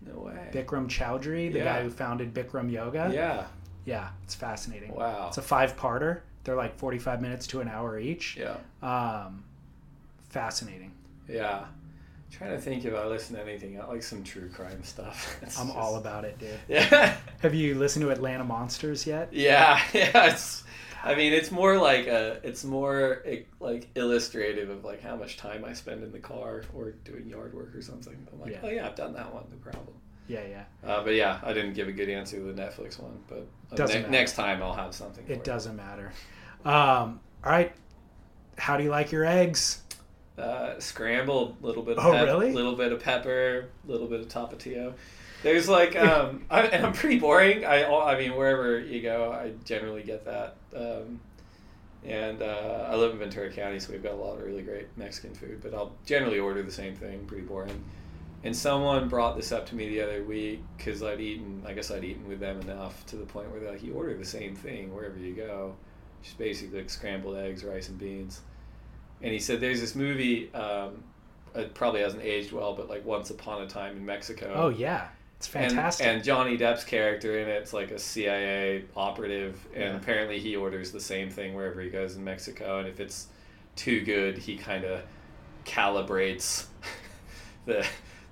No 0.06 0.20
way. 0.20 0.50
Bikram 0.52 0.86
Choudhury, 0.88 1.50
the 1.50 1.58
Yeah. 1.60 1.64
guy 1.64 1.82
who 1.82 1.90
founded 1.90 2.34
Bikram 2.34 2.70
Yoga. 2.70 3.10
Yeah. 3.12 3.46
Yeah, 3.86 4.10
it's 4.24 4.34
fascinating. 4.34 4.94
Wow. 4.94 5.28
It's 5.28 5.38
a 5.38 5.42
five-parter. 5.42 6.20
They're 6.44 6.54
like 6.56 6.76
45 6.76 7.22
minutes 7.22 7.46
to 7.48 7.60
an 7.60 7.68
hour 7.68 7.98
each. 7.98 8.36
Yeah. 8.38 8.56
Um, 8.82 9.42
fascinating. 10.28 10.92
Yeah. 11.28 11.64
Trying 12.30 12.50
to 12.52 12.58
think 12.58 12.84
if 12.84 12.94
I 12.94 13.04
listen 13.06 13.36
to 13.36 13.42
anything. 13.42 13.80
I 13.80 13.86
like 13.86 14.02
some 14.02 14.22
true 14.22 14.48
crime 14.48 14.82
stuff. 14.84 15.38
It's 15.42 15.58
I'm 15.58 15.66
just- 15.66 15.78
all 15.78 15.96
about 15.96 16.24
it, 16.24 16.38
dude. 16.38 16.58
Yeah. 16.68 17.16
Have 17.42 17.54
you 17.54 17.74
listened 17.76 18.04
to 18.04 18.10
Atlanta 18.10 18.44
Monsters 18.44 19.06
yet? 19.06 19.32
yeah. 19.32 19.80
Yeah. 19.94 20.26
It's. 20.32 20.64
I 21.02 21.14
mean, 21.14 21.32
it's 21.32 21.50
more 21.50 21.78
like 21.78 22.06
a. 22.08 22.40
It's 22.42 22.62
more 22.62 23.22
like 23.58 23.88
illustrative 23.94 24.68
of 24.68 24.84
like 24.84 25.00
how 25.02 25.16
much 25.16 25.38
time 25.38 25.64
I 25.64 25.72
spend 25.72 26.02
in 26.04 26.12
the 26.12 26.18
car 26.18 26.62
or 26.74 26.90
doing 27.04 27.26
yard 27.26 27.54
work 27.54 27.74
or 27.74 27.80
something. 27.80 28.14
I'm 28.32 28.40
like, 28.40 28.52
Yeah. 28.52 28.58
oh 28.62 28.68
yeah, 28.68 28.86
I've 28.86 28.96
done 28.96 29.14
that 29.14 29.32
one. 29.32 29.44
No 29.50 29.56
problem. 29.56 29.94
Yeah, 30.28 30.42
yeah. 30.48 30.64
Uh, 30.88 31.02
but 31.02 31.14
yeah, 31.14 31.40
I 31.42 31.52
didn't 31.54 31.72
give 31.72 31.88
a 31.88 31.92
good 31.92 32.08
answer 32.10 32.36
to 32.36 32.52
the 32.52 32.62
Netflix 32.62 33.00
one. 33.00 33.18
But 33.28 33.46
uh, 33.82 33.86
ne- 33.86 34.08
next 34.10 34.34
time 34.36 34.62
I'll 34.62 34.74
have 34.74 34.94
something. 34.94 35.24
It 35.26 35.42
doesn't 35.42 35.74
matter. 35.74 36.12
Um, 36.64 37.18
all 37.42 37.50
right. 37.50 37.72
How 38.58 38.76
do 38.76 38.84
you 38.84 38.90
like 38.90 39.10
your 39.10 39.24
eggs? 39.24 39.79
Uh, 40.40 40.78
scrambled, 40.80 41.62
little 41.62 41.82
bit 41.82 41.98
of 41.98 42.06
Oh, 42.06 42.12
pep, 42.12 42.26
really? 42.26 42.52
little 42.52 42.74
bit 42.76 42.92
of 42.92 43.00
pepper, 43.00 43.66
little 43.86 44.06
bit 44.06 44.20
of 44.20 44.28
tapatio. 44.28 44.94
There's 45.42 45.68
like, 45.68 45.96
um, 46.08 46.46
I, 46.50 46.62
and 46.66 46.86
I'm 46.86 46.92
pretty 46.92 47.18
boring. 47.18 47.64
I, 47.64 47.84
I 47.84 48.18
mean, 48.18 48.34
wherever 48.36 48.78
you 48.78 49.02
go, 49.02 49.32
I 49.32 49.52
generally 49.64 50.02
get 50.02 50.24
that. 50.24 50.56
Um, 50.74 51.20
and 52.04 52.40
uh, 52.40 52.86
I 52.88 52.96
live 52.96 53.12
in 53.12 53.18
Ventura 53.18 53.50
County, 53.52 53.78
so 53.78 53.92
we've 53.92 54.02
got 54.02 54.12
a 54.12 54.16
lot 54.16 54.38
of 54.38 54.42
really 54.46 54.62
great 54.62 54.86
Mexican 54.96 55.34
food. 55.34 55.60
But 55.62 55.74
I'll 55.74 55.92
generally 56.06 56.38
order 56.38 56.62
the 56.62 56.72
same 56.72 56.96
thing. 56.96 57.26
Pretty 57.26 57.42
boring. 57.44 57.84
And 58.42 58.56
someone 58.56 59.08
brought 59.10 59.36
this 59.36 59.52
up 59.52 59.66
to 59.66 59.74
me 59.74 59.90
the 59.90 60.00
other 60.00 60.24
week 60.24 60.62
because 60.78 61.02
I'd 61.02 61.20
eaten, 61.20 61.62
I 61.66 61.74
guess 61.74 61.90
I'd 61.90 62.04
eaten 62.04 62.26
with 62.26 62.40
them 62.40 62.58
enough 62.62 63.04
to 63.06 63.16
the 63.16 63.26
point 63.26 63.50
where 63.50 63.60
they're 63.60 63.72
like, 63.72 63.82
you 63.82 63.92
order 63.92 64.16
the 64.16 64.24
same 64.24 64.56
thing 64.56 64.94
wherever 64.94 65.18
you 65.18 65.34
go. 65.34 65.74
Just 66.22 66.38
basically 66.38 66.78
like 66.78 66.88
scrambled 66.88 67.36
eggs, 67.36 67.64
rice, 67.64 67.90
and 67.90 67.98
beans. 67.98 68.40
And 69.22 69.32
he 69.32 69.38
said 69.38 69.60
there's 69.60 69.80
this 69.80 69.94
movie, 69.94 70.52
um, 70.54 71.04
it 71.54 71.74
probably 71.74 72.00
hasn't 72.00 72.22
aged 72.22 72.52
well, 72.52 72.74
but 72.74 72.88
like 72.88 73.04
Once 73.04 73.30
Upon 73.30 73.62
a 73.62 73.66
Time 73.66 73.96
in 73.96 74.06
Mexico. 74.06 74.52
Oh 74.54 74.68
yeah, 74.68 75.08
it's 75.36 75.46
And- 75.54 75.66
fantastic. 75.72 76.06
And, 76.06 76.24
Johnny 76.24 76.56
Depp's 76.56 76.84
character 76.84 77.38
in 77.38 77.48
it's 77.48 77.72
like 77.72 77.90
a 77.90 77.98
CIA 77.98 78.84
operative, 78.96 79.58
and 79.74 79.82
Yeah. 79.84 79.96
apparently 79.96 80.38
he 80.38 80.56
orders 80.56 80.90
the 80.92 81.00
same 81.00 81.28
thing 81.30 81.54
wherever 81.54 81.80
he 81.80 81.90
goes 81.90 82.16
in 82.16 82.24
Mexico. 82.24 82.78
And 82.78 82.88
if 82.88 82.98
it's 83.00 83.26
too 83.76 84.00
good, 84.02 84.38
he 84.38 84.56
kind 84.56 84.84
of 84.84 85.02
calibrates 85.66 86.66
the 87.66 87.86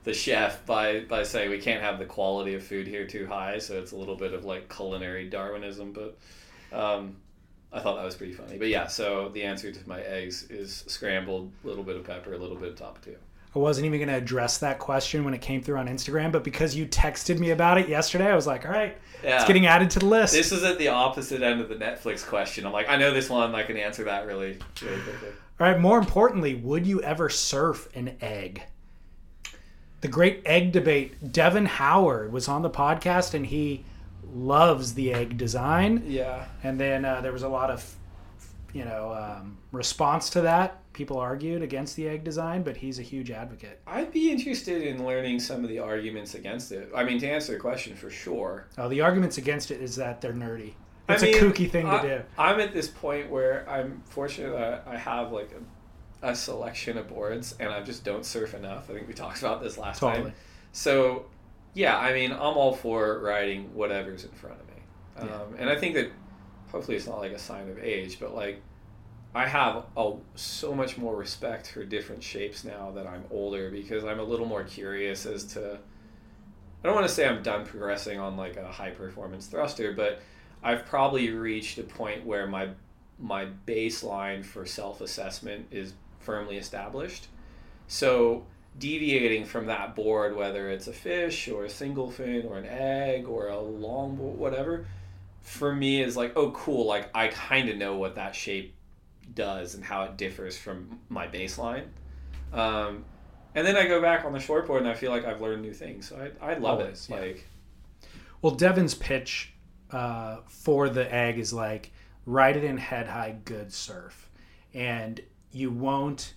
the 0.05 0.14
chef 0.14 0.64
by 0.64 1.01
by 1.01 1.22
saying 1.22 1.51
we 1.51 1.59
can't 1.59 1.82
have 1.82 1.99
the 1.99 2.05
quality 2.07 2.55
of 2.55 2.62
food 2.64 2.86
here 2.86 3.07
too 3.07 3.26
high. 3.26 3.59
So 3.59 3.78
it's 3.78 3.93
a 3.93 3.97
little 3.97 4.16
bit 4.16 4.32
of 4.32 4.45
like 4.45 4.74
culinary 4.74 5.28
Darwinism, 5.28 5.93
but. 5.93 6.16
Um, 6.70 7.16
I 7.73 7.81
thought 7.81 7.97
that 7.97 8.05
was 8.05 8.14
pretty 8.14 8.33
funny, 8.33 8.57
but 8.59 8.69
yeah. 8.69 8.87
So 8.87 9.29
the 9.35 9.43
answer 9.43 9.71
to 9.71 9.89
my 9.89 10.01
eggs 10.01 10.45
is 10.51 10.85
scrambled, 10.87 11.51
a 11.64 11.66
little 11.66 11.85
bit 11.85 11.97
of 11.97 12.05
pepper, 12.05 12.33
a 12.33 12.39
little 12.39 12.57
bit 12.57 12.71
of 12.71 12.75
tapatio. 12.77 13.16
I 13.55 13.59
wasn't 13.59 13.87
even 13.87 13.99
going 13.99 14.09
to 14.09 14.14
address 14.14 14.59
that 14.59 14.79
question 14.79 15.25
when 15.25 15.33
it 15.35 15.41
came 15.41 15.62
through 15.62 15.79
on 15.79 15.89
Instagram, 15.89 16.31
but 16.33 16.45
because 16.45 16.75
you 16.77 16.87
texted 16.87 17.39
me 17.39 17.51
about 17.51 17.79
it 17.79 17.89
yesterday, 17.89 18.31
I 18.31 18.35
was 18.35 18.47
like, 18.47 18.64
all 18.66 18.73
right, 18.73 18.97
Yeah. 19.25 19.37
it's 19.37 19.47
getting 19.47 19.66
added 19.66 19.91
to 19.91 19.99
the 19.99 20.07
list. 20.07 20.35
This 20.35 20.53
is 20.53 20.64
at 20.64 20.79
the 20.79 20.89
opposite 20.89 21.43
end 21.43 21.61
of 21.61 21.69
the 21.69 21.75
Netflix 21.75 22.25
question. 22.25 22.66
I'm 22.66 22.73
like, 22.73 22.89
I 22.89 22.97
know 22.97 23.12
this 23.12 23.29
one. 23.31 23.55
I 23.55 23.62
can 23.62 23.77
answer 23.79 24.05
that 24.05 24.27
really, 24.27 24.59
really 24.83 25.01
quickly. 25.03 25.29
All 25.61 25.66
right, 25.66 25.81
more 25.81 25.99
importantly, 25.99 26.55
would 26.57 26.87
you 26.87 27.01
ever 27.03 27.29
surf 27.31 27.89
an 27.95 28.16
egg? 28.21 28.62
The 30.03 30.09
great 30.09 30.43
egg 30.47 30.73
debate. 30.73 31.33
Devin 31.33 31.66
Howard 31.66 32.33
was 32.33 32.49
on 32.49 32.62
the 32.62 32.71
podcast 32.71 33.35
and 33.35 33.47
he 33.47 33.85
loves 34.35 34.95
the 34.95 35.12
egg 35.12 35.37
design. 35.37 36.03
Yeah. 36.07 36.47
And 36.62 36.79
then 36.79 37.05
uh, 37.05 37.20
there 37.20 37.33
was 37.33 37.43
a 37.43 37.49
lot 37.49 37.70
of, 37.70 37.95
you 38.72 38.85
know, 38.85 39.12
um, 39.12 39.59
response 39.72 40.31
to 40.31 40.43
that. 40.43 40.81
People 40.93 41.18
argued 41.18 41.62
against 41.62 41.95
the 41.97 42.09
egg 42.09 42.24
design, 42.24 42.62
but 42.62 42.76
he's 42.76 42.99
a 42.99 43.03
huge 43.03 43.31
advocate. 43.31 43.81
I'd 43.87 44.12
be 44.12 44.31
interested 44.33 44.83
in 44.83 45.05
learning 45.07 45.39
some 45.41 45.62
of 45.62 45.68
the 45.70 45.79
arguments 45.79 46.35
against 46.35 46.72
it. 46.72 46.91
I 46.95 47.05
mean, 47.05 47.18
to 47.20 47.29
answer 47.29 47.53
the 47.53 47.59
question 47.61 47.95
for 47.95 48.11
sure. 48.11 48.66
Uh, 48.76 48.89
the 48.89 49.01
arguments 49.01 49.39
against 49.39 49.70
it 49.70 49.81
is 49.81 49.95
that 49.97 50.20
they're 50.20 50.33
nerdy. 50.33 50.72
I 51.09 51.14
It's 51.14 51.22
mean, 51.22 51.37
a 51.37 51.39
kooky 51.39 51.70
thing 51.70 51.87
I, 51.87 52.03
to 52.03 52.09
do. 52.18 52.24
I'm 52.37 52.61
at 52.61 52.74
this 52.74 52.89
point 52.89 53.31
where 53.31 53.64
I'm 53.70 54.03
fortunate 54.07 54.53
that 54.53 54.85
I 54.87 54.97
have 54.97 55.33
like 55.33 55.51
a, 56.22 56.31
a 56.31 56.35
selection 56.35 56.99
of 56.99 57.09
boards, 57.09 57.55
and 57.61 57.70
I 57.70 57.81
just 57.83 58.05
don't 58.05 58.26
surf 58.26 58.53
enough. 58.55 58.91
I 58.91 58.95
think 58.95 59.09
we 59.09 59.14
talked 59.14 59.39
about 59.39 59.62
this 59.62 59.79
last 59.79 60.01
Totally. 60.01 60.24
time. 60.24 60.35
So, 60.72 61.26
yeah, 61.79 61.97
I 61.97 62.12
mean, 62.12 62.33
I'm 62.33 62.41
all 62.41 62.74
for 62.74 63.20
riding 63.20 63.72
whatever's 63.72 64.24
in 64.24 64.31
front 64.33 64.57
of 64.61 64.66
me, 64.66 64.83
um, 65.16 65.29
Yeah. 65.55 65.61
and 65.61 65.70
I 65.70 65.76
think 65.76 65.95
that 65.95 66.11
hopefully 66.72 66.97
it's 66.97 67.07
not 67.07 67.18
like 67.20 67.31
a 67.31 67.39
sign 67.39 67.68
of 67.70 67.79
age, 67.79 68.18
but 68.18 68.35
like 68.35 68.61
I 69.33 69.47
have 69.47 69.85
a, 69.97 70.14
so 70.35 70.74
much 70.74 70.99
more 70.99 71.14
respect 71.14 71.70
for 71.70 71.85
different 71.85 72.24
shapes 72.24 72.64
now 72.64 72.91
that 72.97 73.07
I'm 73.07 73.24
older 73.31 73.70
because 73.70 74.03
I'm 74.05 74.18
a 74.18 74.24
little 74.24 74.47
more 74.47 74.64
curious 74.64 75.24
as 75.24 75.45
to. 75.55 75.79
I 76.83 76.87
don't 76.87 76.95
want 76.97 77.07
to 77.07 77.12
say 77.14 77.26
I'm 77.29 77.43
done 77.43 77.64
progressing 77.64 78.18
on 78.18 78.37
like 78.37 78.57
a 78.57 78.66
high 78.66 78.91
performance 78.91 79.47
thruster, 79.47 79.93
but 79.93 80.20
I've 80.64 80.85
probably 80.87 81.31
reached 81.31 81.79
a 81.79 81.85
point 81.85 82.24
where 82.26 82.47
my 82.49 82.70
my 83.20 83.47
baseline 83.66 84.45
for 84.45 84.66
self 84.66 85.01
assessment 85.01 85.66
is 85.70 85.93
firmly 86.18 86.57
established. 86.57 87.29
So 87.87 88.47
deviating 88.79 89.45
from 89.45 89.66
that 89.66 89.95
board, 89.95 90.37
whether 90.37 90.70
it's 90.70 90.87
a 90.87 90.93
fish 90.93 91.49
or 91.49 91.64
a 91.64 91.70
single 91.70 92.11
fin 92.11 92.47
or 92.47 92.59
an 92.59 92.66
egg 92.66 93.26
or 93.26 93.49
a 93.49 93.59
long 93.61 94.16
board, 94.16 94.39
whatever, 94.39 94.87
for 95.41 95.74
me 95.74 96.03
is 96.03 96.16
like, 96.16 96.33
oh, 96.37 96.51
cool. 96.53 96.87
Like 96.87 97.09
I 97.14 97.29
kind 97.29 97.68
of 97.68 97.76
know 97.76 97.97
what 97.97 98.14
that 98.16 98.35
shape 98.35 98.74
does 99.35 99.74
and 99.74 99.85
how 99.85 100.05
it 100.05 100.16
differs 100.16 100.57
from 100.57 101.01
my 101.09 101.26
baseline. 101.26 101.85
Um, 102.53 103.05
and 103.55 103.66
then 103.66 103.76
I 103.76 103.87
go 103.87 104.01
back 104.01 104.24
on 104.24 104.33
the 104.33 104.39
shortboard 104.39 104.79
and 104.79 104.89
I 104.89 104.95
feel 104.95 105.11
like 105.11 105.24
I've 105.24 105.41
learned 105.41 105.62
new 105.62 105.72
things. 105.72 106.09
So 106.09 106.31
I, 106.41 106.53
I 106.53 106.55
love 106.59 106.81
Always, 106.81 107.09
it. 107.09 107.12
yeah. 107.14 107.20
Like, 107.20 107.47
Well, 108.43 108.55
Devin's 108.55 108.95
pitch 108.95 109.53
uh, 109.91 110.39
for 110.47 110.89
the 110.89 111.12
egg 111.12 111.39
is 111.39 111.53
like 111.53 111.93
ride 112.26 112.57
it 112.57 112.64
in 112.64 112.76
head 112.76 113.09
high, 113.09 113.37
good 113.45 113.72
surf, 113.72 114.29
and 114.74 115.20
you 115.51 115.70
won't 115.70 116.35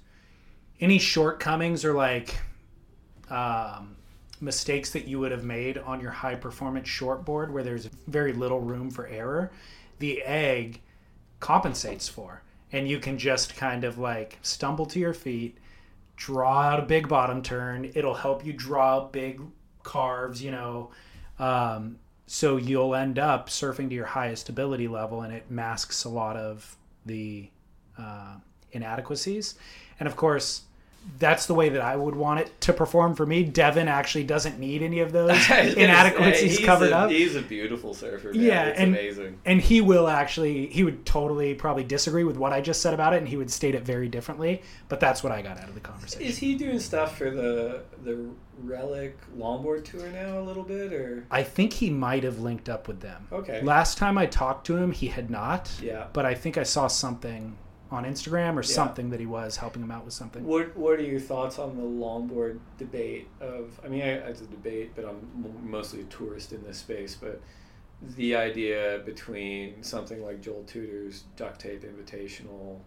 any 0.81 0.97
shortcomings 0.97 1.85
or 1.85 1.93
like 1.93 2.35
um, 3.29 3.95
mistakes 4.41 4.89
that 4.91 5.07
you 5.07 5.19
would 5.19 5.31
have 5.31 5.43
made 5.43 5.77
on 5.77 6.01
your 6.01 6.11
high 6.11 6.35
performance 6.35 6.87
shortboard 6.89 7.51
where 7.51 7.63
there's 7.63 7.85
very 8.07 8.33
little 8.33 8.59
room 8.59 8.89
for 8.89 9.07
error. 9.07 9.51
The 9.99 10.21
egg 10.23 10.81
compensates 11.39 12.09
for, 12.09 12.41
and 12.71 12.89
you 12.89 12.99
can 12.99 13.17
just 13.17 13.55
kind 13.55 13.83
of 13.83 13.99
like 13.99 14.39
stumble 14.41 14.87
to 14.87 14.99
your 14.99 15.13
feet, 15.13 15.57
draw 16.15 16.61
out 16.61 16.79
a 16.79 16.83
big 16.83 17.07
bottom 17.07 17.43
turn. 17.43 17.91
It'll 17.93 18.15
help 18.15 18.45
you 18.45 18.51
draw 18.51 19.07
big 19.07 19.39
carves, 19.83 20.43
you 20.43 20.51
know. 20.51 20.91
Um, 21.37 21.99
so 22.25 22.57
you'll 22.57 22.95
end 22.95 23.19
up 23.19 23.49
surfing 23.49 23.89
to 23.89 23.95
your 23.95 24.05
highest 24.05 24.49
ability 24.49 24.87
level, 24.87 25.21
and 25.21 25.33
it 25.33 25.51
masks 25.51 26.05
a 26.05 26.09
lot 26.09 26.37
of 26.37 26.75
the 27.05 27.49
uh, 27.97 28.35
inadequacies. 28.71 29.55
And 29.99 30.07
of 30.07 30.15
course, 30.15 30.63
that's 31.17 31.45
the 31.45 31.53
way 31.53 31.69
that 31.69 31.81
I 31.81 31.95
would 31.95 32.15
want 32.15 32.39
it 32.39 32.61
to 32.61 32.73
perform 32.73 33.15
for 33.15 33.25
me. 33.25 33.43
Devin 33.43 33.87
actually 33.87 34.23
doesn't 34.23 34.59
need 34.59 34.81
any 34.81 34.99
of 34.99 35.11
those 35.13 35.29
I 35.29 35.65
was 35.65 35.75
gonna 35.75 35.85
inadequacies 35.87 36.39
say, 36.39 36.47
he's 36.57 36.65
covered 36.65 36.91
a, 36.91 36.97
up. 36.97 37.09
He's 37.11 37.35
a 37.35 37.41
beautiful 37.41 37.93
surfer. 37.93 38.33
Man. 38.33 38.41
Yeah, 38.41 38.63
it's 38.65 38.79
and- 38.79 38.95
amazing. 38.95 39.39
And 39.45 39.61
he 39.61 39.81
will 39.81 40.07
actually, 40.07 40.67
he 40.67 40.83
would 40.83 41.05
totally 41.05 41.53
probably 41.53 41.83
disagree 41.83 42.23
with 42.23 42.37
what 42.37 42.53
I 42.53 42.61
just 42.61 42.81
said 42.81 42.93
about 42.93 43.13
it, 43.13 43.17
and 43.17 43.27
he 43.27 43.37
would 43.37 43.51
state 43.51 43.75
it 43.75 43.83
very 43.83 44.07
differently. 44.07 44.61
But 44.89 44.99
that's 44.99 45.23
what 45.23 45.31
I 45.31 45.41
got 45.41 45.57
out 45.57 45.69
of 45.69 45.73
the 45.75 45.79
conversation. 45.79 46.25
Is 46.25 46.37
he 46.37 46.55
doing 46.55 46.79
stuff 46.79 47.17
for 47.17 47.29
the 47.29 47.83
the 48.03 48.29
Relic 48.63 49.17
Longboard 49.37 49.85
Tour 49.85 50.07
now 50.09 50.39
a 50.39 50.43
little 50.43 50.63
bit, 50.63 50.93
or 50.93 51.25
I 51.31 51.41
think 51.43 51.73
he 51.73 51.89
might 51.89 52.23
have 52.23 52.39
linked 52.39 52.69
up 52.69 52.87
with 52.87 52.99
them. 52.99 53.27
okay? 53.31 53.61
Last 53.61 53.97
time 53.97 54.17
I 54.17 54.27
talked 54.27 54.67
to 54.67 54.77
him, 54.77 54.91
he 54.91 55.07
had 55.07 55.29
not. 55.31 55.71
Yeah. 55.81 56.07
But 56.13 56.25
I 56.25 56.35
think 56.35 56.57
I 56.57 56.63
saw 56.63 56.87
something 56.87 57.57
on 57.91 58.05
Instagram 58.05 58.55
or 58.55 58.63
something 58.63 59.09
that 59.09 59.19
he 59.19 59.25
was 59.25 59.57
helping 59.57 59.83
him 59.83 59.91
out 59.91 60.05
with 60.05 60.13
something. 60.13 60.45
What 60.45 60.75
What 60.77 60.99
are 60.99 61.03
your 61.03 61.19
thoughts 61.19 61.59
on 61.59 61.75
the 61.75 61.83
longboard 61.83 62.59
debate? 62.77 63.27
Of 63.41 63.79
I 63.83 63.89
mean, 63.89 64.01
I, 64.01 64.13
it's 64.29 64.41
a 64.41 64.45
debate, 64.45 64.91
but 64.95 65.05
I'm 65.05 65.45
mostly 65.63 66.01
a 66.01 66.05
tourist 66.05 66.53
in 66.53 66.63
this 66.63 66.77
space. 66.77 67.15
But 67.15 67.41
the 68.15 68.35
idea 68.35 69.01
between 69.05 69.83
something 69.83 70.23
like 70.23 70.41
Joel 70.41 70.63
Tudor's 70.63 71.25
duct 71.35 71.59
tape 71.59 71.83
invitational, 71.83 72.79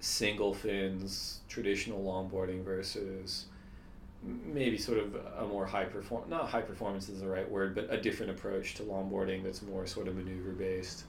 single 0.00 0.52
fins, 0.52 1.40
traditional 1.48 2.02
longboarding 2.04 2.62
versus 2.62 3.46
maybe 4.22 4.78
sort 4.78 4.98
of 4.98 5.16
a 5.38 5.46
more 5.48 5.66
high 5.66 5.84
perform 5.84 6.28
not 6.28 6.48
high 6.48 6.60
performance 6.60 7.08
is 7.08 7.20
the 7.20 7.26
right 7.26 7.50
word, 7.50 7.74
but 7.74 7.92
a 7.92 8.00
different 8.00 8.30
approach 8.30 8.74
to 8.74 8.82
longboarding 8.82 9.42
that's 9.42 9.62
more 9.62 9.86
sort 9.86 10.06
of 10.06 10.14
maneuver 10.16 10.50
based. 10.50 11.04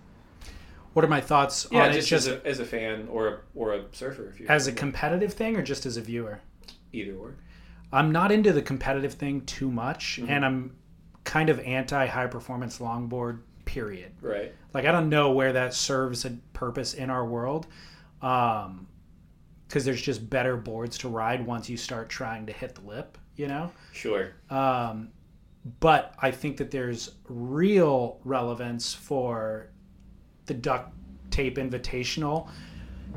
What 0.94 1.04
are 1.04 1.08
my 1.10 1.22
thoughts 1.22 1.68
Yeah, 1.72 1.84
on 1.84 1.89
it 1.89 1.94
just, 1.94 2.08
just 2.08 2.28
as, 2.28 2.34
a, 2.34 2.46
as 2.48 2.60
a 2.60 2.66
fan 2.66 3.08
or 3.12 3.28
a, 3.28 3.39
or 3.56 3.74
a 3.74 3.84
surfer, 3.91 4.30
if 4.30 4.39
you 4.39 4.48
as 4.48 4.68
a 4.68 4.72
competitive 4.72 5.34
thing 5.34 5.56
or 5.58 5.62
just 5.64 5.86
as 5.86 5.98
a 5.98 6.02
viewer? 6.02 6.39
either 6.91 7.16
or. 7.16 7.36
I'm 7.91 8.12
not 8.12 8.32
into 8.32 8.54
the 8.54 8.62
competitive 8.62 9.14
thing 9.14 9.41
too 9.46 9.70
much, 9.72 10.20
Mm-hmm. 10.22 10.32
and 10.32 10.46
I'm 10.46 10.76
kind 11.24 11.50
of 11.50 11.60
anti 11.62 12.06
high 12.06 12.28
performance 12.28 12.80
longboard, 12.80 13.39
period. 13.66 14.12
Right. 14.22 14.54
Like, 14.74 14.86
I 14.86 14.91
don't 14.91 15.10
know 15.10 15.32
where 15.32 15.54
that 15.54 15.74
serves 15.74 16.26
a 16.26 16.32
purpose 16.54 16.94
in 16.94 17.10
our 17.10 17.26
world. 17.26 17.68
Um, 18.22 18.88
because 19.68 19.86
there's 19.86 20.02
just 20.02 20.30
better 20.30 20.56
boards 20.56 21.00
to 21.00 21.10
ride 21.10 21.44
once 21.48 21.68
you 21.68 21.78
start 21.78 22.08
trying 22.08 22.46
to 22.46 22.54
hit 22.54 22.76
the 22.76 22.82
lip, 22.82 23.18
you 23.36 23.48
know? 23.48 23.72
Sure. 23.91 24.30
Um, 24.52 25.10
but 25.80 26.14
I 26.20 26.30
think 26.30 26.58
that 26.58 26.70
there's 26.70 27.16
real 27.28 28.20
relevance 28.24 28.94
for 28.94 29.72
the 30.46 30.54
duct 30.54 30.92
tape 31.34 31.58
invitational, 31.58 32.47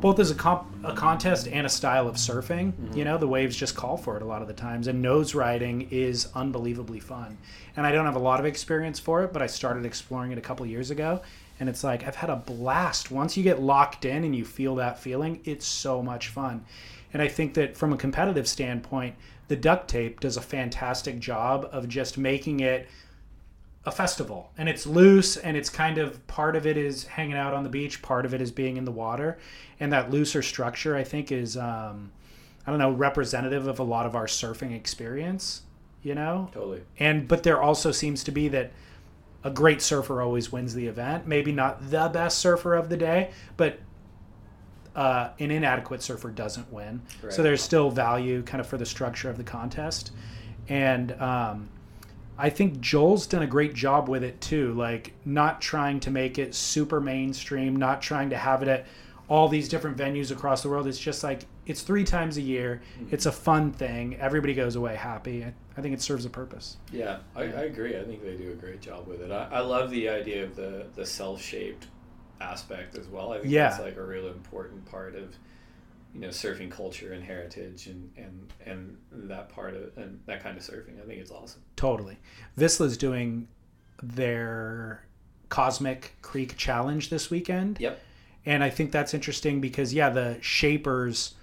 both 0.01 0.19
as 0.19 0.31
a, 0.31 0.35
comp- 0.35 0.67
a 0.85 0.93
contest 0.95 1.47
and 1.49 1.67
a 1.67 1.71
style 1.71 2.09
of 2.09 2.17
surfing. 2.17 2.73
You 2.97 3.05
know, 3.05 3.19
the 3.19 3.29
waves 3.29 3.57
just 3.57 3.77
call 3.77 3.97
for 3.97 4.17
it 4.17 4.23
a 4.23 4.27
lot 4.27 4.43
of 4.43 4.49
the 4.49 4.55
times, 4.55 4.89
and 4.89 5.01
nose 5.01 5.35
riding 5.35 5.89
is 5.91 6.29
unbelievably 6.35 7.01
fun. 7.01 7.39
And 7.77 7.87
I 7.87 7.93
don't 7.93 8.07
have 8.07 8.17
a 8.17 8.21
lot 8.21 8.41
of 8.41 8.47
experience 8.47 8.99
for 8.99 9.23
it, 9.23 9.33
but 9.33 9.43
I 9.43 9.47
started 9.47 9.85
exploring 9.85 10.33
it 10.33 10.39
a 10.39 10.43
couple 10.43 10.67
years 10.67 10.91
ago. 10.91 11.21
And 11.61 11.69
it's 11.69 11.85
like 11.85 12.07
I've 12.07 12.17
had 12.17 12.31
a 12.31 12.37
blast. 12.37 13.11
Once 13.11 13.37
you 13.37 13.43
get 13.43 13.63
locked 13.63 14.05
in 14.05 14.25
and 14.25 14.37
you 14.37 14.45
feel 14.45 14.75
that 14.77 14.99
feeling, 14.99 15.41
it's 15.45 15.67
so 15.67 16.03
much 16.03 16.29
fun. 16.29 16.65
And 17.13 17.23
I 17.23 17.29
think 17.29 17.55
that 17.55 17.77
from 17.77 17.93
a 17.93 17.97
competitive 17.97 18.47
standpoint, 18.47 19.15
the 19.49 19.57
duct 19.57 19.89
tape 19.89 20.21
does 20.21 20.37
a 20.37 20.43
fantastic 20.43 21.19
job 21.19 21.69
of 21.73 21.89
just 21.89 22.19
making 22.19 22.61
it 22.61 22.89
a 23.87 23.93
festival 23.93 24.51
and 24.59 24.69
it's 24.69 24.85
loose 24.85 25.37
and 25.37 25.57
it's 25.57 25.71
kind 25.71 25.97
of 25.97 26.27
part 26.27 26.57
of 26.57 26.67
it 26.67 26.77
is 26.77 27.05
hanging 27.05 27.37
out 27.37 27.55
on 27.55 27.63
the 27.63 27.69
beach 27.71 28.03
part 28.03 28.27
of 28.27 28.35
it 28.35 28.41
is 28.43 28.51
being 28.51 28.77
in 28.77 28.85
the 28.85 28.91
water 28.91 29.39
and 29.79 29.93
that 29.93 30.11
looser 30.11 30.43
structure 30.43 30.97
i 30.97 31.05
think 31.05 31.31
is 31.31 31.57
um, 31.57 32.11
i 32.67 32.71
don't 32.71 32.81
know 32.81 32.91
representative 32.91 33.69
of 33.69 33.79
a 33.79 33.83
lot 33.85 34.05
of 34.05 34.17
our 34.17 34.27
surfing 34.27 34.75
experience 34.75 35.63
you 36.03 36.15
know 36.17 36.51
Totally. 36.53 36.83
and 36.99 37.29
but 37.29 37.45
there 37.45 37.63
also 37.63 37.93
seems 37.93 38.25
to 38.25 38.33
be 38.33 38.49
that 38.49 38.73
a 39.45 39.51
great 39.51 39.81
surfer 39.81 40.21
always 40.21 40.51
wins 40.51 40.75
the 40.75 40.89
event 40.89 41.29
maybe 41.29 41.53
not 41.53 41.89
the 41.91 42.09
best 42.13 42.39
surfer 42.39 42.75
of 42.75 42.89
the 42.89 42.97
day 42.97 43.31
but 43.57 43.79
uh, 44.97 45.29
an 45.39 45.51
inadequate 45.51 46.03
surfer 46.03 46.31
doesn't 46.31 46.73
win 46.73 47.03
Right. 47.23 47.33
so 47.33 47.43
there's 47.45 47.63
still 47.63 47.91
value 47.91 48.43
kind 48.43 48.61
of 48.61 48.67
for 48.67 48.79
the 48.79 48.87
structure 48.87 49.31
of 49.31 49.37
the 49.37 49.45
contest 49.45 50.11
and 50.69 51.13
um, 51.21 51.69
i 52.39 52.49
think 52.51 52.81
joel's 52.81 53.27
done 53.27 53.43
a 53.43 53.47
great 53.47 53.75
job 53.75 54.09
with 54.09 54.23
it 54.23 54.41
too 54.41 54.73
like 54.75 55.13
not 55.25 55.61
trying 55.61 56.01
to 56.01 56.11
make 56.11 56.39
it 56.39 56.55
super 56.55 57.01
mainstream 57.01 57.77
not 57.77 58.01
trying 58.03 58.31
to 58.31 58.37
have 58.37 58.63
it 58.63 58.69
at 58.69 58.87
all 59.29 59.49
these 59.49 59.69
different 59.69 59.97
venues 59.97 60.31
across 60.31 60.63
the 60.63 60.69
world 60.69 60.87
it's 60.87 60.99
just 60.99 61.25
like 61.25 61.47
it's 61.67 61.83
three 61.83 62.05
times 62.05 62.37
a 62.37 62.43
year 62.43 62.81
mm-hmm. 62.99 63.13
it's 63.13 63.27
a 63.27 63.33
fun 63.33 63.73
thing 63.73 64.17
everybody 64.17 64.55
goes 64.55 64.77
away 64.77 64.95
happy 64.95 65.45
i, 65.45 65.53
I 65.77 65.83
think 65.83 65.95
it 65.95 66.01
serves 66.01 66.25
a 66.25 66.31
purpose 66.31 66.79
Yeah, 66.91 67.19
I, 67.35 67.43
I 67.43 67.65
agree. 67.65 67.99
I 67.99 68.05
think 68.05 68.23
they 68.23 68.35
do 68.35 68.51
a 68.51 68.55
great 68.55 68.81
job 68.81 69.07
with 69.07 69.21
it. 69.21 69.31
I, 69.31 69.47
I 69.53 69.61
love 69.61 69.91
the 69.91 70.09
idea 70.09 70.43
of 70.43 70.57
the, 70.57 70.87
the 70.95 71.05
self 71.05 71.43
shaped 71.43 71.89
aspect 72.41 72.97
as 72.97 73.09
well. 73.09 73.33
I 73.35 73.41
think 73.41 73.53
Yeah. 73.53 73.69
that's 73.69 73.83
like 73.83 73.97
a 73.99 74.03
real 74.03 74.29
important 74.29 74.87
part 74.91 75.17
of 75.17 75.37
you 76.17 76.23
know 76.23 76.29
surfing 76.29 76.71
culture 76.71 77.13
and 77.13 77.23
heritage 77.23 77.89
and 77.89 78.11
and 78.17 78.51
and 78.65 78.97
that 79.29 79.51
part 79.51 79.75
of 79.75 79.97
and 79.99 80.19
that 80.25 80.43
kind 80.43 80.57
of 80.57 80.63
surfing. 80.63 81.01
I 81.03 81.07
think 81.07 81.21
it's 81.21 81.31
awesome. 81.31 81.61
Totally. 81.77 82.17
Vissla's 82.59 82.97
doing 82.97 83.49
their 84.03 85.05
Cosmic 85.51 86.15
Creek 86.23 86.57
Challenge 86.57 87.11
this 87.11 87.31
weekend. 87.31 87.79
Yep. 87.81 88.01
And 88.47 88.65
I 88.65 88.71
think 88.71 88.93
that's 88.93 89.13
interesting 89.13 89.61
because, 89.61 89.93
yeah, 89.93 90.09
the 90.09 90.39
shapers, 90.41 91.35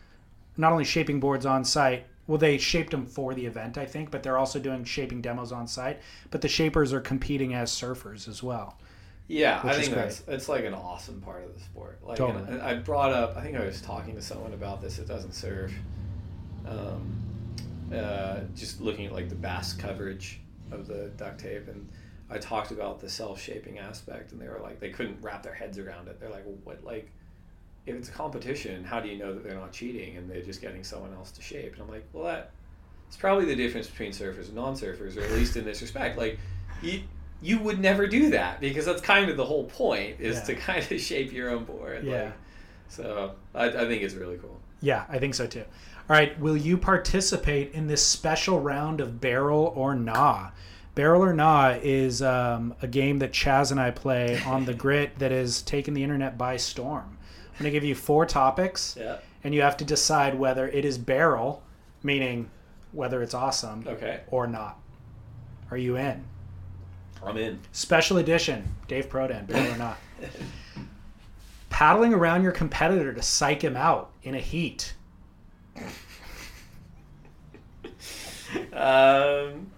not 0.58 0.72
only 0.72 0.86
shaping 0.86 1.20
boards 1.20 1.46
on 1.46 1.64
site, 1.66 2.08
well, 2.26 2.38
they 2.38 2.58
shaped 2.58 2.92
them 2.92 3.06
for 3.06 3.34
the 3.34 3.46
event, 3.46 3.78
I 3.78 3.86
think, 3.86 4.10
but 4.10 4.24
they're 4.24 4.38
also 4.38 4.58
doing 4.58 4.86
shaping 4.86 5.22
demos 5.22 5.52
on 5.52 5.68
site. 5.68 6.00
But 6.32 6.42
the 6.42 6.48
shapers 6.48 6.94
are 6.94 7.02
competing 7.02 7.54
as 7.54 7.72
surfers 7.72 8.28
as 8.28 8.42
well. 8.42 8.78
Yeah, 9.28 9.62
I 9.64 9.74
think 9.74 9.94
that's 9.94 10.24
it's 10.28 10.50
like 10.50 10.66
an 10.66 10.74
awesome 10.74 11.22
part 11.22 11.44
of 11.44 11.54
the 11.54 11.60
sport. 11.60 12.00
Like, 12.04 12.18
Totally. 12.18 12.44
and 12.48 12.62
I 12.62 12.76
brought 12.76 13.12
up. 13.12 13.38
I 13.38 13.42
think 13.42 13.56
I 13.56 13.66
was 13.66 13.82
talking 13.82 14.16
to 14.16 14.22
someone 14.22 14.54
about 14.54 14.82
this. 14.82 15.00
It 15.00 15.08
doesn't 15.08 15.34
surf. 15.34 15.74
Um, 16.68 17.16
uh, 17.94 18.42
just 18.56 18.82
looking 18.82 19.06
at 19.06 19.14
like 19.14 19.30
the 19.30 19.36
bass 19.36 19.74
coverage 19.74 20.40
of 20.72 20.88
the 20.88 21.12
duct 21.18 21.40
tape, 21.40 21.68
and 21.68 21.88
I 22.30 22.38
talked 22.38 22.72
about 22.72 23.00
the 23.00 23.10
self-shaping 23.10 23.80
aspect, 23.80 24.32
and 24.32 24.42
they 24.42 24.48
were 24.48 24.60
like, 24.62 24.80
they 24.80 24.90
couldn't 24.90 25.22
wrap 25.22 25.44
their 25.44 25.54
heads 25.54 25.78
around 25.78 26.08
it. 26.08 26.20
They're 26.20 26.30
like, 26.30 26.46
well, 26.46 26.58
what, 26.64 26.84
like, 26.84 27.10
if 27.86 27.96
it's 27.96 28.10
a 28.10 28.12
competition, 28.12 28.84
how 28.84 29.00
do 29.00 29.10
you 29.10 29.18
know 29.18 29.34
that 29.34 29.44
they're 29.44 29.60
not 29.60 29.72
cheating 29.72 30.18
and 30.18 30.30
they're 30.30 30.42
just 30.42 30.62
getting 30.62 30.84
someone 30.84 31.14
else 31.14 31.32
to 31.32 31.42
shape? 31.42 31.74
And 31.74 31.82
I'm 31.82 31.90
like, 31.90 32.06
well, 32.14 32.26
that 32.26 32.52
it's 33.08 33.18
probably 33.18 33.46
the 33.46 33.56
difference 33.56 33.88
between 33.88 34.12
surfers 34.12 34.48
and 34.48 34.56
non-surfers, 34.56 35.18
or 35.18 35.22
at 35.22 35.32
least 35.32 35.56
in 35.56 35.66
this 35.66 35.82
respect. 35.82 36.18
Like, 36.18 36.40
you 36.82 37.02
you 37.44 37.60
would 37.60 37.80
never 37.80 38.08
do 38.08 38.30
that 38.32 38.60
because 38.62 38.86
that's 38.86 39.02
kind 39.02 39.30
of 39.30 39.38
the 39.38 39.46
whole 39.46 39.66
point 39.66 40.20
is 40.20 40.38
Yeah. 40.38 40.42
to 40.44 40.56
kind 40.56 40.92
of 40.92 41.00
shape 41.10 41.32
your 41.32 41.50
own 41.52 41.66
board. 41.66 42.04
Yeah. 42.04 42.24
Like, 42.24 42.34
so 42.90 43.36
I, 43.54 43.66
I 43.68 43.72
think 43.88 44.02
it's 44.02 44.14
really 44.16 44.38
cool. 44.38 44.60
Yeah, 44.82 45.06
I 45.10 45.20
think 45.20 45.36
so 45.36 45.46
too. 45.48 45.64
All 46.10 46.16
right, 46.16 46.38
will 46.40 46.58
you 46.58 46.78
participate 46.78 47.74
in 47.74 47.88
this 47.88 48.06
special 48.06 48.60
round 48.60 49.00
of 49.02 49.22
Barrel 49.22 49.72
or 49.76 49.96
Nah? 49.96 50.50
Barrel 50.96 51.24
or 51.24 51.34
Nah 51.34 51.76
is 51.82 52.22
um, 52.22 52.76
a 52.82 52.88
game 52.88 53.20
that 53.20 53.32
Chaz 53.32 53.72
and 53.72 53.80
I 53.80 53.92
play 53.92 54.40
on 54.46 54.66
the 54.66 54.74
grit 54.86 55.18
that 55.20 55.32
has 55.32 55.62
taken 55.62 55.94
the 55.94 56.04
internet 56.04 56.38
by 56.38 56.58
storm. 56.58 57.18
I'm 57.54 57.60
going 57.60 57.66
to 57.66 57.72
give 57.72 57.84
you 57.84 57.96
four 57.96 58.26
topics, 58.26 58.96
Yeah. 59.00 59.18
and 59.44 59.54
you 59.56 59.62
have 59.62 59.78
to 59.78 59.86
decide 59.86 60.38
whether 60.38 60.68
it 60.68 60.86
is 60.86 60.98
barrel, 60.98 61.64
meaning 62.04 62.50
whether 62.92 63.22
it's 63.24 63.34
awesome, 63.34 63.86
Okay. 63.88 64.22
or 64.28 64.46
not. 64.48 64.80
Are 65.72 65.78
you 65.78 65.96
in? 65.98 66.26
I'm 67.26 67.38
in. 67.38 67.60
Special 67.72 68.18
edition, 68.18 68.76
Dave 68.88 69.10
Prodan, 69.10 69.48
barrel 69.48 69.74
or 69.74 69.78
not. 69.78 69.98
Paddling 71.70 72.14
around 72.14 72.44
your 72.44 72.52
competitor 72.52 73.14
to 73.14 73.22
psych 73.22 73.62
him 73.62 73.76
out 73.76 74.12
in 74.24 74.36
a 74.36 74.40
heat. 74.40 74.94
Um, 78.74 79.72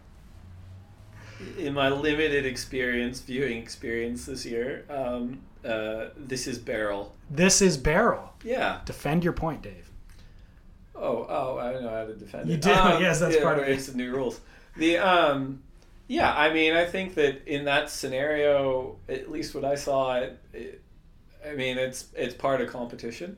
in 1.57 1.73
my 1.73 1.89
limited 1.89 2.45
experience, 2.45 3.19
viewing 3.21 3.57
experience 3.61 4.25
this 4.25 4.45
year, 4.45 4.85
um, 4.89 5.39
uh, 5.63 6.07
this 6.17 6.47
is 6.47 6.57
barrel. 6.57 7.15
This 7.29 7.61
is 7.61 7.77
barrel. 7.77 8.33
Yeah. 8.43 8.81
Defend 8.85 9.23
your 9.23 9.33
point, 9.33 9.61
Dave. 9.61 9.89
Oh, 10.95 11.25
oh, 11.29 11.57
I 11.57 11.71
don't 11.71 11.83
know 11.83 11.89
how 11.89 12.05
to 12.05 12.15
defend 12.15 12.47
You 12.47 12.55
it. 12.55 12.61
do, 12.61 12.69
yes, 12.99 13.19
that's 13.19 13.35
yeah, 13.35 13.43
part 13.43 13.59
of 13.59 13.65
it. 13.67 13.71
It's 13.71 13.87
the 13.87 13.97
new 13.97 14.13
rules. 14.13 14.39
The 14.77 14.97
um, 14.97 15.61
yeah, 16.07 16.33
I 16.33 16.53
mean, 16.53 16.73
I 16.73 16.85
think 16.85 17.15
that 17.15 17.47
in 17.47 17.65
that 17.65 17.89
scenario, 17.89 18.97
at 19.09 19.31
least 19.31 19.55
what 19.55 19.65
I 19.65 19.75
saw, 19.75 20.15
it, 20.15 20.39
it 20.53 20.81
I 21.45 21.55
mean, 21.55 21.77
it's 21.77 22.07
it's 22.15 22.35
part 22.35 22.61
of 22.61 22.69
competition. 22.69 23.37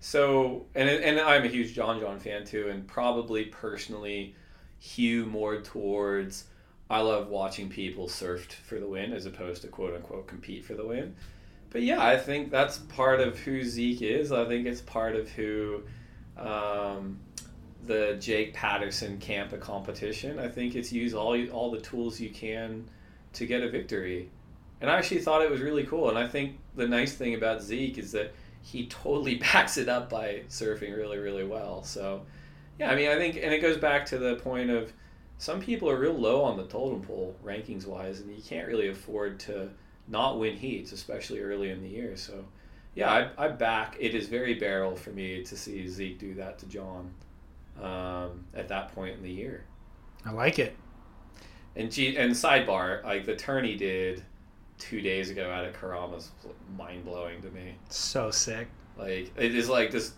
So, 0.00 0.66
and 0.74 0.88
and 0.88 1.18
I'm 1.18 1.44
a 1.44 1.48
huge 1.48 1.74
John 1.74 2.00
John 2.00 2.20
fan 2.20 2.44
too, 2.44 2.68
and 2.68 2.86
probably 2.86 3.46
personally, 3.46 4.34
hew 4.78 5.26
more 5.26 5.60
towards. 5.60 6.44
I 6.90 7.00
love 7.00 7.28
watching 7.28 7.70
people 7.70 8.08
surfed 8.08 8.52
for 8.52 8.78
the 8.78 8.86
win 8.86 9.12
as 9.12 9.26
opposed 9.26 9.62
to 9.62 9.68
quote 9.68 9.94
unquote 9.94 10.26
compete 10.26 10.64
for 10.64 10.74
the 10.74 10.86
win. 10.86 11.16
But 11.70 11.82
yeah, 11.82 12.04
I 12.04 12.16
think 12.16 12.50
that's 12.50 12.78
part 12.78 13.20
of 13.20 13.38
who 13.38 13.64
Zeke 13.64 14.02
is. 14.02 14.30
I 14.30 14.44
think 14.44 14.66
it's 14.66 14.82
part 14.82 15.16
of 15.16 15.28
who 15.30 15.82
um, 16.36 17.18
the 17.86 18.16
Jake 18.20 18.54
Patterson 18.54 19.18
camp 19.18 19.52
of 19.52 19.60
competition. 19.60 20.38
I 20.38 20.48
think 20.48 20.74
it's 20.74 20.92
use 20.92 21.14
all 21.14 21.36
all 21.50 21.70
the 21.70 21.80
tools 21.80 22.20
you 22.20 22.30
can 22.30 22.88
to 23.34 23.46
get 23.46 23.62
a 23.62 23.68
victory. 23.68 24.30
And 24.80 24.90
I 24.90 24.98
actually 24.98 25.20
thought 25.20 25.42
it 25.42 25.50
was 25.50 25.60
really 25.60 25.84
cool. 25.84 26.08
And 26.08 26.18
I 26.18 26.26
think 26.26 26.58
the 26.74 26.86
nice 26.86 27.14
thing 27.14 27.34
about 27.34 27.62
Zeke 27.62 27.98
is 27.98 28.12
that 28.12 28.34
he 28.62 28.86
totally 28.86 29.34
backs 29.52 29.76
it 29.76 29.88
up 29.88 30.10
by 30.10 30.42
surfing 30.48 30.96
really, 30.96 31.18
really 31.18 31.44
well. 31.44 31.82
So, 31.82 32.22
yeah, 32.78 32.90
I 32.90 32.94
mean, 32.94 33.08
I 33.08 33.16
think, 33.16 33.36
and 33.36 33.52
it 33.52 33.60
goes 33.60 33.76
back 33.76 34.06
to 34.06 34.18
the 34.18 34.36
point 34.36 34.70
of 34.70 34.92
some 35.38 35.60
people 35.60 35.90
are 35.90 35.98
real 35.98 36.14
low 36.14 36.42
on 36.42 36.56
the 36.56 36.64
totem 36.64 37.02
pole 37.02 37.36
rankings 37.44 37.86
wise, 37.86 38.20
and 38.20 38.34
you 38.34 38.42
can't 38.42 38.66
really 38.66 38.88
afford 38.88 39.40
to 39.40 39.68
not 40.08 40.38
win 40.38 40.56
heats, 40.56 40.92
especially 40.92 41.40
early 41.40 41.70
in 41.70 41.82
the 41.82 41.88
year. 41.88 42.16
So, 42.16 42.44
yeah, 42.94 43.30
I, 43.36 43.46
I 43.46 43.48
back. 43.48 43.96
It 43.98 44.14
is 44.14 44.28
very 44.28 44.54
barrel 44.54 44.94
for 44.96 45.10
me 45.10 45.42
to 45.42 45.56
see 45.56 45.88
Zeke 45.88 46.18
do 46.18 46.34
that 46.34 46.58
to 46.60 46.66
John 46.66 47.12
um, 47.82 48.44
at 48.54 48.68
that 48.68 48.94
point 48.94 49.16
in 49.16 49.22
the 49.22 49.30
year. 49.30 49.64
I 50.24 50.32
like 50.32 50.58
it. 50.58 50.76
And 51.76 51.90
G- 51.90 52.16
and 52.16 52.32
sidebar, 52.32 53.02
like 53.04 53.26
the 53.26 53.36
turn 53.36 53.64
he 53.64 53.74
did 53.74 54.22
two 54.78 55.00
days 55.00 55.30
ago 55.30 55.50
out 55.50 55.64
of 55.64 55.74
Keramas 55.74 56.28
mind 56.76 57.04
blowing 57.04 57.40
to 57.42 57.50
me. 57.50 57.74
So 57.90 58.30
sick. 58.30 58.68
Like 58.96 59.32
it 59.36 59.54
is 59.54 59.68
like 59.68 59.90
this. 59.90 60.12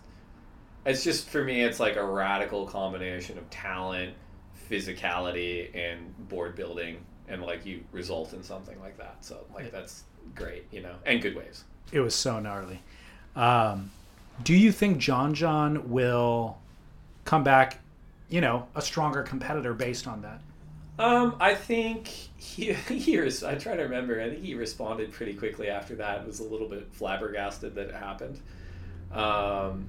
It's 0.85 1.03
just 1.03 1.29
for 1.29 1.43
me. 1.43 1.61
It's 1.63 1.79
like 1.79 1.95
a 1.95 2.05
radical 2.05 2.65
combination 2.65 3.37
of 3.37 3.49
talent, 3.49 4.13
physicality, 4.69 5.75
and 5.75 6.15
board 6.29 6.55
building, 6.55 6.97
and 7.27 7.41
like 7.41 7.65
you 7.65 7.83
result 7.91 8.33
in 8.33 8.43
something 8.43 8.79
like 8.79 8.97
that. 8.97 9.17
So 9.21 9.45
like 9.53 9.71
that's 9.71 10.03
great, 10.35 10.65
you 10.71 10.81
know, 10.81 10.95
and 11.05 11.21
good 11.21 11.35
waves. 11.35 11.63
It 11.91 11.99
was 12.01 12.15
so 12.15 12.39
gnarly. 12.39 12.81
Um, 13.35 13.91
do 14.43 14.53
you 14.53 14.71
think 14.71 14.99
John 14.99 15.33
John 15.33 15.89
will 15.89 16.57
come 17.27 17.43
back, 17.43 17.79
you 18.29 18.41
know, 18.41 18.67
a 18.73 18.81
stronger 18.81 19.21
competitor 19.21 19.73
based 19.73 20.07
on 20.07 20.21
that? 20.21 20.41
Um, 20.97 21.35
I 21.39 21.53
think 21.53 22.07
he, 22.07 22.73
he 22.89 23.19
res- 23.19 23.43
I 23.43 23.55
try 23.55 23.75
to 23.75 23.83
remember. 23.83 24.19
I 24.19 24.29
think 24.29 24.43
he 24.43 24.55
responded 24.55 25.11
pretty 25.11 25.35
quickly 25.35 25.69
after 25.69 25.95
that. 25.95 26.25
Was 26.25 26.39
a 26.39 26.43
little 26.43 26.67
bit 26.67 26.87
flabbergasted 26.91 27.75
that 27.75 27.89
it 27.89 27.95
happened. 27.95 28.39
Um, 29.11 29.85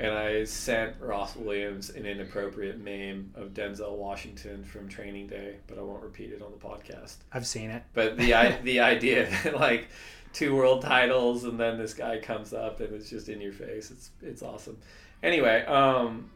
and 0.00 0.12
I 0.12 0.42
sent 0.44 0.96
Ross 1.00 1.36
Williams 1.36 1.90
an 1.90 2.04
inappropriate 2.04 2.80
meme 2.80 3.30
of 3.36 3.54
Denzel 3.54 3.96
Washington 3.96 4.64
from 4.64 4.88
Training 4.88 5.28
Day, 5.28 5.56
but 5.68 5.78
I 5.78 5.82
won't 5.82 6.02
repeat 6.02 6.32
it 6.32 6.42
on 6.42 6.50
the 6.50 6.58
podcast. 6.58 7.16
I've 7.32 7.46
seen 7.46 7.70
it. 7.70 7.84
But 7.92 8.16
the 8.16 8.34
i- 8.34 8.60
the 8.64 8.80
idea 8.80 9.28
that 9.44 9.54
like 9.54 9.88
two 10.32 10.56
world 10.56 10.82
titles 10.82 11.44
and 11.44 11.60
then 11.60 11.78
this 11.78 11.94
guy 11.94 12.18
comes 12.18 12.52
up 12.52 12.80
and 12.80 12.92
it's 12.94 13.08
just 13.08 13.28
in 13.28 13.40
your 13.40 13.52
face. 13.52 13.90
It's 13.92 14.10
it's 14.22 14.42
awesome. 14.42 14.78
Anyway, 15.24 15.64
um, 15.64 16.30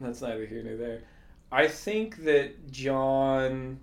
that's 0.00 0.22
neither 0.22 0.46
here 0.46 0.62
nor 0.62 0.76
there. 0.76 1.02
I 1.52 1.68
think 1.68 2.24
that 2.24 2.72
John, 2.72 3.78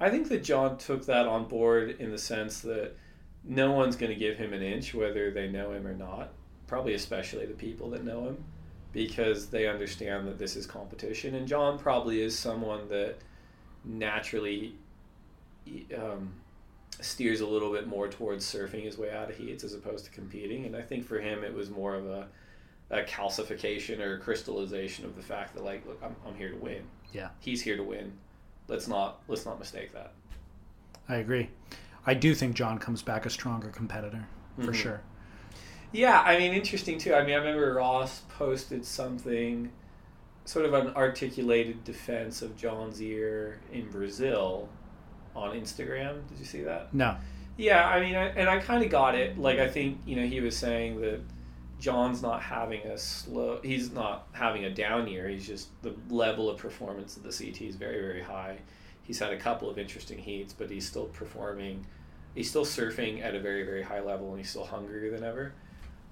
I 0.00 0.10
think 0.10 0.28
that 0.28 0.42
John 0.42 0.76
took 0.76 1.06
that 1.06 1.26
on 1.26 1.46
board 1.46 1.96
in 2.00 2.10
the 2.10 2.18
sense 2.18 2.60
that 2.62 2.96
no 3.44 3.70
one's 3.70 3.94
going 3.94 4.10
to 4.12 4.18
give 4.18 4.36
him 4.36 4.52
an 4.52 4.60
inch 4.60 4.92
whether 4.92 5.30
they 5.30 5.48
know 5.48 5.70
him 5.70 5.86
or 5.86 5.94
not. 5.94 6.32
Probably 6.66 6.94
especially 6.94 7.46
the 7.46 7.54
people 7.54 7.88
that 7.90 8.04
know 8.04 8.26
him, 8.26 8.44
because 8.92 9.46
they 9.46 9.68
understand 9.68 10.26
that 10.26 10.36
this 10.36 10.56
is 10.56 10.66
competition. 10.66 11.36
And 11.36 11.46
John 11.46 11.78
probably 11.78 12.22
is 12.22 12.36
someone 12.36 12.88
that 12.88 13.14
naturally 13.84 14.74
um, 15.96 16.32
steers 17.00 17.40
a 17.40 17.46
little 17.46 17.72
bit 17.72 17.86
more 17.86 18.08
towards 18.08 18.44
surfing 18.44 18.82
his 18.82 18.98
way 18.98 19.12
out 19.12 19.30
of 19.30 19.36
heats 19.36 19.62
as 19.62 19.74
opposed 19.74 20.06
to 20.06 20.10
competing. 20.10 20.64
And 20.66 20.74
I 20.74 20.82
think 20.82 21.06
for 21.06 21.20
him, 21.20 21.44
it 21.44 21.54
was 21.54 21.70
more 21.70 21.94
of 21.94 22.08
a, 22.08 22.26
a 22.90 23.02
calcification 23.02 24.00
or 24.00 24.18
crystallization 24.18 25.04
of 25.04 25.16
the 25.16 25.22
fact 25.22 25.54
that 25.54 25.64
like, 25.64 25.84
look, 25.86 26.00
I'm, 26.02 26.14
I'm 26.26 26.34
here 26.36 26.50
to 26.50 26.56
win. 26.56 26.82
Yeah. 27.12 27.28
He's 27.40 27.62
here 27.62 27.76
to 27.76 27.82
win. 27.82 28.12
Let's 28.68 28.88
not 28.88 29.20
let's 29.28 29.44
not 29.46 29.58
mistake 29.58 29.92
that. 29.92 30.12
I 31.08 31.16
agree. 31.16 31.50
I 32.06 32.14
do 32.14 32.34
think 32.34 32.54
John 32.54 32.78
comes 32.78 33.02
back 33.02 33.26
a 33.26 33.30
stronger 33.30 33.68
competitor 33.68 34.26
for 34.58 34.72
Mhm. 34.72 34.74
sure. 34.74 35.00
Yeah, 35.92 36.20
I 36.20 36.36
mean, 36.38 36.52
interesting 36.52 36.98
too. 36.98 37.14
I 37.14 37.22
mean, 37.24 37.34
I 37.34 37.38
remember 37.38 37.74
Ross 37.74 38.22
posted 38.28 38.84
something, 38.84 39.70
sort 40.44 40.66
of 40.66 40.74
an 40.74 40.88
articulated 40.94 41.84
defense 41.84 42.42
of 42.42 42.56
John's 42.56 43.00
ear 43.00 43.60
in 43.72 43.88
Brazil 43.90 44.68
on 45.34 45.56
Instagram. 45.56 46.26
Did 46.28 46.38
you 46.38 46.44
see 46.44 46.62
that? 46.62 46.92
No. 46.92 47.16
Yeah, 47.56 47.86
I 47.88 48.00
mean, 48.00 48.14
I, 48.14 48.26
and 48.28 48.48
I 48.48 48.58
kind 48.58 48.84
of 48.84 48.90
got 48.90 49.14
it. 49.14 49.38
Like, 49.38 49.58
I 49.58 49.68
think 49.68 49.98
you 50.06 50.16
know 50.16 50.26
he 50.26 50.40
was 50.40 50.56
saying 50.56 51.00
that 51.00 51.20
John's 51.78 52.22
not 52.22 52.40
having 52.42 52.80
a 52.82 52.96
slow. 52.96 53.60
He's 53.62 53.92
not 53.92 54.26
having 54.32 54.64
a 54.64 54.70
down 54.70 55.06
year. 55.08 55.28
He's 55.28 55.46
just 55.46 55.68
the 55.82 55.94
level 56.08 56.48
of 56.48 56.58
performance 56.58 57.16
of 57.16 57.22
the 57.22 57.30
CT 57.30 57.62
is 57.62 57.76
very 57.76 58.00
very 58.00 58.22
high. 58.22 58.58
He's 59.02 59.18
had 59.18 59.32
a 59.32 59.36
couple 59.36 59.68
of 59.70 59.78
interesting 59.78 60.18
heats, 60.18 60.52
but 60.52 60.70
he's 60.70 60.86
still 60.86 61.06
performing. 61.06 61.84
He's 62.34 62.48
still 62.50 62.64
surfing 62.64 63.22
at 63.22 63.34
a 63.34 63.40
very 63.40 63.62
very 63.64 63.82
high 63.82 64.00
level, 64.00 64.30
and 64.30 64.38
he's 64.38 64.50
still 64.50 64.64
hungrier 64.64 65.10
than 65.10 65.22
ever. 65.24 65.52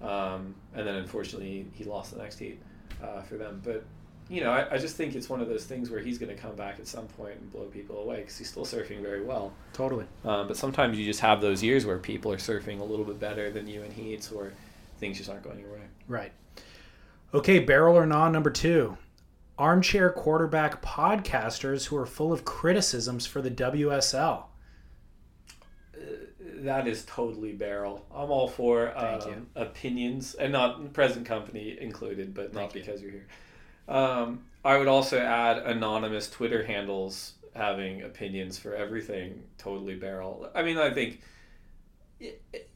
um, 0.03 0.55
and 0.75 0.87
then 0.87 0.97
unfortunately 0.97 1.67
he 1.73 1.85
lost 1.85 2.13
the 2.13 2.19
next 2.19 2.39
heat 2.39 2.61
uh, 3.03 3.23
for 3.23 3.37
them. 3.37 3.61
But 3.65 3.85
you 4.29 4.41
know, 4.43 4.51
I, 4.53 4.75
I 4.75 4.79
just 4.79 4.97
think 4.97 5.15
it's 5.15 5.29
one 5.29 5.41
of 5.43 5.49
those 5.49 5.65
things 5.65 5.91
where 5.91 6.01
he's 6.01 6.17
going 6.19 6.35
to 6.35 6.41
come 6.41 6.57
back 6.57 6.79
at 6.79 6.87
some 6.87 7.07
point 7.09 7.37
and 7.41 7.51
blow 7.53 7.65
people 7.65 7.99
away 7.99 8.17
because 8.17 8.39
he's 8.39 8.49
still 8.49 8.65
surfing 8.65 9.03
very 9.03 9.23
well. 9.23 9.53
Totally. 9.75 10.07
Um, 10.25 10.49
but 10.49 10.57
sometimes 10.57 10.99
you 10.99 11.05
just 11.05 11.21
have 11.21 11.41
those 11.43 11.63
years 11.63 11.85
where 11.85 11.99
people 11.99 12.33
are 12.33 12.39
surfing 12.39 12.81
a 12.81 12.85
little 12.85 13.05
bit 13.05 13.21
better 13.21 13.51
than 13.51 13.67
you 13.67 13.83
in 13.83 13.91
heats, 13.91 14.33
or 14.33 14.53
things 15.05 15.19
just 15.19 15.29
aren't 15.29 15.43
going 15.43 15.59
your 15.59 15.71
way. 15.71 15.83
Right. 16.09 16.33
Okay, 17.35 17.59
barrel 17.59 17.97
or 17.97 18.07
non 18.07 18.33
number 18.33 18.51
two. 18.51 18.97
Armchair 19.59 20.11
quarterback 20.11 20.83
podcasters 20.83 21.87
who 21.87 21.97
are 21.99 22.07
full 22.07 22.33
of 22.33 22.47
criticisms 22.47 23.27
for 23.27 23.43
the 23.43 23.51
WSL. 23.51 24.45
That 26.41 26.89
is 26.89 27.05
totally 27.05 27.53
barrel. 27.53 28.07
I'm 28.13 28.31
all 28.31 28.49
for 28.49 28.97
um, 28.97 29.47
opinions, 29.55 30.35
and 30.35 30.53
not 30.53 30.95
present 30.95 31.27
company 31.27 31.77
included, 31.79 32.33
but 32.33 32.55
not 32.55 32.73
Thank 32.73 32.75
you. 32.75 32.81
because 32.81 33.03
you're 33.03 33.11
here. 33.11 33.27
Um, 33.87 34.45
I 34.65 34.79
would 34.79 34.89
also 34.89 35.19
add 35.19 35.59
anonymous 35.59 36.31
Twitter 36.31 36.65
handles 36.65 37.35
having 37.55 38.03
opinions 38.03 38.59
for 38.59 38.75
everything. 38.75 39.43
Totally 39.59 39.97
barrel. 39.97 40.49
I 40.55 40.63
mean, 40.63 40.79
I 40.79 40.91
think 40.95 41.21
it, 42.19 42.43
it, 42.55 42.71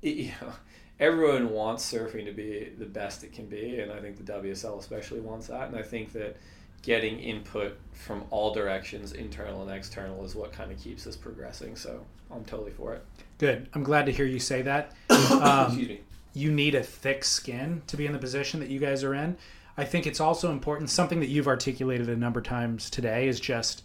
you 0.00 0.32
know, 0.40 0.52
everyone 1.00 1.50
wants 1.50 1.90
surfing 1.90 2.24
to 2.26 2.32
be 2.32 2.70
the 2.78 2.86
best 2.86 3.24
it 3.24 3.32
can 3.32 3.46
be, 3.46 3.80
and 3.80 3.90
I 3.90 4.00
think 4.00 4.24
the 4.24 4.32
WSL 4.32 4.78
especially 4.78 5.20
wants 5.20 5.48
that. 5.48 5.68
And 5.68 5.76
I 5.76 5.82
think 5.82 6.12
that 6.12 6.36
getting 6.82 7.18
input 7.18 7.78
from 7.92 8.24
all 8.30 8.52
directions, 8.52 9.12
internal 9.12 9.62
and 9.62 9.70
external, 9.70 10.24
is 10.24 10.34
what 10.34 10.52
kind 10.52 10.70
of 10.70 10.78
keeps 10.78 11.06
us 11.06 11.16
progressing. 11.16 11.76
So 11.76 12.04
I'm 12.30 12.44
totally 12.44 12.72
for 12.72 12.94
it. 12.94 13.04
Good. 13.38 13.68
I'm 13.74 13.82
glad 13.82 14.06
to 14.06 14.12
hear 14.12 14.26
you 14.26 14.38
say 14.38 14.62
that. 14.62 14.92
Um, 15.30 15.66
Excuse 15.66 15.88
me. 15.88 16.00
you 16.34 16.52
need 16.52 16.74
a 16.74 16.82
thick 16.82 17.24
skin 17.24 17.82
to 17.86 17.96
be 17.96 18.06
in 18.06 18.12
the 18.12 18.18
position 18.18 18.60
that 18.60 18.68
you 18.68 18.78
guys 18.78 19.02
are 19.02 19.14
in. 19.14 19.36
I 19.76 19.84
think 19.84 20.06
it's 20.06 20.20
also 20.20 20.52
important, 20.52 20.90
something 20.90 21.18
that 21.20 21.28
you've 21.28 21.48
articulated 21.48 22.08
a 22.08 22.16
number 22.16 22.40
of 22.40 22.46
times 22.46 22.88
today 22.90 23.26
is 23.26 23.40
just 23.40 23.82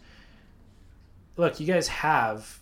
look, 1.38 1.60
you 1.60 1.66
guys 1.66 1.88
have 1.88 2.59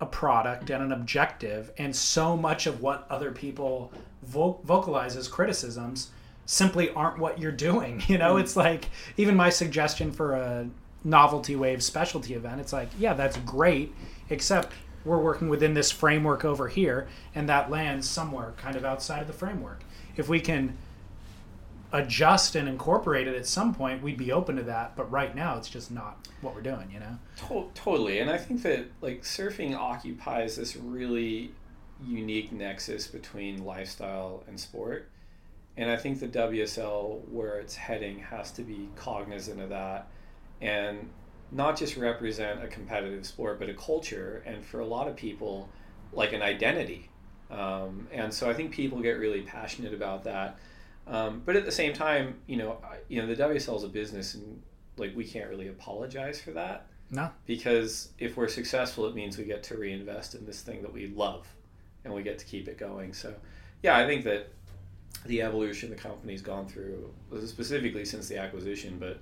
a 0.00 0.06
product 0.06 0.70
and 0.70 0.82
an 0.82 0.92
objective, 0.92 1.72
and 1.78 1.94
so 1.94 2.36
much 2.36 2.66
of 2.66 2.80
what 2.82 3.06
other 3.08 3.32
people 3.32 3.90
vo- 4.22 4.60
vocalize 4.64 5.16
as 5.16 5.28
criticisms 5.28 6.10
simply 6.44 6.90
aren't 6.90 7.18
what 7.18 7.40
you're 7.40 7.52
doing. 7.52 8.02
You 8.08 8.18
know, 8.18 8.34
mm. 8.34 8.40
it's 8.40 8.56
like 8.56 8.86
even 9.16 9.34
my 9.36 9.50
suggestion 9.50 10.12
for 10.12 10.34
a 10.34 10.68
novelty 11.04 11.56
wave 11.56 11.82
specialty 11.82 12.34
event, 12.34 12.60
it's 12.60 12.72
like, 12.72 12.88
yeah, 12.98 13.14
that's 13.14 13.36
great, 13.38 13.94
except 14.28 14.72
we're 15.04 15.18
working 15.18 15.48
within 15.48 15.72
this 15.74 15.90
framework 15.90 16.44
over 16.44 16.68
here, 16.68 17.06
and 17.34 17.48
that 17.48 17.70
lands 17.70 18.08
somewhere 18.08 18.52
kind 18.56 18.76
of 18.76 18.84
outside 18.84 19.20
of 19.20 19.28
the 19.28 19.32
framework. 19.32 19.80
If 20.16 20.28
we 20.28 20.40
can 20.40 20.76
adjust 21.92 22.54
and 22.56 22.68
incorporate 22.68 23.26
it 23.26 23.36
at 23.36 23.46
some 23.46 23.74
point, 23.74 24.02
we'd 24.02 24.16
be 24.16 24.32
open 24.32 24.56
to 24.56 24.62
that. 24.64 24.96
But 24.96 25.10
right 25.10 25.34
now, 25.34 25.56
it's 25.56 25.68
just 25.68 25.90
not 25.90 26.26
what 26.40 26.54
we're 26.54 26.62
doing. 26.62 26.90
You 26.92 27.00
know? 27.00 27.18
To- 27.48 27.70
totally, 27.74 28.18
and 28.20 28.30
I 28.30 28.38
think 28.38 28.62
that 28.62 28.86
like 29.00 29.22
surfing 29.22 29.74
occupies 29.74 30.56
this 30.56 30.76
really 30.76 31.52
unique 32.04 32.52
nexus 32.52 33.06
between 33.06 33.64
lifestyle 33.64 34.44
and 34.46 34.58
sport, 34.58 35.08
and 35.76 35.90
I 35.90 35.96
think 35.96 36.20
the 36.20 36.28
WSL 36.28 37.26
where 37.28 37.58
it's 37.58 37.76
heading 37.76 38.18
has 38.18 38.50
to 38.52 38.62
be 38.62 38.88
cognizant 38.96 39.60
of 39.60 39.70
that, 39.70 40.08
and 40.60 41.08
not 41.52 41.76
just 41.76 41.96
represent 41.96 42.62
a 42.62 42.66
competitive 42.66 43.24
sport, 43.26 43.58
but 43.58 43.68
a 43.68 43.74
culture, 43.74 44.42
and 44.46 44.64
for 44.64 44.80
a 44.80 44.86
lot 44.86 45.08
of 45.08 45.16
people, 45.16 45.68
like 46.12 46.32
an 46.32 46.42
identity. 46.42 47.08
Um, 47.50 48.08
and 48.12 48.32
so 48.32 48.50
I 48.50 48.54
think 48.54 48.72
people 48.72 49.00
get 49.00 49.12
really 49.12 49.42
passionate 49.42 49.94
about 49.94 50.24
that. 50.24 50.58
Um, 51.06 51.42
but 51.44 51.54
at 51.56 51.64
the 51.64 51.72
same 51.72 51.92
time, 51.92 52.36
you 52.46 52.56
know, 52.56 52.78
I- 52.82 52.98
you 53.08 53.20
know, 53.20 53.26
the 53.28 53.36
WSL 53.36 53.76
is 53.76 53.84
a 53.84 53.88
business, 53.88 54.34
and 54.34 54.60
like 54.96 55.14
we 55.14 55.24
can't 55.24 55.48
really 55.48 55.68
apologize 55.68 56.40
for 56.40 56.50
that 56.52 56.86
No. 57.10 57.30
because 57.46 58.10
if 58.18 58.36
we're 58.36 58.48
successful, 58.48 59.06
it 59.06 59.14
means 59.14 59.38
we 59.38 59.44
get 59.44 59.62
to 59.64 59.76
reinvest 59.76 60.34
in 60.34 60.44
this 60.46 60.62
thing 60.62 60.82
that 60.82 60.92
we 60.92 61.06
love, 61.08 61.46
and 62.04 62.12
we 62.12 62.22
get 62.22 62.38
to 62.40 62.44
keep 62.44 62.66
it 62.68 62.78
going. 62.78 63.12
So, 63.12 63.34
yeah, 63.82 63.96
I 63.96 64.06
think 64.06 64.24
that 64.24 64.48
the 65.26 65.42
evolution 65.42 65.90
the 65.90 65.96
company's 65.96 66.42
gone 66.42 66.66
through, 66.66 67.12
specifically 67.46 68.04
since 68.04 68.26
the 68.28 68.38
acquisition, 68.38 68.98
but 68.98 69.18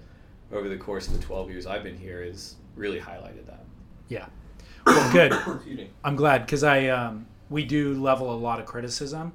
over 0.52 0.68
the 0.68 0.76
course 0.78 1.06
of 1.08 1.14
the 1.14 1.22
twelve 1.24 1.50
years 1.50 1.66
I've 1.66 1.82
been 1.82 1.98
here, 1.98 2.24
has 2.24 2.54
really 2.76 3.00
highlighted 3.00 3.46
that. 3.46 3.64
Yeah. 4.08 4.26
Well, 4.86 5.12
good. 5.12 5.88
I'm 6.04 6.16
glad 6.16 6.46
because 6.46 6.62
I 6.64 6.88
um, 6.88 7.26
we 7.50 7.64
do 7.64 7.94
level 7.94 8.32
a 8.32 8.36
lot 8.36 8.58
of 8.60 8.66
criticism, 8.66 9.32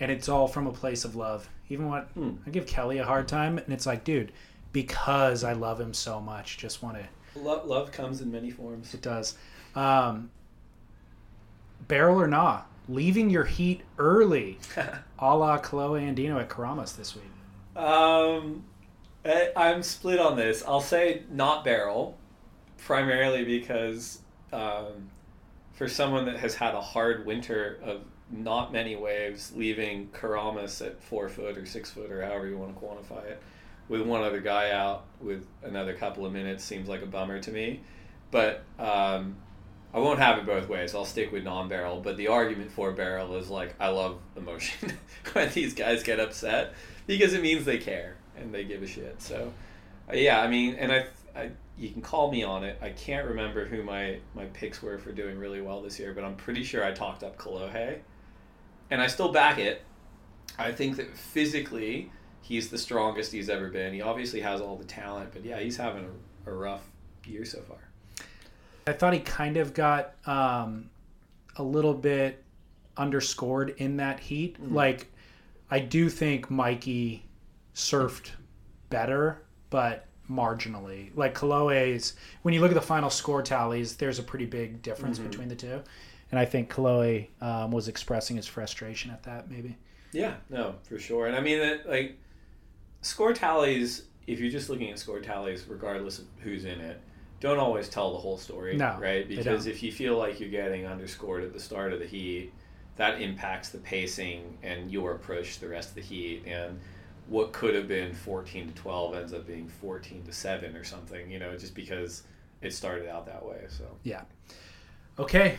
and 0.00 0.10
it's 0.10 0.28
all 0.28 0.48
from 0.48 0.66
a 0.66 0.72
place 0.72 1.04
of 1.04 1.14
love. 1.16 1.48
Even 1.68 1.88
what 1.88 2.04
Hmm. 2.14 2.34
I 2.46 2.50
give 2.50 2.66
Kelly 2.66 2.98
a 2.98 3.04
hard 3.04 3.26
time, 3.28 3.58
and 3.58 3.72
it's 3.72 3.86
like, 3.86 4.04
dude, 4.04 4.32
because 4.72 5.42
I 5.44 5.52
love 5.52 5.80
him 5.80 5.92
so 5.94 6.20
much, 6.20 6.58
just 6.58 6.82
want 6.82 6.96
to. 6.98 7.40
Love, 7.40 7.66
love 7.66 7.92
comes 7.92 8.20
in 8.20 8.30
many 8.30 8.50
forms. 8.50 8.94
It 8.94 9.02
does. 9.02 9.36
Um, 9.74 10.30
barrel 11.88 12.20
or 12.20 12.26
nah, 12.26 12.62
leaving 12.88 13.30
your 13.30 13.44
heat 13.44 13.82
early, 13.98 14.58
a 15.18 15.36
la 15.36 15.58
Kalohe 15.58 16.02
Andino 16.14 16.40
at 16.40 16.48
Keramas 16.48 16.96
this 16.96 17.14
week. 17.14 17.24
Um, 17.82 18.64
I, 19.24 19.50
I'm 19.56 19.82
split 19.82 20.18
on 20.18 20.36
this. 20.36 20.62
I'll 20.66 20.80
say 20.80 21.22
not 21.30 21.64
barrel, 21.64 22.16
primarily 22.78 23.44
because 23.44 24.20
um, 24.52 25.10
for 25.74 25.88
someone 25.88 26.24
that 26.26 26.36
has 26.38 26.54
had 26.54 26.74
a 26.74 26.80
hard 26.80 27.26
winter 27.26 27.78
of 27.82 28.02
not 28.30 28.72
many 28.72 28.96
waves, 28.96 29.52
leaving 29.54 30.08
Keramas 30.08 30.84
at 30.84 31.02
four 31.02 31.28
foot 31.28 31.56
or 31.56 31.66
six 31.66 31.90
foot 31.90 32.10
or 32.10 32.22
however 32.22 32.48
you 32.48 32.58
want 32.58 32.74
to 32.74 32.84
quantify 32.84 33.24
it, 33.24 33.42
with 33.88 34.02
one 34.02 34.22
other 34.22 34.40
guy 34.40 34.70
out 34.70 35.04
with 35.20 35.46
another 35.62 35.94
couple 35.94 36.26
of 36.26 36.32
minutes 36.32 36.64
seems 36.64 36.88
like 36.88 37.02
a 37.02 37.06
bummer 37.06 37.38
to 37.40 37.52
me. 37.52 37.80
But 38.30 38.64
um, 38.78 39.36
I 39.94 39.98
won't 40.00 40.18
have 40.18 40.38
it 40.38 40.46
both 40.46 40.68
ways. 40.68 40.94
I'll 40.94 41.04
stick 41.04 41.32
with 41.32 41.44
non-barrel. 41.44 42.00
But 42.00 42.16
the 42.16 42.28
argument 42.28 42.72
for 42.72 42.92
barrel 42.92 43.36
is 43.36 43.48
like 43.48 43.74
I 43.80 43.88
love 43.88 44.18
emotion 44.36 44.92
when 45.32 45.50
these 45.50 45.74
guys 45.74 46.02
get 46.02 46.20
upset 46.20 46.74
because 47.06 47.32
it 47.32 47.42
means 47.42 47.64
they 47.64 47.78
care 47.78 48.16
and 48.36 48.52
they 48.52 48.64
give 48.64 48.82
a 48.82 48.86
shit. 48.86 49.22
So 49.22 49.52
uh, 50.10 50.14
yeah, 50.14 50.40
I 50.40 50.48
mean, 50.48 50.74
and 50.74 50.92
I, 50.92 51.06
I 51.34 51.50
you 51.78 51.90
can 51.90 52.02
call 52.02 52.30
me 52.30 52.42
on 52.42 52.64
it. 52.64 52.78
I 52.82 52.90
can't 52.90 53.28
remember 53.28 53.64
who 53.64 53.82
my 53.82 54.18
my 54.34 54.46
picks 54.46 54.82
were 54.82 54.98
for 54.98 55.12
doing 55.12 55.38
really 55.38 55.60
well 55.60 55.82
this 55.82 55.98
year, 55.98 56.12
but 56.12 56.24
I'm 56.24 56.36
pretty 56.36 56.62
sure 56.62 56.84
I 56.84 56.92
talked 56.92 57.22
up 57.22 57.38
Kalohe, 57.38 57.98
and 58.90 59.00
I 59.00 59.06
still 59.06 59.32
back 59.32 59.58
it. 59.58 59.82
I 60.58 60.72
think 60.72 60.96
that 60.96 61.14
physically 61.16 62.10
he's 62.40 62.70
the 62.70 62.78
strongest 62.78 63.32
he's 63.32 63.48
ever 63.48 63.68
been. 63.68 63.92
He 63.92 64.00
obviously 64.00 64.40
has 64.40 64.60
all 64.60 64.76
the 64.76 64.84
talent, 64.84 65.30
but 65.32 65.44
yeah, 65.44 65.58
he's 65.58 65.76
having 65.76 66.08
a, 66.46 66.50
a 66.50 66.54
rough 66.54 66.82
year 67.24 67.44
so 67.44 67.60
far. 67.62 67.78
I 68.86 68.92
thought 68.92 69.12
he 69.12 69.20
kind 69.20 69.56
of 69.56 69.74
got 69.74 70.14
um, 70.26 70.90
a 71.56 71.62
little 71.62 71.94
bit 71.94 72.42
underscored 72.96 73.74
in 73.78 73.96
that 73.96 74.20
heat. 74.20 74.56
Like, 74.72 75.12
I 75.70 75.80
do 75.80 76.08
think 76.08 76.50
Mikey 76.50 77.24
surfed 77.74 78.30
better, 78.88 79.42
but 79.70 80.06
marginally. 80.30 81.10
Like 81.14 81.34
Kalohe's, 81.34 82.14
when 82.42 82.54
you 82.54 82.60
look 82.60 82.70
at 82.70 82.74
the 82.74 82.80
final 82.80 83.10
score 83.10 83.42
tallies, 83.42 83.96
there's 83.96 84.18
a 84.18 84.22
pretty 84.22 84.46
big 84.46 84.82
difference 84.82 85.18
between 85.18 85.48
the 85.48 85.56
two. 85.56 85.82
And 86.30 86.40
I 86.40 86.44
think 86.44 86.72
Kalohe 86.72 87.28
um, 87.40 87.70
was 87.70 87.88
expressing 87.88 88.36
his 88.36 88.46
frustration 88.46 89.10
at 89.10 89.22
that, 89.24 89.50
maybe. 89.50 89.76
Yeah, 90.12 90.34
no, 90.50 90.74
for 90.84 90.98
sure. 90.98 91.26
And 91.26 91.36
I 91.36 91.40
mean 91.40 91.58
that 91.60 91.88
like 91.88 92.16
score 93.02 93.32
tallies, 93.32 94.04
if 94.26 94.40
you're 94.40 94.50
just 94.50 94.68
looking 94.68 94.90
at 94.90 94.98
score 94.98 95.20
tallies, 95.20 95.64
regardless 95.68 96.18
of 96.18 96.24
who's 96.38 96.64
in 96.64 96.80
it, 96.80 97.00
don't 97.38 97.58
always 97.58 97.88
tell 97.88 98.12
the 98.12 98.18
whole 98.18 98.38
story. 98.38 98.76
No, 98.76 98.96
right? 98.98 99.28
Because 99.28 99.66
if 99.66 99.82
you 99.82 99.92
feel 99.92 100.16
like 100.16 100.40
you're 100.40 100.48
getting 100.48 100.86
underscored 100.86 101.44
at 101.44 101.52
the 101.52 101.60
start 101.60 101.92
of 101.92 102.00
the 102.00 102.06
heat, 102.06 102.52
that 102.96 103.20
impacts 103.20 103.68
the 103.68 103.78
pacing 103.78 104.58
and 104.62 104.90
your 104.90 105.12
approach 105.12 105.54
to 105.54 105.60
the 105.60 105.68
rest 105.68 105.90
of 105.90 105.94
the 105.96 106.00
heat. 106.00 106.44
And 106.46 106.80
what 107.28 107.52
could 107.52 107.74
have 107.74 107.88
been 107.88 108.14
14 108.14 108.68
to 108.68 108.74
12 108.74 109.14
ends 109.14 109.32
up 109.32 109.46
being 109.46 109.68
14 109.68 110.24
to 110.24 110.32
7 110.32 110.74
or 110.74 110.84
something, 110.84 111.30
you 111.30 111.38
know, 111.38 111.56
just 111.56 111.74
because 111.74 112.22
it 112.62 112.72
started 112.72 113.08
out 113.08 113.26
that 113.26 113.44
way. 113.44 113.64
So 113.68 113.84
Yeah. 114.02 114.22
Okay. 115.18 115.58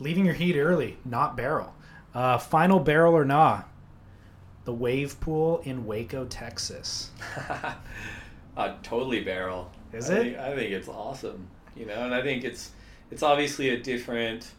Leaving 0.00 0.24
your 0.24 0.34
heat 0.34 0.56
early, 0.56 0.96
not 1.04 1.36
barrel. 1.36 1.74
Uh, 2.14 2.38
final 2.38 2.80
barrel 2.80 3.14
or 3.14 3.24
nah. 3.24 3.62
The 4.64 4.72
wave 4.72 5.20
pool 5.20 5.60
in 5.64 5.86
Waco, 5.86 6.24
Texas. 6.24 7.10
uh, 8.56 8.74
totally 8.82 9.20
barrel. 9.22 9.70
Is 9.92 10.10
I 10.10 10.14
it? 10.14 10.22
Think, 10.22 10.38
I 10.38 10.54
think 10.54 10.72
it's 10.72 10.88
awesome. 10.88 11.48
You 11.76 11.86
know, 11.86 12.04
and 12.04 12.14
I 12.14 12.22
think 12.22 12.44
it's 12.44 12.72
it's 13.10 13.22
obviously 13.22 13.70
a 13.70 13.78
different 13.78 14.50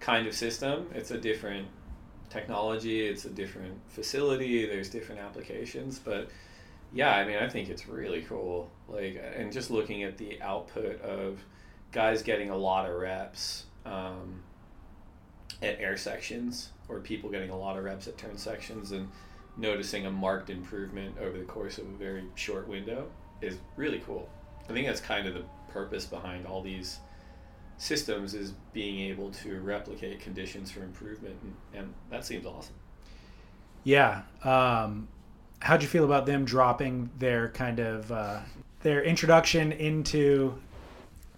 kind 0.00 0.26
of 0.26 0.34
system. 0.34 0.88
It's 0.94 1.10
a 1.10 1.18
different 1.18 1.68
technology. 2.28 3.06
It's 3.06 3.24
a 3.24 3.30
different 3.30 3.78
facility. 3.88 4.66
There's 4.66 4.88
different 4.88 5.20
applications, 5.20 5.98
but 5.98 6.30
yeah, 6.92 7.14
I 7.14 7.24
mean, 7.24 7.36
I 7.36 7.48
think 7.48 7.68
it's 7.68 7.86
really 7.88 8.22
cool. 8.22 8.70
Like, 8.88 9.22
and 9.36 9.52
just 9.52 9.70
looking 9.70 10.02
at 10.02 10.18
the 10.18 10.40
output 10.42 11.00
of 11.02 11.40
guys 11.92 12.22
getting 12.22 12.50
a 12.50 12.56
lot 12.56 12.88
of 12.88 12.96
reps. 12.96 13.64
Um, 13.84 14.42
at 15.62 15.80
air 15.80 15.96
sections 15.96 16.70
or 16.88 17.00
people 17.00 17.30
getting 17.30 17.50
a 17.50 17.56
lot 17.56 17.76
of 17.76 17.84
reps 17.84 18.08
at 18.08 18.16
turn 18.16 18.36
sections 18.36 18.92
and 18.92 19.08
noticing 19.56 20.06
a 20.06 20.10
marked 20.10 20.50
improvement 20.50 21.14
over 21.20 21.38
the 21.38 21.44
course 21.44 21.78
of 21.78 21.84
a 21.86 21.96
very 21.96 22.24
short 22.34 22.66
window 22.66 23.06
is 23.40 23.56
really 23.76 24.00
cool. 24.06 24.28
I 24.68 24.72
think 24.72 24.86
that's 24.86 25.00
kind 25.00 25.26
of 25.26 25.34
the 25.34 25.44
purpose 25.72 26.04
behind 26.06 26.46
all 26.46 26.62
these 26.62 26.98
systems 27.78 28.34
is 28.34 28.52
being 28.72 29.00
able 29.10 29.30
to 29.30 29.60
replicate 29.60 30.20
conditions 30.20 30.70
for 30.70 30.82
improvement 30.82 31.36
and, 31.42 31.54
and 31.74 31.94
that 32.10 32.24
seems 32.24 32.46
awesome. 32.46 32.74
Yeah. 33.84 34.22
Um, 34.44 35.08
how'd 35.60 35.82
you 35.82 35.88
feel 35.88 36.04
about 36.04 36.26
them 36.26 36.44
dropping 36.44 37.10
their 37.18 37.48
kind 37.48 37.80
of 37.80 38.10
uh, 38.12 38.40
their 38.82 39.02
introduction 39.02 39.72
into 39.72 40.54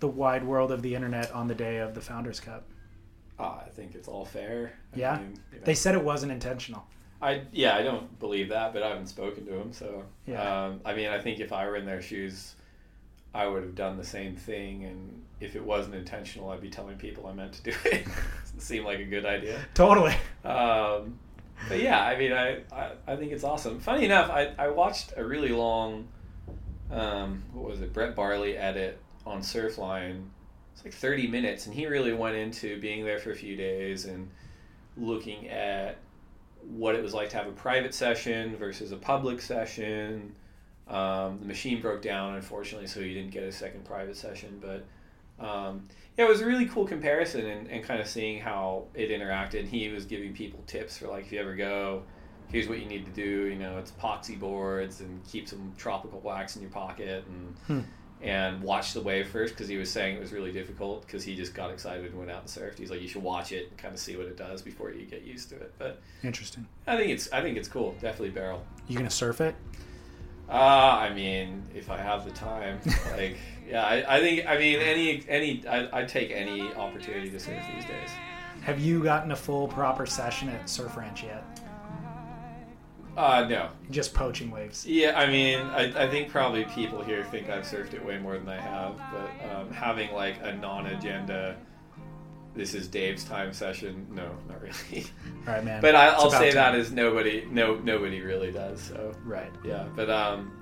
the 0.01 0.09
wide 0.09 0.45
world 0.45 0.73
of 0.73 0.83
the 0.83 0.95
internet 0.95 1.31
on 1.33 1.47
the 1.47 1.55
day 1.55 1.79
of 1.79 1.95
the 1.95 2.01
Founders 2.01 2.41
Cup? 2.41 2.65
Uh, 3.39 3.61
I 3.65 3.69
think 3.71 3.95
it's 3.95 4.09
all 4.09 4.25
fair. 4.25 4.73
I 4.95 4.99
Yeah? 4.99 5.17
mean, 5.17 5.35
you 5.53 5.59
know, 5.59 5.65
They 5.65 5.75
said 5.75 5.95
it 5.95 6.05
wasn't 6.05 6.33
intentional. 6.33 6.85
I 7.21 7.43
yeah, 7.53 7.77
I 7.77 7.83
don't 7.83 8.19
believe 8.19 8.49
that, 8.49 8.73
but 8.73 8.83
I 8.83 8.89
haven't 8.89 9.07
spoken 9.07 9.47
to 9.47 9.55
him, 9.55 9.73
so 9.73 10.05
Yeah. 10.27 10.67
Um, 10.67 10.81
I 10.85 10.95
mean, 10.95 11.09
I 11.09 11.21
think 11.21 11.41
if 11.41 11.53
I 11.53 11.67
were 11.67 11.77
in 11.77 11.87
their 11.87 12.03
shoes, 12.03 12.55
I 13.35 13.47
would 13.47 13.63
have 13.63 13.75
done 13.75 13.97
the 13.97 14.05
same 14.05 14.37
thing, 14.37 14.85
and 14.85 15.23
if 15.41 15.57
it 15.57 15.63
wasn't 15.65 15.95
intentional, 15.95 16.51
I'd 16.51 16.61
be 16.61 16.69
telling 16.69 16.97
people 16.99 17.27
I 17.27 17.33
meant 17.33 17.53
to 17.55 17.63
do 17.63 17.71
it. 17.87 18.07
it 18.55 18.61
seemed 18.63 18.85
like 18.85 18.99
a 18.99 19.05
good 19.05 19.25
idea. 19.25 19.59
Totally. 19.75 20.15
Um, 20.45 21.19
but 21.69 21.81
yeah, 21.81 22.03
I 22.05 22.19
mean, 22.19 22.33
I, 22.33 22.59
I, 22.73 22.91
I 23.07 23.17
think 23.17 23.33
it's 23.33 23.45
awesome. 23.45 23.79
Funny 23.81 24.05
enough, 24.05 24.29
I, 24.31 24.53
I 24.59 24.69
watched 24.69 25.15
a 25.17 25.25
really 25.25 25.51
long, 25.51 26.09
um, 26.91 27.43
what 27.53 27.71
was 27.71 27.81
it, 27.81 27.93
Brett 27.93 28.15
Barley 28.17 28.57
edit 28.57 28.99
on 29.25 29.41
Surfline. 29.41 30.25
It's 30.75 30.85
like 30.85 30.95
30 30.95 31.27
minutes, 31.29 31.67
and 31.67 31.75
he 31.75 31.87
really 31.87 32.13
went 32.13 32.37
into 32.37 32.81
being 32.81 33.05
there 33.05 33.19
for 33.19 33.31
a 33.31 33.37
few 33.37 33.57
days 33.57 34.05
and 34.07 34.31
looking 34.97 35.49
at 35.49 35.99
what 36.77 36.95
it 36.95 37.03
was 37.03 37.13
like 37.15 37.29
to 37.31 37.37
have 37.37 37.47
a 37.47 37.53
private 37.53 37.95
session 37.95 38.57
versus 38.57 38.93
a 38.93 38.97
public 38.97 39.41
session. 39.41 40.35
Um, 40.89 41.39
the 41.41 41.47
machine 41.47 41.81
broke 41.81 42.03
down, 42.03 42.35
unfortunately, 42.35 42.87
so 42.87 43.01
he 43.01 43.15
didn't 43.15 43.31
get 43.31 43.43
a 43.45 43.53
second 43.53 43.85
private 43.85 44.17
session. 44.17 44.61
But 44.61 44.85
um, 45.45 45.89
yeah, 46.17 46.27
it 46.27 46.29
was 46.29 46.41
a 46.41 46.47
really 46.47 46.67
cool 46.67 46.87
comparison 46.87 47.47
and, 47.47 47.69
and 47.69 47.85
kind 47.85 48.01
of 48.01 48.07
seeing 48.07 48.41
how 48.41 48.85
it 48.95 49.11
interacted. 49.11 49.67
He 49.67 49.89
was 49.89 50.05
giving 50.05 50.35
people 50.35 50.63
tips 50.67 50.99
for 50.99 51.09
like 51.09 51.27
if 51.27 51.33
you 51.33 51.41
ever 51.41 51.55
go, 51.55 52.03
here's 52.49 52.69
what 52.69 52.79
you 52.81 52.87
need 52.87 53.07
to 53.07 53.13
do. 53.13 53.47
You 53.49 53.57
know, 53.59 53.79
it's 53.79 53.93
epoxy 53.93 54.39
boards 54.39 55.01
and 55.01 55.25
keep 55.27 55.49
some 55.49 55.73
tropical 55.79 56.21
wax 56.21 56.57
in 56.57 56.63
your 56.63 56.71
pocket 56.71 57.25
and 57.27 57.57
Hmm. 57.67 57.89
And 58.23 58.63
watch 58.63 58.93
the 58.93 59.01
wave 59.01 59.29
first 59.29 59.55
because 59.55 59.69
he 59.69 59.77
was 59.77 59.91
saying 59.91 60.17
it 60.17 60.21
was 60.21 60.33
really 60.33 60.53
difficult 60.53 61.05
because 61.05 61.25
he 61.25 61.35
just 61.35 61.55
got 61.55 61.71
excited 61.71 62.07
and 62.07 62.19
went 62.19 62.31
out 62.31 62.41
and 62.41 62.49
surfed. 62.49 62.79
He's 62.79 62.91
like, 62.91 63.03
you 63.03 63.09
should 63.09 63.23
watch 63.23 63.51
it 63.53 63.69
and 63.69 63.77
kind 63.77 63.93
of 63.93 64.01
see 64.01 64.17
what 64.17 64.27
it 64.27 64.37
does 64.37 64.63
before 64.63 64.93
you 64.93 65.05
get 65.07 65.23
used 65.23 65.49
to 65.51 65.57
it. 65.57 65.75
But 65.79 66.01
Interesting. 66.23 66.67
I 66.87 66.97
think 66.97 67.11
it's 67.11 67.33
I 67.33 67.43
think 67.43 67.57
it's 67.57 67.69
cool. 67.69 67.93
Definitely 68.01 68.31
barrel. 68.31 68.65
You 68.87 68.97
gonna 68.97 69.11
surf 69.11 69.41
it? 69.41 69.57
Uh, 70.49 70.53
I 70.53 71.15
mean, 71.15 71.63
if 71.75 71.91
I 71.91 71.97
have 71.97 72.25
the 72.25 72.31
time, 72.31 72.79
like, 73.17 73.39
yeah, 73.67 73.85
I, 73.85 74.17
I 74.17 74.21
think, 74.21 74.47
I 74.47 74.59
mean, 74.59 74.81
any, 74.81 75.25
any, 75.27 75.67
I, 75.67 75.89
I'd 76.01 76.09
take 76.09 76.31
any 76.31 76.71
opportunity 76.75 77.31
to 77.31 77.41
surf 77.41 77.63
these 77.75 77.87
days. 77.87 78.11
Have 78.61 78.79
you 78.79 79.03
gotten 79.03 79.33
a 79.33 79.37
full 79.37 79.67
proper 79.67 80.05
session 80.05 80.51
at 80.51 80.69
Surf 80.69 80.97
Ranch 80.97 81.25
yet? 81.25 81.52
Uh, 83.17 83.47
no. 83.49 83.69
Just 83.91 84.15
poaching 84.15 84.51
waves. 84.51 84.87
Yeah, 84.87 85.19
I 85.19 85.27
mean, 85.27 85.59
I, 85.61 86.05
I 86.05 86.09
think 86.09 86.31
probably 86.31 86.65
people 86.65 87.03
here 87.03 87.25
think 87.31 87.51
I've 87.51 87.65
surfed 87.65 87.93
it 87.95 88.05
way 88.05 88.19
more 88.19 88.39
than 88.39 88.49
I 88.49 88.61
have, 88.61 88.97
but 89.13 89.55
um, 89.55 89.71
having 89.71 90.13
like 90.13 90.37
a 90.43 90.55
non-agenda, 90.55 91.57
this 92.55 92.73
is 92.75 92.89
Dave's 92.89 93.25
time 93.25 93.53
session. 93.53 94.07
No, 94.11 94.31
not 94.49 94.63
really. 94.63 95.05
All 95.47 95.53
right, 95.55 95.65
man. 95.65 95.83
but 95.83 95.95
I, 95.95 96.09
I'll 96.09 96.31
say 96.31 96.53
time. 96.53 96.73
that 96.73 96.75
as 96.75 96.91
nobody, 96.91 97.47
no, 97.51 97.77
nobody 97.77 98.21
really 98.23 98.51
does. 98.51 98.81
So 98.81 99.13
Right. 99.25 99.53
yeah, 99.65 99.85
but 99.95 100.09
um, 100.09 100.53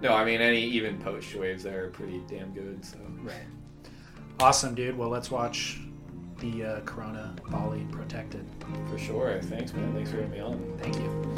no, 0.00 0.12
I 0.12 0.24
mean, 0.24 0.40
any 0.40 0.62
even 0.62 0.98
poached 0.98 1.34
waves 1.34 1.64
there 1.64 1.86
are 1.86 1.88
pretty 1.90 2.22
damn 2.28 2.52
good. 2.52 2.84
So 2.84 2.98
Right. 3.22 3.34
Awesome, 4.38 4.74
dude. 4.76 4.96
Well, 4.96 5.08
let's 5.08 5.30
watch 5.30 5.80
the 6.38 6.64
uh, 6.64 6.80
Corona 6.80 7.34
Bali 7.50 7.86
Protected. 7.90 8.44
for 8.90 8.98
sure. 8.98 9.40
Thanks, 9.42 9.72
man. 9.72 9.92
Thanks 9.94 10.10
for 10.10 10.16
having 10.18 10.30
me 10.32 10.40
on. 10.40 10.78
Thank 10.78 10.96
you. 10.96 11.34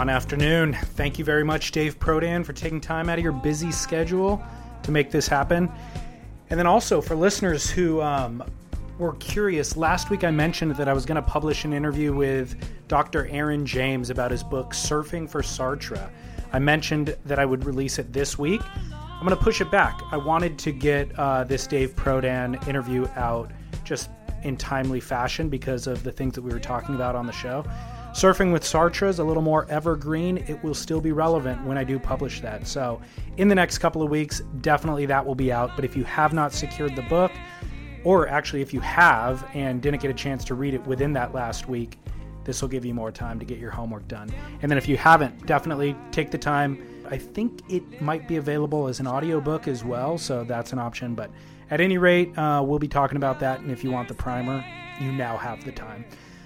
Fun 0.00 0.08
afternoon. 0.08 0.72
Thank 0.94 1.18
you 1.18 1.26
very 1.26 1.44
much, 1.44 1.72
Dave 1.72 1.98
Prodan, 1.98 2.42
for 2.46 2.52
taking 2.52 2.80
time 2.80 3.08
out 3.08 3.18
of 3.18 3.24
your 3.24 3.32
busy 3.32 3.70
schedule 3.70 4.42
to 4.84 4.92
make 4.92 5.10
this 5.10 5.28
happen. 5.28 5.68
And 6.48 6.58
then 6.58 6.66
also 6.66 7.00
for 7.00 7.16
listeners 7.16 7.68
who 7.68 8.00
um, 8.00 8.42
were 8.98 9.14
curious, 9.16 9.76
last 9.76 10.08
week 10.08 10.24
I 10.24 10.30
mentioned 10.30 10.76
that 10.76 10.88
I 10.88 10.92
was 10.92 11.04
going 11.04 11.16
to 11.16 11.22
publish 11.22 11.64
an 11.64 11.72
interview 11.72 12.14
with 12.14 12.54
Dr. 12.88 13.26
Aaron 13.26 13.66
James 13.66 14.10
about 14.10 14.30
his 14.30 14.44
book, 14.44 14.74
Surfing 14.74 15.28
for 15.28 15.42
Sartre. 15.42 16.08
I 16.52 16.60
mentioned 16.60 17.16
that 17.24 17.38
I 17.38 17.44
would 17.44 17.64
release 17.64 17.98
it 17.98 18.12
this 18.12 18.38
week. 18.38 18.62
I'm 18.92 19.26
going 19.26 19.36
to 19.36 19.44
push 19.44 19.60
it 19.60 19.70
back. 19.70 20.00
I 20.12 20.16
wanted 20.16 20.58
to 20.60 20.72
get 20.72 21.10
uh, 21.18 21.44
this 21.44 21.66
Dave 21.66 21.94
Prodan 21.96 22.66
interview 22.68 23.08
out 23.16 23.50
just 23.84 24.08
in 24.42 24.56
timely 24.56 25.00
fashion 25.00 25.48
because 25.48 25.86
of 25.86 26.02
the 26.02 26.12
things 26.12 26.34
that 26.34 26.42
we 26.42 26.50
were 26.50 26.60
talking 26.60 26.94
about 26.94 27.14
on 27.14 27.26
the 27.26 27.32
show. 27.32 27.64
Surfing 28.12 28.52
with 28.52 28.64
Sartre 28.64 29.08
is 29.08 29.20
a 29.20 29.24
little 29.24 29.42
more 29.42 29.70
evergreen. 29.70 30.38
It 30.48 30.62
will 30.64 30.74
still 30.74 31.00
be 31.00 31.12
relevant 31.12 31.64
when 31.64 31.78
I 31.78 31.84
do 31.84 31.98
publish 31.98 32.40
that. 32.40 32.66
So, 32.66 33.00
in 33.36 33.46
the 33.46 33.54
next 33.54 33.78
couple 33.78 34.02
of 34.02 34.10
weeks, 34.10 34.42
definitely 34.62 35.06
that 35.06 35.24
will 35.24 35.36
be 35.36 35.52
out. 35.52 35.76
But 35.76 35.84
if 35.84 35.96
you 35.96 36.02
have 36.04 36.32
not 36.32 36.52
secured 36.52 36.96
the 36.96 37.02
book, 37.02 37.30
or 38.02 38.28
actually 38.28 38.62
if 38.62 38.74
you 38.74 38.80
have 38.80 39.48
and 39.54 39.80
didn't 39.80 40.00
get 40.00 40.10
a 40.10 40.14
chance 40.14 40.44
to 40.44 40.54
read 40.54 40.74
it 40.74 40.84
within 40.86 41.12
that 41.12 41.34
last 41.34 41.68
week, 41.68 41.98
this 42.44 42.62
will 42.62 42.68
give 42.68 42.84
you 42.84 42.94
more 42.94 43.12
time 43.12 43.38
to 43.38 43.44
get 43.44 43.58
your 43.58 43.70
homework 43.70 44.08
done. 44.08 44.30
And 44.62 44.70
then 44.70 44.78
if 44.78 44.88
you 44.88 44.96
haven't, 44.96 45.46
definitely 45.46 45.94
take 46.10 46.30
the 46.30 46.38
time. 46.38 46.99
I 47.10 47.18
think 47.18 47.62
it 47.68 48.00
might 48.00 48.28
be 48.28 48.36
available 48.36 48.86
as 48.86 49.00
an 49.00 49.06
audiobook 49.06 49.66
as 49.66 49.84
well, 49.84 50.16
so 50.16 50.44
that's 50.44 50.72
an 50.72 50.78
option. 50.78 51.14
But 51.14 51.30
at 51.70 51.80
any 51.80 51.98
rate, 51.98 52.36
uh, 52.38 52.62
we'll 52.64 52.78
be 52.78 52.88
talking 52.88 53.16
about 53.16 53.40
that. 53.40 53.60
And 53.60 53.70
if 53.70 53.82
you 53.82 53.90
want 53.90 54.08
the 54.08 54.14
primer, 54.14 54.64
you 55.00 55.12
now 55.12 55.36
have 55.36 55.64
the 55.64 55.72
time. 55.72 56.04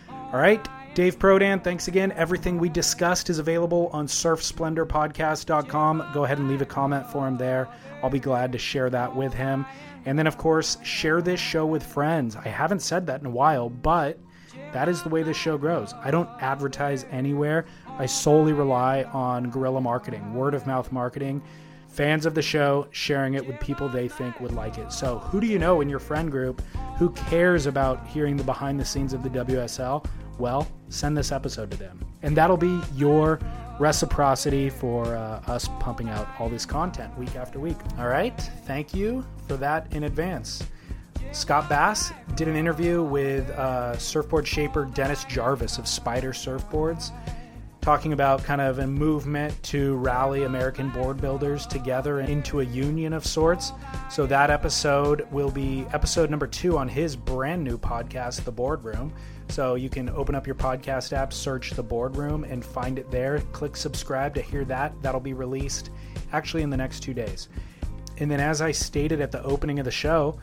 All 0.09 0.41
right. 0.41 0.67
Dave 0.95 1.19
Prodan, 1.19 1.63
thanks 1.63 1.89
again. 1.89 2.13
Everything 2.13 2.57
we 2.57 2.69
discussed 2.69 3.29
is 3.29 3.41
available 3.41 3.91
on 3.93 4.07
surfsplendorpodcast.com. 4.07 6.11
Go 6.15 6.25
ahead 6.25 6.39
and 6.39 6.49
leave 6.49 6.63
a 6.63 6.67
comment 6.67 7.11
for 7.11 7.27
him 7.27 7.37
there. 7.37 7.69
I'll 8.03 8.11
be 8.11 8.21
glad 8.21 8.53
to 8.53 8.59
share 8.59 8.89
that 8.91 9.15
with 9.15 9.35
him. 9.35 9.67
And 10.07 10.19
then, 10.19 10.27
of 10.27 10.39
course, 10.39 10.79
share 10.85 11.21
this 11.21 11.41
show 11.41 11.67
with 11.67 11.83
friends. 11.83 12.37
I 12.37 12.49
haven't 12.49 12.81
said 12.81 13.07
that 13.09 13.21
in 13.21 13.27
a 13.27 13.31
while, 13.31 13.69
but 13.69 14.19
that 14.73 14.89
is 14.89 15.03
the 15.03 15.09
way 15.09 15.23
this 15.23 15.37
show 15.37 15.59
grows. 15.59 15.95
I 15.95 16.11
don't 16.11 16.29
advertise 16.41 17.05
anywhere. 17.11 17.67
I 17.99 18.07
solely 18.07 18.53
rely 18.53 19.05
on 19.05 19.51
guerrilla 19.51 19.81
marketing, 19.81 20.35
word 20.35 20.55
of 20.55 20.67
mouth 20.67 20.91
marketing. 20.93 21.43
Fans 21.89 22.27
of 22.27 22.35
the 22.35 22.43
show 22.43 22.89
sharing 22.91 23.35
it 23.35 23.47
with 23.47 23.61
people 23.61 23.89
they 23.89 24.09
think 24.09 24.41
would 24.41 24.53
like 24.53 24.79
it. 24.79 24.93
So, 24.93 25.19
who 25.19 25.41
do 25.41 25.47
you 25.47 25.61
know 25.61 25.81
in 25.81 25.89
your 25.89 26.01
friend 26.01 26.29
group 26.29 26.61
who 26.99 27.11
cares 27.11 27.67
about 27.67 28.05
hearing 28.09 28.37
the 28.37 28.43
behind 28.43 28.81
the 28.81 28.85
scenes 28.85 29.13
of 29.13 29.23
the 29.23 29.31
WSL? 29.31 30.05
Well, 30.39 30.67
send 30.89 31.17
this 31.17 31.31
episode 31.31 31.71
to 31.71 31.77
them. 31.77 32.05
And 32.23 32.37
that'll 32.37 32.57
be 32.57 32.81
your 32.95 33.39
reciprocity 33.79 34.71
for 34.71 35.15
uh, 35.15 35.41
us 35.47 35.69
pumping 35.79 36.09
out 36.09 36.29
all 36.39 36.49
this 36.49 36.67
content 36.67 37.17
week 37.17 37.37
after 37.37 37.61
week. 37.61 37.77
All 37.99 38.09
right. 38.09 38.39
Thank 38.65 38.95
you 38.95 39.25
for 39.47 39.57
that 39.57 39.93
in 39.93 40.05
advance. 40.05 40.65
Scott 41.33 41.69
Bass 41.69 42.13
did 42.37 42.49
an 42.49 42.57
interview 42.57 43.03
with 43.03 43.49
uh, 43.51 43.97
surfboard 43.99 44.47
shaper 44.47 44.85
Dennis 44.85 45.25
Jarvis 45.25 45.79
of 45.79 45.85
Spyder 45.85 46.33
Surfboards, 46.33 47.11
talking 47.85 48.15
about 48.15 48.43
kind 48.43 48.63
of 48.63 48.79
a 48.79 48.87
movement 48.87 49.63
to 49.63 49.97
rally 49.97 50.45
American 50.45 50.89
board 50.89 51.21
builders 51.21 51.67
together 51.67 52.21
into 52.21 52.61
a 52.61 52.65
union 52.65 53.13
of 53.13 53.27
sorts. 53.27 53.73
So 54.11 54.25
that 54.25 54.51
episode 54.51 55.31
will 55.31 55.51
be 55.51 55.85
episode 55.93 56.31
number 56.31 56.47
two 56.47 56.79
on 56.79 56.89
his 56.89 57.15
brand 57.15 57.63
new 57.63 57.77
podcast, 57.77 58.43
The 58.45 58.53
Boardroom. 58.53 59.13
So 59.51 59.75
you 59.75 59.91
can 59.91 60.09
open 60.09 60.35
up 60.35 60.47
your 60.47 60.57
podcast 60.57 61.13
app, 61.13 61.31
search 61.31 61.73
The 61.73 61.83
Boardroom, 61.83 62.45
and 62.45 62.65
find 62.65 62.99
it 62.99 63.11
there. 63.11 63.41
Click 63.53 63.77
subscribe 63.77 64.35
to 64.37 64.41
hear 64.41 64.65
that. 64.65 64.95
That'll 65.03 65.21
be 65.21 65.35
released 65.35 65.91
actually 66.33 66.63
in 66.63 66.71
the 66.71 66.79
next 66.79 67.01
two 67.01 67.13
days. 67.13 67.51
And 68.17 68.31
then, 68.31 68.41
as 68.41 68.63
I 68.63 68.71
stated 68.71 69.21
at 69.21 69.31
the 69.31 69.43
opening 69.43 69.79
of 69.79 69.85
the 69.85 69.91
show, 69.91 70.39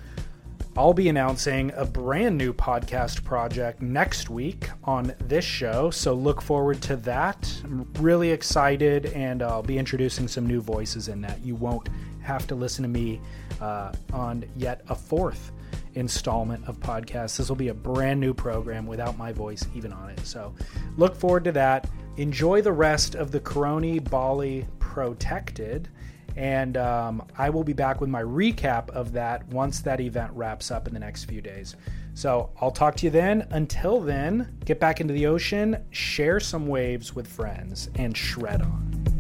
I'll 0.78 0.94
be 0.94 1.10
announcing 1.10 1.74
a 1.76 1.84
brand 1.84 2.38
new 2.38 2.54
podcast 2.54 3.26
project 3.26 3.82
next 3.82 4.30
week 4.30 4.70
on 4.86 5.14
this 5.20 5.44
show. 5.44 5.92
So 5.92 6.14
look 6.14 6.42
forward 6.42 6.82
to 6.84 6.96
that. 6.98 7.54
I'm 7.66 7.92
really 7.96 8.32
excited, 8.32 9.08
and 9.08 9.44
I'll 9.44 9.64
be 9.64 9.78
introducing 9.78 10.30
some 10.30 10.48
new 10.48 10.62
voices 10.62 11.10
in 11.10 11.20
that. 11.22 11.44
You 11.44 11.56
won't 11.56 11.90
have 12.22 12.48
to 12.48 12.56
listen 12.56 12.84
to 12.84 12.90
me 12.90 13.20
uh, 13.60 13.92
on 14.14 14.46
yet 14.56 14.82
a 14.88 14.96
fourth 14.96 15.52
installment 15.96 16.66
of 16.70 16.80
podcasts. 16.80 17.36
This 17.36 17.50
will 17.50 17.58
be 17.58 17.68
a 17.68 17.74
brand 17.74 18.22
new 18.22 18.34
program 18.34 18.88
without 18.88 19.18
my 19.18 19.34
voice 19.34 19.68
even 19.76 19.92
on 19.92 20.10
it. 20.12 20.26
So 20.26 20.56
look 20.96 21.18
forward 21.18 21.44
to 21.44 21.52
that. 21.52 21.90
Enjoy 22.16 22.62
the 22.62 22.72
rest 22.72 23.16
of 23.16 23.32
the 23.32 23.42
Corona 23.42 24.00
Bali 24.00 24.66
Protected. 24.80 25.90
And 26.36 26.78
um, 26.78 27.24
I 27.38 27.50
will 27.50 27.64
be 27.64 27.74
back 27.74 28.02
with 28.02 28.10
my 28.10 28.24
recap 28.24 28.90
of 28.90 29.12
that 29.14 29.48
once 29.50 29.82
that 29.82 30.00
event 30.00 30.32
wraps 30.34 30.72
up 30.72 30.88
in 30.88 30.94
the 30.94 31.00
next 31.00 31.26
few 31.26 31.42
days. 31.42 31.76
So 32.14 32.50
I'll 32.60 32.72
talk 32.72 32.96
to 32.98 33.06
you 33.06 33.10
then. 33.10 33.48
Until 33.52 34.00
then, 34.00 34.58
get 34.66 34.80
back 34.80 35.02
into 35.02 35.14
the 35.14 35.28
ocean, 35.28 35.84
share 35.92 36.40
some 36.40 36.68
waves 36.68 37.16
with 37.16 37.28
friends, 37.28 37.90
and 37.96 38.16
shred 38.16 38.62
on. 38.62 39.11